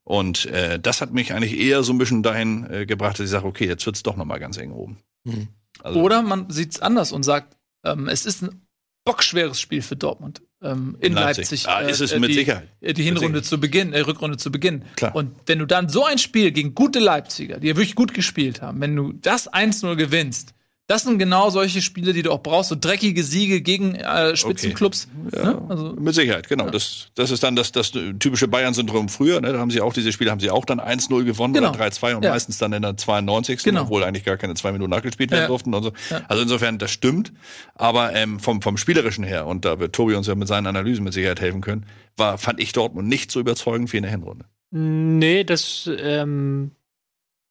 Und 0.05 0.47
äh, 0.47 0.78
das 0.78 1.01
hat 1.01 1.12
mich 1.12 1.32
eigentlich 1.32 1.59
eher 1.59 1.82
so 1.82 1.92
ein 1.92 1.99
bisschen 1.99 2.22
dahin 2.22 2.68
äh, 2.70 2.86
gebracht, 2.86 3.18
dass 3.18 3.24
ich 3.24 3.30
sage, 3.30 3.47
okay, 3.47 3.66
jetzt 3.66 3.84
wird's 3.86 4.03
doch 4.03 4.16
noch 4.16 4.24
mal 4.24 4.38
ganz 4.38 4.57
eng 4.57 4.72
oben. 4.72 4.99
Mhm. 5.24 5.49
Also, 5.82 6.01
Oder 6.01 6.22
man 6.22 6.49
sieht's 6.51 6.80
anders 6.80 7.12
und 7.12 7.24
sagt, 7.24 7.57
ähm, 7.84 8.09
es 8.09 8.24
ist 8.24 8.42
ein 8.42 8.66
bockschweres 9.05 9.61
Spiel 9.61 9.82
für 9.82 9.97
Dortmund 9.97 10.42
ähm, 10.62 10.96
in, 11.00 11.09
in 11.09 11.12
Leipzig. 11.14 11.64
Leipzig 11.64 11.68
ah, 11.68 11.80
ist 11.80 12.00
es 12.00 12.12
äh, 12.12 12.18
mit 12.18 12.30
die, 12.30 12.34
Sicherheit. 12.34 12.68
Die 12.80 13.02
Hinrunde 13.02 13.42
zu 13.42 13.61
Beginn, 13.61 13.92
äh, 13.92 14.00
Rückrunde 14.00 14.36
zu 14.36 14.50
Beginn. 14.50 14.84
Klar. 14.96 15.14
Und 15.14 15.32
wenn 15.46 15.59
du 15.59 15.66
dann 15.66 15.88
so 15.88 16.04
ein 16.04 16.18
Spiel 16.18 16.50
gegen 16.52 16.74
gute 16.74 16.98
Leipziger, 16.98 17.59
die 17.59 17.68
ja 17.68 17.76
wirklich 17.76 17.94
gut 17.94 18.14
gespielt 18.14 18.62
haben, 18.62 18.80
wenn 18.80 18.96
du 18.96 19.12
das 19.12 19.52
1-0 19.52 19.96
gewinnst, 19.96 20.54
das 20.87 21.03
sind 21.03 21.18
genau 21.18 21.51
solche 21.51 21.82
Spiele, 21.82 22.12
die 22.12 22.22
du 22.22 22.30
auch 22.30 22.43
brauchst, 22.43 22.68
so 22.68 22.76
dreckige 22.78 23.24
Siege 23.24 23.61
gegen 23.61 23.97
äh, 23.97 24.37
Spitzenclubs. 24.37 25.09
Okay. 25.26 25.37
Ja, 25.37 25.53
ne? 25.53 25.62
also, 25.68 25.93
mit 25.99 26.14
Sicherheit, 26.14 26.49
genau. 26.49 26.66
Ja. 26.66 26.70
Das, 26.70 27.09
das 27.16 27.32
ist 27.32 27.43
dann 27.43 27.57
das, 27.57 27.72
das 27.72 27.91
typische 27.91 28.47
Bayern-Syndrom 28.47 29.09
früher. 29.09 29.41
Ne? 29.41 29.53
Da 29.53 29.59
haben 29.59 29.72
sie 29.72 29.80
auch 29.80 29.93
diese 29.93 30.12
Spiele, 30.12 30.30
haben 30.30 30.39
sie 30.39 30.51
auch 30.51 30.64
dann 30.64 30.80
1-0 30.80 31.24
gewonnen 31.24 31.55
genau. 31.55 31.70
oder 31.70 31.80
3-2 31.80 32.14
und 32.14 32.24
ja. 32.24 32.30
meistens 32.30 32.59
dann 32.59 32.72
in 32.72 32.82
der 32.82 32.97
92. 32.97 33.64
Genau. 33.64 33.82
Obwohl 33.82 34.05
eigentlich 34.05 34.24
gar 34.24 34.37
keine 34.37 34.55
zwei 34.55 34.70
Minuten 34.70 34.91
nachgespielt 34.91 35.32
werden 35.32 35.49
durften 35.49 35.74
und 35.74 35.82
so. 35.82 35.93
Also 36.28 36.43
insofern, 36.43 36.78
das 36.78 36.93
stimmt. 36.93 37.32
Aber 37.74 38.14
ähm, 38.14 38.39
vom, 38.39 38.62
vom 38.62 38.76
Spielerischen 38.76 39.24
her, 39.24 39.47
und 39.47 39.64
da 39.64 39.80
wird 39.80 39.93
Tobi 39.93 40.14
uns 40.14 40.28
ja 40.28 40.37
mit 40.37 40.47
seinen 40.47 40.68
Analysen 40.68 41.03
mit 41.03 41.14
Sicherheit 41.14 41.41
helfen 41.41 41.62
können, 41.62 41.87
war, 42.16 42.39
fand 42.39 42.61
ich 42.61 42.72
Dortmund 42.72 43.09
nicht 43.09 43.32
so 43.32 43.41
überzeugend 43.41 43.93
wie 43.93 43.97
in 43.97 44.05
der 44.05 44.12
Hinrunde. 44.12 44.45
Nee, 44.70 45.43
das 45.43 45.91
ähm, 45.99 46.70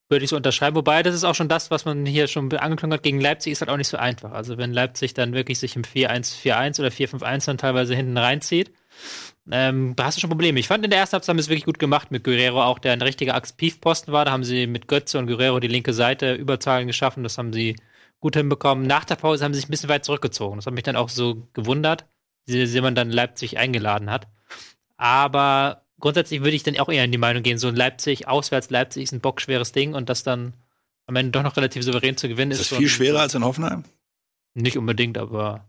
würde 0.10 0.24
ich 0.24 0.30
so 0.30 0.36
unterschreiben. 0.36 0.76
Wobei, 0.76 1.04
das 1.04 1.16
ist 1.16 1.24
auch 1.24 1.36
schon 1.36 1.50
das, 1.50 1.72
was 1.72 1.86
man 1.86 2.06
hier 2.06 2.28
schon 2.28 2.52
angeklungen 2.54 2.94
hat. 2.94 3.04
Gegen 3.04 3.20
Leipzig 3.20 3.54
ist 3.54 3.62
halt 3.62 3.70
auch 3.70 3.78
nicht 3.78 3.88
so 3.88 3.98
einfach. 3.98 4.32
Also, 4.32 4.58
wenn 4.58 4.74
Leipzig 4.74 5.14
dann 5.14 5.34
wirklich 5.34 5.60
sich 5.60 5.76
im 5.76 5.84
4-1-4-1 5.84 6.80
oder 6.80 6.90
4-5-1 6.90 7.46
dann 7.46 7.58
teilweise 7.58 7.96
hinten 7.96 8.18
reinzieht, 8.18 8.72
ähm, 9.52 9.96
da 9.96 10.06
hast 10.06 10.18
du 10.18 10.22
schon 10.22 10.30
Probleme. 10.30 10.60
Ich 10.60 10.68
fand 10.68 10.84
in 10.84 10.90
der 10.90 11.00
ersten 11.00 11.14
Halbzeit 11.14 11.30
haben 11.30 11.40
es 11.40 11.50
wirklich 11.50 11.66
gut 11.66 11.80
gemacht 11.80 12.12
mit 12.12 12.24
Guerrero, 12.24 12.64
auch 12.64 12.80
der 12.80 12.94
ein 12.94 13.02
richtiger 13.02 13.36
Axpiefposten 13.36 14.14
war. 14.14 14.26
Da 14.26 14.32
haben 14.32 14.44
sie 14.44 14.68
mit 14.68 14.88
Götze 14.88 15.20
und 15.20 15.28
Guerrero 15.28 15.60
die 15.60 15.68
linke 15.68 15.94
Seite 15.94 16.34
Überzahlen 16.34 16.88
geschaffen. 16.88 17.24
Das 17.24 17.38
haben 17.38 17.54
sie 17.54 17.76
gut 18.20 18.36
hinbekommen. 18.36 18.88
Nach 18.88 19.06
der 19.06 19.16
Pause 19.16 19.44
haben 19.44 19.54
sie 19.54 19.60
sich 19.60 19.70
ein 19.70 19.72
bisschen 19.72 19.90
weit 19.90 20.06
zurückgezogen. 20.06 20.58
Das 20.58 20.66
hat 20.66 20.74
mich 20.74 20.84
dann 20.84 20.96
auch 20.96 21.10
so 21.10 21.48
gewundert, 21.54 22.06
wie 22.48 22.82
man 22.82 22.96
dann 22.96 23.12
Leipzig 23.12 23.58
eingeladen 23.58 24.10
hat. 24.10 24.28
Aber 24.98 25.85
grundsätzlich 26.06 26.42
würde 26.42 26.56
ich 26.56 26.62
dann 26.62 26.78
auch 26.78 26.88
eher 26.88 27.04
in 27.04 27.12
die 27.12 27.18
Meinung 27.18 27.42
gehen, 27.42 27.58
so 27.58 27.72
Leipzig, 27.72 28.28
auswärts 28.28 28.70
Leipzig 28.70 29.02
ist 29.02 29.12
ein 29.12 29.22
bockschweres 29.22 29.72
Ding 29.72 29.96
und 29.96 30.08
das 30.08 30.22
dann 30.22 30.54
am 31.08 31.16
Ende 31.16 31.32
doch 31.32 31.42
noch 31.42 31.58
relativ 31.58 31.82
souverän 31.82 32.16
zu 32.16 32.28
gewinnen 32.28 32.52
ist. 32.52 32.62
Ist 32.62 32.72
das 32.74 32.78
viel 32.78 32.90
schwerer 32.90 33.22
als 33.22 33.34
in 33.34 33.44
Hoffenheim? 33.44 33.86
Nicht 34.54 34.78
unbedingt, 34.78 35.18
aber 35.18 35.68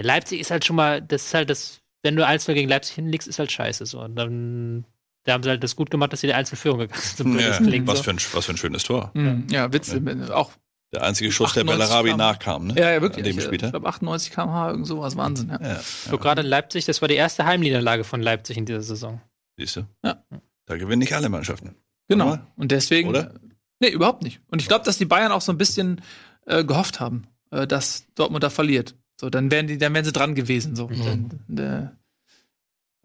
Leipzig 0.00 0.40
ist 0.40 0.50
halt 0.50 0.64
schon 0.64 0.76
mal, 0.76 1.02
das 1.02 1.26
ist 1.26 1.34
halt 1.34 1.50
das, 1.50 1.82
wenn 2.02 2.16
du 2.16 2.26
1 2.26 2.46
gegen 2.46 2.70
Leipzig 2.70 2.94
hinlegst, 2.94 3.28
ist 3.28 3.38
halt 3.38 3.52
scheiße 3.52 3.84
so. 3.84 4.00
Und 4.00 4.16
dann 4.16 4.86
da 5.24 5.34
haben 5.34 5.42
sie 5.42 5.50
halt 5.50 5.62
das 5.62 5.76
gut 5.76 5.90
gemacht, 5.90 6.14
dass 6.14 6.22
sie 6.22 6.28
die 6.28 6.32
Einzelführung 6.32 6.78
gegangen 6.78 7.02
sind. 7.14 7.38
Ja, 7.38 7.58
was, 7.86 7.98
so. 7.98 8.04
für 8.04 8.10
ein, 8.12 8.18
was 8.32 8.46
für 8.46 8.52
ein 8.52 8.56
schönes 8.56 8.82
Tor. 8.82 9.10
Mhm. 9.12 9.46
Ja, 9.50 9.70
Witz, 9.74 9.92
ja. 9.92 10.34
auch 10.34 10.52
der 10.92 11.02
einzige 11.02 11.32
Schuss, 11.32 11.54
der 11.54 11.64
Bellarabi 11.64 12.14
nachkam, 12.14 12.66
ne? 12.66 12.74
Ja, 12.76 12.90
ja, 12.90 13.00
wirklich. 13.00 13.26
Ich, 13.26 13.38
ich 13.38 13.58
glaube 13.58 13.88
98 13.88 14.30
km/h, 14.30 14.70
irgend 14.70 14.86
sowas, 14.86 15.16
Wahnsinn, 15.16 15.48
ja. 15.48 15.60
ja, 15.60 15.80
so, 15.80 16.18
gerade 16.18 16.42
in 16.42 16.46
Leipzig, 16.46 16.84
das 16.84 17.00
war 17.00 17.08
die 17.08 17.14
erste 17.14 17.46
Heimniederlage 17.46 18.04
von 18.04 18.20
Leipzig 18.20 18.58
in 18.58 18.66
dieser 18.66 18.82
Saison. 18.82 19.20
Siehst 19.56 19.76
du? 19.76 19.86
Ja. 20.04 20.22
Da 20.66 20.76
gewinnen 20.76 21.00
nicht 21.00 21.14
alle 21.14 21.28
Mannschaften. 21.28 21.74
Genau. 22.08 22.28
Oder? 22.28 22.46
Und 22.56 22.72
deswegen. 22.72 23.08
Oder? 23.08 23.34
Nee, 23.80 23.88
überhaupt 23.88 24.22
nicht. 24.22 24.40
Und 24.48 24.60
ich 24.60 24.68
glaube, 24.68 24.84
dass 24.84 24.98
die 24.98 25.06
Bayern 25.06 25.32
auch 25.32 25.40
so 25.40 25.50
ein 25.50 25.58
bisschen 25.58 26.02
äh, 26.46 26.62
gehofft 26.62 27.00
haben, 27.00 27.26
äh, 27.50 27.66
dass 27.66 28.04
Dortmund 28.14 28.44
da 28.44 28.50
verliert. 28.50 28.94
So, 29.18 29.30
dann 29.30 29.50
wären 29.50 29.66
die, 29.66 29.78
dann 29.78 29.94
wären 29.94 30.04
sie 30.04 30.12
dran 30.12 30.34
gewesen. 30.34 30.76
So. 30.76 30.88
Mhm. 30.88 31.30
Dann, 31.48 31.98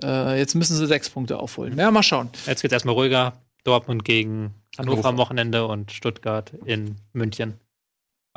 äh, 0.03 0.37
jetzt 0.37 0.55
müssen 0.55 0.75
sie 0.75 0.85
sechs 0.87 1.09
Punkte 1.09 1.39
aufholen. 1.39 1.77
Ja, 1.77 1.89
mal 1.89 2.03
schauen. 2.03 2.29
Jetzt 2.45 2.61
geht's 2.61 2.73
erstmal 2.73 2.95
ruhiger. 2.95 3.33
Dortmund 3.63 4.05
gegen 4.05 4.53
Hannover 4.77 5.09
am 5.09 5.17
Wochenende 5.17 5.67
und 5.67 5.91
Stuttgart 5.91 6.53
in 6.65 6.95
München. 7.13 7.59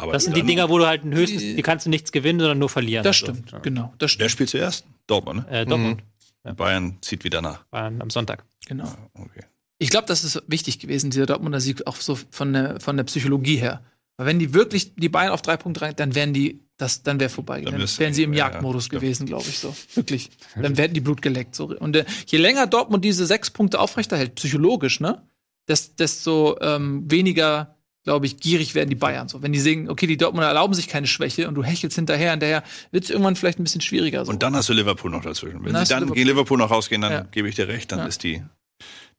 Aber 0.02 0.12
das 0.12 0.24
sind 0.24 0.36
die 0.36 0.42
Dinger, 0.42 0.68
wo 0.68 0.78
du 0.78 0.86
halt 0.86 1.04
ein 1.04 1.14
höchstes, 1.14 1.40
die 1.40 1.62
kannst 1.62 1.86
du 1.86 1.90
nichts 1.90 2.12
gewinnen, 2.12 2.40
sondern 2.40 2.58
nur 2.58 2.68
verlieren. 2.68 3.04
Das 3.04 3.22
also. 3.22 3.34
stimmt, 3.34 3.62
genau. 3.62 3.92
Das 3.98 4.12
stimmt. 4.12 4.22
Wer 4.22 4.28
spielt 4.28 4.50
zuerst? 4.50 4.84
Dortmund, 5.06 5.50
ne? 5.50 5.60
Äh, 5.60 5.66
Dortmund. 5.66 6.02
Mhm. 6.44 6.56
Bayern 6.56 6.98
zieht 7.02 7.24
wieder 7.24 7.42
nach. 7.42 7.64
Bayern 7.64 8.00
am 8.00 8.10
Sonntag. 8.10 8.44
Genau. 8.66 8.84
Ah, 8.84 8.96
okay. 9.14 9.44
Ich 9.78 9.90
glaube, 9.90 10.06
das 10.06 10.24
ist 10.24 10.42
wichtig 10.46 10.78
gewesen, 10.78 11.10
dieser 11.10 11.26
Dortmunder 11.26 11.60
Sieg, 11.60 11.86
auch 11.86 11.96
so 11.96 12.18
von 12.30 12.52
der, 12.52 12.80
von 12.80 12.96
der 12.96 13.04
Psychologie 13.04 13.56
her. 13.56 13.82
Weil 14.16 14.26
wenn 14.26 14.38
die 14.38 14.52
wirklich 14.52 14.94
die 14.94 15.08
Bayern 15.08 15.32
auf 15.32 15.40
drei 15.40 15.56
Punkte 15.56 15.80
rein, 15.80 15.94
dann 15.96 16.14
wären 16.14 16.34
die, 16.34 16.60
das, 16.76 17.02
dann 17.02 17.18
wäre 17.18 17.30
vorbei. 17.30 17.62
Dann, 17.62 17.78
dann 17.78 17.98
wären 17.98 18.12
sie 18.12 18.22
im 18.22 18.34
Jagdmodus 18.34 18.86
ja, 18.86 18.98
gewesen, 18.98 19.26
glaube 19.26 19.48
ich 19.48 19.58
so. 19.58 19.74
Wirklich. 19.94 20.30
Dann 20.54 20.76
werden 20.76 20.92
die 20.92 21.00
Blut 21.00 21.22
geleckt. 21.22 21.54
So. 21.54 21.74
Und 21.74 21.96
äh, 21.96 22.04
je 22.26 22.38
länger 22.38 22.66
Dortmund 22.66 23.04
diese 23.04 23.24
sechs 23.24 23.50
Punkte 23.50 23.80
aufrechterhält, 23.80 24.34
psychologisch, 24.34 25.00
ne, 25.00 25.22
desto 25.66 26.58
ähm, 26.60 27.10
weniger 27.10 27.76
glaube 28.04 28.26
ich, 28.26 28.38
gierig 28.38 28.74
werden 28.74 28.88
die 28.88 28.96
Bayern. 28.96 29.28
So, 29.28 29.42
wenn 29.42 29.52
die 29.52 29.60
sehen, 29.60 29.90
okay, 29.90 30.06
die 30.06 30.16
Dortmunder 30.16 30.48
erlauben 30.48 30.74
sich 30.74 30.88
keine 30.88 31.06
Schwäche 31.06 31.48
und 31.48 31.54
du 31.54 31.62
hechelst 31.62 31.96
hinterher, 31.96 32.30
hinterher 32.30 32.62
wird 32.90 33.04
es 33.04 33.10
irgendwann 33.10 33.36
vielleicht 33.36 33.58
ein 33.58 33.64
bisschen 33.64 33.80
schwieriger. 33.80 34.24
So. 34.24 34.32
Und 34.32 34.42
dann 34.42 34.54
hast 34.56 34.68
du 34.68 34.72
Liverpool 34.72 35.10
noch 35.10 35.22
dazwischen. 35.22 35.64
Wenn 35.64 35.72
dann 35.72 35.84
sie 35.84 35.90
dann 35.90 36.00
Liverpool. 36.00 36.16
gegen 36.16 36.28
Liverpool 36.28 36.58
noch 36.58 36.70
rausgehen, 36.70 37.02
dann 37.02 37.12
ja. 37.12 37.20
gebe 37.30 37.48
ich 37.48 37.56
dir 37.56 37.68
recht, 37.68 37.92
dann 37.92 38.00
ja. 38.00 38.06
ist 38.06 38.22
die, 38.22 38.42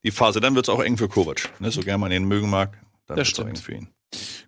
die 0.03 0.11
Phase, 0.11 0.39
dann 0.39 0.55
wird 0.55 0.65
es 0.65 0.69
auch 0.69 0.81
eng 0.81 0.97
für 0.97 1.07
Kovac. 1.07 1.49
Ne? 1.59 1.71
So 1.71 1.81
gerne 1.81 1.99
man 1.99 2.11
ihn 2.11 2.25
mögen 2.25 2.49
mag, 2.49 2.77
dann 3.05 3.17
wird 3.17 3.27
es 3.27 3.39
auch 3.39 3.47
eng 3.47 3.55
für 3.55 3.73
ihn. 3.73 3.87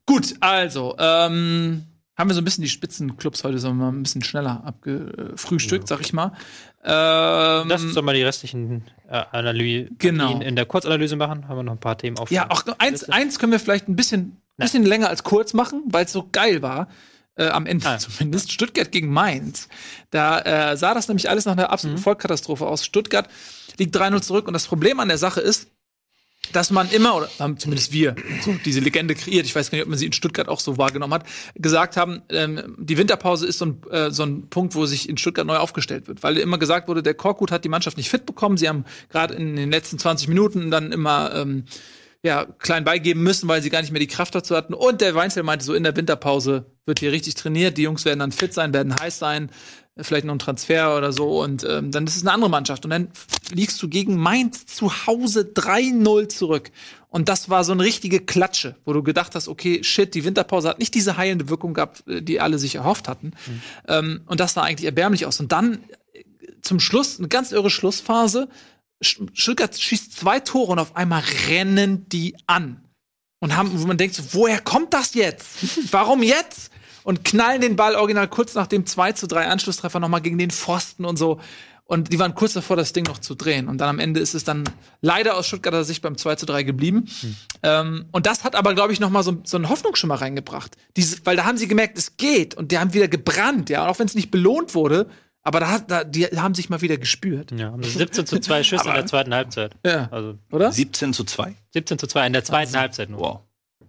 Gut, 0.06 0.36
also, 0.42 0.96
ähm, 1.00 1.86
haben 2.16 2.30
wir 2.30 2.36
so 2.36 2.41
ein 2.41 2.45
bisschen 2.45 2.64
die 2.64 2.70
Spitzenclubs 2.70 3.43
heute 3.43 3.57
so 3.57 3.74
mal 3.74 3.89
ein 3.89 4.03
bisschen 4.03 4.24
schneller 4.24 4.64
abgefrühstückt, 4.66 5.89
ja. 5.89 5.95
sag 5.95 6.05
ich 6.05 6.14
mal. 6.14 6.34
Ähm, 6.84 7.68
Lass 7.68 7.84
uns 7.84 7.95
doch 7.95 8.03
mal 8.03 8.14
die 8.14 8.24
restlichen 8.24 8.84
äh, 9.09 9.24
Analysen 9.32 9.95
genau. 9.97 10.39
in 10.39 10.55
der 10.55 10.66
Kurzanalyse 10.66 11.16
machen. 11.16 11.47
Haben 11.47 11.57
wir 11.57 11.64
noch 11.64 11.74
ein 11.74 11.80
paar 11.80 11.97
Themen 11.97 12.18
auf. 12.18 12.30
Ja, 12.30 12.51
auch 12.51 12.64
eins, 12.78 13.09
eins 13.09 13.39
können 13.39 13.51
wir 13.51 13.59
vielleicht 13.59 13.88
ein 13.88 13.95
bisschen, 13.95 14.41
bisschen 14.57 14.84
länger 14.84 15.09
als 15.09 15.24
kurz 15.24 15.53
machen, 15.53 15.84
weil 15.88 16.05
es 16.05 16.11
so 16.11 16.30
geil 16.32 16.61
war. 16.61 16.88
Äh, 17.36 17.47
am 17.47 17.66
Ende 17.66 17.88
ah. 17.88 17.97
zumindest. 17.97 18.51
Stuttgart 18.51 18.91
gegen 18.91 19.11
Mainz. 19.11 19.68
Da 20.11 20.72
äh, 20.72 20.78
sah 20.78 20.93
das 20.93 21.07
nämlich 21.07 21.32
alles 21.32 21.45
nach 21.45 21.53
einer 21.53 21.72
absoluten 21.72 21.99
mhm. 21.99 22.03
Vollkatastrophe 22.03 22.68
aus. 22.68 22.86
Stuttgart 22.86 23.28
liegt 23.80 23.97
3-0 23.97 24.22
zurück 24.22 24.45
und 24.45 24.53
das 24.53 24.68
Problem 24.68 24.99
an 24.99 25.07
der 25.07 25.18
Sache 25.18 25.41
ist, 25.41 25.72
dass 26.56 26.72
man 26.72 26.89
immer, 26.91 27.16
oder 27.16 27.30
haben 27.39 27.58
zumindest 27.58 27.91
wir 27.91 28.16
so 28.41 28.56
diese 28.66 28.80
Legende 28.80 29.16
kreiert, 29.16 29.45
ich 29.45 29.56
weiß 29.56 29.72
gar 29.72 29.78
nicht, 29.78 29.84
ob 29.84 29.89
man 29.89 29.97
sie 29.97 30.06
in 30.06 30.14
Stuttgart 30.14 30.47
auch 30.47 30.60
so 30.60 30.78
wahrgenommen 30.78 31.14
hat, 31.14 31.26
gesagt 31.56 31.97
haben, 31.97 32.22
ähm, 32.30 32.76
die 32.78 32.97
Winterpause 32.97 33.45
ist 33.45 33.58
so 33.58 33.66
ein, 33.66 33.82
äh, 33.89 34.12
so 34.12 34.24
ein 34.24 34.49
Punkt, 34.49 34.76
wo 34.76 34.86
sich 34.86 35.10
in 35.10 35.18
Stuttgart 35.18 35.45
neu 35.45 35.58
aufgestellt 35.58 36.08
wird. 36.08 36.24
Weil 36.24 36.38
immer 36.38 36.58
gesagt 36.58 36.88
wurde, 36.88 37.04
der 37.04 37.14
Korkut 37.14 37.51
hat 37.51 37.64
die 37.66 37.70
Mannschaft 37.70 37.97
nicht 37.97 38.10
fit 38.10 38.26
bekommen. 38.26 38.58
Sie 38.58 38.70
haben 38.70 38.86
gerade 39.10 39.34
in 39.34 39.56
den 39.56 39.72
letzten 39.72 39.99
20 39.99 40.28
Minuten 40.28 40.72
dann 40.72 40.91
immer 40.91 41.34
ähm, 41.34 41.66
ja, 42.24 42.45
klein 42.45 42.86
beigeben 42.86 43.22
müssen, 43.22 43.49
weil 43.49 43.62
sie 43.62 43.70
gar 43.70 43.82
nicht 43.82 43.91
mehr 43.91 43.99
die 43.99 44.08
Kraft 44.08 44.34
dazu 44.34 44.56
hatten. 44.56 44.74
Und 44.74 45.01
der 45.01 45.14
Weinzel 45.14 45.43
meinte, 45.43 45.66
so 45.66 45.74
in 45.74 45.84
der 45.84 45.95
Winterpause 45.95 46.66
wird 46.86 46.99
hier 46.99 47.12
richtig 47.12 47.36
trainiert, 47.36 47.78
die 47.78 47.84
Jungs 47.84 48.06
werden 48.06 48.20
dann 48.20 48.32
fit 48.32 48.54
sein, 48.54 48.74
werden 48.74 48.95
heiß 48.97 49.20
sein, 49.20 49.51
vielleicht 50.02 50.26
noch 50.26 50.34
ein 50.34 50.39
Transfer 50.39 50.98
oder 50.98 51.14
so. 51.14 51.41
Und 51.41 51.64
ähm, 51.64 51.91
dann 51.91 52.08
ist 52.08 52.16
es 52.16 52.24
eine 52.24 52.32
andere 52.32 52.50
Mannschaft. 52.50 52.84
Und 52.86 52.91
dann 52.91 53.10
liegst 53.52 53.82
du 53.82 53.88
gegen 53.88 54.18
Mainz 54.18 54.66
zu 54.66 55.06
Hause 55.06 55.52
3-0 55.54 56.30
zurück. 56.30 56.72
Und 57.10 57.30
das 57.30 57.50
war 57.50 57.64
so 57.64 57.74
eine 57.74 57.84
richtige 57.84 58.20
Klatsche, 58.20 58.76
wo 58.86 58.94
du 58.94 59.04
gedacht 59.04 59.36
hast, 59.36 59.48
okay, 59.48 59.84
shit, 59.84 60.16
die 60.16 60.26
Winterpause 60.26 60.70
hat 60.70 60.80
nicht 60.80 60.96
diese 60.96 61.16
heilende 61.18 61.48
Wirkung 61.48 61.76
gehabt, 61.76 62.08
äh, 62.08 62.22
die 62.22 62.39
alle 62.39 62.58
sich 62.58 62.76
erhofft 62.76 63.08
hatten. 63.08 63.34
Mhm. 63.46 63.62
Ähm, 63.88 64.22
und 64.26 64.39
das 64.39 64.54
sah 64.54 64.64
eigentlich 64.64 64.86
erbärmlich 64.86 65.26
aus. 65.26 65.39
Und 65.39 65.52
dann 65.52 65.84
äh, 66.14 66.24
zum 66.62 66.80
Schluss, 66.80 67.20
eine 67.20 67.28
ganz 67.28 67.52
irre 67.52 67.70
Schlussphase, 67.70 68.50
Stuttgart 69.02 69.78
schießt 69.78 70.16
zwei 70.16 70.39
Tore 70.39 70.72
und 70.72 70.80
auf 70.80 70.96
einmal 70.96 71.24
rennen 71.50 72.08
die 72.10 72.36
an. 72.48 72.84
Und 73.39 73.58
haben, 73.58 73.70
wo 73.74 73.86
man 73.86 73.98
denkt, 73.98 74.16
so, 74.16 74.24
woher 74.32 74.62
kommt 74.62 74.94
das 74.94 75.14
jetzt? 75.14 75.91
Warum 75.91 76.24
jetzt? 76.24 76.72
Und 77.04 77.24
knallen 77.24 77.62
den 77.62 77.76
Ball 77.76 77.95
original 77.95 78.28
kurz 78.28 78.56
nach 78.56 78.68
dem 78.68 78.86
2 78.86 79.14
zu 79.14 79.28
3 79.28 79.47
Anschlusstreffer 79.47 79.99
nochmal 79.99 80.22
gegen 80.22 80.38
den 80.38 80.51
Pfosten 80.51 81.06
und 81.06 81.18
so. 81.18 81.39
Und 81.86 82.14
die 82.14 82.20
waren 82.20 82.34
kurz 82.34 82.54
davor, 82.54 82.78
das 82.78 82.93
Ding 82.93 83.04
noch 83.06 83.20
zu 83.20 83.36
drehen. 83.36 83.68
Und 83.68 83.80
dann 83.80 83.89
am 83.89 83.99
Ende 83.99 84.22
ist 84.22 84.34
es 84.34 84.45
dann 84.45 84.64
leider 85.01 85.36
aus 85.36 85.47
Stuttgarter 85.47 85.84
Sicht 85.84 86.01
beim 86.01 86.18
2 86.18 86.36
zu 86.36 86.45
3 86.45 86.64
geblieben. 86.64 87.06
Hm. 87.22 87.36
Ähm, 87.62 88.06
und 88.12 88.26
das 88.26 88.43
hat 88.45 88.56
aber, 88.56 88.74
glaube 88.74 88.93
ich, 88.93 88.99
noch 88.99 89.10
mal 89.10 89.22
so, 89.22 89.41
so 89.43 89.58
einen 89.58 89.68
Hoffnungsschimmer 89.68 90.16
reingebracht. 90.16 90.78
Diese, 90.95 91.18
weil 91.26 91.36
da 91.36 91.43
haben 91.43 91.58
sie 91.58 91.68
gemerkt, 91.68 91.97
es 91.97 92.16
geht. 92.16 92.56
Und 92.56 92.72
die 92.72 92.80
haben 92.80 92.93
wieder 92.93 93.10
gebrannt, 93.10 93.70
ja. 93.70 93.84
Und 93.84 93.89
auch 93.89 93.99
wenn 93.99 94.08
es 94.08 94.16
nicht 94.16 94.32
belohnt 94.32 94.76
wurde, 94.76 95.08
aber 95.43 95.60
da, 95.60 95.80
da, 95.80 96.04
die 96.06 96.26
haben 96.26 96.56
sich 96.56 96.70
mal 96.70 96.82
wieder 96.82 96.97
gespürt. 96.97 97.51
Ja, 97.51 97.76
17 97.78 98.26
zu 98.26 98.39
2 98.39 98.64
Schüsse 98.64 98.88
in 98.88 98.95
der 98.95 99.06
zweiten 99.06 99.34
Halbzeit. 99.34 99.76
Ja. 99.86 100.08
Also, 100.10 100.38
oder? 100.51 100.72
17 100.72 101.12
zu 101.12 101.26
2? 101.26 101.54
17 101.72 101.99
zu 101.99 102.08
2 102.08 102.28
in 102.28 102.34
der 102.34 102.45
zweiten 102.45 102.70
also, 102.70 102.80
Halbzeit 102.80 103.10
nur. 103.10 103.20
Wow. 103.20 103.39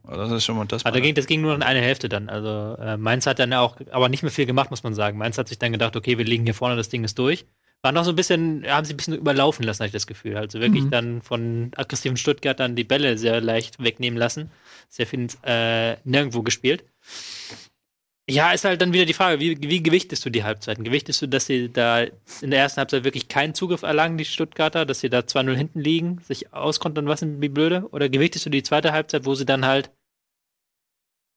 Das 0.02 0.30
ist 0.30 0.44
schon 0.44 0.56
mal 0.56 0.66
das. 0.66 0.84
Also 0.84 1.00
ging, 1.00 1.14
das 1.14 1.26
ging 1.26 1.40
nur 1.40 1.54
in 1.54 1.62
eine 1.62 1.80
Hälfte 1.80 2.08
dann. 2.08 2.28
Also 2.28 2.76
äh, 2.82 2.96
Mainz 2.96 3.26
hat 3.26 3.38
dann 3.38 3.52
auch, 3.52 3.76
aber 3.90 4.08
nicht 4.08 4.22
mehr 4.22 4.32
viel 4.32 4.46
gemacht, 4.46 4.70
muss 4.70 4.82
man 4.82 4.94
sagen. 4.94 5.18
Mainz 5.18 5.38
hat 5.38 5.48
sich 5.48 5.58
dann 5.58 5.72
gedacht, 5.72 5.96
okay, 5.96 6.18
wir 6.18 6.24
liegen 6.24 6.44
hier 6.44 6.54
vorne, 6.54 6.76
das 6.76 6.88
Ding 6.88 7.04
ist 7.04 7.18
durch. 7.18 7.46
War 7.82 7.92
noch 7.92 8.04
so 8.04 8.10
ein 8.10 8.16
bisschen, 8.16 8.64
haben 8.66 8.86
sie 8.86 8.94
ein 8.94 8.96
bisschen 8.96 9.14
überlaufen 9.14 9.64
lassen, 9.64 9.80
habe 9.80 9.88
ich 9.88 9.92
das 9.92 10.06
Gefühl. 10.06 10.36
Also 10.36 10.58
wirklich 10.60 10.84
mhm. 10.84 10.90
dann 10.90 11.22
von 11.22 11.70
aggressiven 11.76 12.16
Stuttgart 12.16 12.58
dann 12.58 12.76
die 12.76 12.84
Bälle 12.84 13.18
sehr 13.18 13.40
leicht 13.40 13.82
wegnehmen 13.82 14.18
lassen. 14.18 14.50
Sehr 14.88 15.06
viel 15.06 15.26
äh, 15.42 15.96
nirgendwo 16.04 16.42
gespielt. 16.42 16.84
Ja, 18.28 18.52
ist 18.52 18.64
halt 18.64 18.80
dann 18.80 18.94
wieder 18.94 19.04
die 19.04 19.12
Frage, 19.12 19.38
wie, 19.38 19.60
wie 19.60 19.82
gewichtest 19.82 20.24
du 20.24 20.30
die 20.30 20.44
Halbzeiten? 20.44 20.82
Gewichtest 20.82 21.20
du, 21.20 21.28
dass 21.28 21.44
sie 21.44 21.70
da 21.70 22.04
in 22.40 22.50
der 22.50 22.60
ersten 22.60 22.78
Halbzeit 22.78 23.04
wirklich 23.04 23.28
keinen 23.28 23.54
Zugriff 23.54 23.82
erlangen, 23.82 24.16
die 24.16 24.24
Stuttgarter, 24.24 24.86
dass 24.86 25.00
sie 25.00 25.10
da 25.10 25.20
2-0 25.20 25.54
hinten 25.54 25.80
liegen, 25.80 26.20
sich 26.26 26.54
auskontern 26.54 27.04
lassen 27.04 27.42
wie 27.42 27.50
blöde? 27.50 27.86
Oder 27.90 28.08
gewichtest 28.08 28.46
du 28.46 28.50
die 28.50 28.62
zweite 28.62 28.92
Halbzeit, 28.92 29.26
wo 29.26 29.34
sie 29.34 29.44
dann 29.44 29.66
halt 29.66 29.90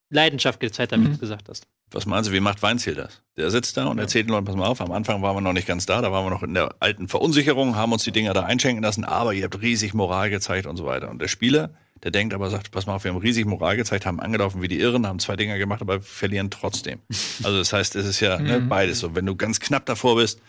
Leidenschaft 0.10 0.62
gezeigt 0.62 0.94
haben, 0.94 1.04
wie 1.04 1.10
du 1.10 1.16
mhm. 1.16 1.20
gesagt 1.20 1.50
hast? 1.50 1.68
Was 1.92 2.06
meinst 2.06 2.30
du, 2.30 2.34
wie 2.34 2.40
macht 2.40 2.62
Weinziel 2.64 2.96
das? 2.96 3.22
Der 3.36 3.50
sitzt 3.50 3.76
da 3.76 3.88
und 3.88 3.98
erzählt 3.98 4.28
den 4.28 4.32
Leuten, 4.32 4.46
pass 4.46 4.56
mal 4.56 4.68
auf, 4.68 4.80
am 4.80 4.92
Anfang 4.92 5.22
waren 5.22 5.36
wir 5.36 5.42
noch 5.42 5.54
nicht 5.54 5.68
ganz 5.68 5.86
da, 5.86 6.02
da 6.02 6.12
waren 6.12 6.26
wir 6.26 6.30
noch 6.30 6.44
in 6.44 6.54
der 6.54 6.76
alten 6.80 7.10
Verunsicherung, 7.10 7.76
haben 7.76 7.92
uns 7.94 8.04
die 8.04 8.12
Dinger 8.12 8.34
da 8.34 8.44
einschenken 8.44 8.84
lassen, 8.84 9.06
aber 9.06 9.34
ihr 9.34 9.46
habt 9.46 9.62
riesig 9.62 9.94
Moral 9.94 10.30
gezeigt 10.30 10.68
und 10.68 10.78
so 10.78 10.86
weiter. 10.86 11.10
Und 11.10 11.22
der 11.22 11.28
Spieler 11.28 11.74
der 12.04 12.12
denkt 12.12 12.34
aber, 12.34 12.50
sagt, 12.50 12.72
pass 12.72 12.86
mal 12.86 12.96
auf, 12.96 13.04
wir 13.04 13.12
haben 13.12 13.20
riesig 13.20 13.46
Moral 13.46 13.78
gezeigt, 13.78 14.06
haben 14.06 14.20
angelaufen 14.20 14.62
wie 14.62 14.68
die 14.68 14.80
Irren, 14.80 15.08
haben 15.08 15.20
zwei 15.20 15.36
Dinger 15.36 15.58
gemacht, 15.58 15.82
aber 15.82 16.02
verlieren 16.02 16.50
trotzdem. 16.50 17.00
Also 17.44 17.60
das 17.60 17.72
heißt, 17.72 17.96
es 17.96 18.06
ist 18.06 18.20
ja 18.20 18.40
ne, 18.40 18.60
mhm. 18.60 18.70
beides 18.70 19.00
so. 19.00 19.16
Wenn 19.16 19.26
du 19.26 19.36
ganz 19.36 19.60
knapp 19.60 19.86
davor 19.86 20.16
bist, 20.16 20.42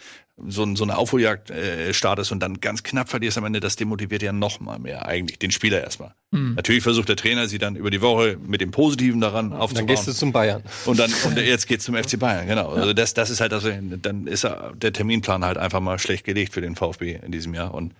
so, 0.47 0.75
so 0.75 0.85
eine 0.85 0.97
Aufholjagd 0.97 1.51
äh, 1.51 1.93
startest 1.93 2.33
und 2.33 2.41
dann 2.41 2.61
ganz 2.61 2.83
knapp 2.83 3.09
verlierst 3.09 3.39
am 3.39 3.45
Ende, 3.45 3.61
das 3.61 3.77
demotiviert 3.77 4.23
ja 4.23 4.33
noch 4.33 4.61
mal 4.61 4.79
mehr 4.79 5.07
eigentlich, 5.07 5.39
den 5.39 5.51
Spieler 5.51 5.83
erstmal. 5.83 6.15
Mhm. 6.31 6.55
Natürlich 6.55 6.83
versucht 6.83 7.09
der 7.09 7.17
Trainer 7.17 7.49
sie 7.49 7.59
dann 7.59 7.77
über 7.77 7.91
die 7.91 8.01
Woche 8.01 8.39
mit 8.47 8.61
dem 8.61 8.71
Positiven 8.71 9.21
daran 9.21 9.53
aufzubauen. 9.53 9.87
Dann 9.87 9.97
gehst 9.97 10.09
du 10.09 10.13
zum 10.13 10.33
Bayern. 10.33 10.63
Und 10.87 10.99
dann 10.99 11.13
und 11.25 11.37
jetzt 11.39 11.67
geht's 11.67 11.85
zum 11.85 11.95
FC 12.03 12.19
Bayern, 12.19 12.47
genau. 12.47 12.75
Ja. 12.75 12.83
Also 12.83 12.93
das, 12.93 13.15
das 13.15 13.31
ist 13.31 13.41
halt, 13.41 13.53
also, 13.53 13.71
dann 13.71 14.27
ist 14.27 14.45
der 14.45 14.93
Terminplan 14.93 15.45
halt 15.45 15.59
einfach 15.59 15.81
mal 15.81 15.99
schlecht 15.99 16.25
gelegt 16.25 16.55
für 16.55 16.61
den 16.61 16.77
VfB 16.77 17.19
in 17.23 17.33
diesem 17.33 17.55
Jahr. 17.55 17.75
Und 17.75 17.93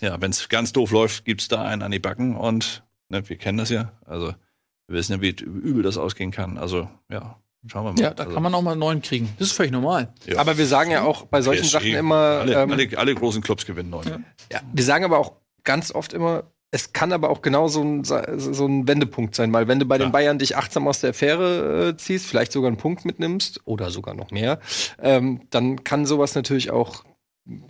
ja, 0.00 0.20
wenn 0.20 0.30
es 0.30 0.48
ganz 0.48 0.72
doof 0.72 0.90
läuft, 0.90 1.24
gibt's 1.24 1.48
da 1.48 1.64
einen 1.64 1.82
an 1.82 1.90
die 1.90 1.98
Backen 1.98 2.36
und 2.36 2.82
ne, 3.08 3.28
wir 3.28 3.36
kennen 3.36 3.58
das 3.58 3.70
ja. 3.70 3.92
Also 4.04 4.34
wir 4.86 4.96
wissen 4.96 5.12
ja, 5.12 5.20
wie 5.20 5.30
übel 5.30 5.82
das 5.82 5.98
ausgehen 5.98 6.30
kann. 6.30 6.58
Also 6.58 6.88
ja, 7.10 7.38
schauen 7.66 7.84
wir 7.84 7.92
mal. 7.92 8.00
Ja, 8.00 8.14
da 8.14 8.24
also, 8.24 8.34
kann 8.34 8.42
man 8.42 8.54
auch 8.54 8.62
mal 8.62 8.72
einen 8.72 8.80
neuen 8.80 9.02
kriegen. 9.02 9.28
Das 9.38 9.48
ist 9.48 9.54
völlig 9.54 9.72
normal. 9.72 10.12
Ja. 10.26 10.38
Aber 10.38 10.58
wir 10.58 10.66
sagen 10.66 10.90
ja 10.90 11.02
auch 11.02 11.26
bei 11.26 11.42
solchen 11.42 11.64
PSG, 11.64 11.70
Sachen 11.70 11.94
immer. 11.94 12.14
Alle, 12.14 12.62
ähm, 12.62 12.72
alle, 12.72 12.88
alle, 12.96 13.14
großen 13.14 13.42
Clubs 13.42 13.66
gewinnen 13.66 13.90
neun. 13.90 14.06
Ja. 14.06 14.18
ja, 14.52 14.60
wir 14.72 14.84
sagen 14.84 15.04
aber 15.04 15.18
auch 15.18 15.34
ganz 15.64 15.94
oft 15.94 16.12
immer, 16.12 16.44
es 16.70 16.92
kann 16.92 17.12
aber 17.12 17.30
auch 17.30 17.40
genau 17.40 17.68
so 17.68 17.82
ein, 17.82 18.04
so 18.04 18.66
ein 18.66 18.86
Wendepunkt 18.86 19.34
sein, 19.34 19.52
weil 19.52 19.68
wenn 19.68 19.78
du 19.78 19.86
bei 19.86 19.96
ja. 19.96 20.04
den 20.06 20.12
Bayern 20.12 20.38
dich 20.38 20.56
achtsam 20.56 20.86
aus 20.86 21.00
der 21.00 21.10
Affäre 21.10 21.88
äh, 21.88 21.96
ziehst, 21.96 22.26
vielleicht 22.26 22.52
sogar 22.52 22.68
einen 22.68 22.76
Punkt 22.76 23.04
mitnimmst 23.04 23.60
oder 23.64 23.90
sogar 23.90 24.14
noch 24.14 24.30
mehr, 24.30 24.60
ähm, 25.00 25.42
dann 25.50 25.82
kann 25.84 26.04
sowas 26.04 26.34
natürlich 26.34 26.70
auch 26.70 27.04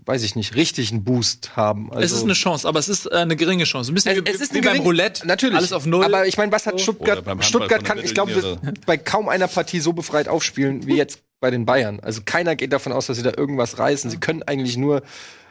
weiß 0.04 0.24
ich 0.24 0.34
nicht, 0.34 0.56
richtig 0.56 0.90
einen 0.90 1.04
Boost 1.04 1.56
haben. 1.56 1.92
Also 1.92 2.04
es 2.04 2.12
ist 2.12 2.24
eine 2.24 2.32
Chance, 2.32 2.66
aber 2.66 2.80
es 2.80 2.88
ist 2.88 3.06
äh, 3.06 3.14
eine 3.14 3.36
geringe 3.36 3.64
Chance. 3.64 3.92
Ein 3.92 3.94
bisschen 3.94 4.16
es, 4.16 4.24
wie, 4.24 4.30
es 4.30 4.40
ist 4.40 4.54
wie 4.54 4.60
beim 4.60 4.80
Roulette. 4.80 5.26
Natürlich. 5.26 5.56
Alles 5.56 5.72
auf 5.72 5.86
Null. 5.86 6.04
Aber 6.04 6.26
ich 6.26 6.36
meine, 6.36 6.50
was 6.50 6.66
hat 6.66 6.80
Stuttgart? 6.80 7.22
Stuttgart 7.44 7.84
kann, 7.84 7.98
ich 7.98 8.14
glaube, 8.14 8.58
bei 8.86 8.96
kaum 8.96 9.28
einer 9.28 9.46
Partie 9.46 9.80
so 9.80 9.92
befreit 9.92 10.28
aufspielen 10.28 10.86
wie 10.86 10.96
jetzt 10.96 11.22
bei 11.40 11.50
den 11.50 11.64
Bayern. 11.64 12.00
Also 12.00 12.22
keiner 12.24 12.56
geht 12.56 12.72
davon 12.72 12.92
aus, 12.92 13.06
dass 13.06 13.16
sie 13.16 13.22
da 13.22 13.32
irgendwas 13.36 13.78
reißen. 13.78 14.10
Sie 14.10 14.18
können 14.18 14.42
eigentlich 14.42 14.76
nur 14.76 15.02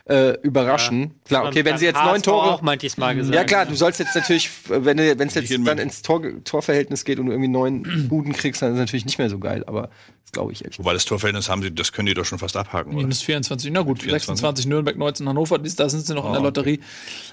äh, 0.08 0.38
überraschen. 0.42 1.02
Ja. 1.02 1.10
Klar, 1.26 1.46
okay, 1.48 1.66
wenn 1.66 1.78
sie 1.78 1.86
jetzt 1.86 2.02
neun 2.04 2.22
Tore. 2.22 2.52
Auch 2.52 2.62
mal 2.62 2.78
gesagt. 2.78 3.34
Ja, 3.34 3.44
klar, 3.44 3.66
du 3.66 3.76
sollst 3.76 4.00
jetzt 4.00 4.16
natürlich, 4.16 4.50
wenn 4.68 4.98
es 4.98 5.34
jetzt 5.36 5.52
dann 5.66 5.78
ins 5.78 6.02
Tor, 6.02 6.22
Torverhältnis 6.44 7.04
geht 7.04 7.20
und 7.20 7.26
du 7.28 7.32
irgendwie 7.34 7.50
neun 7.50 7.84
Buden 8.10 8.34
kriegst, 8.34 8.62
dann 8.62 8.70
ist 8.70 8.76
es 8.76 8.80
natürlich 8.80 9.06
nicht 9.06 9.18
mehr 9.18 9.30
so 9.30 9.40
geil, 9.40 9.64
aber 9.68 9.90
das 10.24 10.32
glaube 10.32 10.52
ich 10.54 10.66
echt. 10.66 10.80
Wobei 10.80 10.94
das 10.94 11.06
Torverhältnis 11.06 11.50
haben 11.50 11.62
sie, 11.62 11.74
das 11.74 11.92
können 11.92 12.06
die 12.06 12.14
doch 12.14 12.26
schon 12.26 12.40
fast 12.40 12.56
abhaken. 12.56 12.96
Minus 12.96 13.22
24, 13.22 13.72
na 13.72 13.82
gut, 13.82 14.02
24? 14.02 14.28
26 14.28 14.66
Nürnberg, 14.68 14.98
19 14.98 15.28
Hannover, 15.28 15.58
da 15.58 15.90
sind 15.90 16.06
sie 16.06 16.14
noch 16.14 16.24
oh, 16.24 16.28
in 16.28 16.34
der 16.34 16.42
Lotterie. 16.42 16.80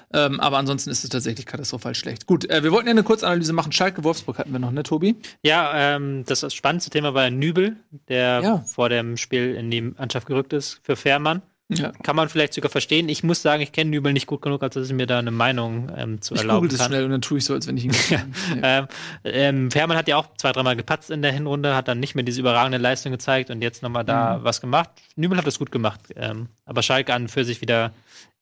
Okay. 0.09 0.25
Ähm, 0.25 0.39
aber 0.39 0.57
ansonsten 0.57 0.89
ist 0.89 1.03
es 1.03 1.09
tatsächlich 1.09 1.45
katastrophal 1.45 1.95
schlecht. 1.95 2.25
Gut, 2.25 2.49
äh, 2.49 2.63
wir 2.63 2.71
wollten 2.71 2.87
ja 2.87 2.91
eine 2.91 3.03
Kurzanalyse 3.03 3.53
machen. 3.53 3.71
Schalke 3.71 4.03
Wolfsburg 4.03 4.37
hatten 4.37 4.51
wir 4.51 4.59
noch, 4.59 4.71
ne, 4.71 4.83
Tobi? 4.83 5.15
Ja, 5.43 5.95
ähm, 5.95 6.23
das 6.25 6.53
spannendste 6.53 6.91
Thema 6.91 7.13
war 7.13 7.29
Nübel, 7.29 7.77
der 8.09 8.41
ja. 8.43 8.63
vor 8.65 8.89
dem 8.89 9.17
Spiel 9.17 9.55
in 9.55 9.71
die 9.71 9.81
Mannschaft 9.81 10.27
gerückt 10.27 10.53
ist 10.53 10.81
für 10.83 10.95
Fährmann. 10.95 11.41
Ja. 11.69 11.91
Kann 12.03 12.15
man 12.15 12.29
vielleicht 12.29 12.53
sogar 12.53 12.69
verstehen. 12.69 13.09
Ich 13.09 13.23
muss 13.23 13.41
sagen, 13.41 13.63
ich 13.63 13.71
kenne 13.71 13.89
Nübel 13.89 14.13
nicht 14.13 14.27
gut 14.27 14.43
genug, 14.43 14.61
als 14.61 14.75
dass 14.75 14.87
ich 14.87 14.93
mir 14.93 15.07
da 15.07 15.17
eine 15.17 15.31
Meinung 15.31 15.91
ähm, 15.97 16.21
zu 16.21 16.35
ich 16.35 16.41
erlauben 16.41 16.67
kann. 16.67 16.77
Ich 16.77 16.83
schnell 16.83 17.05
und 17.05 17.09
dann 17.09 17.21
tue 17.21 17.39
ich 17.39 17.45
so, 17.45 17.55
als 17.55 17.65
wenn 17.65 17.75
ich 17.75 17.85
ihn 17.85 17.91
ja. 18.09 18.21
ähm, 18.61 18.87
ähm, 19.23 19.71
Fährmann 19.71 19.97
hat 19.97 20.07
ja 20.07 20.17
auch 20.17 20.27
zwei, 20.37 20.51
dreimal 20.51 20.75
gepatzt 20.75 21.09
in 21.09 21.23
der 21.23 21.31
Hinrunde, 21.31 21.75
hat 21.75 21.87
dann 21.87 21.99
nicht 21.99 22.13
mehr 22.13 22.23
diese 22.23 22.39
überragende 22.39 22.77
Leistung 22.77 23.11
gezeigt 23.11 23.49
und 23.49 23.63
jetzt 23.63 23.81
nochmal 23.81 24.05
da 24.05 24.37
mhm. 24.37 24.43
was 24.43 24.61
gemacht. 24.61 24.91
Nübel 25.15 25.37
hat 25.37 25.47
das 25.47 25.57
gut 25.57 25.71
gemacht. 25.71 26.01
Ähm, 26.15 26.49
aber 26.65 26.83
Schalke 26.83 27.13
an 27.13 27.27
für 27.27 27.43
sich 27.43 27.61
wieder 27.61 27.93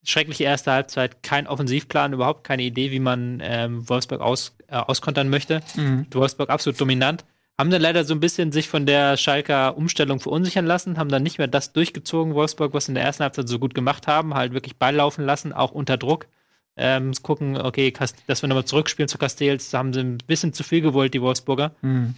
schreckliche 0.03 0.43
erste 0.43 0.71
Halbzeit, 0.71 1.23
kein 1.23 1.47
Offensivplan, 1.47 2.11
überhaupt 2.11 2.43
keine 2.43 2.63
Idee, 2.63 2.91
wie 2.91 2.99
man 2.99 3.41
ähm, 3.41 3.87
Wolfsburg 3.87 4.19
aus, 4.19 4.53
äh, 4.67 4.75
auskontern 4.75 5.29
möchte. 5.29 5.61
Mhm. 5.75 6.07
Wolfsburg 6.11 6.49
absolut 6.49 6.79
dominant 6.79 7.23
haben 7.57 7.69
dann 7.69 7.81
leider 7.81 8.03
so 8.03 8.13
ein 8.13 8.19
bisschen 8.19 8.51
sich 8.51 8.67
von 8.67 8.85
der 8.85 9.15
Schalker 9.17 9.77
Umstellung 9.77 10.19
verunsichern 10.19 10.65
lassen, 10.65 10.97
haben 10.97 11.09
dann 11.09 11.23
nicht 11.23 11.37
mehr 11.37 11.47
das 11.47 11.71
durchgezogen, 11.71 12.33
Wolfsburg, 12.33 12.73
was 12.73 12.87
in 12.87 12.95
der 12.95 13.03
ersten 13.03 13.23
Halbzeit 13.23 13.47
so 13.47 13.59
gut 13.59 13.75
gemacht 13.75 14.07
haben, 14.07 14.33
halt 14.33 14.53
wirklich 14.53 14.77
Ball 14.77 14.95
laufen 14.95 15.25
lassen, 15.25 15.53
auch 15.53 15.71
unter 15.71 15.97
Druck. 15.97 16.27
Ähm, 16.75 17.13
gucken, 17.21 17.55
okay, 17.55 17.93
dass 18.25 18.41
wir 18.41 18.49
nochmal 18.49 18.65
zurückspielen 18.65 19.07
zu 19.07 19.19
Castells, 19.19 19.69
da 19.69 19.77
haben 19.77 19.93
sie 19.93 19.99
ein 19.99 20.17
bisschen 20.25 20.53
zu 20.53 20.63
viel 20.63 20.81
gewollt, 20.81 21.13
die 21.13 21.21
Wolfsburger. 21.21 21.75
Mhm. 21.81 22.15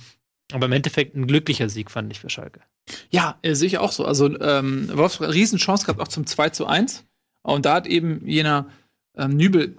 Aber 0.54 0.68
im 0.68 0.72
Endeffekt 0.72 1.16
ein 1.16 1.28
glücklicher 1.28 1.68
Sieg, 1.68 1.92
fand 1.92 2.12
ich 2.12 2.20
für 2.20 2.30
Schalke. 2.30 2.62
Ja, 3.10 3.38
äh, 3.42 3.56
sehe 3.56 3.68
ich 3.68 3.80
auch 3.80 3.92
so. 3.92 4.06
Also 4.06 4.40
ähm, 4.40 4.90
Wolfsburg 4.94 5.28
hat 5.28 5.34
eine 5.34 5.42
Riesenchance 5.42 5.86
gehabt, 5.86 6.00
auch 6.00 6.08
zum 6.08 6.26
2 6.26 6.50
zu 6.50 6.68
1. 6.68 7.04
Und 7.42 7.66
da 7.66 7.76
hat 7.76 7.88
eben 7.88 8.26
jener 8.26 8.68
ähm, 9.18 9.36
Nübel 9.36 9.76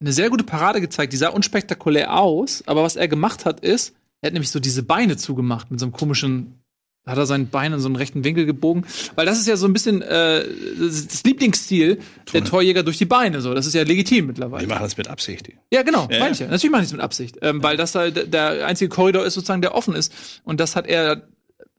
eine 0.00 0.12
sehr 0.12 0.30
gute 0.30 0.44
Parade 0.44 0.80
gezeigt. 0.80 1.12
Die 1.12 1.16
sah 1.16 1.28
unspektakulär 1.28 2.18
aus, 2.18 2.62
aber 2.66 2.82
was 2.82 2.96
er 2.96 3.08
gemacht 3.08 3.44
hat, 3.44 3.60
ist, 3.60 3.94
er 4.26 4.28
hat 4.28 4.32
nämlich 4.34 4.50
so 4.50 4.60
diese 4.60 4.82
Beine 4.82 5.16
zugemacht 5.16 5.70
mit 5.70 5.78
so 5.78 5.86
einem 5.86 5.92
komischen 5.92 6.62
hat 7.06 7.18
er 7.18 7.26
sein 7.26 7.48
Bein 7.50 7.72
in 7.72 7.78
so 7.78 7.86
einen 7.86 7.94
rechten 7.94 8.24
Winkel 8.24 8.46
gebogen, 8.46 8.84
weil 9.14 9.26
das 9.26 9.38
ist 9.38 9.46
ja 9.46 9.56
so 9.56 9.66
ein 9.66 9.72
bisschen 9.72 10.02
äh, 10.02 10.44
das 10.80 11.22
Lieblingsstil 11.22 12.00
der 12.32 12.44
Torjäger 12.44 12.82
durch 12.82 12.98
die 12.98 13.04
Beine. 13.04 13.40
So, 13.40 13.54
das 13.54 13.64
ist 13.64 13.74
ja 13.74 13.84
legitim 13.84 14.26
mittlerweile. 14.26 14.64
Die 14.64 14.68
machen 14.68 14.82
das 14.82 14.96
mit 14.96 15.06
Absicht. 15.06 15.52
Ja, 15.72 15.82
genau, 15.82 16.08
ja, 16.10 16.28
ich 16.28 16.40
ja. 16.40 16.48
Natürlich 16.48 16.72
machen 16.72 16.80
die 16.80 16.86
es 16.86 16.92
mit 16.92 17.00
Absicht, 17.00 17.38
ähm, 17.42 17.58
ja. 17.58 17.62
weil 17.62 17.76
das 17.76 17.94
halt 17.94 18.34
der 18.34 18.66
einzige 18.66 18.88
Korridor 18.88 19.24
ist 19.24 19.34
sozusagen, 19.34 19.62
der 19.62 19.76
offen 19.76 19.94
ist. 19.94 20.12
Und 20.42 20.58
das 20.58 20.74
hat 20.74 20.88
er 20.88 21.28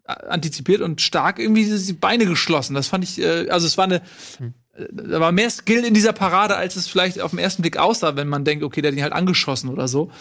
antizipiert 0.06 0.80
und 0.80 1.02
stark 1.02 1.40
irgendwie 1.40 1.66
die 1.66 1.92
Beine 1.92 2.26
geschlossen. 2.26 2.74
Das 2.74 2.88
fand 2.88 3.04
ich, 3.04 3.20
äh, 3.20 3.50
also 3.50 3.68
es 3.68 3.78
war 3.78 3.84
eine 3.84 4.02
hm. 4.38 4.54
Da 4.92 5.20
war 5.20 5.32
mehr 5.32 5.50
Skill 5.50 5.84
in 5.84 5.96
dieser 5.96 6.14
Parade, 6.14 6.56
als 6.56 6.76
es 6.76 6.88
vielleicht 6.88 7.20
auf 7.20 7.32
den 7.32 7.40
ersten 7.40 7.64
Blick 7.64 7.78
aussah, 7.78 8.16
wenn 8.16 8.28
man 8.28 8.46
denkt, 8.46 8.64
okay, 8.64 8.82
der 8.82 8.92
hat 8.92 8.98
ihn 8.98 9.04
halt 9.04 9.14
angeschossen 9.14 9.70
oder 9.70 9.88
so. 9.88 10.12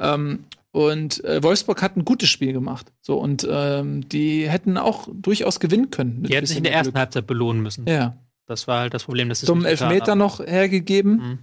Ähm, 0.00 0.44
und 0.72 1.22
äh, 1.24 1.42
Wolfsburg 1.42 1.82
hat 1.82 1.96
ein 1.96 2.04
gutes 2.04 2.30
Spiel 2.30 2.52
gemacht. 2.52 2.92
So, 3.02 3.18
und 3.18 3.46
ähm, 3.48 4.08
die 4.08 4.48
hätten 4.48 4.78
auch 4.78 5.08
durchaus 5.12 5.60
gewinnen 5.60 5.90
können. 5.90 6.22
Die 6.24 6.34
hätten 6.34 6.46
sich 6.46 6.56
in 6.56 6.64
der 6.64 6.72
ersten 6.72 6.98
Halbzeit 6.98 7.26
belohnen 7.26 7.62
müssen. 7.62 7.86
Ja. 7.86 8.16
Das 8.46 8.66
war 8.66 8.80
halt 8.80 8.94
das 8.94 9.04
Problem. 9.04 9.28
Das 9.28 9.42
ist 9.42 9.46
Zum 9.46 9.64
Elfmeter 9.64 10.14
noch 10.14 10.40
hergegeben. 10.40 11.12
Mhm. 11.16 11.38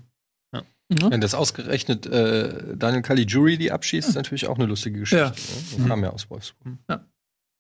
Ja. 0.54 0.62
Mhm. 0.90 1.12
Wenn 1.12 1.22
das 1.22 1.36
ausgerechnet 1.36 2.08
äh, 2.08 2.76
Daniel 2.76 3.04
Caligiuri 3.04 3.58
die 3.58 3.72
abschießt, 3.72 4.10
ist 4.10 4.16
natürlich 4.16 4.48
auch 4.48 4.58
eine 4.58 4.66
lustige 4.66 5.00
Geschichte. 5.00 5.34
Ja. 5.78 5.80
Ne? 5.80 5.88
Kam 5.88 6.04
ja 6.04 6.10
aus 6.10 6.30
Wolfsburg. 6.30 6.74
Ja. 6.90 7.06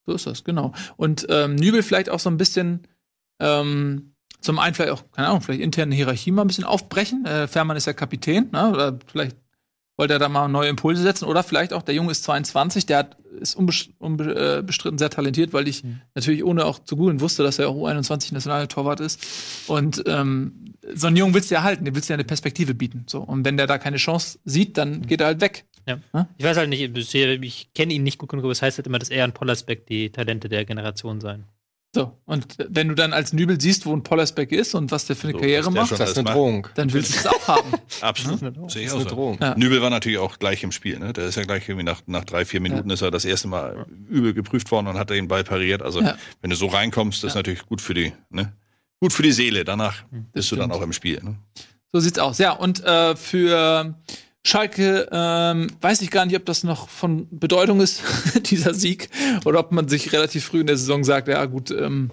So 0.05 0.15
ist 0.15 0.26
das, 0.26 0.43
genau. 0.43 0.74
Und 0.97 1.28
ähm, 1.30 1.55
Nübel 1.55 1.84
vielleicht 1.84 2.09
auch 2.09 2.20
so 2.20 2.30
ein 2.30 2.38
bisschen 2.38 2.88
ähm, 3.39 4.15
zum 4.41 4.57
einen 4.57 4.74
vielleicht 4.74 4.91
auch, 4.91 5.03
keine 5.11 5.28
Ahnung, 5.28 5.41
vielleicht 5.41 5.61
interne 5.61 5.93
Hierarchie 5.93 6.32
mal 6.32 6.41
ein 6.43 6.47
bisschen 6.47 6.63
aufbrechen. 6.63 7.26
Äh, 7.26 7.47
Fährmann 7.47 7.78
ist 7.78 7.86
ja 7.86 7.93
Kapitän, 7.93 8.49
ne? 8.51 8.72
oder 8.72 8.99
vielleicht 9.05 9.38
wollte 10.00 10.14
er 10.14 10.20
da 10.20 10.30
mal 10.30 10.47
neue 10.47 10.70
Impulse 10.70 11.04
setzen. 11.04 11.26
Oder 11.26 11.43
vielleicht 11.43 11.74
auch, 11.74 11.82
der 11.82 11.93
Junge 11.93 12.12
ist 12.12 12.24
22, 12.24 12.86
der 12.86 13.00
hat, 13.00 13.18
ist 13.41 13.56
unbestritten 13.56 14.97
sehr 14.97 15.10
talentiert, 15.10 15.52
weil 15.52 15.68
ich 15.68 15.84
mhm. 15.84 16.00
natürlich 16.16 16.45
ohne 16.45 16.64
auch 16.64 16.80
zu 16.80 16.95
googeln 16.95 17.20
wusste, 17.20 17.43
dass 17.43 17.60
er 17.60 17.68
auch 17.68 17.76
U21 17.76 18.34
Nationaltorwart 18.34 19.02
ist. 19.02 19.22
Und 19.68 20.02
ähm, 20.08 20.74
so 20.95 21.08
einen 21.08 21.18
Jungen 21.18 21.34
willst 21.34 21.52
du 21.52 21.56
ja 21.56 21.64
halten, 21.64 21.84
den 21.84 21.95
willst 21.95 22.08
du 22.08 22.14
ja 22.14 22.16
eine 22.16 22.24
Perspektive 22.24 22.74
bieten. 22.74 23.04
So. 23.08 23.20
Und 23.20 23.43
wenn 23.43 23.58
der 23.58 23.68
da 23.68 23.78
keine 23.78 23.97
Chance 23.97 24.39
sieht, 24.45 24.78
dann 24.78 25.06
geht 25.06 25.20
er 25.20 25.28
halt 25.28 25.41
weg. 25.41 25.66
Ja. 25.86 26.00
Hm? 26.14 26.26
Ich 26.38 26.45
weiß 26.45 26.56
halt 26.56 26.70
nicht, 26.70 26.97
ich 26.97 27.74
kenne 27.74 27.93
ihn 27.93 28.04
nicht 28.04 28.20
gut 28.20 28.30
genug, 28.30 28.45
aber 28.45 28.54
es 28.54 28.62
heißt 28.62 28.78
halt 28.78 28.88
immer, 28.88 29.00
dass 29.00 29.10
er 29.10 29.26
und 29.26 29.34
Pollersbeck 29.34 29.86
die 29.86 30.12
Talente 30.12 30.47
der 30.47 30.64
Generation 30.64 31.20
seien. 31.20 31.43
So, 31.96 32.20
und 32.26 32.46
wenn 32.70 32.88
du 32.88 32.94
dann 32.94 33.14
als 33.14 33.34
Nübel 33.34 33.60
siehst, 33.60 33.88
wo 33.88 33.94
ein 33.94 34.04
Pollersbeck 34.04 34.52
ist 34.52 34.76
und 34.76 34.92
was 34.92 35.08
der 35.08 35.16
für 35.16 35.30
eine 35.30 35.34
so, 35.34 35.40
Karriere 35.40 35.72
macht, 35.72 35.92
das 35.92 36.12
ist 36.12 36.20
eine 36.20 36.30
Drohung. 36.30 36.68
Dann 36.76 36.94
willst 36.94 37.16
du 37.16 37.18
es 37.18 37.26
auch 37.26 37.48
haben. 37.48 37.74
Absolut. 38.02 38.42
Ja? 38.42 38.52
Das 38.52 38.76
ist 38.76 38.94
eine 38.94 39.06
Drohung. 39.06 39.40
Ja. 39.42 39.56
Nübel 39.58 39.82
war 39.82 39.90
natürlich 39.90 40.20
auch 40.20 40.38
gleich 40.38 40.62
im 40.62 40.72
Spiel. 40.72 41.00
Ne? 41.00 41.14
Der 41.14 41.26
ist 41.26 41.36
ja 41.36 41.44
gleich 41.44 41.68
irgendwie 41.68 41.86
nach, 41.86 42.02
nach 42.06 42.26
drei, 42.26 42.46
vier 42.46 42.60
Minuten 42.60 42.90
ja. 42.90 42.94
ist 42.94 43.02
er 43.02 43.10
das 43.10 43.26
erste 43.26 43.48
Mal 43.48 43.88
übel 44.08 44.36
geprüft 44.36 44.70
worden 44.70 44.86
und 44.86 45.00
hat 45.00 45.10
den 45.10 45.28
Ball 45.28 45.44
pariert. 45.44 45.82
Also 45.82 46.02
wenn 46.42 46.50
du 46.52 46.56
so 46.56 46.68
reinkommst, 46.68 47.24
das 47.24 47.32
ist 47.32 47.36
natürlich 47.36 47.66
gut 47.66 47.82
für 47.82 47.96
die, 47.96 48.14
ne? 48.30 48.54
gut 49.00 49.12
für 49.12 49.24
die 49.24 49.32
Seele. 49.32 49.66
Danach 49.66 50.04
das 50.12 50.22
bist 50.32 50.48
stimmt. 50.48 50.62
du 50.62 50.68
dann 50.68 50.72
auch 50.72 50.84
im 50.84 50.94
Spiel. 50.94 51.20
Ne? 51.24 51.40
So 51.92 52.00
sieht's 52.00 52.20
aus. 52.20 52.38
Ja, 52.38 52.52
und 52.52 52.84
äh, 52.84 53.16
für 53.16 53.96
Schalke 54.46 55.10
ähm, 55.12 55.68
weiß 55.82 56.02
ich 56.02 56.12
gar 56.12 56.26
nicht, 56.26 56.36
ob 56.36 56.46
das 56.46 56.64
noch 56.64 56.88
von 56.90 57.28
Bedeutung 57.30 57.82
ist, 57.82 58.02
dieser 58.50 58.74
Sieg, 58.74 59.10
oder 59.46 59.60
ob 59.60 59.72
man 59.72 59.88
sich 59.88 60.14
relativ 60.14 60.46
früh 60.46 60.62
in 60.62 60.68
der 60.68 60.78
Saison 60.78 61.04
sagt, 61.04 61.28
ja 61.28 61.46
gut, 61.46 61.72
ähm, 61.72 62.12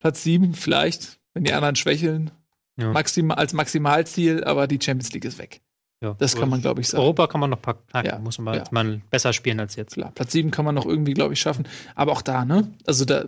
Platz 0.00 0.22
sieben 0.22 0.54
vielleicht, 0.54 1.18
wenn 1.32 1.44
die 1.44 1.52
anderen 1.52 1.76
schwächeln, 1.76 2.30
ja. 2.76 2.92
Maxima, 2.92 3.34
als 3.34 3.52
Maximalziel, 3.52 4.44
aber 4.44 4.66
die 4.66 4.78
Champions 4.80 5.12
League 5.12 5.24
ist 5.24 5.38
weg. 5.38 5.60
Ja. 6.00 6.14
Das 6.18 6.36
kann 6.36 6.48
man, 6.48 6.60
glaube 6.60 6.80
ich, 6.80 6.88
sagen. 6.88 7.02
Europa 7.02 7.26
kann 7.26 7.40
man 7.40 7.50
noch 7.50 7.60
packen, 7.60 8.06
ja. 8.06 8.18
muss 8.20 8.38
man 8.38 8.54
ja. 8.54 8.64
mal 8.70 9.02
besser 9.10 9.32
spielen 9.32 9.58
als 9.58 9.74
jetzt. 9.74 9.94
Klar, 9.94 10.12
Platz 10.12 10.30
sieben 10.30 10.52
kann 10.52 10.64
man 10.64 10.74
noch 10.74 10.86
irgendwie, 10.86 11.14
glaube 11.14 11.32
ich, 11.32 11.40
schaffen. 11.40 11.66
Aber 11.96 12.12
auch 12.12 12.22
da, 12.22 12.44
ne? 12.44 12.72
Also 12.86 13.04
da 13.04 13.24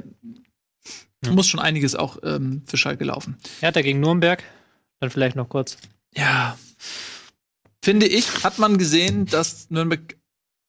muss 1.29 1.49
schon 1.49 1.61
einiges 1.61 1.97
auch 1.97 2.19
ähm, 2.23 2.63
für 2.67 2.77
Schalke 2.77 3.05
laufen. 3.05 3.39
Hertha 3.61 3.83
gegen 3.83 3.99
Nürnberg, 3.99 4.43
dann 5.01 5.11
vielleicht 5.11 5.35
noch 5.35 5.49
kurz. 5.49 5.79
Ja, 6.15 6.57
finde 7.83 8.07
ich, 8.07 8.45
hat 8.45 8.59
man 8.59 8.79
gesehen, 8.79 9.27
dass 9.27 9.71
Nürnberg, 9.71 10.17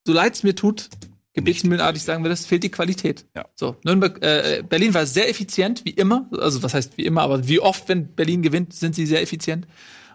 so 0.06 0.14
leid 0.14 0.36
es 0.36 0.44
mir 0.44 0.56
tut, 0.56 0.90
gebetsmühlenartig 1.34 2.04
sagen 2.04 2.24
wir 2.24 2.30
das, 2.30 2.46
fehlt 2.46 2.64
die 2.64 2.72
Qualität. 2.72 3.26
Ja. 3.36 3.46
So, 3.56 3.78
Nürnberg, 3.84 4.22
äh, 4.22 4.64
Berlin 4.68 4.94
war 4.94 5.06
sehr 5.06 5.30
effizient, 5.30 5.86
wie 5.86 5.92
immer. 5.92 6.30
Also 6.38 6.62
was 6.64 6.74
heißt 6.74 6.98
wie 6.98 7.06
immer, 7.06 7.22
aber 7.22 7.48
wie 7.48 7.60
oft, 7.60 7.88
wenn 7.88 8.14
Berlin 8.14 8.42
gewinnt, 8.42 8.74
sind 8.74 8.96
sie 8.96 9.06
sehr 9.06 9.22
effizient. 9.22 9.68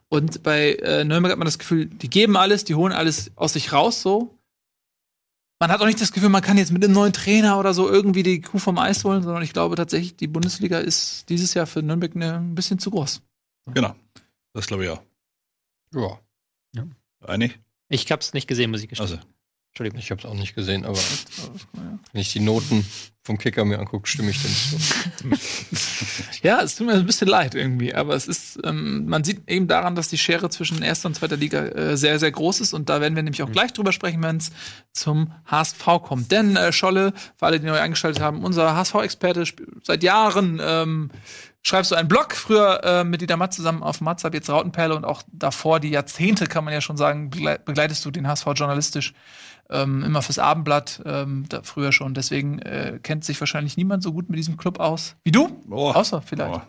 Und 0.09 0.43
bei 0.43 0.75
äh, 0.75 1.05
Nürnberg 1.05 1.33
hat 1.33 1.39
man 1.39 1.47
das 1.47 1.59
Gefühl, 1.59 1.87
die 1.87 2.11
geben 2.11 2.37
alles, 2.37 2.65
die 2.65 2.75
holen 2.75 2.93
alles 2.93 3.33
aus 3.37 3.55
sich 3.55 3.73
raus, 3.73 4.03
so. 4.03 4.33
Man 5.59 5.71
hat 5.71 5.81
auch 5.81 5.87
nicht 5.87 6.01
das 6.01 6.13
Gefühl, 6.13 6.29
man 6.29 6.43
kann 6.43 6.59
jetzt 6.59 6.71
mit 6.71 6.85
einem 6.85 6.93
neuen 6.93 7.15
Trainer 7.15 7.59
oder 7.59 7.73
so 7.73 7.89
irgendwie 7.89 8.23
die 8.23 8.43
Kuh 8.43 8.59
vom 8.59 8.79
Eis 8.79 9.03
holen, 9.05 9.23
sondern 9.23 9.43
ich 9.43 9.55
glaube 9.55 9.75
tatsächlich, 9.75 10.15
die 10.15 10.27
Bundesliga 10.27 10.79
ist 10.79 11.31
dieses 11.31 11.55
Jahr 11.55 11.67
für 11.67 11.83
Nürnberg 11.83 12.15
ne, 12.15 12.35
ein 12.35 12.55
bisschen 12.55 12.79
zu 12.79 12.91
groß. 12.91 13.23
Genau. 13.73 13.97
Das 14.53 14.67
glaube 14.67 14.85
ich 14.85 14.91
auch. 14.91 15.03
Ja. 15.95 16.21
Ja. 16.77 17.29
Einig? 17.29 17.59
Ich 17.89 18.11
habe 18.11 18.21
es 18.21 18.35
nicht 18.35 18.47
gesehen, 18.47 18.71
muss 18.71 18.83
ich 18.83 18.89
gestehen. 18.89 19.07
Also. 19.07 19.19
Entschuldigung. 19.71 19.99
Ich 19.99 20.11
habe 20.11 20.21
es 20.21 20.27
auch 20.27 20.35
nicht 20.35 20.55
gesehen, 20.55 20.85
aber 20.85 20.99
wenn 22.13 22.21
ich 22.21 22.33
die 22.33 22.41
Noten 22.41 22.87
vom 23.27 23.39
Kicker 23.39 23.65
mir 23.65 23.81
angucke, 23.81 24.09
stimme 24.09 24.31
ich 24.31 24.41
dem 24.41 24.53
zu. 24.55 24.77
ja, 26.43 26.61
es 26.63 26.77
tut 26.77 26.87
mir 26.87 26.95
ein 26.95 27.07
bisschen 27.07 27.27
leid 27.27 27.57
irgendwie, 27.57 27.93
aber 27.93 28.15
es 28.15 28.29
ist, 28.29 28.61
ähm, 28.65 29.07
man 29.07 29.25
sieht 29.25 29.49
eben 29.51 29.67
daran, 29.67 29.97
dass 29.97 30.09
die 30.09 30.17
Schere 30.17 30.49
zwischen 30.49 30.81
erster 30.81 31.09
und 31.09 31.15
zweiter 31.15 31.37
Liga 31.37 31.65
äh, 31.65 31.97
sehr, 31.97 32.21
sehr 32.21 32.31
groß 32.31 32.61
ist 32.61 32.73
und 32.73 32.89
da 32.89 33.01
werden 33.01 33.17
wir 33.17 33.25
nämlich 33.25 33.43
auch 33.43 33.49
mhm. 33.49 33.53
gleich 33.53 33.73
drüber 33.73 33.91
sprechen, 33.91 34.23
wenn 34.23 34.37
es 34.37 34.53
zum 34.93 35.33
HSV 35.47 35.85
kommt. 36.05 36.31
Denn 36.31 36.55
äh, 36.55 36.73
Scholle, 36.73 37.13
für 37.37 37.47
alle, 37.47 37.59
die 37.59 37.67
neu 37.67 37.81
eingeschaltet 37.81 38.23
haben, 38.23 38.45
unser 38.45 38.77
HSV-Experte 38.77 39.45
seit 39.83 40.05
Jahren 40.05 40.61
ähm, 40.63 41.11
schreibst 41.65 41.91
du 41.91 41.97
einen 41.97 42.09
Blog, 42.09 42.33
früher 42.33 42.85
äh, 42.85 43.03
mit 43.03 43.23
Dieter 43.23 43.37
Matt 43.37 43.55
zusammen 43.55 43.83
auf 43.83 44.01
Matzab, 44.01 44.35
jetzt 44.35 44.49
Rautenperle 44.49 44.95
und 44.95 45.05
auch 45.05 45.25
davor 45.33 45.81
die 45.81 45.91
Jahrzehnte, 45.91 46.47
kann 46.47 46.65
man 46.65 46.73
ja 46.73 46.81
schon 46.81 46.97
sagen, 46.97 47.31
begleitest 47.31 48.05
du 48.05 48.13
den 48.13 48.29
HSV 48.29 48.47
journalistisch 48.55 49.15
ähm, 49.71 50.05
immer 50.05 50.23
fürs 50.23 50.39
Abendblatt, 50.39 51.03
ähm, 51.05 51.45
da 51.49 51.63
früher 51.63 51.93
schon. 51.93 52.15
Deswegen 52.15 52.61
äh, 52.61 52.99
kennt 53.17 53.25
sich 53.25 53.41
wahrscheinlich 53.41 53.79
niemand 53.79 54.03
so 54.03 54.13
gut 54.13 54.29
mit 54.29 54.39
diesem 54.39 54.59
Club 54.59 54.79
aus 54.79 55.17
wie 55.25 55.33
du. 55.33 55.49
Oh. 55.71 55.91
Außer 55.91 56.21
vielleicht. 56.21 56.55
Oh. 56.55 56.61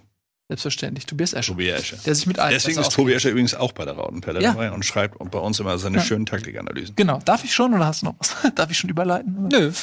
Selbstverständlich, 0.48 1.06
Tobias 1.06 1.34
Escher. 1.34 1.52
Tobias 1.52 1.82
Escher. 1.82 1.98
Der 2.06 2.16
sich 2.16 2.26
mit 2.26 2.40
allen 2.40 2.54
Deswegen 2.54 2.80
ist 2.80 2.94
Tobias 2.94 3.18
Escher 3.18 3.32
übrigens 3.32 3.54
auch 3.54 3.74
bei 3.74 3.84
der 3.84 3.96
Rautenperle 3.96 4.42
ja. 4.42 4.54
dabei 4.54 4.72
und 4.72 4.86
schreibt 4.86 5.18
bei 5.30 5.40
uns 5.40 5.60
immer 5.60 5.78
seine 5.78 5.98
ja. 5.98 6.04
schönen 6.04 6.26
Taktikanalysen. 6.26 6.96
Genau. 6.96 7.20
Darf 7.26 7.44
ich 7.44 7.54
schon 7.54 7.74
oder 7.74 7.86
hast 7.86 8.02
du 8.02 8.06
noch 8.06 8.16
was? 8.20 8.34
Darf 8.56 8.72
ich 8.72 8.78
schon 8.78 8.90
überleiten? 8.90 9.50
Nö. 9.52 9.74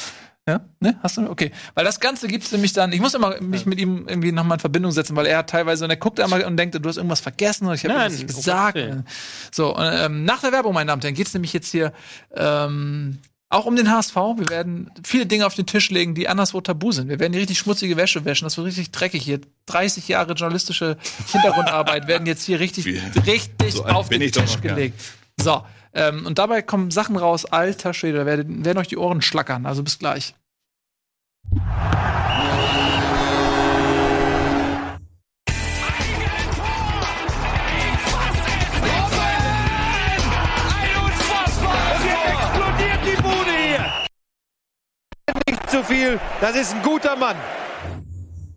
Ja? 0.47 0.61
Ne? 0.79 0.97
Hast 1.03 1.17
du? 1.17 1.29
Okay. 1.29 1.51
Weil 1.75 1.85
das 1.85 1.99
Ganze 1.99 2.27
gibt 2.27 2.45
es 2.45 2.51
nämlich 2.51 2.73
dann, 2.73 2.91
ich 2.91 2.99
muss 2.99 3.13
immer 3.13 3.39
mich 3.41 3.67
mit 3.67 3.79
ihm 3.79 4.07
irgendwie 4.07 4.31
nochmal 4.31 4.55
in 4.55 4.59
Verbindung 4.59 4.91
setzen, 4.91 5.15
weil 5.15 5.27
er 5.27 5.37
hat 5.39 5.51
teilweise, 5.51 5.83
und 5.83 5.91
er 5.91 5.97
guckt 5.97 6.19
einmal 6.19 6.43
und 6.45 6.57
denkt, 6.57 6.73
du 6.73 6.89
hast 6.89 6.97
irgendwas 6.97 7.19
vergessen 7.19 7.65
oder 7.65 7.75
ich 7.75 7.83
habe 7.83 7.93
irgendwas 7.93 8.25
gesagt. 8.25 8.79
So, 9.51 9.75
und, 9.75 9.85
ähm, 9.93 10.25
nach 10.25 10.41
der 10.41 10.51
Werbung, 10.51 10.73
meine 10.73 10.87
Damen 10.87 10.99
und 10.99 11.03
Herren, 11.03 11.13
geht 11.13 11.27
es 11.27 11.33
nämlich 11.35 11.53
jetzt 11.53 11.69
hier 11.69 11.93
ähm, 12.35 13.19
auch 13.49 13.65
um 13.65 13.75
den 13.75 13.91
HSV. 13.91 14.15
Wir 14.15 14.49
werden 14.49 14.91
viele 15.03 15.25
Dinge 15.25 15.45
auf 15.45 15.55
den 15.55 15.65
Tisch 15.65 15.89
legen, 15.89 16.15
die 16.15 16.27
anderswo 16.27 16.61
tabu 16.61 16.91
sind. 16.91 17.09
Wir 17.09 17.19
werden 17.19 17.33
die 17.33 17.39
richtig 17.39 17.59
schmutzige 17.59 17.95
Wäsche 17.95 18.25
wäschen. 18.25 18.45
Das 18.45 18.57
wird 18.57 18.67
richtig 18.67 18.91
dreckig 18.91 19.23
hier. 19.23 19.39
30 19.67 20.07
Jahre 20.07 20.33
journalistische 20.33 20.97
Hintergrundarbeit 21.31 22.07
werden 22.07 22.27
jetzt 22.27 22.45
hier 22.45 22.59
richtig, 22.59 22.85
richtig 23.25 23.73
so 23.73 23.85
auf 23.85 24.09
den 24.09 24.31
Tisch 24.31 24.61
gelegt. 24.61 24.99
So, 25.37 25.63
ähm, 25.93 26.25
und 26.25 26.37
dabei 26.39 26.61
kommen 26.61 26.91
Sachen 26.91 27.15
raus, 27.15 27.45
alter 27.45 27.93
Schwede, 27.93 28.19
da 28.19 28.25
werden, 28.25 28.65
werden 28.65 28.77
euch 28.77 28.87
die 28.87 28.97
Ohren 28.97 29.21
schlackern. 29.21 29.65
Also 29.65 29.83
bis 29.83 29.99
gleich. 29.99 30.35
Zu 45.75 45.83
viel, 45.83 46.17
das 46.39 46.55
ist 46.55 46.73
ein 46.73 46.81
guter 46.81 47.17
Mann. 47.17 47.35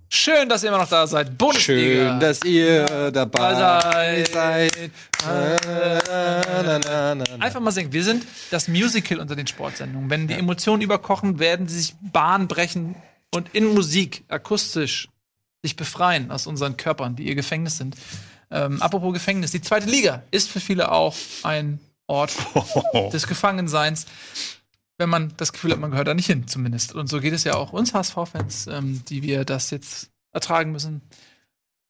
Schön, 0.08 0.48
dass 0.48 0.62
ihr 0.62 0.68
immer 0.68 0.78
noch 0.78 0.88
da 0.88 1.04
seid. 1.04 1.36
Bundesliga. 1.36 2.10
Schön, 2.10 2.20
dass 2.20 2.44
ihr 2.44 3.10
dabei 3.10 4.24
seid. 4.24 4.92
Einfach 7.40 7.58
mal 7.58 7.72
singen. 7.72 7.92
Wir 7.92 8.04
sind 8.04 8.24
das 8.52 8.68
Musical 8.68 9.18
unter 9.18 9.34
den 9.34 9.48
Sportsendungen. 9.48 10.08
Wenn 10.08 10.28
die 10.28 10.34
Emotionen 10.34 10.80
überkochen, 10.80 11.40
werden 11.40 11.66
sie 11.66 11.80
sich 11.80 11.94
Bahn 12.00 12.46
brechen 12.46 12.94
und 13.34 13.52
in 13.52 13.74
Musik, 13.74 14.22
akustisch, 14.28 15.08
sich 15.62 15.74
befreien 15.74 16.30
aus 16.30 16.46
unseren 16.46 16.76
Körpern, 16.76 17.16
die 17.16 17.24
ihr 17.24 17.34
Gefängnis 17.34 17.78
sind. 17.78 17.96
Ähm, 18.52 18.80
apropos 18.80 19.12
Gefängnis, 19.12 19.50
die 19.50 19.60
zweite 19.60 19.90
Liga 19.90 20.22
ist 20.30 20.48
für 20.48 20.60
viele 20.60 20.92
auch 20.92 21.16
ein 21.42 21.80
Ort 22.06 22.32
des 23.12 23.26
Gefangenseins 23.26 24.06
wenn 24.98 25.08
man 25.08 25.32
das 25.36 25.52
Gefühl 25.52 25.72
hat, 25.72 25.78
man 25.78 25.92
gehört 25.92 26.08
da 26.08 26.14
nicht 26.14 26.26
hin, 26.26 26.46
zumindest. 26.48 26.94
Und 26.94 27.08
so 27.08 27.20
geht 27.20 27.32
es 27.32 27.44
ja 27.44 27.54
auch 27.54 27.72
uns 27.72 27.94
HSV-Fans, 27.94 28.66
ähm, 28.66 29.02
die 29.08 29.22
wir 29.22 29.44
das 29.44 29.70
jetzt 29.70 30.10
ertragen 30.32 30.72
müssen. 30.72 31.02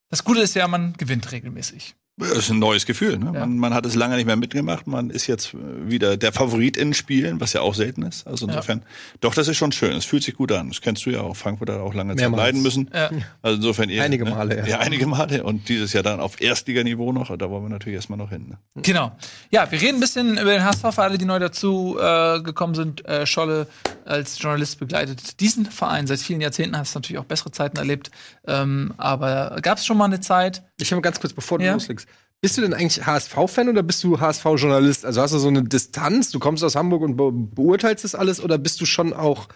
Das 0.09 0.23
Gute 0.23 0.41
ist 0.41 0.55
ja, 0.55 0.67
man 0.67 0.93
gewinnt 0.93 1.31
regelmäßig. 1.31 1.95
Das 2.19 2.37
ist 2.37 2.49
ein 2.49 2.59
neues 2.59 2.85
Gefühl. 2.85 3.17
Ne? 3.17 3.31
Ja. 3.33 3.39
Man, 3.39 3.57
man, 3.57 3.73
hat 3.73 3.85
es 3.85 3.95
lange 3.95 4.17
nicht 4.17 4.25
mehr 4.25 4.35
mitgemacht. 4.35 4.87
Man 4.87 5.09
ist 5.09 5.27
jetzt 5.27 5.55
wieder 5.55 6.17
der 6.17 6.33
Favorit 6.33 6.75
in 6.75 6.93
Spielen, 6.93 7.39
was 7.39 7.53
ja 7.53 7.61
auch 7.61 7.73
selten 7.73 8.03
ist. 8.03 8.27
Also 8.27 8.45
insofern, 8.45 8.79
ja. 8.79 8.85
doch, 9.21 9.33
das 9.33 9.47
ist 9.47 9.55
schon 9.55 9.71
schön. 9.71 9.95
Es 9.95 10.03
fühlt 10.03 10.23
sich 10.23 10.35
gut 10.35 10.51
an. 10.51 10.67
Das 10.67 10.81
kennst 10.81 11.05
du 11.05 11.11
ja 11.11 11.21
auch. 11.21 11.37
Frankfurt 11.37 11.69
hat 11.69 11.77
auch 11.79 11.93
lange 11.93 12.17
Zeit 12.17 12.31
leiden 12.31 12.61
müssen. 12.61 12.89
Ja. 12.93 13.09
Also 13.41 13.55
insofern 13.55 13.89
eher. 13.89 14.03
Einige 14.03 14.25
ne? 14.25 14.31
Male, 14.31 14.57
ja. 14.57 14.65
Ja, 14.65 14.79
einige 14.79 15.07
Male. 15.07 15.43
Und 15.43 15.69
dieses 15.69 15.93
Jahr 15.93 16.03
dann 16.03 16.19
auf 16.19 16.41
Erstliganiveau 16.41 17.13
noch. 17.13 17.35
Da 17.37 17.49
wollen 17.49 17.63
wir 17.63 17.69
natürlich 17.69 17.95
erstmal 17.95 18.17
noch 18.17 18.29
hin. 18.29 18.47
Ne? 18.49 18.57
Genau. 18.81 19.13
Ja, 19.49 19.71
wir 19.71 19.81
reden 19.81 19.97
ein 19.97 20.01
bisschen 20.01 20.33
über 20.37 20.51
den 20.51 20.63
HSV 20.65 20.81
für 20.91 21.03
alle, 21.03 21.17
die 21.17 21.25
neu 21.25 21.39
dazu 21.39 21.97
äh, 21.99 22.41
gekommen 22.41 22.75
sind. 22.75 23.05
Äh, 23.05 23.25
Scholle 23.25 23.67
als 24.05 24.41
Journalist 24.41 24.79
begleitet 24.79 25.39
diesen 25.39 25.65
Verein 25.65 26.07
seit 26.07 26.19
vielen 26.19 26.41
Jahrzehnten. 26.41 26.77
Hast 26.77 26.95
natürlich 26.95 27.19
auch 27.19 27.25
bessere 27.25 27.51
Zeiten 27.51 27.77
erlebt. 27.77 28.11
Ähm, 28.47 28.93
aber 28.97 29.57
gab 29.61 29.77
es 29.77 29.85
schon 29.85 29.97
mal 29.97 30.05
eine 30.05 30.19
Zeit? 30.19 30.63
Ich 30.81 30.91
habe 30.91 31.01
ganz 31.01 31.19
kurz, 31.19 31.33
bevor 31.33 31.59
du 31.59 31.71
loslegst. 31.71 32.08
Bist 32.41 32.57
du 32.57 32.61
denn 32.61 32.73
eigentlich 32.73 33.05
HSV-Fan 33.05 33.67
oder 33.67 33.83
bist 33.83 34.03
du 34.03 34.19
HSV-Journalist? 34.19 35.05
Also 35.05 35.21
hast 35.21 35.33
du 35.33 35.39
so 35.39 35.49
eine 35.49 35.63
Distanz, 35.63 36.31
du 36.31 36.39
kommst 36.39 36.63
aus 36.63 36.75
Hamburg 36.75 37.01
und 37.01 37.17
be 37.17 37.31
beurteilst 37.31 38.05
das 38.05 38.15
alles 38.15 38.41
oder 38.41 38.57
bist 38.57 38.79
du 38.79 38.85
schon 38.85 39.13
auch 39.13 39.49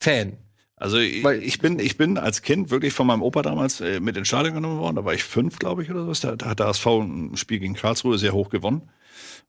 Fan? 0.00 0.36
Also 0.76 0.96
Weil, 0.96 1.42
ich 1.42 1.60
bin, 1.60 1.78
ich 1.78 1.96
bin 1.96 2.18
als 2.18 2.42
Kind 2.42 2.70
wirklich 2.70 2.92
von 2.92 3.06
meinem 3.06 3.22
Opa 3.22 3.42
damals 3.42 3.80
äh, 3.80 4.00
mit 4.00 4.16
ins 4.16 4.28
Stadion 4.28 4.54
genommen 4.54 4.80
worden. 4.80 4.96
Da 4.96 5.04
war 5.04 5.14
ich 5.14 5.22
fünf, 5.22 5.58
glaube 5.58 5.82
ich, 5.82 5.90
oder 5.90 6.12
so. 6.12 6.34
Da, 6.34 6.46
hat 6.46 6.58
der 6.58 6.66
HSV 6.66 6.86
ein 6.86 7.36
Spiel 7.36 7.60
gegen 7.60 7.74
Karlsruhe 7.74 8.18
sehr 8.18 8.32
hoch 8.32 8.50
gewonnen 8.50 8.82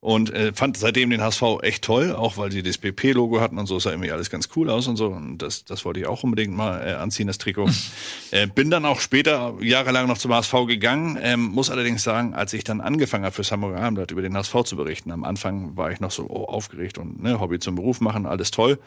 und 0.05 0.31
äh, 0.33 0.53
fand 0.53 0.77
seitdem 0.77 1.09
den 1.09 1.21
HSV 1.21 1.41
echt 1.63 1.83
toll, 1.83 2.13
auch 2.13 2.37
weil 2.37 2.51
sie 2.51 2.61
das 2.61 2.77
BP-Logo 2.77 3.41
hatten 3.41 3.57
und 3.57 3.65
so, 3.65 3.79
sah 3.79 3.89
irgendwie 3.89 4.11
alles 4.11 4.29
ganz 4.29 4.49
cool 4.55 4.69
aus 4.69 4.87
und 4.87 4.97
so. 4.97 5.07
Und 5.07 5.39
das, 5.39 5.65
das 5.65 5.83
wollte 5.83 5.99
ich 5.99 6.05
auch 6.05 6.23
unbedingt 6.23 6.55
mal 6.55 6.87
äh, 6.87 6.93
anziehen, 6.93 7.25
das 7.25 7.39
Trikot. 7.39 7.69
äh, 8.31 8.45
bin 8.45 8.69
dann 8.69 8.85
auch 8.85 8.99
später 8.99 9.55
jahrelang 9.61 10.07
noch 10.07 10.19
zum 10.19 10.31
HSV 10.31 10.53
gegangen, 10.67 11.17
ähm, 11.19 11.41
muss 11.41 11.71
allerdings 11.71 12.03
sagen, 12.03 12.35
als 12.35 12.53
ich 12.53 12.63
dann 12.63 12.81
angefangen 12.81 13.25
habe 13.25 13.33
für 13.33 13.43
Hamburger 13.43 13.79
Abendblatt 13.79 14.11
über 14.11 14.21
den 14.21 14.37
HSV 14.37 14.63
zu 14.65 14.75
berichten, 14.75 15.11
am 15.11 15.23
Anfang 15.23 15.75
war 15.75 15.91
ich 15.91 15.99
noch 15.99 16.11
so 16.11 16.27
oh, 16.29 16.45
aufgeregt 16.45 16.99
und 16.99 17.23
ne, 17.23 17.39
Hobby 17.39 17.57
zum 17.57 17.75
Beruf 17.75 17.99
machen, 17.99 18.27
alles 18.27 18.51
toll, 18.51 18.77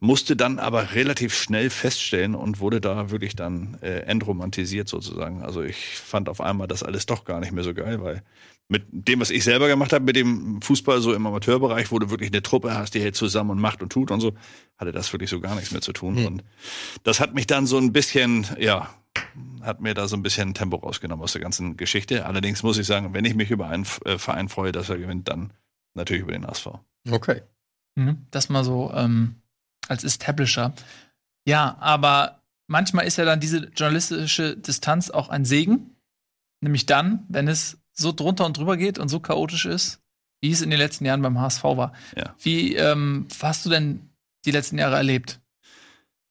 musste 0.00 0.36
dann 0.36 0.58
aber 0.58 0.94
relativ 0.94 1.34
schnell 1.34 1.70
feststellen 1.70 1.87
und 2.34 2.60
wurde 2.60 2.80
da 2.80 3.10
wirklich 3.10 3.36
dann 3.36 3.78
äh, 3.82 4.00
entromantisiert 4.00 4.88
sozusagen. 4.88 5.42
Also 5.42 5.62
ich 5.62 5.76
fand 5.98 6.28
auf 6.28 6.40
einmal 6.40 6.68
das 6.68 6.82
alles 6.82 7.06
doch 7.06 7.24
gar 7.24 7.40
nicht 7.40 7.52
mehr 7.52 7.64
so 7.64 7.74
geil, 7.74 8.02
weil 8.02 8.22
mit 8.68 8.84
dem, 8.90 9.20
was 9.20 9.30
ich 9.30 9.44
selber 9.44 9.66
gemacht 9.66 9.92
habe, 9.92 10.04
mit 10.04 10.16
dem 10.16 10.60
Fußball 10.60 11.00
so 11.00 11.14
im 11.14 11.26
Amateurbereich, 11.26 11.90
wo 11.90 11.98
du 11.98 12.10
wirklich 12.10 12.30
eine 12.30 12.42
Truppe 12.42 12.74
hast, 12.74 12.94
die 12.94 13.00
hält 13.00 13.16
zusammen 13.16 13.50
und 13.50 13.60
macht 13.60 13.82
und 13.82 13.90
tut 13.90 14.10
und 14.10 14.20
so, 14.20 14.34
hatte 14.76 14.92
das 14.92 15.12
wirklich 15.12 15.30
so 15.30 15.40
gar 15.40 15.54
nichts 15.54 15.72
mehr 15.72 15.80
zu 15.80 15.92
tun. 15.92 16.16
Hm. 16.16 16.26
Und 16.26 16.44
das 17.02 17.18
hat 17.18 17.34
mich 17.34 17.46
dann 17.46 17.66
so 17.66 17.78
ein 17.78 17.92
bisschen, 17.92 18.46
ja, 18.58 18.90
hat 19.62 19.80
mir 19.80 19.94
da 19.94 20.06
so 20.06 20.16
ein 20.16 20.22
bisschen 20.22 20.52
Tempo 20.52 20.76
rausgenommen 20.76 21.22
aus 21.22 21.32
der 21.32 21.40
ganzen 21.40 21.76
Geschichte. 21.76 22.26
Allerdings 22.26 22.62
muss 22.62 22.78
ich 22.78 22.86
sagen, 22.86 23.14
wenn 23.14 23.24
ich 23.24 23.34
mich 23.34 23.50
über 23.50 23.68
einen 23.68 23.86
äh, 24.04 24.18
Verein 24.18 24.48
freue, 24.48 24.72
dass 24.72 24.90
er 24.90 24.98
gewinnt, 24.98 25.28
dann 25.28 25.52
natürlich 25.94 26.22
über 26.22 26.32
den 26.32 26.44
ASV. 26.44 26.68
Okay. 27.10 27.42
Mhm. 27.94 28.26
Das 28.30 28.50
mal 28.50 28.64
so 28.64 28.92
ähm, 28.94 29.36
als 29.88 30.04
Establisher. 30.04 30.74
Ja, 31.48 31.78
aber 31.80 32.42
manchmal 32.66 33.06
ist 33.06 33.16
ja 33.16 33.24
dann 33.24 33.40
diese 33.40 33.70
journalistische 33.74 34.54
Distanz 34.54 35.08
auch 35.08 35.30
ein 35.30 35.46
Segen. 35.46 35.96
Nämlich 36.60 36.84
dann, 36.84 37.24
wenn 37.30 37.48
es 37.48 37.78
so 37.94 38.12
drunter 38.12 38.44
und 38.44 38.58
drüber 38.58 38.76
geht 38.76 38.98
und 38.98 39.08
so 39.08 39.18
chaotisch 39.18 39.64
ist, 39.64 40.02
wie 40.42 40.50
es 40.50 40.60
in 40.60 40.68
den 40.68 40.78
letzten 40.78 41.06
Jahren 41.06 41.22
beim 41.22 41.40
HSV 41.40 41.64
war. 41.64 41.94
Ja. 42.14 42.34
Wie 42.38 42.76
ähm, 42.76 43.28
hast 43.40 43.64
du 43.64 43.70
denn 43.70 44.10
die 44.44 44.50
letzten 44.50 44.76
Jahre 44.76 44.96
erlebt? 44.96 45.40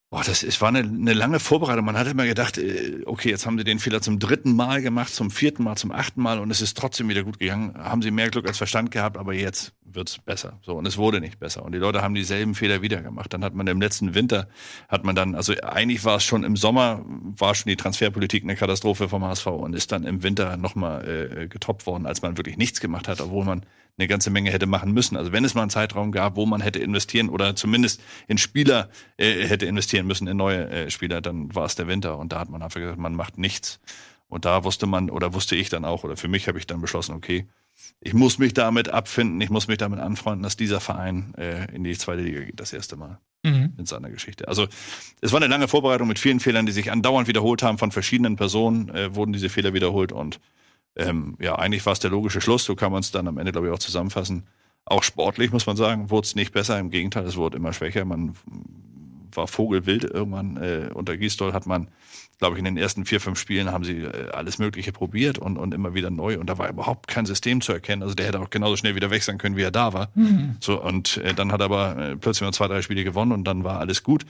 Boah, 0.10 0.24
das 0.24 0.42
es 0.42 0.62
war 0.62 0.70
eine, 0.70 0.80
eine 0.80 1.14
lange 1.14 1.38
Vorbereitung. 1.38 1.84
Man 1.84 1.98
hat 1.98 2.08
immer 2.08 2.26
gedacht, 2.26 2.58
äh, 2.58 3.02
okay, 3.06 3.30
jetzt 3.30 3.46
haben 3.46 3.58
sie 3.58 3.66
den 3.66 3.78
Fehler 3.78 4.02
zum 4.02 4.20
dritten 4.20 4.56
Mal 4.56 4.82
gemacht, 4.82 5.14
zum 5.14 5.30
vierten 5.30 5.64
Mal, 5.64 5.76
zum 5.76 5.92
achten 5.92 6.22
Mal 6.22 6.40
und 6.40 6.50
es 6.50 6.62
ist 6.62 6.78
trotzdem 6.78 7.10
wieder 7.10 7.24
gut 7.24 7.40
gegangen. 7.40 7.74
Haben 7.78 8.02
sie 8.02 8.12
mehr 8.12 8.30
Glück 8.30 8.48
als 8.48 8.58
Verstand 8.58 8.92
gehabt, 8.92 9.18
aber 9.18 9.34
jetzt 9.34 9.74
wird's 9.84 10.18
besser. 10.20 10.60
So 10.62 10.76
und 10.76 10.86
es 10.86 10.98
wurde 10.98 11.20
nicht 11.20 11.40
besser 11.40 11.66
und 11.66 11.74
die 11.74 11.78
Leute 11.78 12.02
haben 12.02 12.14
dieselben 12.14 12.56
Fehler 12.56 12.82
wieder 12.82 13.02
gemacht. 13.02 13.34
Dann 13.34 13.44
hat 13.44 13.54
man 13.54 13.68
im 13.68 13.82
letzten 13.82 14.16
Winter 14.16 14.48
hat 14.88 15.04
man 15.04 15.14
dann, 15.14 15.36
also 15.36 15.54
eigentlich 15.62 16.06
war 16.06 16.16
es 16.16 16.24
schon 16.24 16.46
im 16.46 16.56
Sommer 16.56 17.04
war 17.06 17.54
schon 17.54 17.70
die 17.70 17.76
Transferpolitik 17.76 18.44
eine 18.44 18.56
Katastrophe 18.56 19.10
vom 19.10 19.26
HSV 19.26 19.48
und 19.48 19.74
ist 19.74 19.92
dann 19.92 20.06
im 20.06 20.24
Winter 20.24 20.56
nochmal 20.56 21.06
äh, 21.06 21.48
getoppt 21.50 21.86
worden, 21.86 22.06
als 22.06 22.22
man 22.22 22.38
wirklich 22.38 22.56
nichts 22.56 22.80
gemacht 22.80 23.10
hat, 23.10 23.20
obwohl 23.20 23.44
man 23.44 23.66
eine 23.98 24.08
ganze 24.08 24.30
Menge 24.30 24.52
hätte 24.52 24.68
machen 24.68 24.92
müssen. 24.92 25.18
Also 25.18 25.32
wenn 25.32 25.44
es 25.44 25.56
mal 25.56 25.62
einen 25.62 25.70
Zeitraum 25.70 26.12
gab, 26.12 26.36
wo 26.36 26.46
man 26.46 26.62
hätte 26.62 26.80
investieren 26.80 27.30
oder 27.30 27.56
zumindest 27.56 28.02
in 28.28 28.38
Spieler 28.38 28.90
äh, 29.18 29.48
hätte 29.48 29.66
investieren 29.66 30.06
müssen, 30.06 30.28
in 30.28 30.38
neue 30.38 30.70
äh, 30.70 30.90
Spieler, 30.90 31.22
dann 31.22 31.54
war 31.56 31.66
es 31.66 31.76
der 31.76 31.88
Winter. 31.88 32.18
Und 32.18 32.32
da 32.32 32.40
hat 32.40 32.50
man 32.50 32.62
einfach 32.62 32.80
gesagt, 32.80 33.00
man 33.00 33.16
macht 33.16 33.38
nichts. 33.38 33.80
Und 34.28 34.46
da 34.46 34.64
wusste 34.64 34.86
man 34.86 35.10
oder 35.10 35.34
wusste 35.34 35.56
ich 35.56 35.70
dann 35.70 35.86
auch 35.86 36.04
oder 36.04 36.18
für 36.18 36.28
mich 36.28 36.48
habe 36.48 36.60
ich 36.60 36.68
dann 36.68 36.82
beschlossen, 36.82 37.16
okay, 37.16 37.48
ich 38.02 38.14
muss 38.14 38.40
mich 38.40 38.54
damit 38.54 38.90
abfinden, 38.90 39.40
ich 39.42 39.50
muss 39.50 39.68
mich 39.68 39.78
damit 39.78 40.00
anfreunden, 40.00 40.44
dass 40.44 40.58
dieser 40.58 40.80
Verein 40.80 41.34
äh, 41.36 41.74
in 41.74 41.84
die 41.84 41.98
zweite 41.98 42.22
Liga 42.22 42.42
geht, 42.42 42.60
das 42.60 42.74
erste 42.74 42.98
Mal 42.98 43.20
mhm. 43.44 43.74
in 43.78 43.86
seiner 43.86 44.10
Geschichte. 44.10 44.48
Also 44.48 44.68
es 45.22 45.32
war 45.32 45.40
eine 45.40 45.48
lange 45.48 45.68
Vorbereitung 45.68 46.08
mit 46.08 46.20
vielen 46.20 46.40
Fehlern, 46.40 46.66
die 46.66 46.72
sich 46.72 46.92
andauernd 46.92 47.28
wiederholt 47.28 47.64
haben 47.64 47.78
von 47.78 47.92
verschiedenen 47.92 48.36
Personen, 48.36 48.90
äh, 48.90 49.16
wurden 49.16 49.32
diese 49.32 49.50
Fehler 49.50 49.74
wiederholt 49.74 50.12
und 50.12 50.40
ähm, 50.98 51.36
ja, 51.40 51.56
eigentlich 51.56 51.86
war 51.86 51.94
es 51.94 52.00
der 52.00 52.12
logische 52.12 52.42
Schluss, 52.42 52.64
so 52.66 52.76
kann 52.76 52.92
man 52.92 53.02
es 53.02 53.12
dann 53.12 53.28
am 53.28 53.38
Ende, 53.38 53.52
glaube 53.52 53.68
ich, 53.68 53.74
auch 53.74 53.80
zusammenfassen. 53.80 54.44
Auch 54.86 55.04
sportlich, 55.04 55.52
muss 55.52 55.66
man 55.66 55.76
sagen, 55.76 56.10
wurde 56.10 56.26
es 56.26 56.36
nicht 56.36 56.54
besser, 56.54 56.80
im 56.80 56.90
Gegenteil, 56.90 57.26
es 57.26 57.36
wurde 57.36 57.58
immer 57.58 57.74
schwächer. 57.74 58.06
Man 58.06 58.36
war 59.38 59.48
vogelwild 59.48 60.04
irgendwann. 60.04 60.58
Äh, 60.58 60.90
unter 60.94 61.16
Gisdol 61.16 61.54
hat 61.54 61.66
man, 61.66 61.90
glaube 62.40 62.56
ich, 62.56 62.60
in 62.60 62.66
den 62.66 62.78
ersten 62.78 63.06
vier, 63.06 63.22
fünf 63.22 63.40
Spielen 63.40 63.72
haben 63.72 63.84
sie 63.84 64.02
äh, 64.02 64.30
alles 64.32 64.58
Mögliche 64.58 64.92
probiert 64.92 65.38
und, 65.38 65.58
und 65.58 65.74
immer 65.74 65.94
wieder 65.94 66.10
neu. 66.10 66.40
Und 66.40 66.50
da 66.50 66.58
war 66.58 66.70
überhaupt 66.70 67.08
kein 67.08 67.26
System 67.26 67.62
zu 67.62 67.72
erkennen. 67.72 68.02
Also 68.02 68.16
der 68.16 68.28
hätte 68.28 68.40
auch 68.40 68.50
genauso 68.50 68.76
schnell 68.76 68.96
wieder 68.96 69.12
wechseln 69.12 69.38
können, 69.38 69.56
wie 69.56 69.62
er 69.62 69.72
da 69.72 69.94
war. 69.94 70.10
Mhm. 70.16 70.58
So, 70.60 70.82
und 70.82 71.18
äh, 71.18 71.34
dann 71.34 71.52
hat 71.52 71.62
er 71.62 71.66
aber 71.66 71.98
äh, 71.98 72.16
plötzlich 72.18 72.46
mal 72.46 72.54
zwei, 72.54 72.68
drei 72.68 72.82
Spiele 72.82 73.04
gewonnen 73.04 73.32
und 73.32 73.46
dann 73.46 73.64
war 73.64 73.80
alles 73.80 74.04
gut. 74.04 74.26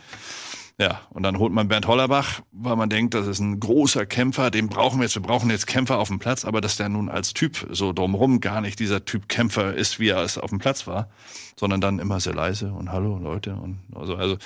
Ja, 0.79 1.01
und 1.09 1.23
dann 1.23 1.39
holt 1.39 1.51
man 1.51 1.67
Bernd 1.69 1.87
Hollerbach, 1.87 2.41
weil 2.51 2.75
man 2.75 2.87
denkt, 2.87 3.15
das 3.15 3.25
ist 3.25 3.39
ein 3.39 3.59
großer 3.59 4.05
Kämpfer, 4.05 4.51
den 4.51 4.69
brauchen 4.69 4.99
wir 4.99 5.05
jetzt, 5.05 5.15
wir 5.15 5.23
brauchen 5.23 5.49
jetzt 5.49 5.65
Kämpfer 5.65 5.97
auf 5.97 6.09
dem 6.09 6.19
Platz, 6.19 6.45
aber 6.45 6.61
dass 6.61 6.75
der 6.75 6.87
nun 6.87 7.09
als 7.09 7.33
Typ 7.33 7.67
so 7.71 7.93
drumherum 7.93 8.41
gar 8.41 8.61
nicht 8.61 8.79
dieser 8.79 9.03
Typ 9.03 9.27
Kämpfer 9.27 9.73
ist, 9.73 9.99
wie 9.99 10.09
er 10.09 10.21
es 10.21 10.37
auf 10.37 10.51
dem 10.51 10.59
Platz 10.59 10.85
war, 10.85 11.09
sondern 11.55 11.81
dann 11.81 11.97
immer 11.97 12.19
sehr 12.19 12.35
leise 12.35 12.71
und 12.71 12.91
hallo 12.91 13.17
Leute 13.17 13.55
und 13.55 13.79
also, 13.95 14.15
also 14.15 14.37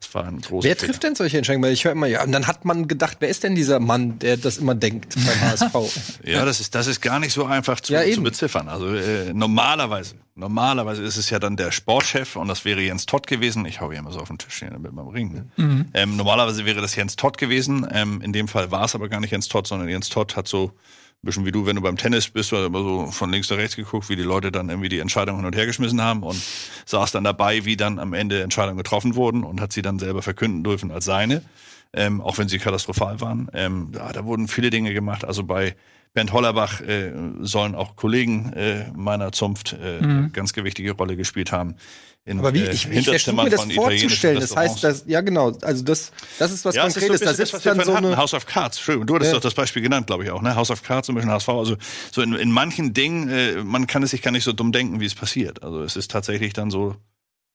das 0.00 0.14
war 0.14 0.26
ein 0.26 0.40
großer 0.40 0.68
Wer 0.68 0.76
trifft 0.76 0.94
Fehler. 0.94 1.00
denn 1.00 1.14
solche 1.16 1.38
Entscheidungen? 1.38 1.64
Weil 1.64 1.72
ich 1.72 1.84
höre 1.84 1.92
immer, 1.92 2.06
ja, 2.06 2.22
und 2.22 2.30
dann 2.30 2.46
hat 2.46 2.64
man 2.64 2.86
gedacht, 2.86 3.16
wer 3.20 3.28
ist 3.28 3.42
denn 3.42 3.56
dieser 3.56 3.80
Mann, 3.80 4.18
der 4.20 4.36
das 4.36 4.56
immer 4.58 4.74
denkt 4.76 5.14
beim 5.16 5.40
HSV? 5.50 6.20
ja, 6.24 6.44
das 6.44 6.60
ist, 6.60 6.74
das 6.74 6.86
ist 6.86 7.00
gar 7.00 7.18
nicht 7.18 7.32
so 7.32 7.44
einfach 7.44 7.80
zu, 7.80 7.92
ja, 7.94 8.04
zu 8.12 8.22
beziffern. 8.22 8.68
Also 8.68 8.94
äh, 8.94 9.32
normalerweise, 9.34 10.14
normalerweise 10.36 11.02
ist 11.02 11.16
es 11.16 11.30
ja 11.30 11.40
dann 11.40 11.56
der 11.56 11.72
Sportchef 11.72 12.36
und 12.36 12.46
das 12.46 12.64
wäre 12.64 12.80
Jens 12.80 13.06
Todd 13.06 13.26
gewesen. 13.26 13.64
Ich 13.66 13.80
hau 13.80 13.90
hier 13.90 13.98
immer 13.98 14.12
so 14.12 14.20
auf 14.20 14.28
den 14.28 14.38
Tisch 14.38 14.60
hier 14.60 14.70
mit 14.78 14.92
meinem 14.92 15.08
Ring. 15.08 15.32
Ne? 15.32 15.46
Mhm. 15.56 15.86
Ähm, 15.94 16.16
normalerweise 16.16 16.64
wäre 16.64 16.80
das 16.80 16.94
Jens 16.94 17.16
Todd 17.16 17.36
gewesen. 17.36 17.84
Ähm, 17.92 18.20
in 18.22 18.32
dem 18.32 18.46
Fall 18.46 18.70
war 18.70 18.84
es 18.84 18.94
aber 18.94 19.08
gar 19.08 19.18
nicht 19.20 19.32
Jens 19.32 19.48
Todd, 19.48 19.66
sondern 19.66 19.88
Jens 19.88 20.08
Todd 20.10 20.36
hat 20.36 20.46
so 20.46 20.70
bisschen 21.22 21.44
wie 21.44 21.52
du, 21.52 21.66
wenn 21.66 21.76
du 21.76 21.82
beim 21.82 21.96
Tennis 21.96 22.28
bist, 22.28 22.52
du 22.52 22.56
hast 22.56 22.66
immer 22.66 22.82
so 22.82 23.06
von 23.10 23.30
links 23.30 23.50
nach 23.50 23.56
rechts 23.56 23.76
geguckt, 23.76 24.08
wie 24.08 24.16
die 24.16 24.22
Leute 24.22 24.52
dann 24.52 24.68
irgendwie 24.68 24.88
die 24.88 25.00
Entscheidung 25.00 25.36
hin 25.36 25.46
und 25.46 25.56
her 25.56 25.66
geschmissen 25.66 26.00
haben 26.00 26.22
und 26.22 26.40
saß 26.86 27.10
dann 27.10 27.24
dabei, 27.24 27.64
wie 27.64 27.76
dann 27.76 27.98
am 27.98 28.12
Ende 28.12 28.42
Entscheidungen 28.42 28.78
getroffen 28.78 29.16
wurden 29.16 29.42
und 29.42 29.60
hat 29.60 29.72
sie 29.72 29.82
dann 29.82 29.98
selber 29.98 30.22
verkünden 30.22 30.62
dürfen 30.62 30.90
als 30.92 31.06
seine, 31.06 31.42
ähm, 31.94 32.20
auch 32.20 32.38
wenn 32.38 32.48
sie 32.48 32.58
katastrophal 32.58 33.20
waren. 33.20 33.50
Ähm, 33.52 33.92
ja, 33.94 34.12
da 34.12 34.24
wurden 34.24 34.48
viele 34.48 34.70
Dinge 34.70 34.92
gemacht. 34.92 35.24
Also 35.24 35.44
bei 35.44 35.76
Bernd 36.14 36.32
Hollerbach 36.32 36.80
äh, 36.80 37.12
sollen 37.40 37.74
auch 37.74 37.96
Kollegen 37.96 38.52
äh, 38.54 38.90
meiner 38.94 39.32
Zunft 39.32 39.76
äh, 39.80 40.00
mhm. 40.00 40.32
ganz 40.32 40.52
gewichtige 40.52 40.92
Rolle 40.92 41.16
gespielt 41.16 41.52
haben 41.52 41.76
in 42.28 42.38
Aber 42.40 42.52
wie, 42.52 42.60
äh, 42.60 42.70
ich, 42.70 42.86
ich 42.86 43.04
versuche 43.08 43.32
mir 43.32 43.48
das 43.50 43.64
vorzustellen. 43.72 44.40
Das 44.40 44.54
heißt, 44.54 44.84
dass, 44.84 45.04
ja 45.06 45.22
genau, 45.22 45.52
also 45.62 45.82
das, 45.82 46.12
das 46.38 46.52
ist 46.52 46.64
was 46.64 46.74
ja, 46.74 46.82
Konkretes. 46.82 47.20
Das 47.20 47.38
ist, 47.38 47.38
so 47.38 47.56
da 47.56 47.60
sitzt 47.60 47.66
dann 47.66 47.84
so 47.84 47.94
eine 47.94 48.16
House 48.16 48.34
of 48.34 48.44
Cards. 48.44 48.76
Entschuldigung, 48.76 49.06
du 49.06 49.14
hattest 49.14 49.32
ja. 49.32 49.36
doch 49.36 49.42
das 49.42 49.54
Beispiel 49.54 49.82
genannt, 49.82 50.06
glaube 50.06 50.24
ich 50.24 50.30
auch. 50.30 50.42
Ne? 50.42 50.54
House 50.54 50.70
of 50.70 50.82
Cards 50.82 51.06
zum 51.06 51.14
Beispiel 51.14 51.32
HSV. 51.32 51.48
Also 51.48 51.76
so 52.12 52.20
in, 52.20 52.34
in 52.34 52.52
manchen 52.52 52.92
Dingen, 52.92 53.28
äh, 53.30 53.64
man 53.64 53.86
kann 53.86 54.02
es 54.02 54.10
sich 54.10 54.20
gar 54.20 54.30
nicht 54.30 54.44
so 54.44 54.52
dumm 54.52 54.72
denken, 54.72 55.00
wie 55.00 55.06
es 55.06 55.14
passiert. 55.14 55.62
Also 55.62 55.82
es 55.82 55.96
ist 55.96 56.10
tatsächlich 56.10 56.52
dann 56.52 56.70
so, 56.70 56.96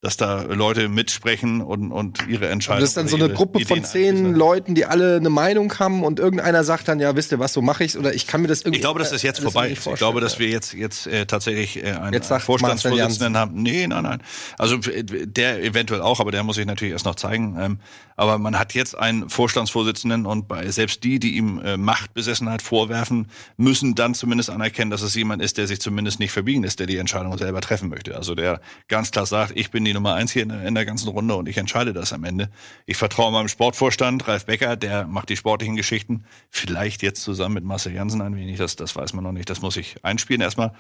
dass 0.04 0.18
da 0.18 0.42
Leute 0.42 0.90
mitsprechen 0.90 1.62
und, 1.62 1.94
und 1.94 2.28
ihre 2.28 2.50
Entscheidungen. 2.50 2.82
Das 2.82 2.90
ist 2.90 2.98
dann 2.98 3.08
so 3.08 3.16
eine 3.16 3.30
Gruppe 3.30 3.62
Ideen 3.62 3.78
von 3.78 3.86
zehn? 3.86 4.36
Leuten, 4.36 4.76
die 4.76 4.86
alle 4.86 5.16
eine 5.16 5.30
Meinung 5.30 5.74
haben 5.80 6.04
und 6.04 6.20
irgendeiner 6.20 6.66
sagt 6.66 6.90
dann, 6.90 7.00
ja, 7.00 7.16
wisst 7.16 7.32
ihr 7.32 7.40
was, 7.40 7.54
so 7.54 7.62
mache 7.62 7.86
ich's 7.86 7.96
oder 7.96 8.14
ich 8.14 8.28
kann 8.28 8.42
mir 8.42 8.50
das 8.50 8.62
irgendwie. 8.62 8.80
Ich 8.80 8.82
glaube, 8.82 9.00
dass 9.00 9.12
das 9.12 9.24
jetzt 9.24 9.40
vorbei 9.40 9.70
ist. 9.70 9.88
Ich 9.88 9.96
glaube, 9.96 10.20
dass 10.20 10.40
wir 10.40 10.50
jetzt 10.50 10.74
jetzt 10.74 11.08
äh, 11.08 11.26
tatsächlich 11.26 11.82
äh, 11.82 11.94
einen, 11.94 12.14
jetzt 12.14 12.30
einen 12.30 12.42
Vorstandsvorsitzenden 12.42 13.38
haben. 13.38 13.54
Nee, 13.64 13.88
nein, 13.88 14.04
nein. 14.04 14.22
Also 14.58 14.76
äh, 14.76 15.04
der 15.04 15.64
eventuell 15.64 16.02
auch, 16.02 16.20
aber 16.20 16.32
der 16.32 16.44
muss 16.44 16.58
sich 16.58 16.66
natürlich 16.66 16.92
erst 16.92 17.06
noch 17.06 17.16
zeigen. 17.16 17.58
Ähm, 17.58 17.80
aber 18.16 18.38
man 18.38 18.58
hat 18.58 18.74
jetzt 18.74 18.98
einen 18.98 19.30
Vorstandsvorsitzenden 19.30 20.26
und 20.26 20.48
bei 20.48 20.70
selbst 20.70 21.04
die, 21.04 21.20
die 21.20 21.38
ihm 21.38 21.60
äh, 21.60 21.78
Machtbesessenheit 21.78 22.62
vorwerfen, 22.62 23.28
müssen 23.58 23.96
dann 23.96 24.14
zumindest 24.14 24.50
anerkennen, 24.50 24.92
dass 24.92 25.02
es 25.02 25.16
jemand 25.16 25.42
ist, 25.42 25.58
der 25.58 25.68
sich 25.68 25.80
zumindest 25.80 26.20
nicht 26.20 26.32
verbiegen 26.32 26.64
ist, 26.64 26.80
der 26.80 26.88
die 26.88 26.98
Entscheidung 26.98 27.38
selber 27.38 27.62
treffen 27.62 27.90
möchte. 27.90 28.16
Also 28.16 28.36
der 28.36 28.62
ganz 28.88 29.12
klar 29.12 29.26
sagt, 29.26 29.54
ich 29.56 29.72
bin 29.72 29.86
die 29.86 29.94
Nummer 29.94 30.14
eins 30.14 30.32
hier 30.32 30.44
in, 30.44 30.50
in 30.50 30.76
der 30.76 30.86
ganzen 30.86 31.10
Runde 31.10 31.36
und 31.36 31.48
ich 31.48 31.58
entscheide 31.58 31.94
das 31.94 32.14
am 32.14 32.24
Ende. 32.24 32.50
Ich 32.86 32.98
vertraue 32.98 33.32
meinem 33.32 33.48
Sportvorstand, 33.48 34.28
Ralf 34.28 34.46
Becker, 34.46 34.76
der 34.76 35.06
macht 35.06 35.30
die 35.30 35.38
sportlichen 35.38 35.76
Geschichten. 35.76 36.26
Vielleicht 36.50 37.02
jetzt 37.02 37.22
zusammen 37.22 37.56
mit 37.56 37.64
Marcel 37.64 37.94
Jansen 37.94 38.22
ein 38.22 38.36
wenig, 38.36 38.58
das, 38.58 38.76
das 38.76 38.96
weiß 38.96 39.14
man 39.14 39.24
noch 39.24 39.32
nicht. 39.32 39.50
Das 39.50 39.62
muss 39.62 39.78
ich 39.78 39.96
einspielen 40.04 40.42
erstmal. 40.42 40.74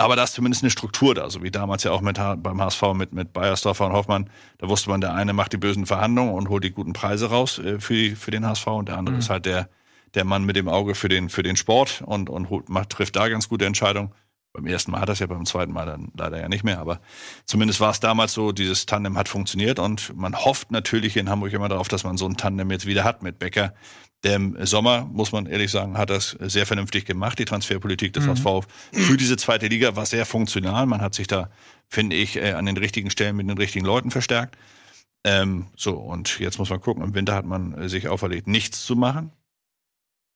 Aber 0.00 0.14
da 0.14 0.22
ist 0.22 0.34
zumindest 0.34 0.62
eine 0.62 0.70
Struktur 0.70 1.12
da, 1.16 1.28
so 1.28 1.42
wie 1.42 1.50
damals 1.50 1.82
ja 1.82 1.90
auch 1.90 2.00
mit, 2.00 2.16
beim 2.16 2.62
HSV 2.62 2.82
mit, 2.94 3.12
mit 3.12 3.32
Bayersdorfer 3.32 3.84
und 3.84 3.92
Hoffmann. 3.92 4.30
Da 4.58 4.68
wusste 4.68 4.90
man, 4.90 5.00
der 5.00 5.12
eine 5.12 5.32
macht 5.32 5.52
die 5.52 5.56
bösen 5.56 5.86
Verhandlungen 5.86 6.34
und 6.34 6.48
holt 6.48 6.62
die 6.62 6.70
guten 6.70 6.92
Preise 6.92 7.30
raus 7.30 7.58
äh, 7.58 7.80
für, 7.80 8.14
für 8.14 8.30
den 8.30 8.46
HSV 8.46 8.66
und 8.68 8.88
der 8.88 8.96
andere 8.96 9.14
mhm. 9.14 9.18
ist 9.18 9.28
halt 9.28 9.44
der, 9.44 9.68
der 10.14 10.24
Mann 10.24 10.44
mit 10.44 10.54
dem 10.54 10.68
Auge 10.68 10.94
für 10.94 11.08
den, 11.08 11.28
für 11.28 11.42
den 11.42 11.56
Sport 11.56 12.04
und, 12.06 12.30
und 12.30 12.48
holt, 12.48 12.68
macht, 12.68 12.90
trifft 12.90 13.16
da 13.16 13.28
ganz 13.28 13.48
gute 13.48 13.66
Entscheidungen. 13.66 14.14
Beim 14.52 14.66
ersten 14.66 14.92
Mal 14.92 15.00
hat 15.00 15.08
das 15.08 15.18
ja, 15.18 15.26
beim 15.26 15.44
zweiten 15.44 15.72
Mal 15.72 15.86
dann 15.86 16.12
leider 16.16 16.40
ja 16.40 16.48
nicht 16.48 16.64
mehr, 16.64 16.78
aber 16.78 17.00
zumindest 17.44 17.80
war 17.80 17.90
es 17.90 17.98
damals 17.98 18.32
so, 18.32 18.52
dieses 18.52 18.86
Tandem 18.86 19.18
hat 19.18 19.28
funktioniert 19.28 19.80
und 19.80 20.16
man 20.16 20.36
hofft 20.36 20.70
natürlich 20.70 21.16
in 21.16 21.28
Hamburg 21.28 21.52
immer 21.52 21.68
darauf, 21.68 21.88
dass 21.88 22.04
man 22.04 22.16
so 22.16 22.26
ein 22.26 22.36
Tandem 22.36 22.70
jetzt 22.70 22.86
wieder 22.86 23.02
hat 23.02 23.22
mit 23.24 23.40
Becker, 23.40 23.74
im 24.22 24.56
Sommer, 24.66 25.04
muss 25.04 25.32
man 25.32 25.46
ehrlich 25.46 25.70
sagen, 25.70 25.96
hat 25.96 26.10
das 26.10 26.36
sehr 26.40 26.66
vernünftig 26.66 27.04
gemacht. 27.04 27.38
Die 27.38 27.44
Transferpolitik 27.44 28.12
des 28.12 28.26
mhm. 28.26 28.30
HSV 28.30 28.66
für 28.92 29.16
diese 29.16 29.36
zweite 29.36 29.68
Liga 29.68 29.94
war 29.96 30.06
sehr 30.06 30.26
funktional. 30.26 30.86
Man 30.86 31.00
hat 31.00 31.14
sich 31.14 31.28
da, 31.28 31.50
finde 31.88 32.16
ich, 32.16 32.36
äh, 32.36 32.52
an 32.52 32.66
den 32.66 32.76
richtigen 32.76 33.10
Stellen 33.10 33.36
mit 33.36 33.48
den 33.48 33.58
richtigen 33.58 33.84
Leuten 33.84 34.10
verstärkt. 34.10 34.56
Ähm, 35.24 35.66
so, 35.76 35.94
und 35.94 36.38
jetzt 36.40 36.58
muss 36.58 36.70
man 36.70 36.80
gucken, 36.80 37.02
im 37.04 37.14
Winter 37.14 37.34
hat 37.34 37.44
man 37.44 37.88
sich 37.88 38.08
auferlegt, 38.08 38.46
nichts 38.46 38.84
zu 38.84 38.96
machen. 38.96 39.32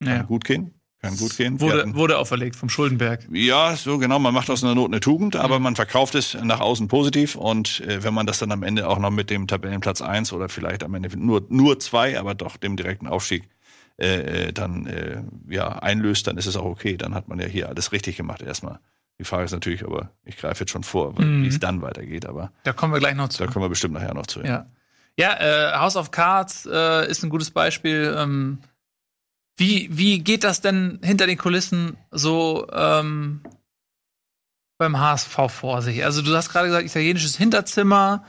Kann 0.00 0.16
ja. 0.16 0.22
gut 0.22 0.44
gehen. 0.44 0.74
Kann 1.00 1.16
gut 1.16 1.36
gehen. 1.36 1.60
Wurde, 1.60 1.78
hatten, 1.80 1.96
wurde 1.96 2.18
auferlegt 2.18 2.54
vom 2.54 2.68
Schuldenberg. 2.68 3.26
Ja, 3.32 3.74
so 3.74 3.98
genau. 3.98 4.20
Man 4.20 4.32
macht 4.32 4.48
aus 4.50 4.62
einer 4.62 4.76
Not 4.76 4.92
eine 4.92 5.00
Tugend, 5.00 5.34
aber 5.34 5.58
mhm. 5.58 5.64
man 5.64 5.76
verkauft 5.76 6.14
es 6.14 6.34
nach 6.34 6.60
außen 6.60 6.86
positiv. 6.86 7.34
Und 7.34 7.80
äh, 7.80 8.04
wenn 8.04 8.14
man 8.14 8.26
das 8.26 8.38
dann 8.38 8.52
am 8.52 8.62
Ende 8.62 8.88
auch 8.88 9.00
noch 9.00 9.10
mit 9.10 9.28
dem 9.28 9.48
Tabellenplatz 9.48 10.00
eins 10.00 10.32
oder 10.32 10.48
vielleicht 10.48 10.84
am 10.84 10.94
Ende 10.94 11.16
nur, 11.18 11.44
nur 11.48 11.80
zwei, 11.80 12.20
aber 12.20 12.36
doch 12.36 12.56
dem 12.56 12.76
direkten 12.76 13.08
Aufstieg 13.08 13.48
äh, 13.98 14.48
äh, 14.48 14.52
dann 14.52 14.86
äh, 14.86 15.22
ja, 15.48 15.68
einlöst, 15.68 16.26
dann 16.26 16.38
ist 16.38 16.46
es 16.46 16.56
auch 16.56 16.64
okay. 16.64 16.96
Dann 16.96 17.14
hat 17.14 17.28
man 17.28 17.38
ja 17.38 17.46
hier 17.46 17.68
alles 17.68 17.92
richtig 17.92 18.16
gemacht 18.16 18.42
erstmal. 18.42 18.78
Die 19.18 19.24
Frage 19.24 19.44
ist 19.44 19.52
natürlich, 19.52 19.84
aber 19.84 20.10
ich 20.24 20.36
greife 20.36 20.60
jetzt 20.60 20.72
schon 20.72 20.82
vor, 20.82 21.12
mhm. 21.20 21.44
wie 21.44 21.48
es 21.48 21.60
dann 21.60 21.82
weitergeht. 21.82 22.26
Aber 22.26 22.52
da 22.64 22.72
kommen 22.72 22.92
wir 22.92 22.98
gleich 22.98 23.14
noch 23.14 23.28
zu. 23.28 23.44
Da 23.44 23.50
kommen 23.50 23.64
wir 23.64 23.68
bestimmt 23.68 23.94
nachher 23.94 24.14
noch 24.14 24.26
zu. 24.26 24.40
Ja, 24.42 24.66
ja 25.16 25.38
äh, 25.38 25.78
House 25.78 25.96
of 25.96 26.10
Cards 26.10 26.66
äh, 26.70 27.08
ist 27.08 27.22
ein 27.22 27.30
gutes 27.30 27.50
Beispiel. 27.50 28.14
Ähm, 28.18 28.58
wie, 29.56 29.88
wie 29.92 30.18
geht 30.20 30.44
das 30.44 30.60
denn 30.60 30.98
hinter 31.02 31.26
den 31.26 31.38
Kulissen 31.38 31.96
so 32.10 32.66
ähm, 32.72 33.42
beim 34.78 34.98
HSV 34.98 35.36
vor 35.48 35.82
sich? 35.82 36.04
Also, 36.04 36.22
du 36.22 36.34
hast 36.34 36.48
gerade 36.48 36.68
gesagt, 36.68 36.86
italienisches 36.86 37.36
Hinterzimmer. 37.36 38.24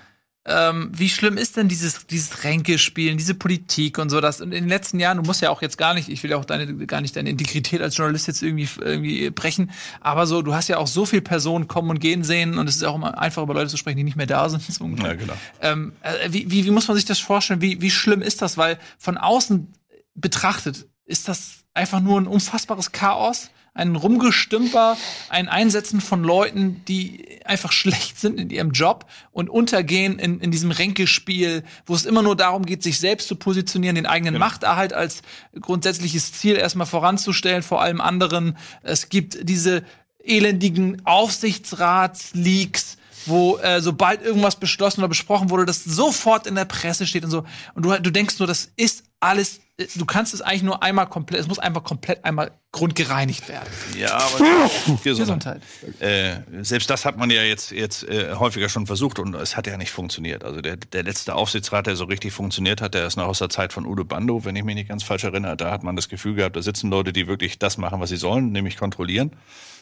Ähm, 0.46 0.92
wie 0.94 1.08
schlimm 1.08 1.38
ist 1.38 1.56
denn 1.56 1.70
dieses, 1.70 2.06
dieses 2.06 2.44
Ränkespielen, 2.44 3.18
diese 3.18 3.34
Politik 3.34 3.98
und 3.98 4.10
so? 4.10 4.20
Das 4.20 4.42
in 4.42 4.52
den 4.52 4.68
letzten 4.68 5.00
Jahren, 5.00 5.18
du 5.18 5.24
musst 5.24 5.42
ja 5.42 5.50
auch 5.50 5.62
jetzt 5.62 5.78
gar 5.78 5.94
nicht, 5.94 6.10
ich 6.10 6.22
will 6.22 6.32
ja 6.32 6.38
auch 6.38 6.44
deine, 6.44 6.86
gar 6.86 7.00
nicht 7.00 7.16
deine 7.16 7.30
Integrität 7.30 7.82
als 7.82 7.96
Journalist 7.96 8.28
jetzt 8.28 8.44
irgendwie, 8.44 8.68
irgendwie 8.82 9.30
brechen, 9.30 9.72
aber 10.02 10.28
so, 10.28 10.42
du 10.42 10.54
hast 10.54 10.68
ja 10.68 10.78
auch 10.78 10.88
so 10.88 11.06
viele 11.06 11.22
Personen 11.22 11.70
kommen 11.70 11.90
und 11.92 12.00
gehen 12.00 12.26
sehen 12.26 12.58
und 12.58 12.68
es 12.68 12.76
ist 12.76 12.84
auch 12.84 12.96
immer 12.96 13.18
einfach 13.18 13.42
über 13.42 13.54
Leute 13.54 13.70
zu 13.70 13.78
sprechen, 13.78 13.98
die 13.98 14.04
nicht 14.04 14.18
mehr 14.18 14.28
da 14.28 14.50
sind. 14.50 14.64
So 14.74 14.88
ja, 14.88 15.14
genau. 15.14 15.34
Ähm, 15.62 15.94
äh, 16.02 16.32
wie, 16.32 16.50
wie, 16.50 16.66
wie 16.66 16.72
muss 16.72 16.88
man 16.88 16.96
sich 16.96 17.06
das 17.06 17.20
vorstellen? 17.20 17.62
Wie, 17.62 17.80
wie 17.82 17.92
schlimm 17.92 18.22
ist 18.22 18.42
das? 18.42 18.58
Weil 18.58 18.80
von 18.98 19.18
außen 19.18 19.72
betrachtet 20.16 20.88
ist 21.06 21.28
das 21.28 21.64
einfach 21.74 22.00
nur 22.00 22.20
ein 22.20 22.28
unfassbares 22.28 22.92
Chaos, 22.92 23.52
ein 23.76 23.96
Rumgestümper, 23.96 24.98
ein 25.30 25.50
Einsetzen 25.50 26.00
von 26.00 26.24
Leuten, 26.24 26.84
die 26.88 27.40
einfach 27.46 27.72
schlecht 27.74 28.20
sind 28.20 28.40
in 28.40 28.50
ihrem 28.50 28.72
Job 28.72 29.06
und 29.32 29.50
untergehen 29.50 30.20
in, 30.20 30.40
in 30.40 30.52
diesem 30.52 30.72
Ränkespiel, 30.72 31.64
wo 31.86 31.96
es 31.96 32.06
immer 32.06 32.22
nur 32.22 32.36
darum 32.36 32.66
geht, 32.66 32.84
sich 32.84 33.00
selbst 33.00 33.28
zu 33.28 33.36
positionieren, 33.36 33.96
den 33.96 34.06
eigenen 34.06 34.36
genau. 34.36 34.46
Machterhalt 34.46 34.94
als 34.94 35.24
grundsätzliches 35.60 36.34
Ziel 36.34 36.56
erstmal 36.56 36.88
voranzustellen, 36.88 37.64
vor 37.64 37.82
allem 37.82 38.00
anderen. 38.00 38.58
Es 38.84 39.10
gibt 39.10 39.50
diese 39.50 39.84
elendigen 40.24 41.02
Aufsichtsratsleaks, 41.06 42.98
wo 43.26 43.58
äh, 43.58 43.82
sobald 43.82 44.22
irgendwas 44.22 44.58
beschlossen 44.58 45.02
oder 45.02 45.08
besprochen 45.08 45.50
wurde, 45.50 45.66
das 45.66 45.84
sofort 45.84 46.46
in 46.46 46.56
der 46.56 46.66
Presse 46.66 47.08
steht 47.08 47.24
und 47.24 47.32
so. 47.32 47.44
Und 47.74 47.84
du, 47.84 48.00
du 48.00 48.12
denkst 48.12 48.38
nur, 48.40 48.48
das 48.48 48.72
ist 48.76 49.04
alles, 49.24 49.62
äh, 49.78 49.88
du 49.96 50.06
kannst 50.06 50.34
es 50.34 50.42
eigentlich 50.42 50.64
nur 50.64 50.84
einmal 50.84 51.08
komplett, 51.08 51.42
es 51.42 51.48
muss 51.48 51.60
einfach 51.60 51.84
komplett 51.84 52.24
einmal 52.26 52.52
grundgereinigt 52.72 53.48
werden. 53.50 53.70
Ja, 53.98 54.18
aber 54.18 54.70
Gesundheit. 55.04 55.62
Äh, 56.00 56.38
selbst 56.62 56.90
das 56.90 57.06
hat 57.06 57.18
man 57.18 57.30
ja 57.30 57.42
jetzt, 57.44 57.72
jetzt 57.72 58.04
äh, 58.04 58.36
häufiger 58.36 58.70
schon 58.70 58.86
versucht 58.86 59.20
und 59.20 59.34
es 59.36 59.56
hat 59.56 59.68
ja 59.68 59.78
nicht 59.78 59.92
funktioniert. 59.92 60.44
Also 60.44 60.62
der, 60.62 60.78
der 60.78 61.04
letzte 61.04 61.36
Aufsichtsrat, 61.36 61.88
der 61.88 61.96
so 61.96 62.06
richtig 62.06 62.34
funktioniert 62.34 62.82
hat, 62.82 62.94
der 62.94 63.08
ist 63.08 63.16
noch 63.16 63.28
aus 63.28 63.40
der 63.40 63.50
Zeit 63.50 63.74
von 63.74 63.86
Udo 63.86 64.04
Bando, 64.04 64.46
wenn 64.46 64.56
ich 64.56 64.64
mich 64.64 64.76
nicht 64.76 64.90
ganz 64.90 65.04
falsch 65.04 65.24
erinnere. 65.24 65.58
Da 65.58 65.72
hat 65.72 65.84
man 65.84 65.96
das 65.96 66.10
Gefühl 66.10 66.36
gehabt, 66.36 66.56
da 66.56 66.62
sitzen 66.62 66.90
Leute, 66.90 67.14
die 67.14 67.28
wirklich 67.28 67.60
das 67.60 67.78
machen, 67.78 68.00
was 68.00 68.10
sie 68.10 68.18
sollen, 68.18 68.52
nämlich 68.52 68.78
kontrollieren 68.78 69.32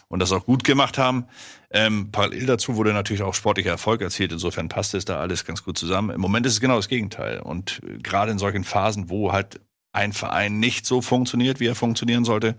und 0.07 0.19
das 0.19 0.31
auch 0.31 0.45
gut 0.45 0.63
gemacht 0.63 0.97
haben. 0.97 1.25
Ähm, 1.71 2.11
parallel 2.11 2.45
dazu 2.45 2.75
wurde 2.75 2.93
natürlich 2.93 3.23
auch 3.23 3.33
sportlicher 3.33 3.69
Erfolg 3.69 4.01
erzielt. 4.01 4.31
Insofern 4.31 4.69
passt 4.69 4.93
es 4.93 5.05
da 5.05 5.19
alles 5.19 5.45
ganz 5.45 5.63
gut 5.63 5.77
zusammen. 5.77 6.09
Im 6.09 6.21
Moment 6.21 6.45
ist 6.45 6.53
es 6.53 6.59
genau 6.59 6.75
das 6.75 6.89
Gegenteil. 6.89 7.39
Und 7.39 7.81
äh, 7.85 7.97
gerade 7.99 8.31
in 8.31 8.39
solchen 8.39 8.63
Phasen, 8.63 9.09
wo 9.09 9.31
halt 9.31 9.61
ein 9.93 10.13
Verein 10.13 10.59
nicht 10.59 10.85
so 10.85 11.01
funktioniert, 11.01 11.59
wie 11.59 11.67
er 11.67 11.75
funktionieren 11.75 12.23
sollte, 12.23 12.55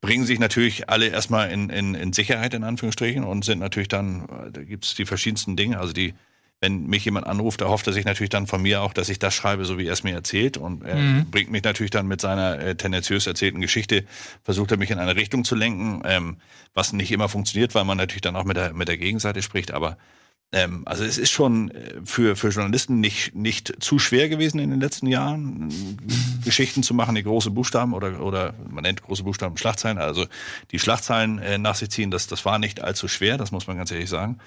bringen 0.00 0.24
sich 0.24 0.38
natürlich 0.38 0.88
alle 0.88 1.08
erstmal 1.08 1.50
in, 1.50 1.68
in, 1.68 1.94
in 1.94 2.12
Sicherheit, 2.12 2.54
in 2.54 2.64
Anführungsstrichen, 2.64 3.24
und 3.24 3.44
sind 3.44 3.58
natürlich 3.58 3.88
dann, 3.88 4.28
äh, 4.28 4.50
da 4.50 4.62
gibt's 4.62 4.94
die 4.94 5.06
verschiedensten 5.06 5.56
Dinge. 5.56 5.78
Also 5.78 5.92
die 5.92 6.14
wenn 6.60 6.86
mich 6.86 7.06
jemand 7.06 7.26
anruft, 7.26 7.62
erhofft 7.62 7.86
er 7.86 7.94
sich 7.94 8.04
natürlich 8.04 8.28
dann 8.28 8.46
von 8.46 8.60
mir 8.60 8.82
auch, 8.82 8.92
dass 8.92 9.08
ich 9.08 9.18
das 9.18 9.34
schreibe, 9.34 9.64
so 9.64 9.78
wie 9.78 9.86
er 9.86 9.94
es 9.94 10.04
mir 10.04 10.14
erzählt. 10.14 10.58
Und 10.58 10.84
er 10.84 10.96
mhm. 10.96 11.30
bringt 11.30 11.50
mich 11.50 11.62
natürlich 11.62 11.90
dann 11.90 12.06
mit 12.06 12.20
seiner 12.20 12.58
äh, 12.58 12.74
tendenziös 12.74 13.26
erzählten 13.26 13.62
Geschichte, 13.62 14.04
versucht 14.44 14.70
er 14.70 14.76
mich 14.76 14.90
in 14.90 14.98
eine 14.98 15.16
Richtung 15.16 15.44
zu 15.44 15.54
lenken, 15.54 16.02
ähm, 16.04 16.36
was 16.74 16.92
nicht 16.92 17.12
immer 17.12 17.30
funktioniert, 17.30 17.74
weil 17.74 17.84
man 17.84 17.96
natürlich 17.96 18.20
dann 18.20 18.36
auch 18.36 18.44
mit 18.44 18.58
der, 18.58 18.74
mit 18.74 18.88
der 18.88 18.98
Gegenseite 18.98 19.40
spricht. 19.40 19.72
Aber 19.72 19.96
ähm, 20.52 20.82
also 20.84 21.02
es 21.04 21.16
ist 21.16 21.30
schon 21.30 21.70
äh, 21.70 22.00
für, 22.04 22.36
für 22.36 22.48
Journalisten 22.48 23.00
nicht, 23.00 23.34
nicht 23.34 23.82
zu 23.82 23.98
schwer 23.98 24.28
gewesen 24.28 24.58
in 24.58 24.68
den 24.68 24.80
letzten 24.80 25.06
Jahren, 25.06 25.72
Geschichten 26.44 26.82
zu 26.82 26.92
machen, 26.92 27.14
die 27.14 27.22
große 27.22 27.50
Buchstaben 27.50 27.94
oder, 27.94 28.20
oder 28.20 28.52
man 28.68 28.82
nennt 28.82 29.02
große 29.02 29.22
Buchstaben 29.22 29.56
Schlachtzeilen, 29.56 29.96
also 29.96 30.26
die 30.72 30.78
Schlachtzeilen 30.78 31.38
äh, 31.38 31.56
nach 31.56 31.76
sich 31.76 31.90
ziehen, 31.90 32.10
das, 32.10 32.26
das 32.26 32.44
war 32.44 32.58
nicht 32.58 32.82
allzu 32.82 33.08
schwer, 33.08 33.38
das 33.38 33.50
muss 33.50 33.66
man 33.66 33.78
ganz 33.78 33.90
ehrlich 33.92 34.10
sagen. 34.10 34.38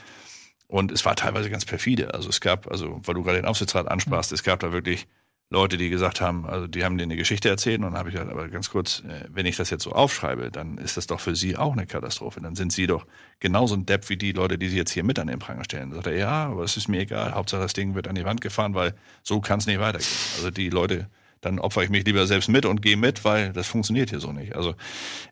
Und 0.67 0.91
es 0.91 1.05
war 1.05 1.15
teilweise 1.15 1.49
ganz 1.49 1.65
perfide. 1.65 2.13
Also 2.13 2.29
es 2.29 2.41
gab, 2.41 2.69
also 2.71 2.99
weil 3.03 3.15
du 3.15 3.23
gerade 3.23 3.37
den 3.37 3.45
Aufsichtsrat 3.45 3.87
ansprachst, 3.87 4.31
mhm. 4.31 4.35
es 4.35 4.43
gab 4.43 4.59
da 4.59 4.71
wirklich 4.71 5.07
Leute, 5.53 5.77
die 5.77 5.89
gesagt 5.89 6.19
haben, 6.19 6.47
also 6.47 6.65
die 6.65 6.83
haben 6.83 6.97
dir 6.97 7.03
eine 7.03 7.15
Geschichte 7.15 7.47
erzählt 7.47 7.77
und 7.77 7.85
dann 7.85 7.97
habe 7.97 8.09
ich 8.09 8.15
gesagt, 8.15 8.31
aber 8.31 8.47
ganz 8.49 8.71
kurz, 8.71 9.03
äh, 9.07 9.27
wenn 9.29 9.45
ich 9.45 9.55
das 9.55 9.69
jetzt 9.69 9.83
so 9.83 9.91
aufschreibe, 9.91 10.49
dann 10.49 10.79
ist 10.79 10.97
das 10.97 11.05
doch 11.05 11.19
für 11.19 11.35
sie 11.35 11.55
auch 11.57 11.73
eine 11.73 11.85
Katastrophe. 11.85 12.41
Dann 12.41 12.55
sind 12.55 12.73
sie 12.73 12.87
doch 12.87 13.05
genauso 13.39 13.75
ein 13.75 13.85
Depp 13.85 14.09
wie 14.09 14.17
die 14.17 14.31
Leute, 14.31 14.57
die 14.57 14.67
sie 14.69 14.77
jetzt 14.77 14.91
hier 14.91 15.03
mit 15.03 15.19
an 15.19 15.27
den 15.27 15.37
Pranger 15.37 15.63
stellen. 15.63 15.91
Dann 15.91 15.97
sagt 15.97 16.07
er, 16.07 16.17
ja, 16.17 16.45
aber 16.47 16.63
es 16.63 16.75
ist 16.75 16.87
mir 16.87 17.01
egal, 17.01 17.35
Hauptsache 17.35 17.61
das 17.61 17.73
Ding 17.73 17.93
wird 17.93 18.07
an 18.07 18.15
die 18.15 18.25
Wand 18.25 18.41
gefahren, 18.41 18.73
weil 18.73 18.95
so 19.21 19.41
kann 19.41 19.59
es 19.59 19.67
nicht 19.67 19.79
weitergehen. 19.79 20.09
Also 20.37 20.49
die 20.49 20.71
Leute, 20.71 21.07
dann 21.39 21.59
opfer 21.59 21.83
ich 21.83 21.89
mich 21.91 22.03
lieber 22.05 22.25
selbst 22.25 22.49
mit 22.49 22.65
und 22.65 22.81
gehe 22.81 22.97
mit, 22.97 23.23
weil 23.23 23.53
das 23.53 23.67
funktioniert 23.67 24.09
hier 24.09 24.19
so 24.19 24.31
nicht. 24.31 24.55
Also 24.55 24.73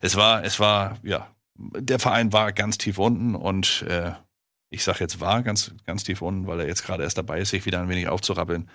es 0.00 0.14
war, 0.14 0.44
es 0.44 0.60
war, 0.60 0.98
ja, 1.02 1.26
der 1.56 1.98
Verein 1.98 2.32
war 2.32 2.52
ganz 2.52 2.78
tief 2.78 2.98
unten 2.98 3.34
und 3.34 3.84
äh, 3.88 4.12
ich 4.72 4.82
sage 4.84 5.00
jetzt 5.00 5.20
war 5.20 5.42
ganz, 5.42 5.72
ganz 5.86 6.02
tief 6.02 6.22
unten, 6.22 6.46
weil 6.46 6.60
er 6.60 6.66
jetzt 6.66 6.84
gerade 6.84 7.02
erst 7.02 7.18
dabei 7.18 7.40
ist, 7.40 7.50
sich 7.50 7.66
wieder 7.66 7.80
ein 7.80 7.88
wenig 7.88 8.08
aufzurappeln. 8.08 8.68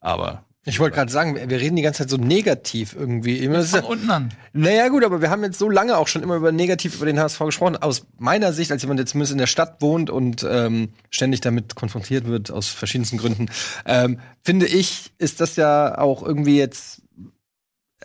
Aber 0.00 0.44
ich 0.68 0.80
wollte 0.80 0.96
gerade 0.96 1.12
sagen, 1.12 1.36
wir 1.36 1.60
reden 1.60 1.76
die 1.76 1.82
ganze 1.82 2.02
Zeit 2.02 2.10
so 2.10 2.16
negativ 2.16 2.96
irgendwie. 2.98 3.38
Immer 3.38 3.62
von 3.62 3.80
ja, 3.80 3.86
unten 3.86 4.10
an. 4.10 4.34
Naja, 4.52 4.88
gut, 4.88 5.04
aber 5.04 5.20
wir 5.20 5.30
haben 5.30 5.44
jetzt 5.44 5.60
so 5.60 5.70
lange 5.70 5.96
auch 5.96 6.08
schon 6.08 6.24
immer 6.24 6.34
über 6.34 6.50
negativ 6.50 6.96
über 6.96 7.06
den 7.06 7.20
HSV 7.20 7.38
gesprochen. 7.38 7.76
Aus 7.76 8.06
meiner 8.18 8.52
Sicht, 8.52 8.72
als 8.72 8.82
jemand, 8.82 8.98
der 8.98 9.06
zumindest 9.06 9.32
in 9.32 9.38
der 9.38 9.46
Stadt 9.46 9.80
wohnt 9.80 10.10
und 10.10 10.44
ähm, 10.48 10.88
ständig 11.08 11.40
damit 11.40 11.76
konfrontiert 11.76 12.26
wird, 12.26 12.50
aus 12.50 12.68
verschiedensten 12.68 13.18
Gründen, 13.18 13.46
ähm, 13.84 14.18
finde 14.42 14.66
ich, 14.66 15.12
ist 15.18 15.40
das 15.40 15.54
ja 15.54 15.98
auch 15.98 16.24
irgendwie 16.24 16.58
jetzt 16.58 17.02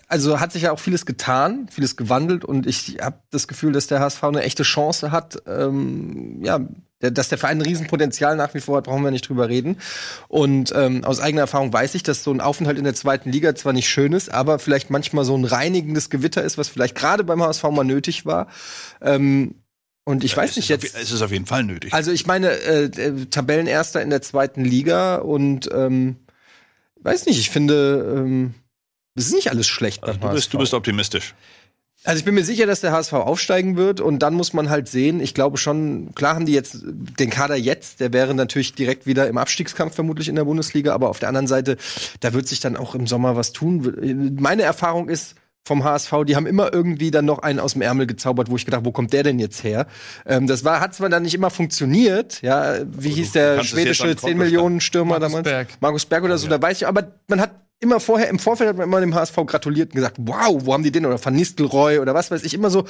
also 0.07 0.41
hat 0.41 0.51
sich 0.51 0.63
ja 0.63 0.73
auch 0.73 0.79
vieles 0.79 1.05
getan, 1.05 1.67
vieles 1.71 1.95
gewandelt 1.95 2.43
und 2.43 2.67
ich 2.67 2.97
habe 3.01 3.21
das 3.29 3.47
Gefühl, 3.47 3.71
dass 3.71 3.87
der 3.87 4.01
HSV 4.01 4.21
eine 4.25 4.43
echte 4.43 4.63
Chance 4.63 5.11
hat, 5.11 5.41
ähm, 5.47 6.43
ja, 6.43 6.59
dass 7.01 7.29
der 7.29 7.37
Verein 7.37 7.57
ein 7.57 7.61
Riesenpotenzial 7.61 8.35
nach 8.35 8.53
wie 8.53 8.59
vor 8.59 8.77
hat, 8.77 8.85
brauchen 8.85 9.03
wir 9.03 9.11
nicht 9.11 9.27
drüber 9.27 9.49
reden. 9.49 9.77
Und 10.27 10.73
ähm, 10.75 11.03
aus 11.03 11.19
eigener 11.19 11.41
Erfahrung 11.41 11.73
weiß 11.73 11.95
ich, 11.95 12.03
dass 12.03 12.23
so 12.23 12.31
ein 12.31 12.41
Aufenthalt 12.41 12.77
in 12.77 12.83
der 12.83 12.93
zweiten 12.93 13.31
Liga 13.31 13.55
zwar 13.55 13.73
nicht 13.73 13.89
schön 13.89 14.13
ist, 14.13 14.31
aber 14.31 14.59
vielleicht 14.59 14.89
manchmal 14.89 15.25
so 15.25 15.35
ein 15.35 15.45
reinigendes 15.45 16.09
Gewitter 16.09 16.43
ist, 16.43 16.57
was 16.57 16.69
vielleicht 16.69 16.95
gerade 16.95 17.23
beim 17.23 17.41
HSV 17.41 17.63
mal 17.63 17.83
nötig 17.83 18.25
war. 18.25 18.47
Ähm, 19.01 19.55
und 20.03 20.23
ich 20.23 20.31
ja, 20.31 20.37
weiß 20.37 20.55
nicht 20.55 20.69
jetzt. 20.69 20.95
Auf, 20.95 21.01
es 21.01 21.11
ist 21.11 21.21
auf 21.21 21.31
jeden 21.31 21.45
Fall 21.45 21.63
nötig. 21.63 21.93
Also 21.93 22.11
ich 22.11 22.25
meine, 22.25 22.49
äh, 22.49 22.85
äh, 22.85 23.25
Tabellenerster 23.25 24.01
in 24.01 24.09
der 24.09 24.21
zweiten 24.21 24.65
Liga 24.65 25.17
und 25.17 25.69
ähm, 25.73 26.17
weiß 27.01 27.27
nicht, 27.27 27.39
ich 27.39 27.49
finde, 27.49 28.15
ähm, 28.17 28.53
es 29.15 29.27
ist 29.27 29.33
nicht 29.33 29.49
alles 29.51 29.67
schlecht 29.67 30.03
also 30.03 30.19
du, 30.19 30.29
bist, 30.29 30.53
du 30.53 30.57
bist 30.57 30.73
optimistisch. 30.73 31.35
Also 32.03 32.19
ich 32.19 32.25
bin 32.25 32.33
mir 32.33 32.43
sicher, 32.43 32.65
dass 32.65 32.81
der 32.81 32.91
HSV 32.91 33.13
aufsteigen 33.13 33.77
wird 33.77 34.01
und 34.01 34.19
dann 34.19 34.33
muss 34.33 34.53
man 34.53 34.71
halt 34.71 34.87
sehen, 34.87 35.19
ich 35.19 35.35
glaube 35.35 35.57
schon, 35.57 36.15
klar 36.15 36.33
haben 36.33 36.47
die 36.47 36.53
jetzt 36.53 36.79
den 36.83 37.29
Kader 37.29 37.55
jetzt, 37.55 37.99
der 37.99 38.11
wäre 38.11 38.33
natürlich 38.33 38.73
direkt 38.73 39.05
wieder 39.05 39.27
im 39.27 39.37
Abstiegskampf 39.37 39.93
vermutlich 39.93 40.27
in 40.27 40.35
der 40.35 40.45
Bundesliga, 40.45 40.93
aber 40.93 41.09
auf 41.09 41.19
der 41.19 41.29
anderen 41.29 41.47
Seite, 41.47 41.77
da 42.19 42.33
wird 42.33 42.47
sich 42.47 42.59
dann 42.59 42.75
auch 42.75 42.95
im 42.95 43.05
Sommer 43.05 43.35
was 43.35 43.51
tun. 43.51 44.35
Meine 44.39 44.63
Erfahrung 44.63 45.09
ist, 45.09 45.35
vom 45.63 45.83
HSV, 45.83 46.11
die 46.25 46.35
haben 46.35 46.47
immer 46.47 46.73
irgendwie 46.73 47.11
dann 47.11 47.25
noch 47.25 47.39
einen 47.39 47.59
aus 47.59 47.73
dem 47.73 47.83
Ärmel 47.83 48.07
gezaubert, 48.07 48.49
wo 48.49 48.55
ich 48.55 48.65
gedacht, 48.65 48.83
wo 48.83 48.91
kommt 48.91 49.13
der 49.13 49.23
denn 49.23 49.37
jetzt 49.37 49.63
her? 49.63 49.85
Ähm, 50.25 50.47
das 50.47 50.65
war, 50.65 50.79
hat 50.79 50.95
zwar 50.95 51.09
dann 51.09 51.23
nicht 51.23 51.35
immer 51.35 51.51
funktioniert, 51.51 52.41
ja, 52.41 52.79
wie 52.79 53.09
also, 53.09 53.09
hieß 53.09 53.31
der 53.33 53.63
schwedische 53.63 54.15
10 54.15 54.37
Millionen 54.37 54.81
Stürmer 54.81 55.19
Markus 55.19 55.27
damals? 55.29 55.43
Berg. 55.43 55.67
Markus 55.79 56.05
Berg 56.07 56.23
oder 56.23 56.37
so, 56.39 56.47
ja. 56.47 56.57
da 56.57 56.61
weiß 56.61 56.77
ich, 56.77 56.87
aber 56.87 57.11
man 57.27 57.39
hat 57.39 57.51
immer 57.81 57.99
vorher, 57.99 58.29
im 58.29 58.39
Vorfeld 58.39 58.69
hat 58.69 58.77
man 58.77 58.87
immer 58.87 59.01
dem 59.01 59.13
HSV 59.13 59.35
gratuliert 59.45 59.89
und 59.89 59.95
gesagt, 59.95 60.17
wow, 60.19 60.61
wo 60.65 60.73
haben 60.73 60.83
die 60.83 60.91
den? 60.91 61.05
Oder 61.05 61.23
Van 61.23 61.35
Nistelrooy 61.35 61.99
oder 61.99 62.13
was 62.13 62.31
weiß 62.31 62.43
ich, 62.43 62.53
immer 62.53 62.69
so 62.69 62.85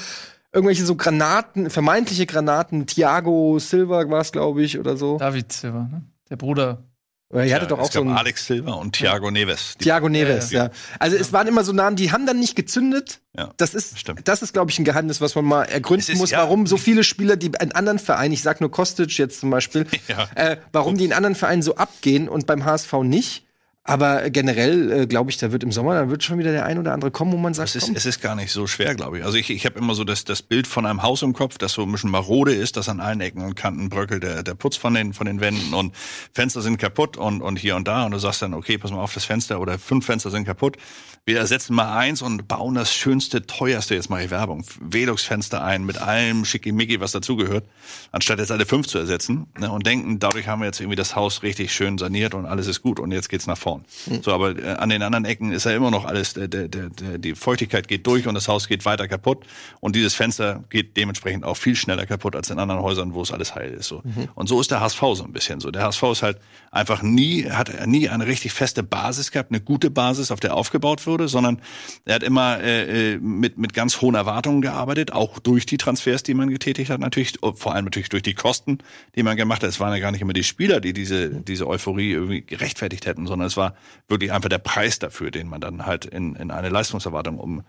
irgendwelche 0.53 0.85
so 0.85 0.95
Granaten, 0.95 1.69
vermeintliche 1.69 2.25
Granaten, 2.25 2.85
Thiago 2.85 3.57
Silva 3.59 4.09
war 4.09 4.21
es, 4.21 4.31
glaube 4.31 4.61
ich, 4.61 4.77
oder 4.77 4.97
so. 4.97 5.17
David 5.17 5.51
Silva, 5.51 5.87
ne? 5.91 6.03
Der 6.29 6.35
Bruder 6.37 6.83
Oder 7.29 7.45
ihr 7.45 7.55
hattet 7.55 7.71
doch 7.71 7.79
auch 7.79 7.91
so 7.91 8.01
einen 8.01 8.11
Alex 8.11 8.45
Silva 8.47 8.73
und 8.73 8.93
Thiago 8.93 9.31
Neves. 9.31 9.75
Thiago 9.77 10.09
Neves, 10.09 10.51
ja. 10.51 10.65
ja. 10.65 10.71
Also 10.99 11.17
es 11.17 11.33
waren 11.33 11.47
immer 11.47 11.63
so 11.63 11.71
Namen, 11.73 11.95
die 11.95 12.11
haben 12.11 12.25
dann 12.25 12.39
nicht 12.39 12.55
gezündet. 12.55 13.21
Ja, 13.37 13.51
das 13.57 13.73
ist, 13.73 13.97
stimmt. 13.97 14.27
das 14.27 14.41
ist, 14.41 14.53
glaube 14.53 14.71
ich, 14.71 14.79
ein 14.79 14.85
Geheimnis, 14.85 15.21
was 15.21 15.35
man 15.35 15.45
mal 15.45 15.63
ergründen 15.63 16.11
ist, 16.11 16.19
muss, 16.19 16.31
warum 16.33 16.67
so 16.67 16.77
viele 16.77 17.03
Spieler, 17.03 17.37
die 17.37 17.47
in 17.47 17.71
anderen 17.71 17.99
Vereinen, 17.99 18.33
ich 18.33 18.41
sag 18.41 18.59
nur 18.59 18.71
Kostic 18.71 19.17
jetzt 19.17 19.39
zum 19.39 19.49
Beispiel, 19.49 19.87
äh, 20.35 20.57
warum 20.73 20.97
die 20.97 21.05
in 21.05 21.13
anderen 21.13 21.35
Vereinen 21.35 21.61
so 21.61 21.75
abgehen 21.75 22.27
und 22.27 22.45
beim 22.45 22.65
HSV 22.65 22.93
nicht. 23.03 23.45
Aber 23.83 24.29
generell 24.29 24.91
äh, 24.91 25.07
glaube 25.07 25.31
ich, 25.31 25.37
da 25.37 25.51
wird 25.51 25.63
im 25.63 25.71
Sommer, 25.71 25.95
da 25.95 26.09
wird 26.09 26.23
schon 26.23 26.37
wieder 26.37 26.51
der 26.51 26.65
ein 26.65 26.77
oder 26.77 26.93
andere 26.93 27.09
kommen, 27.09 27.31
wo 27.31 27.37
man 27.37 27.55
sagt, 27.55 27.69
es 27.69 27.75
ist, 27.75 27.95
es 27.95 28.05
ist 28.05 28.21
gar 28.21 28.35
nicht 28.35 28.51
so 28.51 28.67
schwer, 28.67 28.93
glaube 28.93 29.17
ich. 29.17 29.25
Also 29.25 29.37
ich, 29.37 29.49
ich 29.49 29.65
habe 29.65 29.79
immer 29.79 29.95
so 29.95 30.03
das, 30.03 30.23
das 30.23 30.43
Bild 30.43 30.67
von 30.67 30.85
einem 30.85 31.01
Haus 31.01 31.23
im 31.23 31.33
Kopf, 31.33 31.57
das 31.57 31.73
so 31.73 31.81
ein 31.81 31.91
bisschen 31.91 32.11
marode 32.11 32.53
ist, 32.53 32.77
dass 32.77 32.89
an 32.89 32.99
allen 32.99 33.21
Ecken 33.21 33.43
und 33.43 33.55
Kanten 33.55 33.89
bröckelt 33.89 34.21
der, 34.21 34.43
der 34.43 34.53
Putz 34.53 34.77
von 34.77 34.93
den, 34.93 35.13
von 35.13 35.25
den 35.25 35.41
Wänden 35.41 35.73
und 35.73 35.95
Fenster 36.31 36.61
sind 36.61 36.77
kaputt 36.77 37.17
und, 37.17 37.41
und 37.41 37.57
hier 37.57 37.75
und 37.75 37.87
da. 37.87 38.05
Und 38.05 38.11
du 38.11 38.19
sagst 38.19 38.43
dann, 38.43 38.53
okay, 38.53 38.77
pass 38.77 38.91
mal 38.91 39.01
auf, 39.01 39.15
das 39.15 39.25
Fenster 39.25 39.59
oder 39.59 39.79
fünf 39.79 40.05
Fenster 40.05 40.29
sind 40.29 40.45
kaputt 40.45 40.77
wir 41.25 41.37
ersetzen 41.37 41.75
mal 41.75 41.95
eins 41.95 42.23
und 42.23 42.47
bauen 42.47 42.73
das 42.73 42.91
schönste, 42.91 43.45
teuerste, 43.45 43.93
jetzt 43.93 44.09
mache 44.09 44.23
ich 44.23 44.31
Werbung, 44.31 44.65
Velux-Fenster 44.79 45.63
ein 45.63 45.85
mit 45.85 45.99
allem 45.99 46.45
Schickimicki, 46.45 46.99
was 46.99 47.11
dazugehört, 47.11 47.65
anstatt 48.11 48.39
jetzt 48.39 48.51
alle 48.51 48.65
fünf 48.65 48.87
zu 48.87 48.97
ersetzen 48.97 49.45
ne, 49.59 49.71
und 49.71 49.85
denken, 49.85 50.17
dadurch 50.17 50.47
haben 50.47 50.61
wir 50.61 50.65
jetzt 50.65 50.79
irgendwie 50.79 50.95
das 50.95 51.15
Haus 51.15 51.43
richtig 51.43 51.73
schön 51.73 51.99
saniert 51.99 52.33
und 52.33 52.47
alles 52.47 52.65
ist 52.65 52.81
gut 52.81 52.99
und 52.99 53.11
jetzt 53.11 53.29
geht's 53.29 53.45
nach 53.45 53.57
vorn. 53.71 53.85
Mhm. 54.07 54.23
So, 54.23 54.33
aber 54.33 54.57
äh, 54.57 54.73
an 54.73 54.89
den 54.89 55.01
anderen 55.01 55.25
Ecken 55.25 55.51
ist 55.51 55.65
ja 55.65 55.71
immer 55.71 55.91
noch 55.91 56.05
alles, 56.05 56.33
der, 56.33 56.47
der, 56.47 56.67
der, 56.67 57.17
die 57.17 57.35
Feuchtigkeit 57.35 57.87
geht 57.87 58.05
durch 58.07 58.27
und 58.27 58.35
das 58.35 58.47
Haus 58.47 58.67
geht 58.67 58.85
weiter 58.85 59.07
kaputt 59.07 59.45
und 59.79 59.95
dieses 59.95 60.15
Fenster 60.15 60.63
geht 60.69 60.97
dementsprechend 60.97 61.43
auch 61.45 61.55
viel 61.55 61.75
schneller 61.75 62.05
kaputt 62.05 62.35
als 62.35 62.49
in 62.49 62.59
anderen 62.59 62.81
Häusern, 62.81 63.13
wo 63.13 63.21
es 63.21 63.31
alles 63.31 63.55
heil 63.55 63.71
ist. 63.71 63.87
So. 63.87 64.01
Mhm. 64.03 64.29
Und 64.35 64.47
so 64.47 64.59
ist 64.59 64.71
der 64.71 64.81
HSV 64.81 64.99
so 65.13 65.23
ein 65.23 65.33
bisschen 65.33 65.59
so. 65.59 65.71
Der 65.71 65.83
HSV 65.83 66.03
ist 66.03 66.23
halt 66.23 66.37
einfach 66.71 67.01
nie, 67.01 67.49
hat 67.49 67.87
nie 67.87 68.09
eine 68.09 68.27
richtig 68.27 68.53
feste 68.53 68.83
Basis 68.83 69.31
gehabt, 69.31 69.51
eine 69.51 69.61
gute 69.61 69.89
Basis, 69.89 70.31
auf 70.31 70.39
der 70.39 70.55
aufgebaut 70.55 71.05
wurde, 71.07 71.27
sondern 71.27 71.61
er 72.05 72.15
hat 72.15 72.23
immer 72.23 72.59
äh, 72.61 73.13
äh, 73.13 73.17
mit, 73.17 73.57
mit 73.57 73.73
ganz 73.73 74.01
hohen 74.01 74.15
Erwartungen 74.15 74.61
gearbeitet, 74.61 75.13
auch 75.13 75.39
durch 75.39 75.65
die 75.65 75.77
Transfers, 75.77 76.23
die 76.23 76.33
man 76.33 76.49
getätigt 76.49 76.89
hat, 76.89 76.99
natürlich, 76.99 77.33
vor 77.55 77.73
allem 77.73 77.85
natürlich 77.85 78.09
durch 78.09 78.23
die 78.23 78.33
Kosten, 78.33 78.79
die 79.15 79.23
man 79.23 79.37
gemacht 79.37 79.63
hat. 79.63 79.69
Es 79.69 79.79
waren 79.79 79.93
ja 79.93 79.99
gar 79.99 80.11
nicht 80.11 80.21
immer 80.21 80.33
die 80.33 80.43
Spieler, 80.43 80.79
die 80.81 80.93
diese, 80.93 81.29
diese 81.29 81.67
Euphorie 81.67 82.11
irgendwie 82.11 82.41
gerechtfertigt 82.41 83.05
hätten, 83.05 83.27
sondern 83.27 83.47
es 83.47 83.57
war 83.57 83.60
wirklich 84.07 84.31
einfach 84.31 84.49
der 84.49 84.59
Preis 84.59 84.99
dafür, 84.99 85.31
den 85.31 85.47
man 85.47 85.61
dann 85.61 85.85
halt 85.85 86.05
in, 86.05 86.35
in 86.35 86.51
eine 86.51 86.69
Leistungserwartung 86.69 87.39
um 87.39 87.63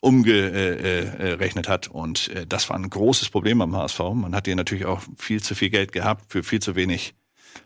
umgerechnet 0.00 1.68
hat. 1.68 1.88
Und 1.88 2.28
äh, 2.28 2.46
das 2.46 2.68
war 2.68 2.76
ein 2.76 2.88
großes 2.88 3.30
Problem 3.30 3.60
am 3.60 3.76
HSV. 3.76 4.00
Man 4.14 4.34
hat 4.34 4.46
hier 4.46 4.56
natürlich 4.56 4.84
auch 4.84 5.00
viel 5.16 5.42
zu 5.42 5.54
viel 5.54 5.70
Geld 5.70 5.92
gehabt 5.92 6.32
für 6.32 6.42
viel 6.42 6.60
zu 6.60 6.76
wenig 6.76 7.14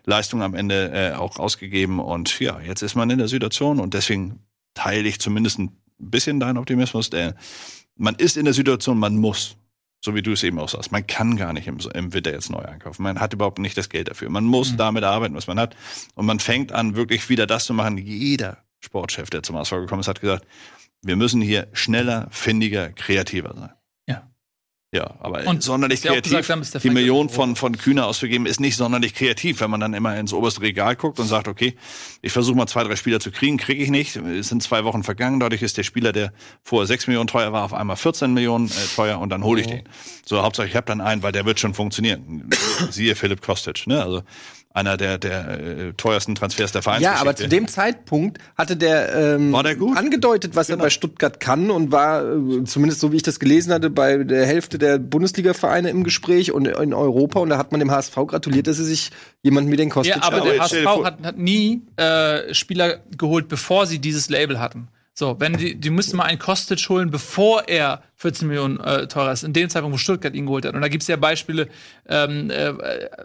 Leistung 0.05 0.41
am 0.41 0.55
Ende 0.55 0.91
äh, 0.93 1.13
auch 1.13 1.37
ausgegeben. 1.37 1.99
Und 1.99 2.39
ja, 2.39 2.59
jetzt 2.61 2.81
ist 2.81 2.95
man 2.95 3.09
in 3.09 3.19
der 3.19 3.27
Situation 3.27 3.79
und 3.79 3.93
deswegen 3.93 4.39
teile 4.73 5.07
ich 5.07 5.19
zumindest 5.19 5.59
ein 5.59 5.77
bisschen 5.99 6.39
deinen 6.39 6.57
Optimismus. 6.57 7.09
Der, 7.09 7.35
man 7.95 8.15
ist 8.15 8.37
in 8.37 8.45
der 8.45 8.53
Situation, 8.53 8.97
man 8.97 9.17
muss. 9.17 9.57
So 10.03 10.15
wie 10.15 10.23
du 10.23 10.31
es 10.31 10.41
eben 10.43 10.57
auch 10.59 10.69
sagst. 10.69 10.91
Man 10.91 11.05
kann 11.05 11.37
gar 11.37 11.53
nicht 11.53 11.67
im, 11.67 11.77
im 11.93 12.13
Winter 12.13 12.31
jetzt 12.31 12.49
neu 12.49 12.59
einkaufen. 12.59 13.03
Man 13.03 13.19
hat 13.19 13.33
überhaupt 13.33 13.59
nicht 13.59 13.77
das 13.77 13.89
Geld 13.89 14.09
dafür. 14.09 14.29
Man 14.29 14.45
muss 14.45 14.73
mhm. 14.73 14.77
damit 14.77 15.03
arbeiten, 15.03 15.35
was 15.35 15.47
man 15.47 15.59
hat. 15.59 15.75
Und 16.15 16.25
man 16.25 16.39
fängt 16.39 16.71
an, 16.71 16.95
wirklich 16.95 17.29
wieder 17.29 17.45
das 17.45 17.65
zu 17.65 17.73
machen. 17.73 17.97
Jeder 17.99 18.57
Sportchef, 18.79 19.29
der 19.29 19.43
zum 19.43 19.55
Ausfall 19.55 19.81
gekommen 19.81 20.01
ist, 20.01 20.07
hat 20.07 20.21
gesagt, 20.21 20.45
wir 21.03 21.15
müssen 21.15 21.41
hier 21.41 21.67
schneller, 21.73 22.27
findiger, 22.31 22.91
kreativer 22.91 23.53
sein. 23.55 23.69
Ja, 24.93 25.15
aber 25.21 25.47
und 25.47 25.63
sonderlich 25.63 26.01
kreativ. 26.01 26.49
Haben, 26.49 26.63
die 26.83 26.89
Million 26.89 27.29
von, 27.29 27.55
von 27.55 27.77
Kühner 27.77 28.07
ausgegeben 28.07 28.45
ist 28.45 28.59
nicht 28.59 28.75
sonderlich 28.75 29.13
kreativ, 29.13 29.61
wenn 29.61 29.71
man 29.71 29.79
dann 29.79 29.93
immer 29.93 30.17
ins 30.17 30.33
oberste 30.33 30.59
Regal 30.61 30.97
guckt 30.97 31.17
und 31.17 31.27
sagt, 31.27 31.47
okay, 31.47 31.77
ich 32.21 32.33
versuche 32.33 32.57
mal 32.57 32.67
zwei, 32.67 32.83
drei 32.83 32.97
Spieler 32.97 33.21
zu 33.21 33.31
kriegen, 33.31 33.55
kriege 33.55 33.81
ich 33.81 33.89
nicht. 33.89 34.17
Es 34.17 34.49
sind 34.49 34.61
zwei 34.61 34.83
Wochen 34.83 35.03
vergangen, 35.03 35.39
dadurch 35.39 35.61
ist 35.61 35.77
der 35.77 35.83
Spieler, 35.83 36.11
der 36.11 36.33
vorher 36.61 36.87
sechs 36.87 37.07
Millionen 37.07 37.27
teuer 37.27 37.53
war, 37.53 37.63
auf 37.63 37.73
einmal 37.73 37.95
14 37.95 38.33
Millionen 38.33 38.67
äh, 38.67 38.71
teuer 38.93 39.19
und 39.19 39.29
dann 39.29 39.45
hole 39.45 39.61
ich 39.61 39.67
den. 39.67 39.83
So, 40.25 40.41
Hauptsache 40.41 40.67
ich 40.67 40.75
habe 40.75 40.87
dann 40.87 40.99
einen, 40.99 41.23
weil 41.23 41.31
der 41.31 41.45
wird 41.45 41.61
schon 41.61 41.73
funktionieren. 41.73 42.49
Siehe 42.89 43.15
Philipp 43.15 43.41
Kostic, 43.41 43.87
ne? 43.87 44.03
Also 44.03 44.23
einer 44.73 44.97
der, 44.97 45.17
der 45.17 45.59
äh, 45.59 45.93
teuersten 45.93 46.35
Transfers 46.35 46.71
der 46.71 46.81
Vereinsgeschichte. 46.81 47.15
Ja, 47.15 47.21
aber 47.21 47.35
zu 47.35 47.47
dem 47.47 47.67
Zeitpunkt 47.67 48.39
hatte 48.57 48.77
der, 48.77 49.13
ähm, 49.15 49.51
war 49.51 49.63
der 49.63 49.75
gut? 49.75 49.97
angedeutet, 49.97 50.55
was 50.55 50.67
genau. 50.67 50.79
er 50.79 50.83
bei 50.83 50.89
Stuttgart 50.89 51.39
kann 51.39 51.69
und 51.69 51.91
war, 51.91 52.23
äh, 52.23 52.63
zumindest 52.63 53.01
so 53.01 53.11
wie 53.11 53.17
ich 53.17 53.23
das 53.23 53.39
gelesen 53.39 53.73
hatte, 53.73 53.89
bei 53.89 54.17
der 54.23 54.45
Hälfte 54.45 54.77
der 54.77 54.97
Bundesliga-Vereine 54.97 55.89
im 55.89 56.03
Gespräch 56.03 56.51
und 56.51 56.67
in 56.67 56.93
Europa. 56.93 57.39
Und 57.39 57.49
da 57.49 57.57
hat 57.57 57.71
man 57.71 57.79
dem 57.79 57.91
HSV 57.91 58.15
gratuliert, 58.27 58.67
dass 58.67 58.77
sie 58.77 58.85
sich 58.85 59.11
jemanden 59.43 59.71
wie 59.71 59.77
den 59.77 59.89
Kostic 59.89 60.15
Ja, 60.15 60.23
aber 60.23 60.41
der 60.41 60.59
HSV 60.59 60.85
hat, 61.03 61.21
hat 61.23 61.37
nie 61.37 61.81
äh, 61.97 62.53
Spieler 62.53 62.99
geholt, 63.17 63.49
bevor 63.49 63.85
sie 63.85 63.99
dieses 63.99 64.29
Label 64.29 64.59
hatten. 64.59 64.87
So, 65.13 65.39
wenn 65.39 65.53
die, 65.53 65.75
die 65.75 65.89
müssten 65.89 66.15
mal 66.17 66.23
einen 66.23 66.39
Kostic 66.39 66.87
holen, 66.87 67.11
bevor 67.11 67.67
er 67.67 68.01
14 68.15 68.47
Millionen 68.47 68.79
äh, 68.79 69.07
teurer 69.07 69.33
ist, 69.33 69.43
in 69.43 69.51
dem 69.53 69.69
Zeitpunkt, 69.69 69.93
wo 69.93 69.97
Stuttgart 69.97 70.33
ihn 70.33 70.45
geholt 70.45 70.65
hat. 70.65 70.73
Und 70.73 70.81
da 70.81 70.87
gibt's 70.87 71.07
ja 71.07 71.17
Beispiele, 71.17 71.67
ähm, 72.07 72.49
äh, 72.49 72.73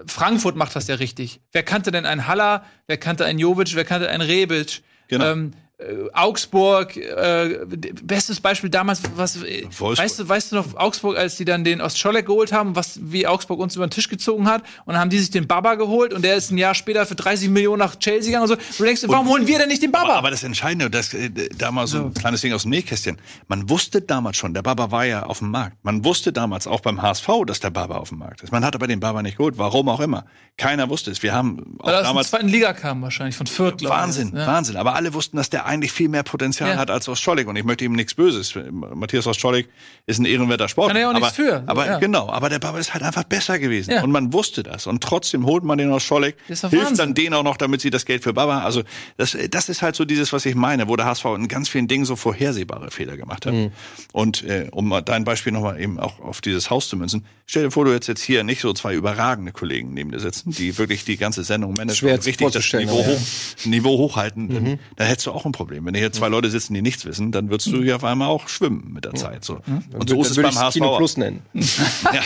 Frankfurt 0.06 0.56
macht 0.56 0.74
das 0.74 0.88
ja 0.88 0.96
richtig. 0.96 1.40
Wer 1.52 1.62
kannte 1.62 1.92
denn 1.92 2.04
einen 2.04 2.26
Haller, 2.26 2.64
wer 2.88 2.96
kannte 2.96 3.24
einen 3.24 3.38
Jovic, 3.38 3.74
wer 3.76 3.84
kannte 3.84 4.08
einen 4.10 4.22
Rebic? 4.22 4.82
Genau. 5.08 5.26
Ähm, 5.26 5.52
äh, 5.78 6.08
Augsburg, 6.14 6.96
äh, 6.96 7.58
bestes 8.02 8.40
Beispiel 8.40 8.70
damals, 8.70 9.02
was 9.14 9.42
weißt 9.42 10.18
du, 10.20 10.28
weißt 10.28 10.52
du 10.52 10.56
noch, 10.56 10.74
Augsburg, 10.74 11.18
als 11.18 11.36
die 11.36 11.44
dann 11.44 11.64
den 11.64 11.82
Ostscholek 11.82 12.24
geholt 12.24 12.50
haben, 12.50 12.74
was 12.74 12.98
wie 13.02 13.26
Augsburg 13.26 13.60
uns 13.60 13.76
über 13.76 13.86
den 13.86 13.90
Tisch 13.90 14.08
gezogen 14.08 14.48
hat, 14.48 14.62
und 14.86 14.94
dann 14.94 14.98
haben 14.98 15.10
die 15.10 15.18
sich 15.18 15.30
den 15.30 15.46
Baba 15.46 15.74
geholt 15.74 16.14
und 16.14 16.22
der 16.22 16.36
ist 16.36 16.50
ein 16.50 16.56
Jahr 16.56 16.74
später 16.74 17.04
für 17.04 17.14
30 17.14 17.50
Millionen 17.50 17.80
nach 17.80 17.96
Chelsea 17.96 18.30
gegangen 18.30 18.50
und 18.50 18.58
so. 18.58 18.76
Du 18.78 18.84
denkst, 18.84 19.02
warum 19.06 19.26
und, 19.26 19.32
holen 19.32 19.46
wir 19.46 19.58
denn 19.58 19.68
nicht 19.68 19.82
den 19.82 19.92
Baba? 19.92 20.04
Aber, 20.04 20.14
aber 20.16 20.30
das 20.30 20.44
Entscheidende, 20.44 20.88
das 20.88 21.12
äh, 21.12 21.28
da 21.30 21.70
mal 21.70 21.86
so, 21.86 22.06
ein 22.06 22.14
kleines 22.14 22.40
Ding 22.40 22.54
aus 22.54 22.62
dem 22.62 22.70
Nähkästchen. 22.70 23.18
Man 23.48 23.68
wusste 23.68 24.00
damals 24.00 24.38
schon, 24.38 24.54
der 24.54 24.62
Baba 24.62 24.90
war 24.90 25.04
ja 25.04 25.24
auf 25.24 25.40
dem 25.40 25.50
Markt. 25.50 25.76
Man 25.82 26.06
wusste 26.06 26.32
damals 26.32 26.66
auch 26.66 26.80
beim 26.80 27.02
HSV, 27.02 27.28
dass 27.46 27.60
der 27.60 27.70
Baba 27.70 27.96
auf 27.96 28.08
dem 28.08 28.18
Markt 28.18 28.42
ist. 28.42 28.50
Man 28.50 28.64
hat 28.64 28.74
aber 28.74 28.86
den 28.86 29.00
Baba 29.00 29.20
nicht 29.22 29.36
geholt, 29.36 29.58
warum 29.58 29.90
auch 29.90 30.00
immer. 30.00 30.24
Keiner 30.56 30.88
wusste 30.88 31.10
es. 31.10 31.22
Wir 31.22 31.34
haben 31.34 31.76
auch 31.80 31.86
Weil 31.86 32.02
damals 32.02 32.08
aus 32.08 32.30
der 32.30 32.38
zweiten 32.40 32.48
Liga 32.48 32.72
kam 32.72 33.02
wahrscheinlich 33.02 33.36
von 33.36 33.46
Fürth. 33.46 33.82
Wahnsinn, 33.82 34.32
ja. 34.34 34.46
Wahnsinn. 34.46 34.76
Aber 34.76 34.94
alle 34.94 35.12
wussten, 35.12 35.36
dass 35.36 35.50
der 35.50 35.65
eigentlich 35.66 35.92
viel 35.92 36.08
mehr 36.08 36.22
Potenzial 36.22 36.70
ja. 36.70 36.76
hat 36.76 36.90
als 36.90 37.08
Ostschollig. 37.08 37.46
Und 37.46 37.56
ich 37.56 37.64
möchte 37.64 37.84
ihm 37.84 37.92
nichts 37.92 38.14
Böses. 38.14 38.54
Matthias 38.70 39.26
Ostschollig 39.26 39.68
ist 40.06 40.18
ein 40.18 40.24
ehrenwerter 40.24 40.68
Sport. 40.68 40.88
Kann 40.88 40.96
er 40.96 41.08
auch 41.08 41.14
aber, 41.14 41.20
nichts 41.20 41.36
für. 41.36 41.62
Aber 41.66 41.86
ja. 41.86 41.98
genau, 41.98 42.28
aber 42.28 42.48
der 42.48 42.58
Baba 42.58 42.78
ist 42.78 42.94
halt 42.94 43.02
einfach 43.02 43.24
besser 43.24 43.58
gewesen. 43.58 43.90
Ja. 43.90 44.02
Und 44.02 44.10
man 44.10 44.32
wusste 44.32 44.62
das. 44.62 44.86
Und 44.86 45.02
trotzdem 45.02 45.46
holt 45.46 45.64
man 45.64 45.78
den 45.78 45.90
Ostschollig, 45.90 46.36
hilft 46.46 46.62
Wahnsinn. 46.64 46.96
dann 46.96 47.14
denen 47.14 47.34
auch 47.34 47.42
noch, 47.42 47.56
damit 47.56 47.80
sie 47.80 47.90
das 47.90 48.04
Geld 48.04 48.22
für 48.22 48.32
Baba. 48.32 48.60
Also 48.60 48.82
das, 49.16 49.36
das 49.50 49.68
ist 49.68 49.82
halt 49.82 49.96
so 49.96 50.04
dieses, 50.04 50.32
was 50.32 50.46
ich 50.46 50.54
meine, 50.54 50.88
wo 50.88 50.96
der 50.96 51.06
HSV 51.06 51.24
in 51.36 51.48
ganz 51.48 51.68
vielen 51.68 51.88
Dingen 51.88 52.04
so 52.04 52.16
vorhersehbare 52.16 52.90
Fehler 52.90 53.16
gemacht 53.16 53.46
hat. 53.46 53.54
Mhm. 53.54 53.72
Und 54.12 54.44
äh, 54.44 54.68
um 54.70 54.94
dein 55.04 55.24
Beispiel 55.24 55.52
nochmal 55.52 55.80
eben 55.80 55.98
auch 55.98 56.20
auf 56.20 56.40
dieses 56.40 56.70
Haus 56.70 56.88
zu 56.88 56.96
münzen, 56.96 57.24
stell 57.46 57.64
dir 57.64 57.70
vor, 57.70 57.84
du 57.84 57.92
jetzt 57.92 58.06
jetzt 58.06 58.22
hier 58.22 58.44
nicht 58.44 58.60
so 58.60 58.72
zwei 58.72 58.94
überragende 58.94 59.52
Kollegen 59.52 59.94
neben 59.94 60.10
dir 60.10 60.20
sitzen, 60.20 60.50
die 60.50 60.76
wirklich 60.78 61.04
die 61.04 61.16
ganze 61.16 61.44
Sendung 61.44 61.74
managen 61.74 62.10
und 62.10 62.26
richtig 62.26 62.50
das 62.50 62.72
Niveau, 62.72 63.04
hoch, 63.04 63.20
Niveau 63.64 63.98
hochhalten, 63.98 64.46
mhm. 64.46 64.78
dann 64.96 65.06
hättest 65.06 65.26
du 65.26 65.32
auch 65.32 65.44
ein 65.46 65.52
Problem. 65.56 65.86
Wenn 65.86 65.94
hier 65.94 66.12
zwei 66.12 66.28
Leute 66.28 66.50
sitzen, 66.50 66.74
die 66.74 66.82
nichts 66.82 67.06
wissen, 67.06 67.32
dann 67.32 67.48
würdest 67.48 67.72
du 67.72 67.82
hier 67.82 67.96
auf 67.96 68.04
einmal 68.04 68.28
auch 68.28 68.48
schwimmen 68.48 68.92
mit 68.92 69.06
der 69.06 69.14
Zeit. 69.14 69.42
So. 69.42 69.60
Mhm. 69.66 69.84
Und 69.94 70.10
so 70.10 70.20
ist 70.20 70.30
es 70.30 70.36
beim 70.36 70.54
HSV. 70.54 70.74
Kino 70.74 70.96
Plus 70.98 71.16
nennen. 71.16 71.42
ja. 71.54 72.20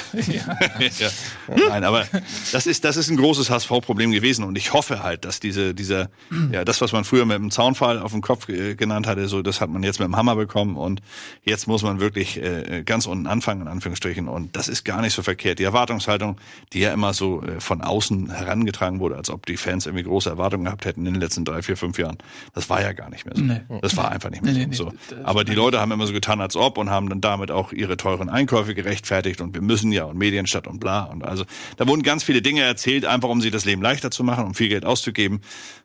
ja. 0.98 1.10
Nein, 1.68 1.84
aber 1.84 2.06
das 2.52 2.66
ist, 2.66 2.84
das 2.84 2.96
ist 2.96 3.08
ein 3.08 3.16
großes 3.16 3.50
HSV-Problem 3.50 4.10
gewesen 4.10 4.44
und 4.44 4.58
ich 4.58 4.72
hoffe 4.72 5.02
halt, 5.02 5.24
dass 5.24 5.38
diese, 5.38 5.74
dieser, 5.74 6.10
ja, 6.50 6.64
das, 6.64 6.80
was 6.80 6.92
man 6.92 7.04
früher 7.04 7.24
mit 7.24 7.36
dem 7.36 7.52
Zaunfall 7.52 8.00
auf 8.00 8.10
dem 8.10 8.20
Kopf 8.20 8.48
äh, 8.48 8.74
genannt 8.74 9.06
hatte, 9.06 9.28
so, 9.28 9.42
das 9.42 9.60
hat 9.60 9.70
man 9.70 9.84
jetzt 9.84 10.00
mit 10.00 10.08
dem 10.08 10.16
Hammer 10.16 10.34
bekommen 10.34 10.76
und 10.76 11.00
jetzt 11.44 11.68
muss 11.68 11.82
man 11.82 12.00
wirklich 12.00 12.42
äh, 12.42 12.82
ganz 12.84 13.06
unten 13.06 13.28
anfangen, 13.28 13.62
in 13.62 13.68
Anführungsstrichen. 13.68 14.28
Und 14.28 14.56
das 14.56 14.68
ist 14.68 14.84
gar 14.84 15.00
nicht 15.00 15.14
so 15.14 15.22
verkehrt. 15.22 15.60
Die 15.60 15.64
Erwartungshaltung, 15.64 16.36
die 16.72 16.80
ja 16.80 16.92
immer 16.92 17.14
so 17.14 17.42
äh, 17.42 17.60
von 17.60 17.80
außen 17.80 18.30
herangetragen 18.30 18.98
wurde, 18.98 19.16
als 19.16 19.30
ob 19.30 19.46
die 19.46 19.56
Fans 19.56 19.86
irgendwie 19.86 20.04
große 20.04 20.28
Erwartungen 20.28 20.64
gehabt 20.64 20.84
hätten 20.84 21.06
in 21.06 21.14
den 21.14 21.20
letzten 21.20 21.44
drei, 21.44 21.62
vier, 21.62 21.76
fünf 21.76 21.98
Jahren. 21.98 22.18
Das 22.54 22.68
war 22.68 22.82
ja 22.82 22.92
gar 22.92 23.10
nicht 23.10 23.19
mehr 23.24 23.36
so. 23.36 23.42
Nee. 23.42 23.60
Das 23.82 23.96
war 23.96 24.10
einfach 24.10 24.30
nicht 24.30 24.42
mehr 24.42 24.52
nee, 24.52 24.68
so. 24.72 24.86
Nee, 24.86 25.22
Aber 25.24 25.44
die 25.44 25.54
Leute 25.54 25.80
haben 25.80 25.92
immer 25.92 26.06
so 26.06 26.12
getan, 26.12 26.40
als 26.40 26.56
ob 26.56 26.78
und 26.78 26.90
haben 26.90 27.08
dann 27.08 27.20
damit 27.20 27.50
auch 27.50 27.72
ihre 27.72 27.96
teuren 27.96 28.28
Einkäufe 28.28 28.74
gerechtfertigt 28.74 29.40
und 29.40 29.54
wir 29.54 29.62
müssen 29.62 29.92
ja 29.92 30.04
und 30.04 30.18
Medienstadt 30.18 30.66
und 30.66 30.80
bla. 30.80 31.04
Und 31.04 31.24
also 31.24 31.44
da 31.76 31.86
wurden 31.86 32.02
ganz 32.02 32.24
viele 32.24 32.42
Dinge 32.42 32.62
erzählt, 32.62 33.04
einfach 33.04 33.28
um 33.28 33.40
sich 33.40 33.50
das 33.50 33.64
Leben 33.64 33.82
leichter 33.82 34.10
zu 34.10 34.24
machen, 34.24 34.44
um 34.44 34.54
viel 34.54 34.68
Geld 34.68 34.84
auszugeben. 34.84 35.40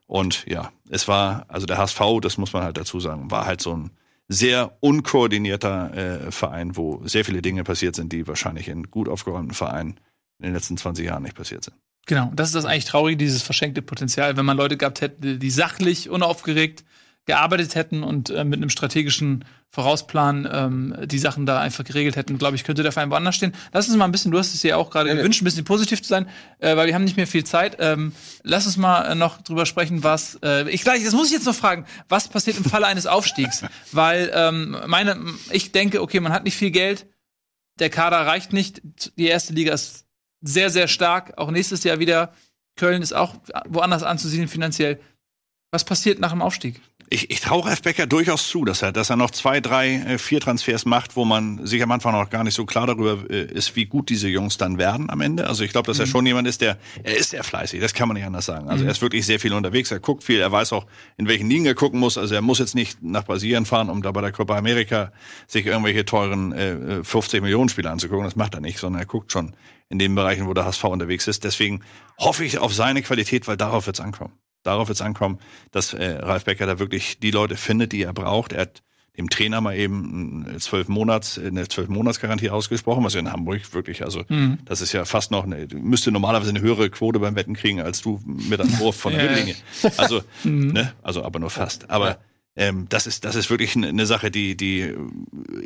Und 0.07 0.45
ja, 0.47 0.71
es 0.89 1.07
war, 1.07 1.45
also 1.47 1.65
der 1.65 1.77
HSV, 1.77 2.01
das 2.21 2.37
muss 2.37 2.53
man 2.53 2.63
halt 2.63 2.77
dazu 2.77 2.99
sagen, 2.99 3.31
war 3.31 3.45
halt 3.45 3.61
so 3.61 3.75
ein 3.75 3.91
sehr 4.27 4.77
unkoordinierter 4.79 5.93
äh, 6.27 6.31
Verein, 6.31 6.75
wo 6.75 7.01
sehr 7.05 7.25
viele 7.25 7.41
Dinge 7.41 7.63
passiert 7.63 7.95
sind, 7.95 8.11
die 8.11 8.27
wahrscheinlich 8.27 8.67
in 8.67 8.89
gut 8.89 9.07
aufgeräumten 9.07 9.53
Vereinen 9.53 9.99
in 10.39 10.45
den 10.45 10.53
letzten 10.53 10.77
20 10.77 11.05
Jahren 11.05 11.23
nicht 11.23 11.35
passiert 11.35 11.63
sind. 11.63 11.75
Genau, 12.07 12.31
das 12.35 12.49
ist 12.49 12.55
das 12.55 12.65
eigentlich 12.65 12.85
Traurige, 12.85 13.17
dieses 13.17 13.41
verschenkte 13.41 13.81
Potenzial. 13.81 14.37
Wenn 14.37 14.45
man 14.45 14.57
Leute 14.57 14.77
gehabt 14.77 15.01
hätte, 15.01 15.37
die 15.37 15.49
sachlich, 15.49 16.09
unaufgeregt 16.09 16.83
gearbeitet 17.25 17.75
hätten 17.75 18.03
und 18.03 18.29
äh, 18.29 18.43
mit 18.43 18.57
einem 18.57 18.69
strategischen 18.69 19.45
Vorausplan 19.69 20.47
ähm, 20.51 20.95
die 21.05 21.17
Sachen 21.17 21.45
da 21.45 21.59
einfach 21.59 21.83
geregelt 21.83 22.15
hätten, 22.15 22.37
glaube 22.37 22.55
ich, 22.55 22.63
könnte 22.63 22.83
der 22.83 22.91
Verein 22.91 23.09
woanders 23.09 23.35
stehen. 23.35 23.53
Lass 23.73 23.87
uns 23.87 23.97
mal 23.97 24.05
ein 24.05 24.11
bisschen, 24.11 24.31
du 24.31 24.37
hast 24.37 24.53
es 24.53 24.63
ja 24.63 24.77
auch 24.77 24.89
gerade 24.89 25.09
ja, 25.09 25.15
gewünscht, 25.15 25.41
ein 25.41 25.45
bisschen 25.45 25.65
positiv 25.65 26.01
zu 26.01 26.07
sein, 26.07 26.29
äh, 26.59 26.77
weil 26.77 26.87
wir 26.87 26.95
haben 26.95 27.03
nicht 27.03 27.17
mehr 27.17 27.27
viel 27.27 27.43
Zeit. 27.43 27.77
Ähm, 27.79 28.13
lass 28.43 28.67
uns 28.67 28.77
mal 28.77 29.03
äh, 29.03 29.15
noch 29.15 29.41
drüber 29.41 29.65
sprechen, 29.65 30.03
was 30.03 30.39
äh, 30.43 30.69
ich 30.69 30.83
gleich, 30.83 31.03
das 31.03 31.13
muss 31.13 31.27
ich 31.27 31.33
jetzt 31.33 31.45
noch 31.45 31.55
fragen, 31.55 31.85
was 32.07 32.29
passiert 32.29 32.57
im 32.57 32.63
Falle 32.63 32.87
eines 32.87 33.07
Aufstiegs? 33.07 33.65
weil 33.91 34.31
ähm, 34.33 34.77
meine, 34.87 35.19
ich 35.51 35.71
denke, 35.71 36.01
okay, 36.01 36.19
man 36.19 36.31
hat 36.31 36.43
nicht 36.43 36.55
viel 36.55 36.71
Geld, 36.71 37.07
der 37.79 37.89
Kader 37.89 38.25
reicht 38.25 38.53
nicht, 38.53 38.81
die 39.17 39.27
erste 39.27 39.53
Liga 39.53 39.73
ist 39.73 40.05
sehr, 40.41 40.69
sehr 40.69 40.87
stark, 40.87 41.37
auch 41.37 41.51
nächstes 41.51 41.83
Jahr 41.83 41.99
wieder. 41.99 42.33
Köln 42.77 43.01
ist 43.01 43.13
auch 43.13 43.35
woanders 43.67 44.03
anzusiedeln 44.03 44.47
finanziell. 44.47 44.99
Was 45.71 45.83
passiert 45.83 46.19
nach 46.19 46.31
dem 46.31 46.41
Aufstieg? 46.41 46.81
Ich, 47.09 47.29
ich 47.29 47.39
traue 47.39 47.65
Ralf 47.65 47.83
Becker 47.83 48.07
durchaus 48.07 48.47
zu, 48.47 48.65
dass 48.65 48.81
er, 48.81 48.91
dass 48.91 49.09
er 49.09 49.15
noch 49.15 49.29
zwei, 49.29 49.61
drei, 49.61 49.95
äh, 49.95 50.17
vier 50.17 50.39
Transfers 50.39 50.85
macht, 50.85 51.15
wo 51.15 51.23
man 51.23 51.65
sich 51.65 51.81
am 51.83 51.91
Anfang 51.91 52.13
noch 52.13 52.29
gar 52.29 52.43
nicht 52.43 52.55
so 52.55 52.65
klar 52.65 52.87
darüber 52.87 53.29
äh, 53.29 53.45
ist, 53.45 53.75
wie 53.75 53.85
gut 53.85 54.09
diese 54.09 54.27
Jungs 54.27 54.57
dann 54.57 54.77
werden 54.77 55.09
am 55.09 55.21
Ende. 55.21 55.47
Also 55.47 55.63
ich 55.63 55.71
glaube, 55.71 55.87
dass 55.87 55.99
er 55.99 56.07
mhm. 56.07 56.11
schon 56.11 56.25
jemand 56.25 56.47
ist, 56.47 56.61
der, 56.61 56.77
er 57.03 57.15
ist 57.15 57.29
sehr 57.29 57.43
fleißig, 57.43 57.79
das 57.79 57.93
kann 57.93 58.07
man 58.07 58.15
nicht 58.15 58.25
anders 58.25 58.45
sagen. 58.45 58.69
Also 58.69 58.83
mhm. 58.83 58.89
er 58.89 58.91
ist 58.93 59.01
wirklich 59.01 59.25
sehr 59.25 59.39
viel 59.39 59.53
unterwegs, 59.53 59.91
er 59.91 59.99
guckt 59.99 60.23
viel, 60.23 60.39
er 60.39 60.51
weiß 60.51 60.73
auch, 60.73 60.87
in 61.17 61.27
welchen 61.27 61.49
Ligen 61.49 61.65
er 61.65 61.75
gucken 61.75 61.99
muss. 61.99 62.17
Also 62.17 62.33
er 62.33 62.41
muss 62.41 62.57
jetzt 62.57 62.73
nicht 62.73 63.03
nach 63.03 63.25
Brasilien 63.25 63.65
fahren, 63.65 63.89
um 63.89 64.01
da 64.01 64.11
bei 64.11 64.21
der 64.21 64.31
Copa 64.31 64.57
America 64.57 65.11
sich 65.47 65.65
irgendwelche 65.67 66.05
teuren 66.05 66.53
äh, 66.53 67.03
50 67.03 67.41
Millionen 67.41 67.69
Spiele 67.69 67.91
anzugucken. 67.91 68.25
Das 68.25 68.35
macht 68.35 68.55
er 68.55 68.61
nicht, 68.61 68.79
sondern 68.79 69.01
er 69.01 69.05
guckt 69.05 69.31
schon 69.31 69.55
in 69.89 69.99
den 69.99 70.15
Bereichen, 70.15 70.47
wo 70.47 70.53
der 70.53 70.65
HSV 70.65 70.83
unterwegs 70.85 71.27
ist. 71.27 71.43
Deswegen 71.43 71.81
hoffe 72.17 72.43
ich 72.43 72.57
auf 72.57 72.73
seine 72.73 73.03
Qualität, 73.03 73.47
weil 73.47 73.57
darauf 73.57 73.85
wird 73.85 73.97
es 73.97 74.03
ankommen. 74.03 74.33
Darauf 74.65 74.89
es 74.89 75.01
ankommen, 75.01 75.39
dass 75.71 75.93
äh, 75.93 76.17
Ralf 76.19 76.45
Becker 76.45 76.65
da 76.65 76.79
wirklich 76.79 77.19
die 77.19 77.31
Leute 77.31 77.55
findet, 77.55 77.91
die 77.91 78.01
er 78.01 78.13
braucht. 78.13 78.51
Er 78.51 78.61
hat 78.61 78.81
dem 79.17 79.29
Trainer 79.29 79.61
mal 79.61 79.75
eben 79.75 80.45
eine 80.47 80.59
zwölf 80.59 80.87
Monats 80.87 81.39
eine 81.39 81.67
zwölf 81.67 81.87
Monatsgarantie 81.87 82.49
ausgesprochen, 82.49 83.03
was 83.03 83.13
ja 83.13 83.19
in 83.19 83.31
Hamburg 83.31 83.73
wirklich, 83.73 84.03
also 84.03 84.23
mhm. 84.27 84.57
das 84.65 84.81
ist 84.81 84.91
ja 84.91 85.05
fast 85.05 85.31
noch 85.31 85.45
eine, 85.45 85.67
müsste 85.73 86.11
normalerweise 86.11 86.49
eine 86.49 86.61
höhere 86.61 86.89
Quote 86.89 87.19
beim 87.19 87.35
Wetten 87.35 87.53
kriegen 87.53 87.79
als 87.79 88.01
du 88.01 88.19
mit 88.25 88.59
einem 88.59 88.77
Wurf 88.79 88.97
von 88.97 89.13
der 89.13 89.23
Mittellinie. 89.23 89.55
Also, 89.97 90.21
mhm. 90.43 90.73
ne, 90.73 90.93
also 91.01 91.23
aber 91.23 91.39
nur 91.39 91.49
fast. 91.49 91.89
Aber 91.89 92.17
ähm, 92.55 92.87
das 92.89 93.07
ist 93.07 93.23
das 93.23 93.35
ist 93.35 93.49
wirklich 93.49 93.75
eine 93.75 94.05
Sache, 94.05 94.31
die 94.31 94.57
die 94.57 94.93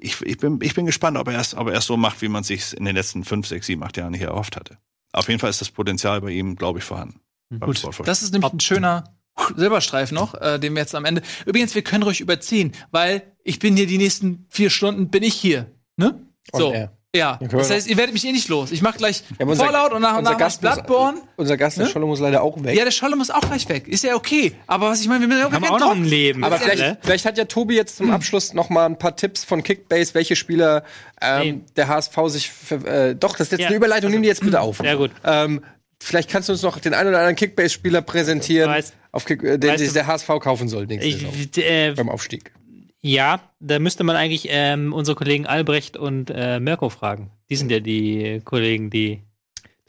ich, 0.02 0.22
ich 0.22 0.38
bin 0.38 0.60
ich 0.62 0.76
bin 0.76 0.86
gespannt, 0.86 1.18
ob 1.18 1.28
er 1.30 1.40
es 1.40 1.56
ob 1.56 1.70
er 1.70 1.76
es 1.76 1.86
so 1.86 1.98
macht, 1.98 2.22
wie 2.22 2.30
man 2.30 2.44
sich 2.44 2.76
in 2.76 2.86
den 2.86 2.96
letzten 2.96 3.24
fünf, 3.24 3.48
sechs, 3.48 3.68
sieben, 3.68 3.84
acht 3.84 3.98
Jahren 3.98 4.14
hier 4.14 4.28
erhofft 4.28 4.56
hatte. 4.56 4.78
Auf 5.12 5.28
jeden 5.28 5.40
Fall 5.40 5.50
ist 5.50 5.62
das 5.62 5.72
Potenzial 5.72 6.22
bei 6.22 6.32
ihm, 6.32 6.56
glaube 6.56 6.80
ich, 6.80 6.86
vorhanden. 6.86 7.20
Gut, 7.60 7.82
das 8.06 8.22
ist 8.22 8.32
nämlich 8.32 8.54
ein 8.54 8.60
schöner 8.60 9.16
Silberstreif 9.56 10.12
noch, 10.12 10.36
äh, 10.36 10.60
den 10.60 10.74
wir 10.74 10.82
jetzt 10.82 10.96
am 10.96 11.06
Ende. 11.06 11.22
Übrigens, 11.46 11.74
wir 11.76 11.82
können 11.82 12.04
ruhig 12.04 12.22
überziehen, 12.22 12.74
weil 12.92 13.24
ich 13.44 13.60
bin 13.60 13.76
hier 13.76 13.88
die 13.88 13.98
nächsten 13.98 14.46
vier 14.50 14.70
Stunden 14.70 15.10
bin 15.10 15.24
ich 15.24 15.34
hier. 15.34 15.72
Ne? 15.96 16.22
So. 16.54 16.74
Ja, 17.16 17.40
das 17.42 17.72
heißt, 17.72 17.88
ihr 17.88 17.98
werdet 17.98 18.14
mich 18.14 18.24
eh 18.24 18.32
nicht 18.32 18.50
los. 18.50 18.72
Ich 18.72 18.84
mach 18.84 18.96
gleich 18.96 19.24
ja, 19.40 19.46
unser, 19.48 19.66
Fallout 19.66 19.94
und 19.94 20.04
nach, 20.04 20.20
unser 20.20 20.32
nach 20.34 20.38
Gast 20.38 20.62
Bloodborne. 20.62 21.18
Muss, 21.18 21.28
unser 21.38 21.58
Gast, 21.58 21.78
der 21.78 21.86
ne? 21.86 21.92
Scholle, 21.92 22.06
muss 22.06 22.20
leider 22.20 22.44
auch 22.44 22.64
weg. 22.64 22.78
Ja, 22.78 22.84
der 22.84 22.92
Scholle 22.92 23.16
muss 23.16 23.32
auch 23.32 23.42
gleich 23.42 23.68
weg. 23.68 23.88
Ist 23.88 24.04
ja 24.04 24.14
okay. 24.14 24.54
Aber 24.68 24.92
was 24.92 25.02
ich 25.02 25.08
meine, 25.08 25.22
wir 25.22 25.28
müssen 25.28 25.52
haben 25.52 25.66
auch 25.66 25.80
noch 25.80 25.96
ein 25.96 26.06
Leben. 26.06 26.44
Aber 26.44 26.60
vielleicht, 26.60 26.84
ne? 26.84 27.00
vielleicht 27.02 27.26
hat 27.26 27.36
ja 27.40 27.46
Tobi 27.46 27.76
jetzt 27.76 27.98
zum 27.98 28.12
Abschluss 28.12 28.54
noch 28.54 28.70
mal 28.70 28.86
ein 28.86 29.00
paar 29.00 29.16
Tipps 29.16 29.44
von 29.44 29.64
Kickbase, 29.64 30.14
welche 30.14 30.36
Spieler 30.36 30.84
ähm, 31.20 31.42
nee. 31.42 31.62
der 31.78 31.88
HSV 31.88 32.16
sich. 32.28 32.52
Äh, 32.86 33.16
doch, 33.16 33.36
das 33.36 33.48
ist 33.48 33.54
jetzt 33.54 33.62
ja. 33.62 33.68
eine 33.70 33.76
Überleitung. 33.76 34.12
Nimm 34.12 34.22
die 34.22 34.28
jetzt 34.28 34.42
bitte 34.42 34.62
auf. 34.62 34.84
Ja, 34.84 34.94
gut. 34.94 35.10
Ähm, 35.24 35.62
Vielleicht 36.02 36.30
kannst 36.30 36.50
du 36.50 36.54
uns 36.54 36.62
noch 36.62 36.80
den 36.80 36.94
einen 36.94 37.10
oder 37.10 37.20
anderen 37.20 37.36
Kickbase-Spieler 37.36 38.02
präsentieren, 38.02 38.70
weiß, 38.70 38.94
auf 39.12 39.26
Kick, 39.26 39.44
äh, 39.44 39.58
den, 39.58 39.78
den 39.78 39.94
der 39.94 40.08
HSV 40.08 40.28
kaufen 40.40 40.70
soll 40.70 40.90
ich, 40.92 41.58
äh, 41.58 41.94
beim 41.96 42.10
Aufstieg. 42.10 42.54
Ja, 43.02 43.42
da 43.60 43.80
müsste 43.80 44.04
man 44.04 44.16
eigentlich 44.16 44.48
ähm, 44.50 44.94
unsere 44.94 45.16
Kollegen 45.16 45.46
Albrecht 45.46 45.98
und 45.98 46.30
äh, 46.34 46.60
Mirko 46.60 46.90
fragen. 46.90 47.32
Die 47.50 47.56
sind 47.56 47.72
ja 47.72 47.80
die 47.80 48.42
Kollegen, 48.44 48.90
die 48.90 49.22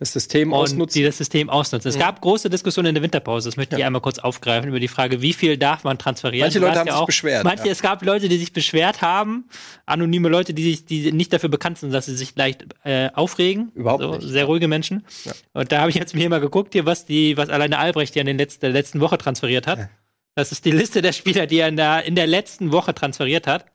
das 0.01 0.15
System 0.15 0.55
ausnutzen. 0.55 0.99
Die 0.99 1.05
das 1.05 1.19
System 1.19 1.51
ausnutzen. 1.51 1.91
Es 1.91 1.99
gab 1.99 2.23
große 2.23 2.49
Diskussionen 2.49 2.89
in 2.89 2.95
der 2.95 3.03
Winterpause, 3.03 3.49
das 3.49 3.59
möchte 3.59 3.75
ja. 3.75 3.81
ich 3.81 3.85
einmal 3.85 4.01
kurz 4.01 4.19
aufgreifen, 4.19 4.71
über 4.71 4.81
die 4.81 4.89
Frage, 4.89 5.21
wie 5.21 5.35
viel 5.35 5.59
darf 5.59 5.85
man 5.85 5.99
transferieren. 5.99 6.47
Manche 6.47 6.59
Leute 6.59 6.79
haben 6.79 6.87
ja 6.87 6.95
sich 6.95 7.03
auch, 7.03 7.07
beschwert. 7.07 7.45
Manche, 7.45 7.67
ja. 7.67 7.73
es 7.73 7.83
gab 7.83 8.03
Leute, 8.03 8.31
die 8.31 8.39
sich 8.39 8.55
beschwert 8.55 9.03
haben, 9.03 9.45
anonyme 9.85 10.31
Leute, 10.31 10.55
die 10.55 10.63
sich, 10.63 10.87
die 10.87 11.13
nicht 11.13 11.35
dafür 11.35 11.51
bekannt 11.51 11.79
sind, 11.79 11.93
dass 11.93 12.07
sie 12.07 12.17
sich 12.17 12.35
leicht 12.35 12.65
äh, 12.83 13.11
aufregen. 13.13 13.73
Überhaupt 13.75 14.03
so, 14.03 14.17
nicht. 14.17 14.27
Sehr 14.27 14.47
ruhige 14.47 14.69
Menschen. 14.69 15.05
Und 15.53 15.71
da 15.71 15.81
habe 15.81 15.91
ich 15.91 15.97
jetzt 15.97 16.15
mir 16.15 16.31
mal 16.31 16.41
geguckt, 16.41 16.73
hier, 16.73 16.87
was 16.87 17.05
die, 17.05 17.37
was 17.37 17.51
alleine 17.51 17.79
Albrecht 17.79 18.17
ja 18.17 18.21
in 18.21 18.27
den 18.27 18.39
letzten, 18.39 18.63
der 18.63 18.71
letzten 18.71 19.01
Woche 19.01 19.19
transferiert 19.19 19.67
hat. 19.67 19.91
Das 20.35 20.51
ist 20.51 20.65
die 20.65 20.71
Liste 20.71 21.03
der 21.03 21.13
Spieler, 21.13 21.47
die 21.47 21.59
er 21.59 21.69
in 21.69 21.77
der, 21.77 22.05
in 22.07 22.15
der 22.15 22.27
letzten 22.27 22.73
Woche 22.73 22.95
transferiert 22.95 23.47
hat. 23.47 23.67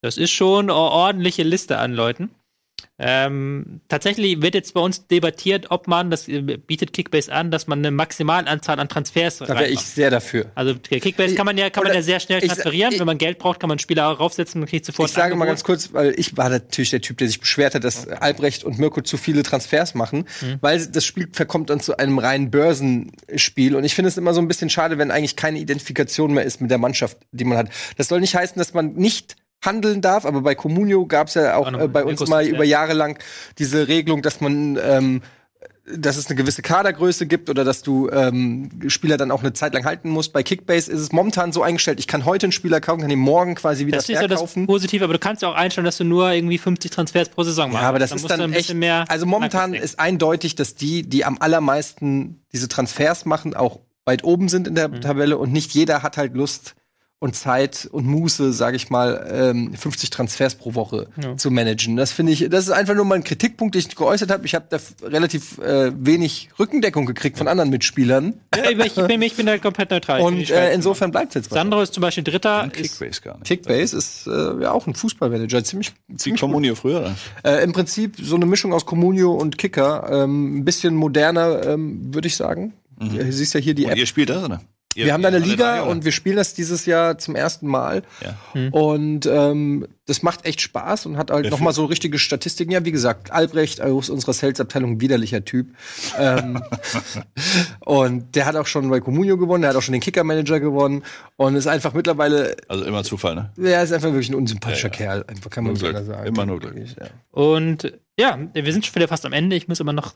Das 0.00 0.16
ist 0.16 0.30
schon 0.30 0.70
eine 0.70 0.74
ordentliche 0.74 1.42
Liste 1.42 1.78
an 1.78 1.92
Leuten. 1.92 2.30
Ähm, 2.96 3.80
tatsächlich 3.88 4.40
wird 4.40 4.54
jetzt 4.54 4.72
bei 4.72 4.80
uns 4.80 5.08
debattiert, 5.08 5.66
ob 5.70 5.88
man, 5.88 6.12
das 6.12 6.26
bietet 6.26 6.92
Kickbase 6.92 7.32
an, 7.32 7.50
dass 7.50 7.66
man 7.66 7.80
eine 7.80 7.90
Maximalanzahl 7.90 8.78
an 8.78 8.88
Transfers 8.88 9.38
Da 9.38 9.48
wäre 9.48 9.66
ich 9.66 9.80
sehr 9.80 10.10
dafür. 10.10 10.46
Also 10.54 10.76
Kickbase 10.76 11.34
kann 11.34 11.44
man 11.44 11.58
ja, 11.58 11.70
kann 11.70 11.82
man 11.82 11.92
ja 11.92 12.02
sehr 12.02 12.20
schnell 12.20 12.40
transferieren. 12.40 12.92
Ich, 12.92 13.00
Wenn 13.00 13.06
man 13.06 13.18
Geld 13.18 13.38
braucht, 13.38 13.58
kann 13.58 13.68
man 13.68 13.80
Spieler 13.80 14.04
raufsetzen 14.04 14.60
und 14.60 14.68
kriegt 14.68 14.86
sofort. 14.86 15.08
Ich 15.08 15.14
sage 15.14 15.34
mal 15.34 15.46
ganz 15.46 15.64
kurz, 15.64 15.92
weil 15.92 16.14
ich 16.16 16.36
war 16.36 16.48
natürlich 16.48 16.90
der 16.90 17.00
Typ, 17.00 17.18
der 17.18 17.26
sich 17.26 17.40
beschwert 17.40 17.74
hat, 17.74 17.82
dass 17.82 18.06
Albrecht 18.06 18.62
und 18.62 18.78
Mirko 18.78 19.00
zu 19.00 19.16
viele 19.16 19.42
Transfers 19.42 19.94
machen, 19.94 20.26
mhm. 20.40 20.58
weil 20.60 20.86
das 20.86 21.04
Spiel 21.04 21.28
verkommt 21.32 21.70
dann 21.70 21.80
zu 21.80 21.98
einem 21.98 22.20
reinen 22.20 22.52
Börsenspiel. 22.52 23.74
Und 23.74 23.82
ich 23.82 23.96
finde 23.96 24.08
es 24.08 24.16
immer 24.16 24.34
so 24.34 24.40
ein 24.40 24.46
bisschen 24.46 24.70
schade, 24.70 24.98
wenn 24.98 25.10
eigentlich 25.10 25.34
keine 25.34 25.58
Identifikation 25.58 26.32
mehr 26.32 26.44
ist 26.44 26.60
mit 26.60 26.70
der 26.70 26.78
Mannschaft, 26.78 27.18
die 27.32 27.44
man 27.44 27.58
hat. 27.58 27.70
Das 27.96 28.06
soll 28.06 28.20
nicht 28.20 28.36
heißen, 28.36 28.56
dass 28.56 28.72
man 28.72 28.94
nicht 28.94 29.34
handeln 29.64 30.00
darf, 30.00 30.24
aber 30.24 30.42
bei 30.42 30.54
Communio 30.54 31.06
gab 31.06 31.28
es 31.28 31.34
ja 31.34 31.56
auch 31.56 31.72
äh, 31.72 31.88
bei 31.88 32.04
uns 32.04 32.26
mal 32.28 32.46
über 32.46 32.64
Jahre 32.64 32.92
lang 32.92 33.18
diese 33.58 33.88
Regelung, 33.88 34.22
dass 34.22 34.40
man 34.40 34.78
ähm, 34.82 35.22
dass 35.86 36.16
es 36.16 36.26
eine 36.26 36.36
gewisse 36.36 36.62
Kadergröße 36.62 37.26
gibt 37.26 37.50
oder 37.50 37.62
dass 37.62 37.82
du 37.82 38.08
ähm, 38.08 38.70
Spieler 38.88 39.18
dann 39.18 39.30
auch 39.30 39.40
eine 39.40 39.52
Zeit 39.52 39.74
lang 39.74 39.84
halten 39.84 40.08
musst. 40.08 40.32
Bei 40.32 40.42
Kickbase 40.42 40.90
ist 40.90 41.00
es 41.00 41.12
momentan 41.12 41.52
so 41.52 41.62
eingestellt, 41.62 41.98
ich 41.98 42.06
kann 42.06 42.24
heute 42.24 42.46
einen 42.46 42.52
Spieler 42.52 42.80
kaufen, 42.80 43.02
kann 43.02 43.10
ihn 43.10 43.18
morgen 43.18 43.54
quasi 43.54 43.86
wieder 43.86 43.98
das 43.98 44.06
verkaufen. 44.06 44.28
Das 44.30 44.40
ist 44.40 44.56
ja 44.56 44.62
das 44.62 44.66
positiv, 44.66 45.02
aber 45.02 45.12
du 45.12 45.18
kannst 45.18 45.42
ja 45.42 45.48
auch 45.48 45.54
einstellen, 45.54 45.84
dass 45.84 45.98
du 45.98 46.04
nur 46.04 46.30
irgendwie 46.30 46.56
50 46.56 46.90
Transfers 46.90 47.28
pro 47.28 47.42
Saison 47.42 47.70
machst. 47.70 47.82
Ja, 47.82 47.88
aber 47.88 47.98
das 47.98 48.10
dann 48.10 48.18
ist 48.18 48.30
dann 48.30 48.52
echt, 48.54 48.72
mehr 48.72 49.04
also 49.08 49.26
momentan 49.26 49.74
ist 49.74 50.00
eindeutig, 50.00 50.54
dass 50.54 50.74
die, 50.74 51.02
die 51.02 51.24
am 51.24 51.36
allermeisten 51.38 52.42
diese 52.52 52.68
Transfers 52.68 53.26
machen, 53.26 53.54
auch 53.54 53.80
weit 54.06 54.24
oben 54.24 54.48
sind 54.48 54.66
in 54.66 54.74
der 54.74 54.88
mhm. 54.88 55.00
Tabelle 55.02 55.36
und 55.36 55.52
nicht 55.52 55.72
jeder 55.72 56.02
hat 56.02 56.16
halt 56.16 56.34
Lust, 56.34 56.76
und 57.20 57.34
Zeit 57.34 57.88
und 57.90 58.04
Muße, 58.06 58.52
sage 58.52 58.76
ich 58.76 58.90
mal, 58.90 59.26
ähm, 59.32 59.74
50 59.74 60.10
Transfers 60.10 60.56
pro 60.56 60.74
Woche 60.74 61.08
ja. 61.22 61.36
zu 61.36 61.50
managen. 61.50 61.96
Das 61.96 62.12
finde 62.12 62.32
ich, 62.32 62.48
das 62.50 62.66
ist 62.66 62.70
einfach 62.70 62.94
nur 62.94 63.06
mal 63.06 63.14
ein 63.14 63.24
Kritikpunkt, 63.24 63.74
den 63.74 63.80
ich 63.80 63.96
geäußert 63.96 64.30
habe. 64.30 64.44
Ich 64.44 64.54
habe 64.54 64.66
da 64.68 64.78
relativ 65.02 65.58
äh, 65.58 65.92
wenig 65.96 66.50
Rückendeckung 66.58 67.06
gekriegt 67.06 67.38
von 67.38 67.48
anderen 67.48 67.70
Mitspielern. 67.70 68.34
Ja, 68.54 68.70
ich, 68.70 68.94
bin, 68.94 69.22
ich 69.22 69.34
bin 69.36 69.46
da 69.46 69.56
komplett 69.56 69.90
neutral. 69.90 70.20
Und 70.20 70.50
äh, 70.50 70.74
insofern 70.74 71.12
bleibt 71.12 71.30
es 71.30 71.34
jetzt 71.34 71.50
bei 71.50 71.56
Sandro 71.56 71.80
ist 71.80 71.94
zum 71.94 72.02
Beispiel 72.02 72.24
Dritter. 72.24 72.68
Kickbase 72.70 73.22
gar 73.22 73.38
nicht. 73.38 73.46
Kickbase 73.46 73.96
ist 73.96 74.26
äh, 74.26 74.62
ja 74.62 74.72
auch 74.72 74.86
ein 74.86 74.94
Fußballmanager, 74.94 75.64
ziemlich. 75.64 75.92
Wie 76.08 76.32
Communio 76.32 76.74
früher? 76.74 77.14
Äh, 77.42 77.64
Im 77.64 77.72
Prinzip 77.72 78.16
so 78.20 78.36
eine 78.36 78.46
Mischung 78.46 78.74
aus 78.74 78.84
Communio 78.84 79.32
und 79.32 79.56
Kicker, 79.56 80.08
ähm, 80.10 80.58
ein 80.58 80.64
bisschen 80.64 80.94
moderner, 80.94 81.66
ähm, 81.66 82.14
würde 82.14 82.28
ich 82.28 82.36
sagen. 82.36 82.74
Mhm. 83.00 83.18
Du 83.18 83.32
siehst 83.32 83.54
ja 83.54 83.60
hier 83.60 83.74
die 83.74 83.84
und 83.84 83.92
App. 83.92 83.98
Ihr 83.98 84.06
spielt 84.06 84.28
das, 84.28 84.44
oder? 84.44 84.60
Wir 84.94 85.12
haben 85.12 85.22
da 85.22 85.28
eine 85.28 85.38
Liga 85.38 85.82
und 85.82 86.04
wir 86.04 86.12
spielen 86.12 86.36
das 86.36 86.54
dieses 86.54 86.86
Jahr 86.86 87.18
zum 87.18 87.36
ersten 87.36 87.66
Mal. 87.66 88.02
Ja. 88.22 88.36
Hm. 88.52 88.72
Und 88.72 89.26
ähm, 89.26 89.86
das 90.06 90.22
macht 90.22 90.44
echt 90.44 90.60
Spaß 90.60 91.06
und 91.06 91.16
hat 91.16 91.30
halt 91.30 91.50
nochmal 91.50 91.72
so 91.72 91.86
richtige 91.86 92.18
Statistiken. 92.18 92.70
Ja, 92.72 92.84
wie 92.84 92.92
gesagt, 92.92 93.30
Albrecht 93.30 93.80
aus 93.80 94.10
unserer 94.10 94.34
Sales-Abteilung, 94.34 95.00
widerlicher 95.00 95.44
Typ. 95.44 95.68
ähm, 96.18 96.62
und 97.80 98.36
der 98.36 98.46
hat 98.46 98.56
auch 98.56 98.66
schon 98.66 98.90
bei 98.90 99.00
Comunio 99.00 99.38
gewonnen, 99.38 99.62
der 99.62 99.70
hat 99.70 99.76
auch 99.76 99.82
schon 99.82 99.92
den 99.92 100.02
Kicker-Manager 100.02 100.60
gewonnen 100.60 101.02
und 101.36 101.56
ist 101.56 101.66
einfach 101.66 101.94
mittlerweile. 101.94 102.56
Also 102.68 102.84
immer 102.84 103.02
Zufall, 103.02 103.34
ne? 103.34 103.50
Ja, 103.56 103.82
ist 103.82 103.92
einfach 103.92 104.10
wirklich 104.10 104.28
ein 104.28 104.34
unsympathischer 104.34 104.88
ja, 104.88 104.92
ja. 104.92 104.96
Kerl. 104.96 105.24
Einfach 105.26 105.50
kann 105.50 105.64
man 105.64 105.76
so 105.76 105.90
sagen. 105.90 106.26
Immer 106.26 106.46
nur 106.46 106.60
Glück. 106.60 106.76
Ja. 106.76 107.06
Und 107.30 107.92
ja, 108.18 108.38
wir 108.52 108.72
sind 108.72 108.84
schon 108.84 108.94
wieder 108.94 109.08
fast 109.08 109.24
am 109.24 109.32
Ende. 109.32 109.56
Ich 109.56 109.68
muss 109.68 109.80
immer 109.80 109.92
noch 109.92 110.14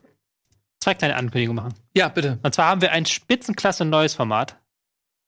zwei 0.80 0.94
kleine 0.94 1.16
Ankündigungen 1.16 1.64
machen. 1.64 1.74
Ja, 1.94 2.08
bitte. 2.08 2.38
Und 2.42 2.54
zwar 2.54 2.66
haben 2.66 2.80
wir 2.80 2.92
ein 2.92 3.06
Spitzenklasse 3.06 3.84
neues 3.84 4.14
Format 4.14 4.56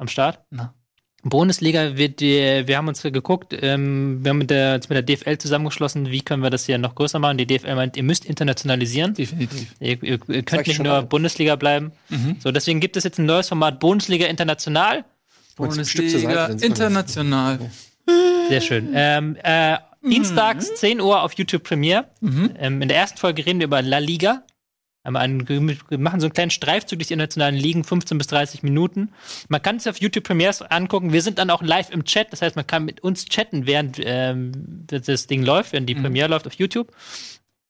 am 0.00 0.08
Start. 0.08 0.40
Na. 0.50 0.74
Bundesliga 1.22 1.98
wird, 1.98 2.22
wir 2.22 2.76
haben 2.76 2.88
uns 2.88 3.02
geguckt, 3.02 3.54
ähm, 3.60 4.20
wir 4.22 4.30
haben 4.30 4.38
mit 4.38 4.48
der, 4.48 4.80
mit 4.88 4.90
der 4.90 5.02
DFL 5.02 5.36
zusammengeschlossen, 5.36 6.10
wie 6.10 6.22
können 6.22 6.42
wir 6.42 6.48
das 6.48 6.64
hier 6.64 6.78
noch 6.78 6.94
größer 6.94 7.18
machen. 7.18 7.36
Die 7.36 7.46
DFL 7.46 7.74
meint, 7.74 7.96
ihr 7.98 8.02
müsst 8.02 8.24
internationalisieren. 8.24 9.12
Definitiv. 9.12 9.74
Ihr, 9.80 10.02
ihr, 10.02 10.18
ihr 10.28 10.42
könnt 10.42 10.66
nicht 10.66 10.82
nur 10.82 10.92
mal. 10.92 11.02
Bundesliga 11.02 11.56
bleiben. 11.56 11.92
Mhm. 12.08 12.36
So, 12.38 12.52
deswegen 12.52 12.80
gibt 12.80 12.96
es 12.96 13.04
jetzt 13.04 13.18
ein 13.18 13.26
neues 13.26 13.48
Format 13.48 13.80
Bundesliga 13.80 14.26
International. 14.28 15.04
Bundesliga 15.56 16.46
International. 16.46 17.58
Sehr 18.48 18.60
schön. 18.62 18.88
Ähm, 18.94 19.36
äh, 19.42 19.76
Dienstags 20.02 20.70
mhm. 20.70 20.76
10 20.76 21.00
Uhr 21.00 21.22
auf 21.22 21.34
YouTube 21.34 21.64
Premiere. 21.64 22.06
Mhm. 22.20 22.50
Ähm, 22.58 22.80
in 22.80 22.88
der 22.88 22.96
ersten 22.96 23.18
Folge 23.18 23.44
reden 23.44 23.60
wir 23.60 23.66
über 23.66 23.82
La 23.82 23.98
Liga. 23.98 24.42
Einen, 25.02 25.48
wir 25.48 25.98
machen 25.98 26.20
so 26.20 26.26
einen 26.26 26.34
kleinen 26.34 26.50
Streifzug 26.50 26.98
durch 26.98 27.08
die 27.08 27.14
internationalen 27.14 27.54
Ligen, 27.54 27.84
15 27.84 28.18
bis 28.18 28.26
30 28.26 28.62
Minuten. 28.62 29.12
Man 29.48 29.62
kann 29.62 29.76
es 29.76 29.86
auf 29.86 29.98
YouTube 29.98 30.24
Premiers 30.24 30.60
angucken. 30.60 31.12
Wir 31.12 31.22
sind 31.22 31.38
dann 31.38 31.48
auch 31.50 31.62
live 31.62 31.90
im 31.90 32.04
Chat. 32.04 32.32
Das 32.32 32.42
heißt, 32.42 32.54
man 32.54 32.66
kann 32.66 32.84
mit 32.84 33.00
uns 33.00 33.24
chatten, 33.24 33.66
während 33.66 33.98
ähm, 34.02 34.52
das 34.86 35.26
Ding 35.26 35.42
läuft, 35.42 35.72
während 35.72 35.88
die 35.88 35.94
mhm. 35.94 36.02
Premiere 36.02 36.28
läuft 36.28 36.46
auf 36.46 36.54
YouTube. 36.54 36.92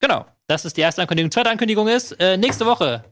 Genau. 0.01 0.27
Das 0.49 0.65
ist 0.65 0.77
die 0.77 0.81
erste 0.81 1.03
Ankündigung. 1.03 1.31
Zweite 1.31 1.51
Ankündigung 1.51 1.87
ist, 1.87 2.13
äh, 2.19 2.37
nächste 2.37 2.67
Woche, 2.67 3.05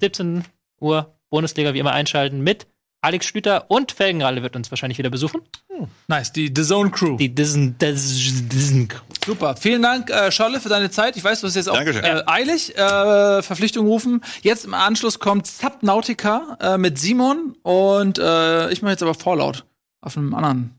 17 0.00 0.44
Uhr, 0.80 1.14
Bundesliga 1.28 1.74
wie 1.74 1.78
immer 1.78 1.92
einschalten 1.92 2.40
mit 2.40 2.66
Alex 3.02 3.26
Schlüter 3.26 3.70
und 3.70 3.92
Felgenralle 3.92 4.42
wird 4.42 4.56
uns 4.56 4.70
wahrscheinlich 4.70 4.98
wieder 4.98 5.08
besuchen. 5.08 5.40
Hm. 5.68 5.88
Nice, 6.06 6.32
die 6.32 6.52
The 6.54 6.62
Zone 6.62 6.90
Crew. 6.90 7.16
Die 7.16 7.34
Dizen, 7.34 7.78
Dizen 7.78 8.88
Crew. 8.88 9.00
Super. 9.24 9.56
Vielen 9.56 9.82
Dank, 9.82 10.10
äh, 10.10 10.30
Scholle, 10.30 10.60
für 10.60 10.68
deine 10.68 10.90
Zeit. 10.90 11.16
Ich 11.16 11.24
weiß, 11.24 11.40
du 11.40 11.46
hast 11.46 11.54
jetzt 11.56 11.68
auch 11.68 11.80
äh, 11.80 12.22
eilig 12.26 12.76
äh, 12.76 13.42
Verpflichtung 13.42 13.86
rufen. 13.86 14.22
Jetzt 14.42 14.66
im 14.66 14.74
Anschluss 14.74 15.18
kommt 15.18 15.46
Subnautica 15.46 16.58
äh, 16.60 16.78
mit 16.78 16.98
Simon 16.98 17.56
und 17.62 18.18
äh, 18.18 18.70
ich 18.70 18.82
mache 18.82 18.92
jetzt 18.92 19.02
aber 19.02 19.14
Fallout 19.14 19.64
auf 20.02 20.16
einem 20.16 20.34
anderen 20.34 20.74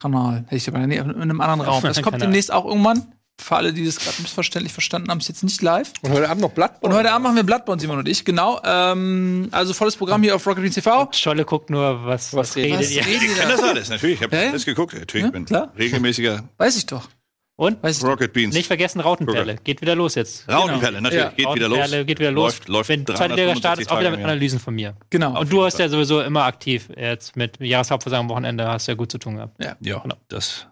Kanal. 0.00 0.44
Hätte 0.46 0.56
ich 0.56 0.68
aber 0.68 0.86
nee, 0.86 0.96
in 0.96 1.22
einem 1.22 1.40
anderen 1.40 1.60
Raum. 1.60 1.82
Das 1.82 2.02
kommt 2.02 2.20
demnächst 2.20 2.52
auch 2.52 2.64
irgendwann. 2.64 3.12
Für 3.40 3.56
alle, 3.56 3.72
die 3.72 3.84
das 3.84 3.98
gerade 3.98 4.20
missverständlich 4.20 4.72
verstanden 4.72 5.10
haben, 5.10 5.18
ist 5.18 5.28
jetzt 5.28 5.42
nicht 5.42 5.62
live. 5.62 5.92
Und 6.02 6.12
heute 6.12 6.28
Abend 6.28 6.42
noch 6.42 6.50
Bloodborne. 6.50 6.94
Und 6.94 6.98
heute 6.98 7.12
Abend 7.12 7.24
machen 7.24 7.36
wir 7.36 7.42
Bloodborne, 7.42 7.80
Simon 7.80 7.98
und 7.98 8.08
ich, 8.08 8.24
genau. 8.24 8.60
Ähm, 8.64 9.48
also 9.50 9.72
volles 9.72 9.96
Programm 9.96 10.22
hier 10.22 10.36
auf 10.36 10.46
Rocket 10.46 10.62
Beans 10.62 10.74
TV. 10.74 11.02
Und 11.02 11.16
Scholle 11.16 11.44
guckt 11.44 11.70
nur, 11.70 12.04
was, 12.04 12.32
was, 12.32 12.50
was 12.50 12.56
redet 12.56 12.80
was 12.80 12.90
ihr? 12.90 13.00
Ich 13.00 13.34
kenne 13.34 13.52
das 13.52 13.62
alles, 13.62 13.88
natürlich. 13.88 14.16
Ich 14.16 14.22
habe 14.22 14.36
ja, 14.36 14.50
alles 14.50 14.64
geguckt. 14.64 14.94
Natürlich, 14.94 15.24
ja, 15.24 15.30
bin 15.30 15.44
klar. 15.44 15.72
regelmäßiger. 15.76 16.44
Weiß 16.58 16.76
ich 16.76 16.86
doch. 16.86 17.08
Und? 17.60 17.82
Weiß 17.82 18.02
Rocket 18.02 18.32
Beans. 18.32 18.54
Nicht 18.54 18.68
vergessen, 18.68 19.00
Rautenperle. 19.00 19.56
Geht 19.62 19.82
wieder 19.82 19.94
los 19.94 20.14
jetzt. 20.14 20.48
Rautenperle, 20.48 20.96
genau. 20.96 21.10
natürlich. 21.10 21.24
Ja. 21.24 21.52
Geht 21.52 21.54
wieder 21.56 21.68
los. 21.68 21.90
Geht 21.90 22.18
wieder 22.18 22.30
los. 22.30 22.52
Läuft, 22.54 22.68
läuft 22.68 22.88
Wenn 22.88 23.06
zweite 23.06 23.34
Liga 23.34 23.54
startet, 23.54 23.90
auch 23.90 24.00
wieder 24.00 24.10
mit 24.10 24.20
Analysen 24.20 24.58
von 24.58 24.74
mir. 24.74 24.96
Genau. 25.10 25.38
Und 25.38 25.52
du 25.52 25.62
hast 25.62 25.78
ja 25.78 25.90
sowieso 25.90 26.22
immer 26.22 26.44
aktiv 26.44 26.88
jetzt 26.96 27.36
mit 27.36 27.60
Jahreshauptversammlung 27.60 28.30
am 28.30 28.30
Wochenende 28.30 28.66
hast 28.66 28.86
ja 28.86 28.94
gut 28.94 29.12
zu 29.12 29.18
tun 29.18 29.36
gehabt. 29.36 29.62
Ja, 29.62 29.76
ja 29.80 29.98
genau. 29.98 30.16
das 30.28 30.68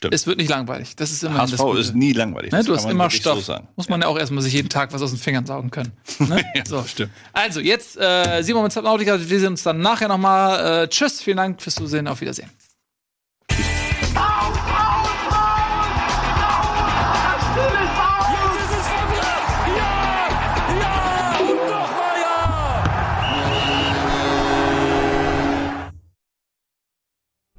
Stimmt. 0.00 0.14
Es 0.14 0.26
wird 0.26 0.38
nicht 0.38 0.48
langweilig. 0.48 0.96
Das 0.96 1.10
ist 1.10 1.22
immer 1.22 1.40
HSV 1.40 1.58
das 1.58 1.88
ist 1.88 1.94
nie 1.94 2.14
langweilig. 2.14 2.52
Ne? 2.52 2.64
Du 2.64 2.74
hast 2.74 2.88
immer 2.88 3.10
Stoff. 3.10 3.44
So 3.44 3.54
Muss 3.76 3.90
man 3.90 4.00
ja. 4.00 4.06
ja 4.06 4.10
auch 4.10 4.18
erstmal 4.18 4.42
sich 4.42 4.54
jeden 4.54 4.70
Tag 4.70 4.94
was 4.94 5.02
aus 5.02 5.10
den 5.10 5.18
Fingern 5.18 5.44
saugen 5.44 5.70
können. 5.70 5.92
Ne? 6.20 6.42
ja, 6.54 6.62
so. 6.64 6.82
stimmt. 6.84 7.12
Also, 7.34 7.60
jetzt 7.60 7.98
äh, 8.00 8.40
Simon 8.40 8.62
mit 8.62 8.72
Subnautica. 8.72 9.20
Wir 9.20 9.40
sehen 9.40 9.48
uns 9.48 9.62
dann 9.62 9.82
nachher 9.82 10.08
nochmal. 10.08 10.84
Äh, 10.84 10.88
tschüss, 10.88 11.20
vielen 11.20 11.36
Dank 11.36 11.60
fürs 11.60 11.74
Zusehen. 11.74 12.08
Auf 12.08 12.22
Wiedersehen. 12.22 12.48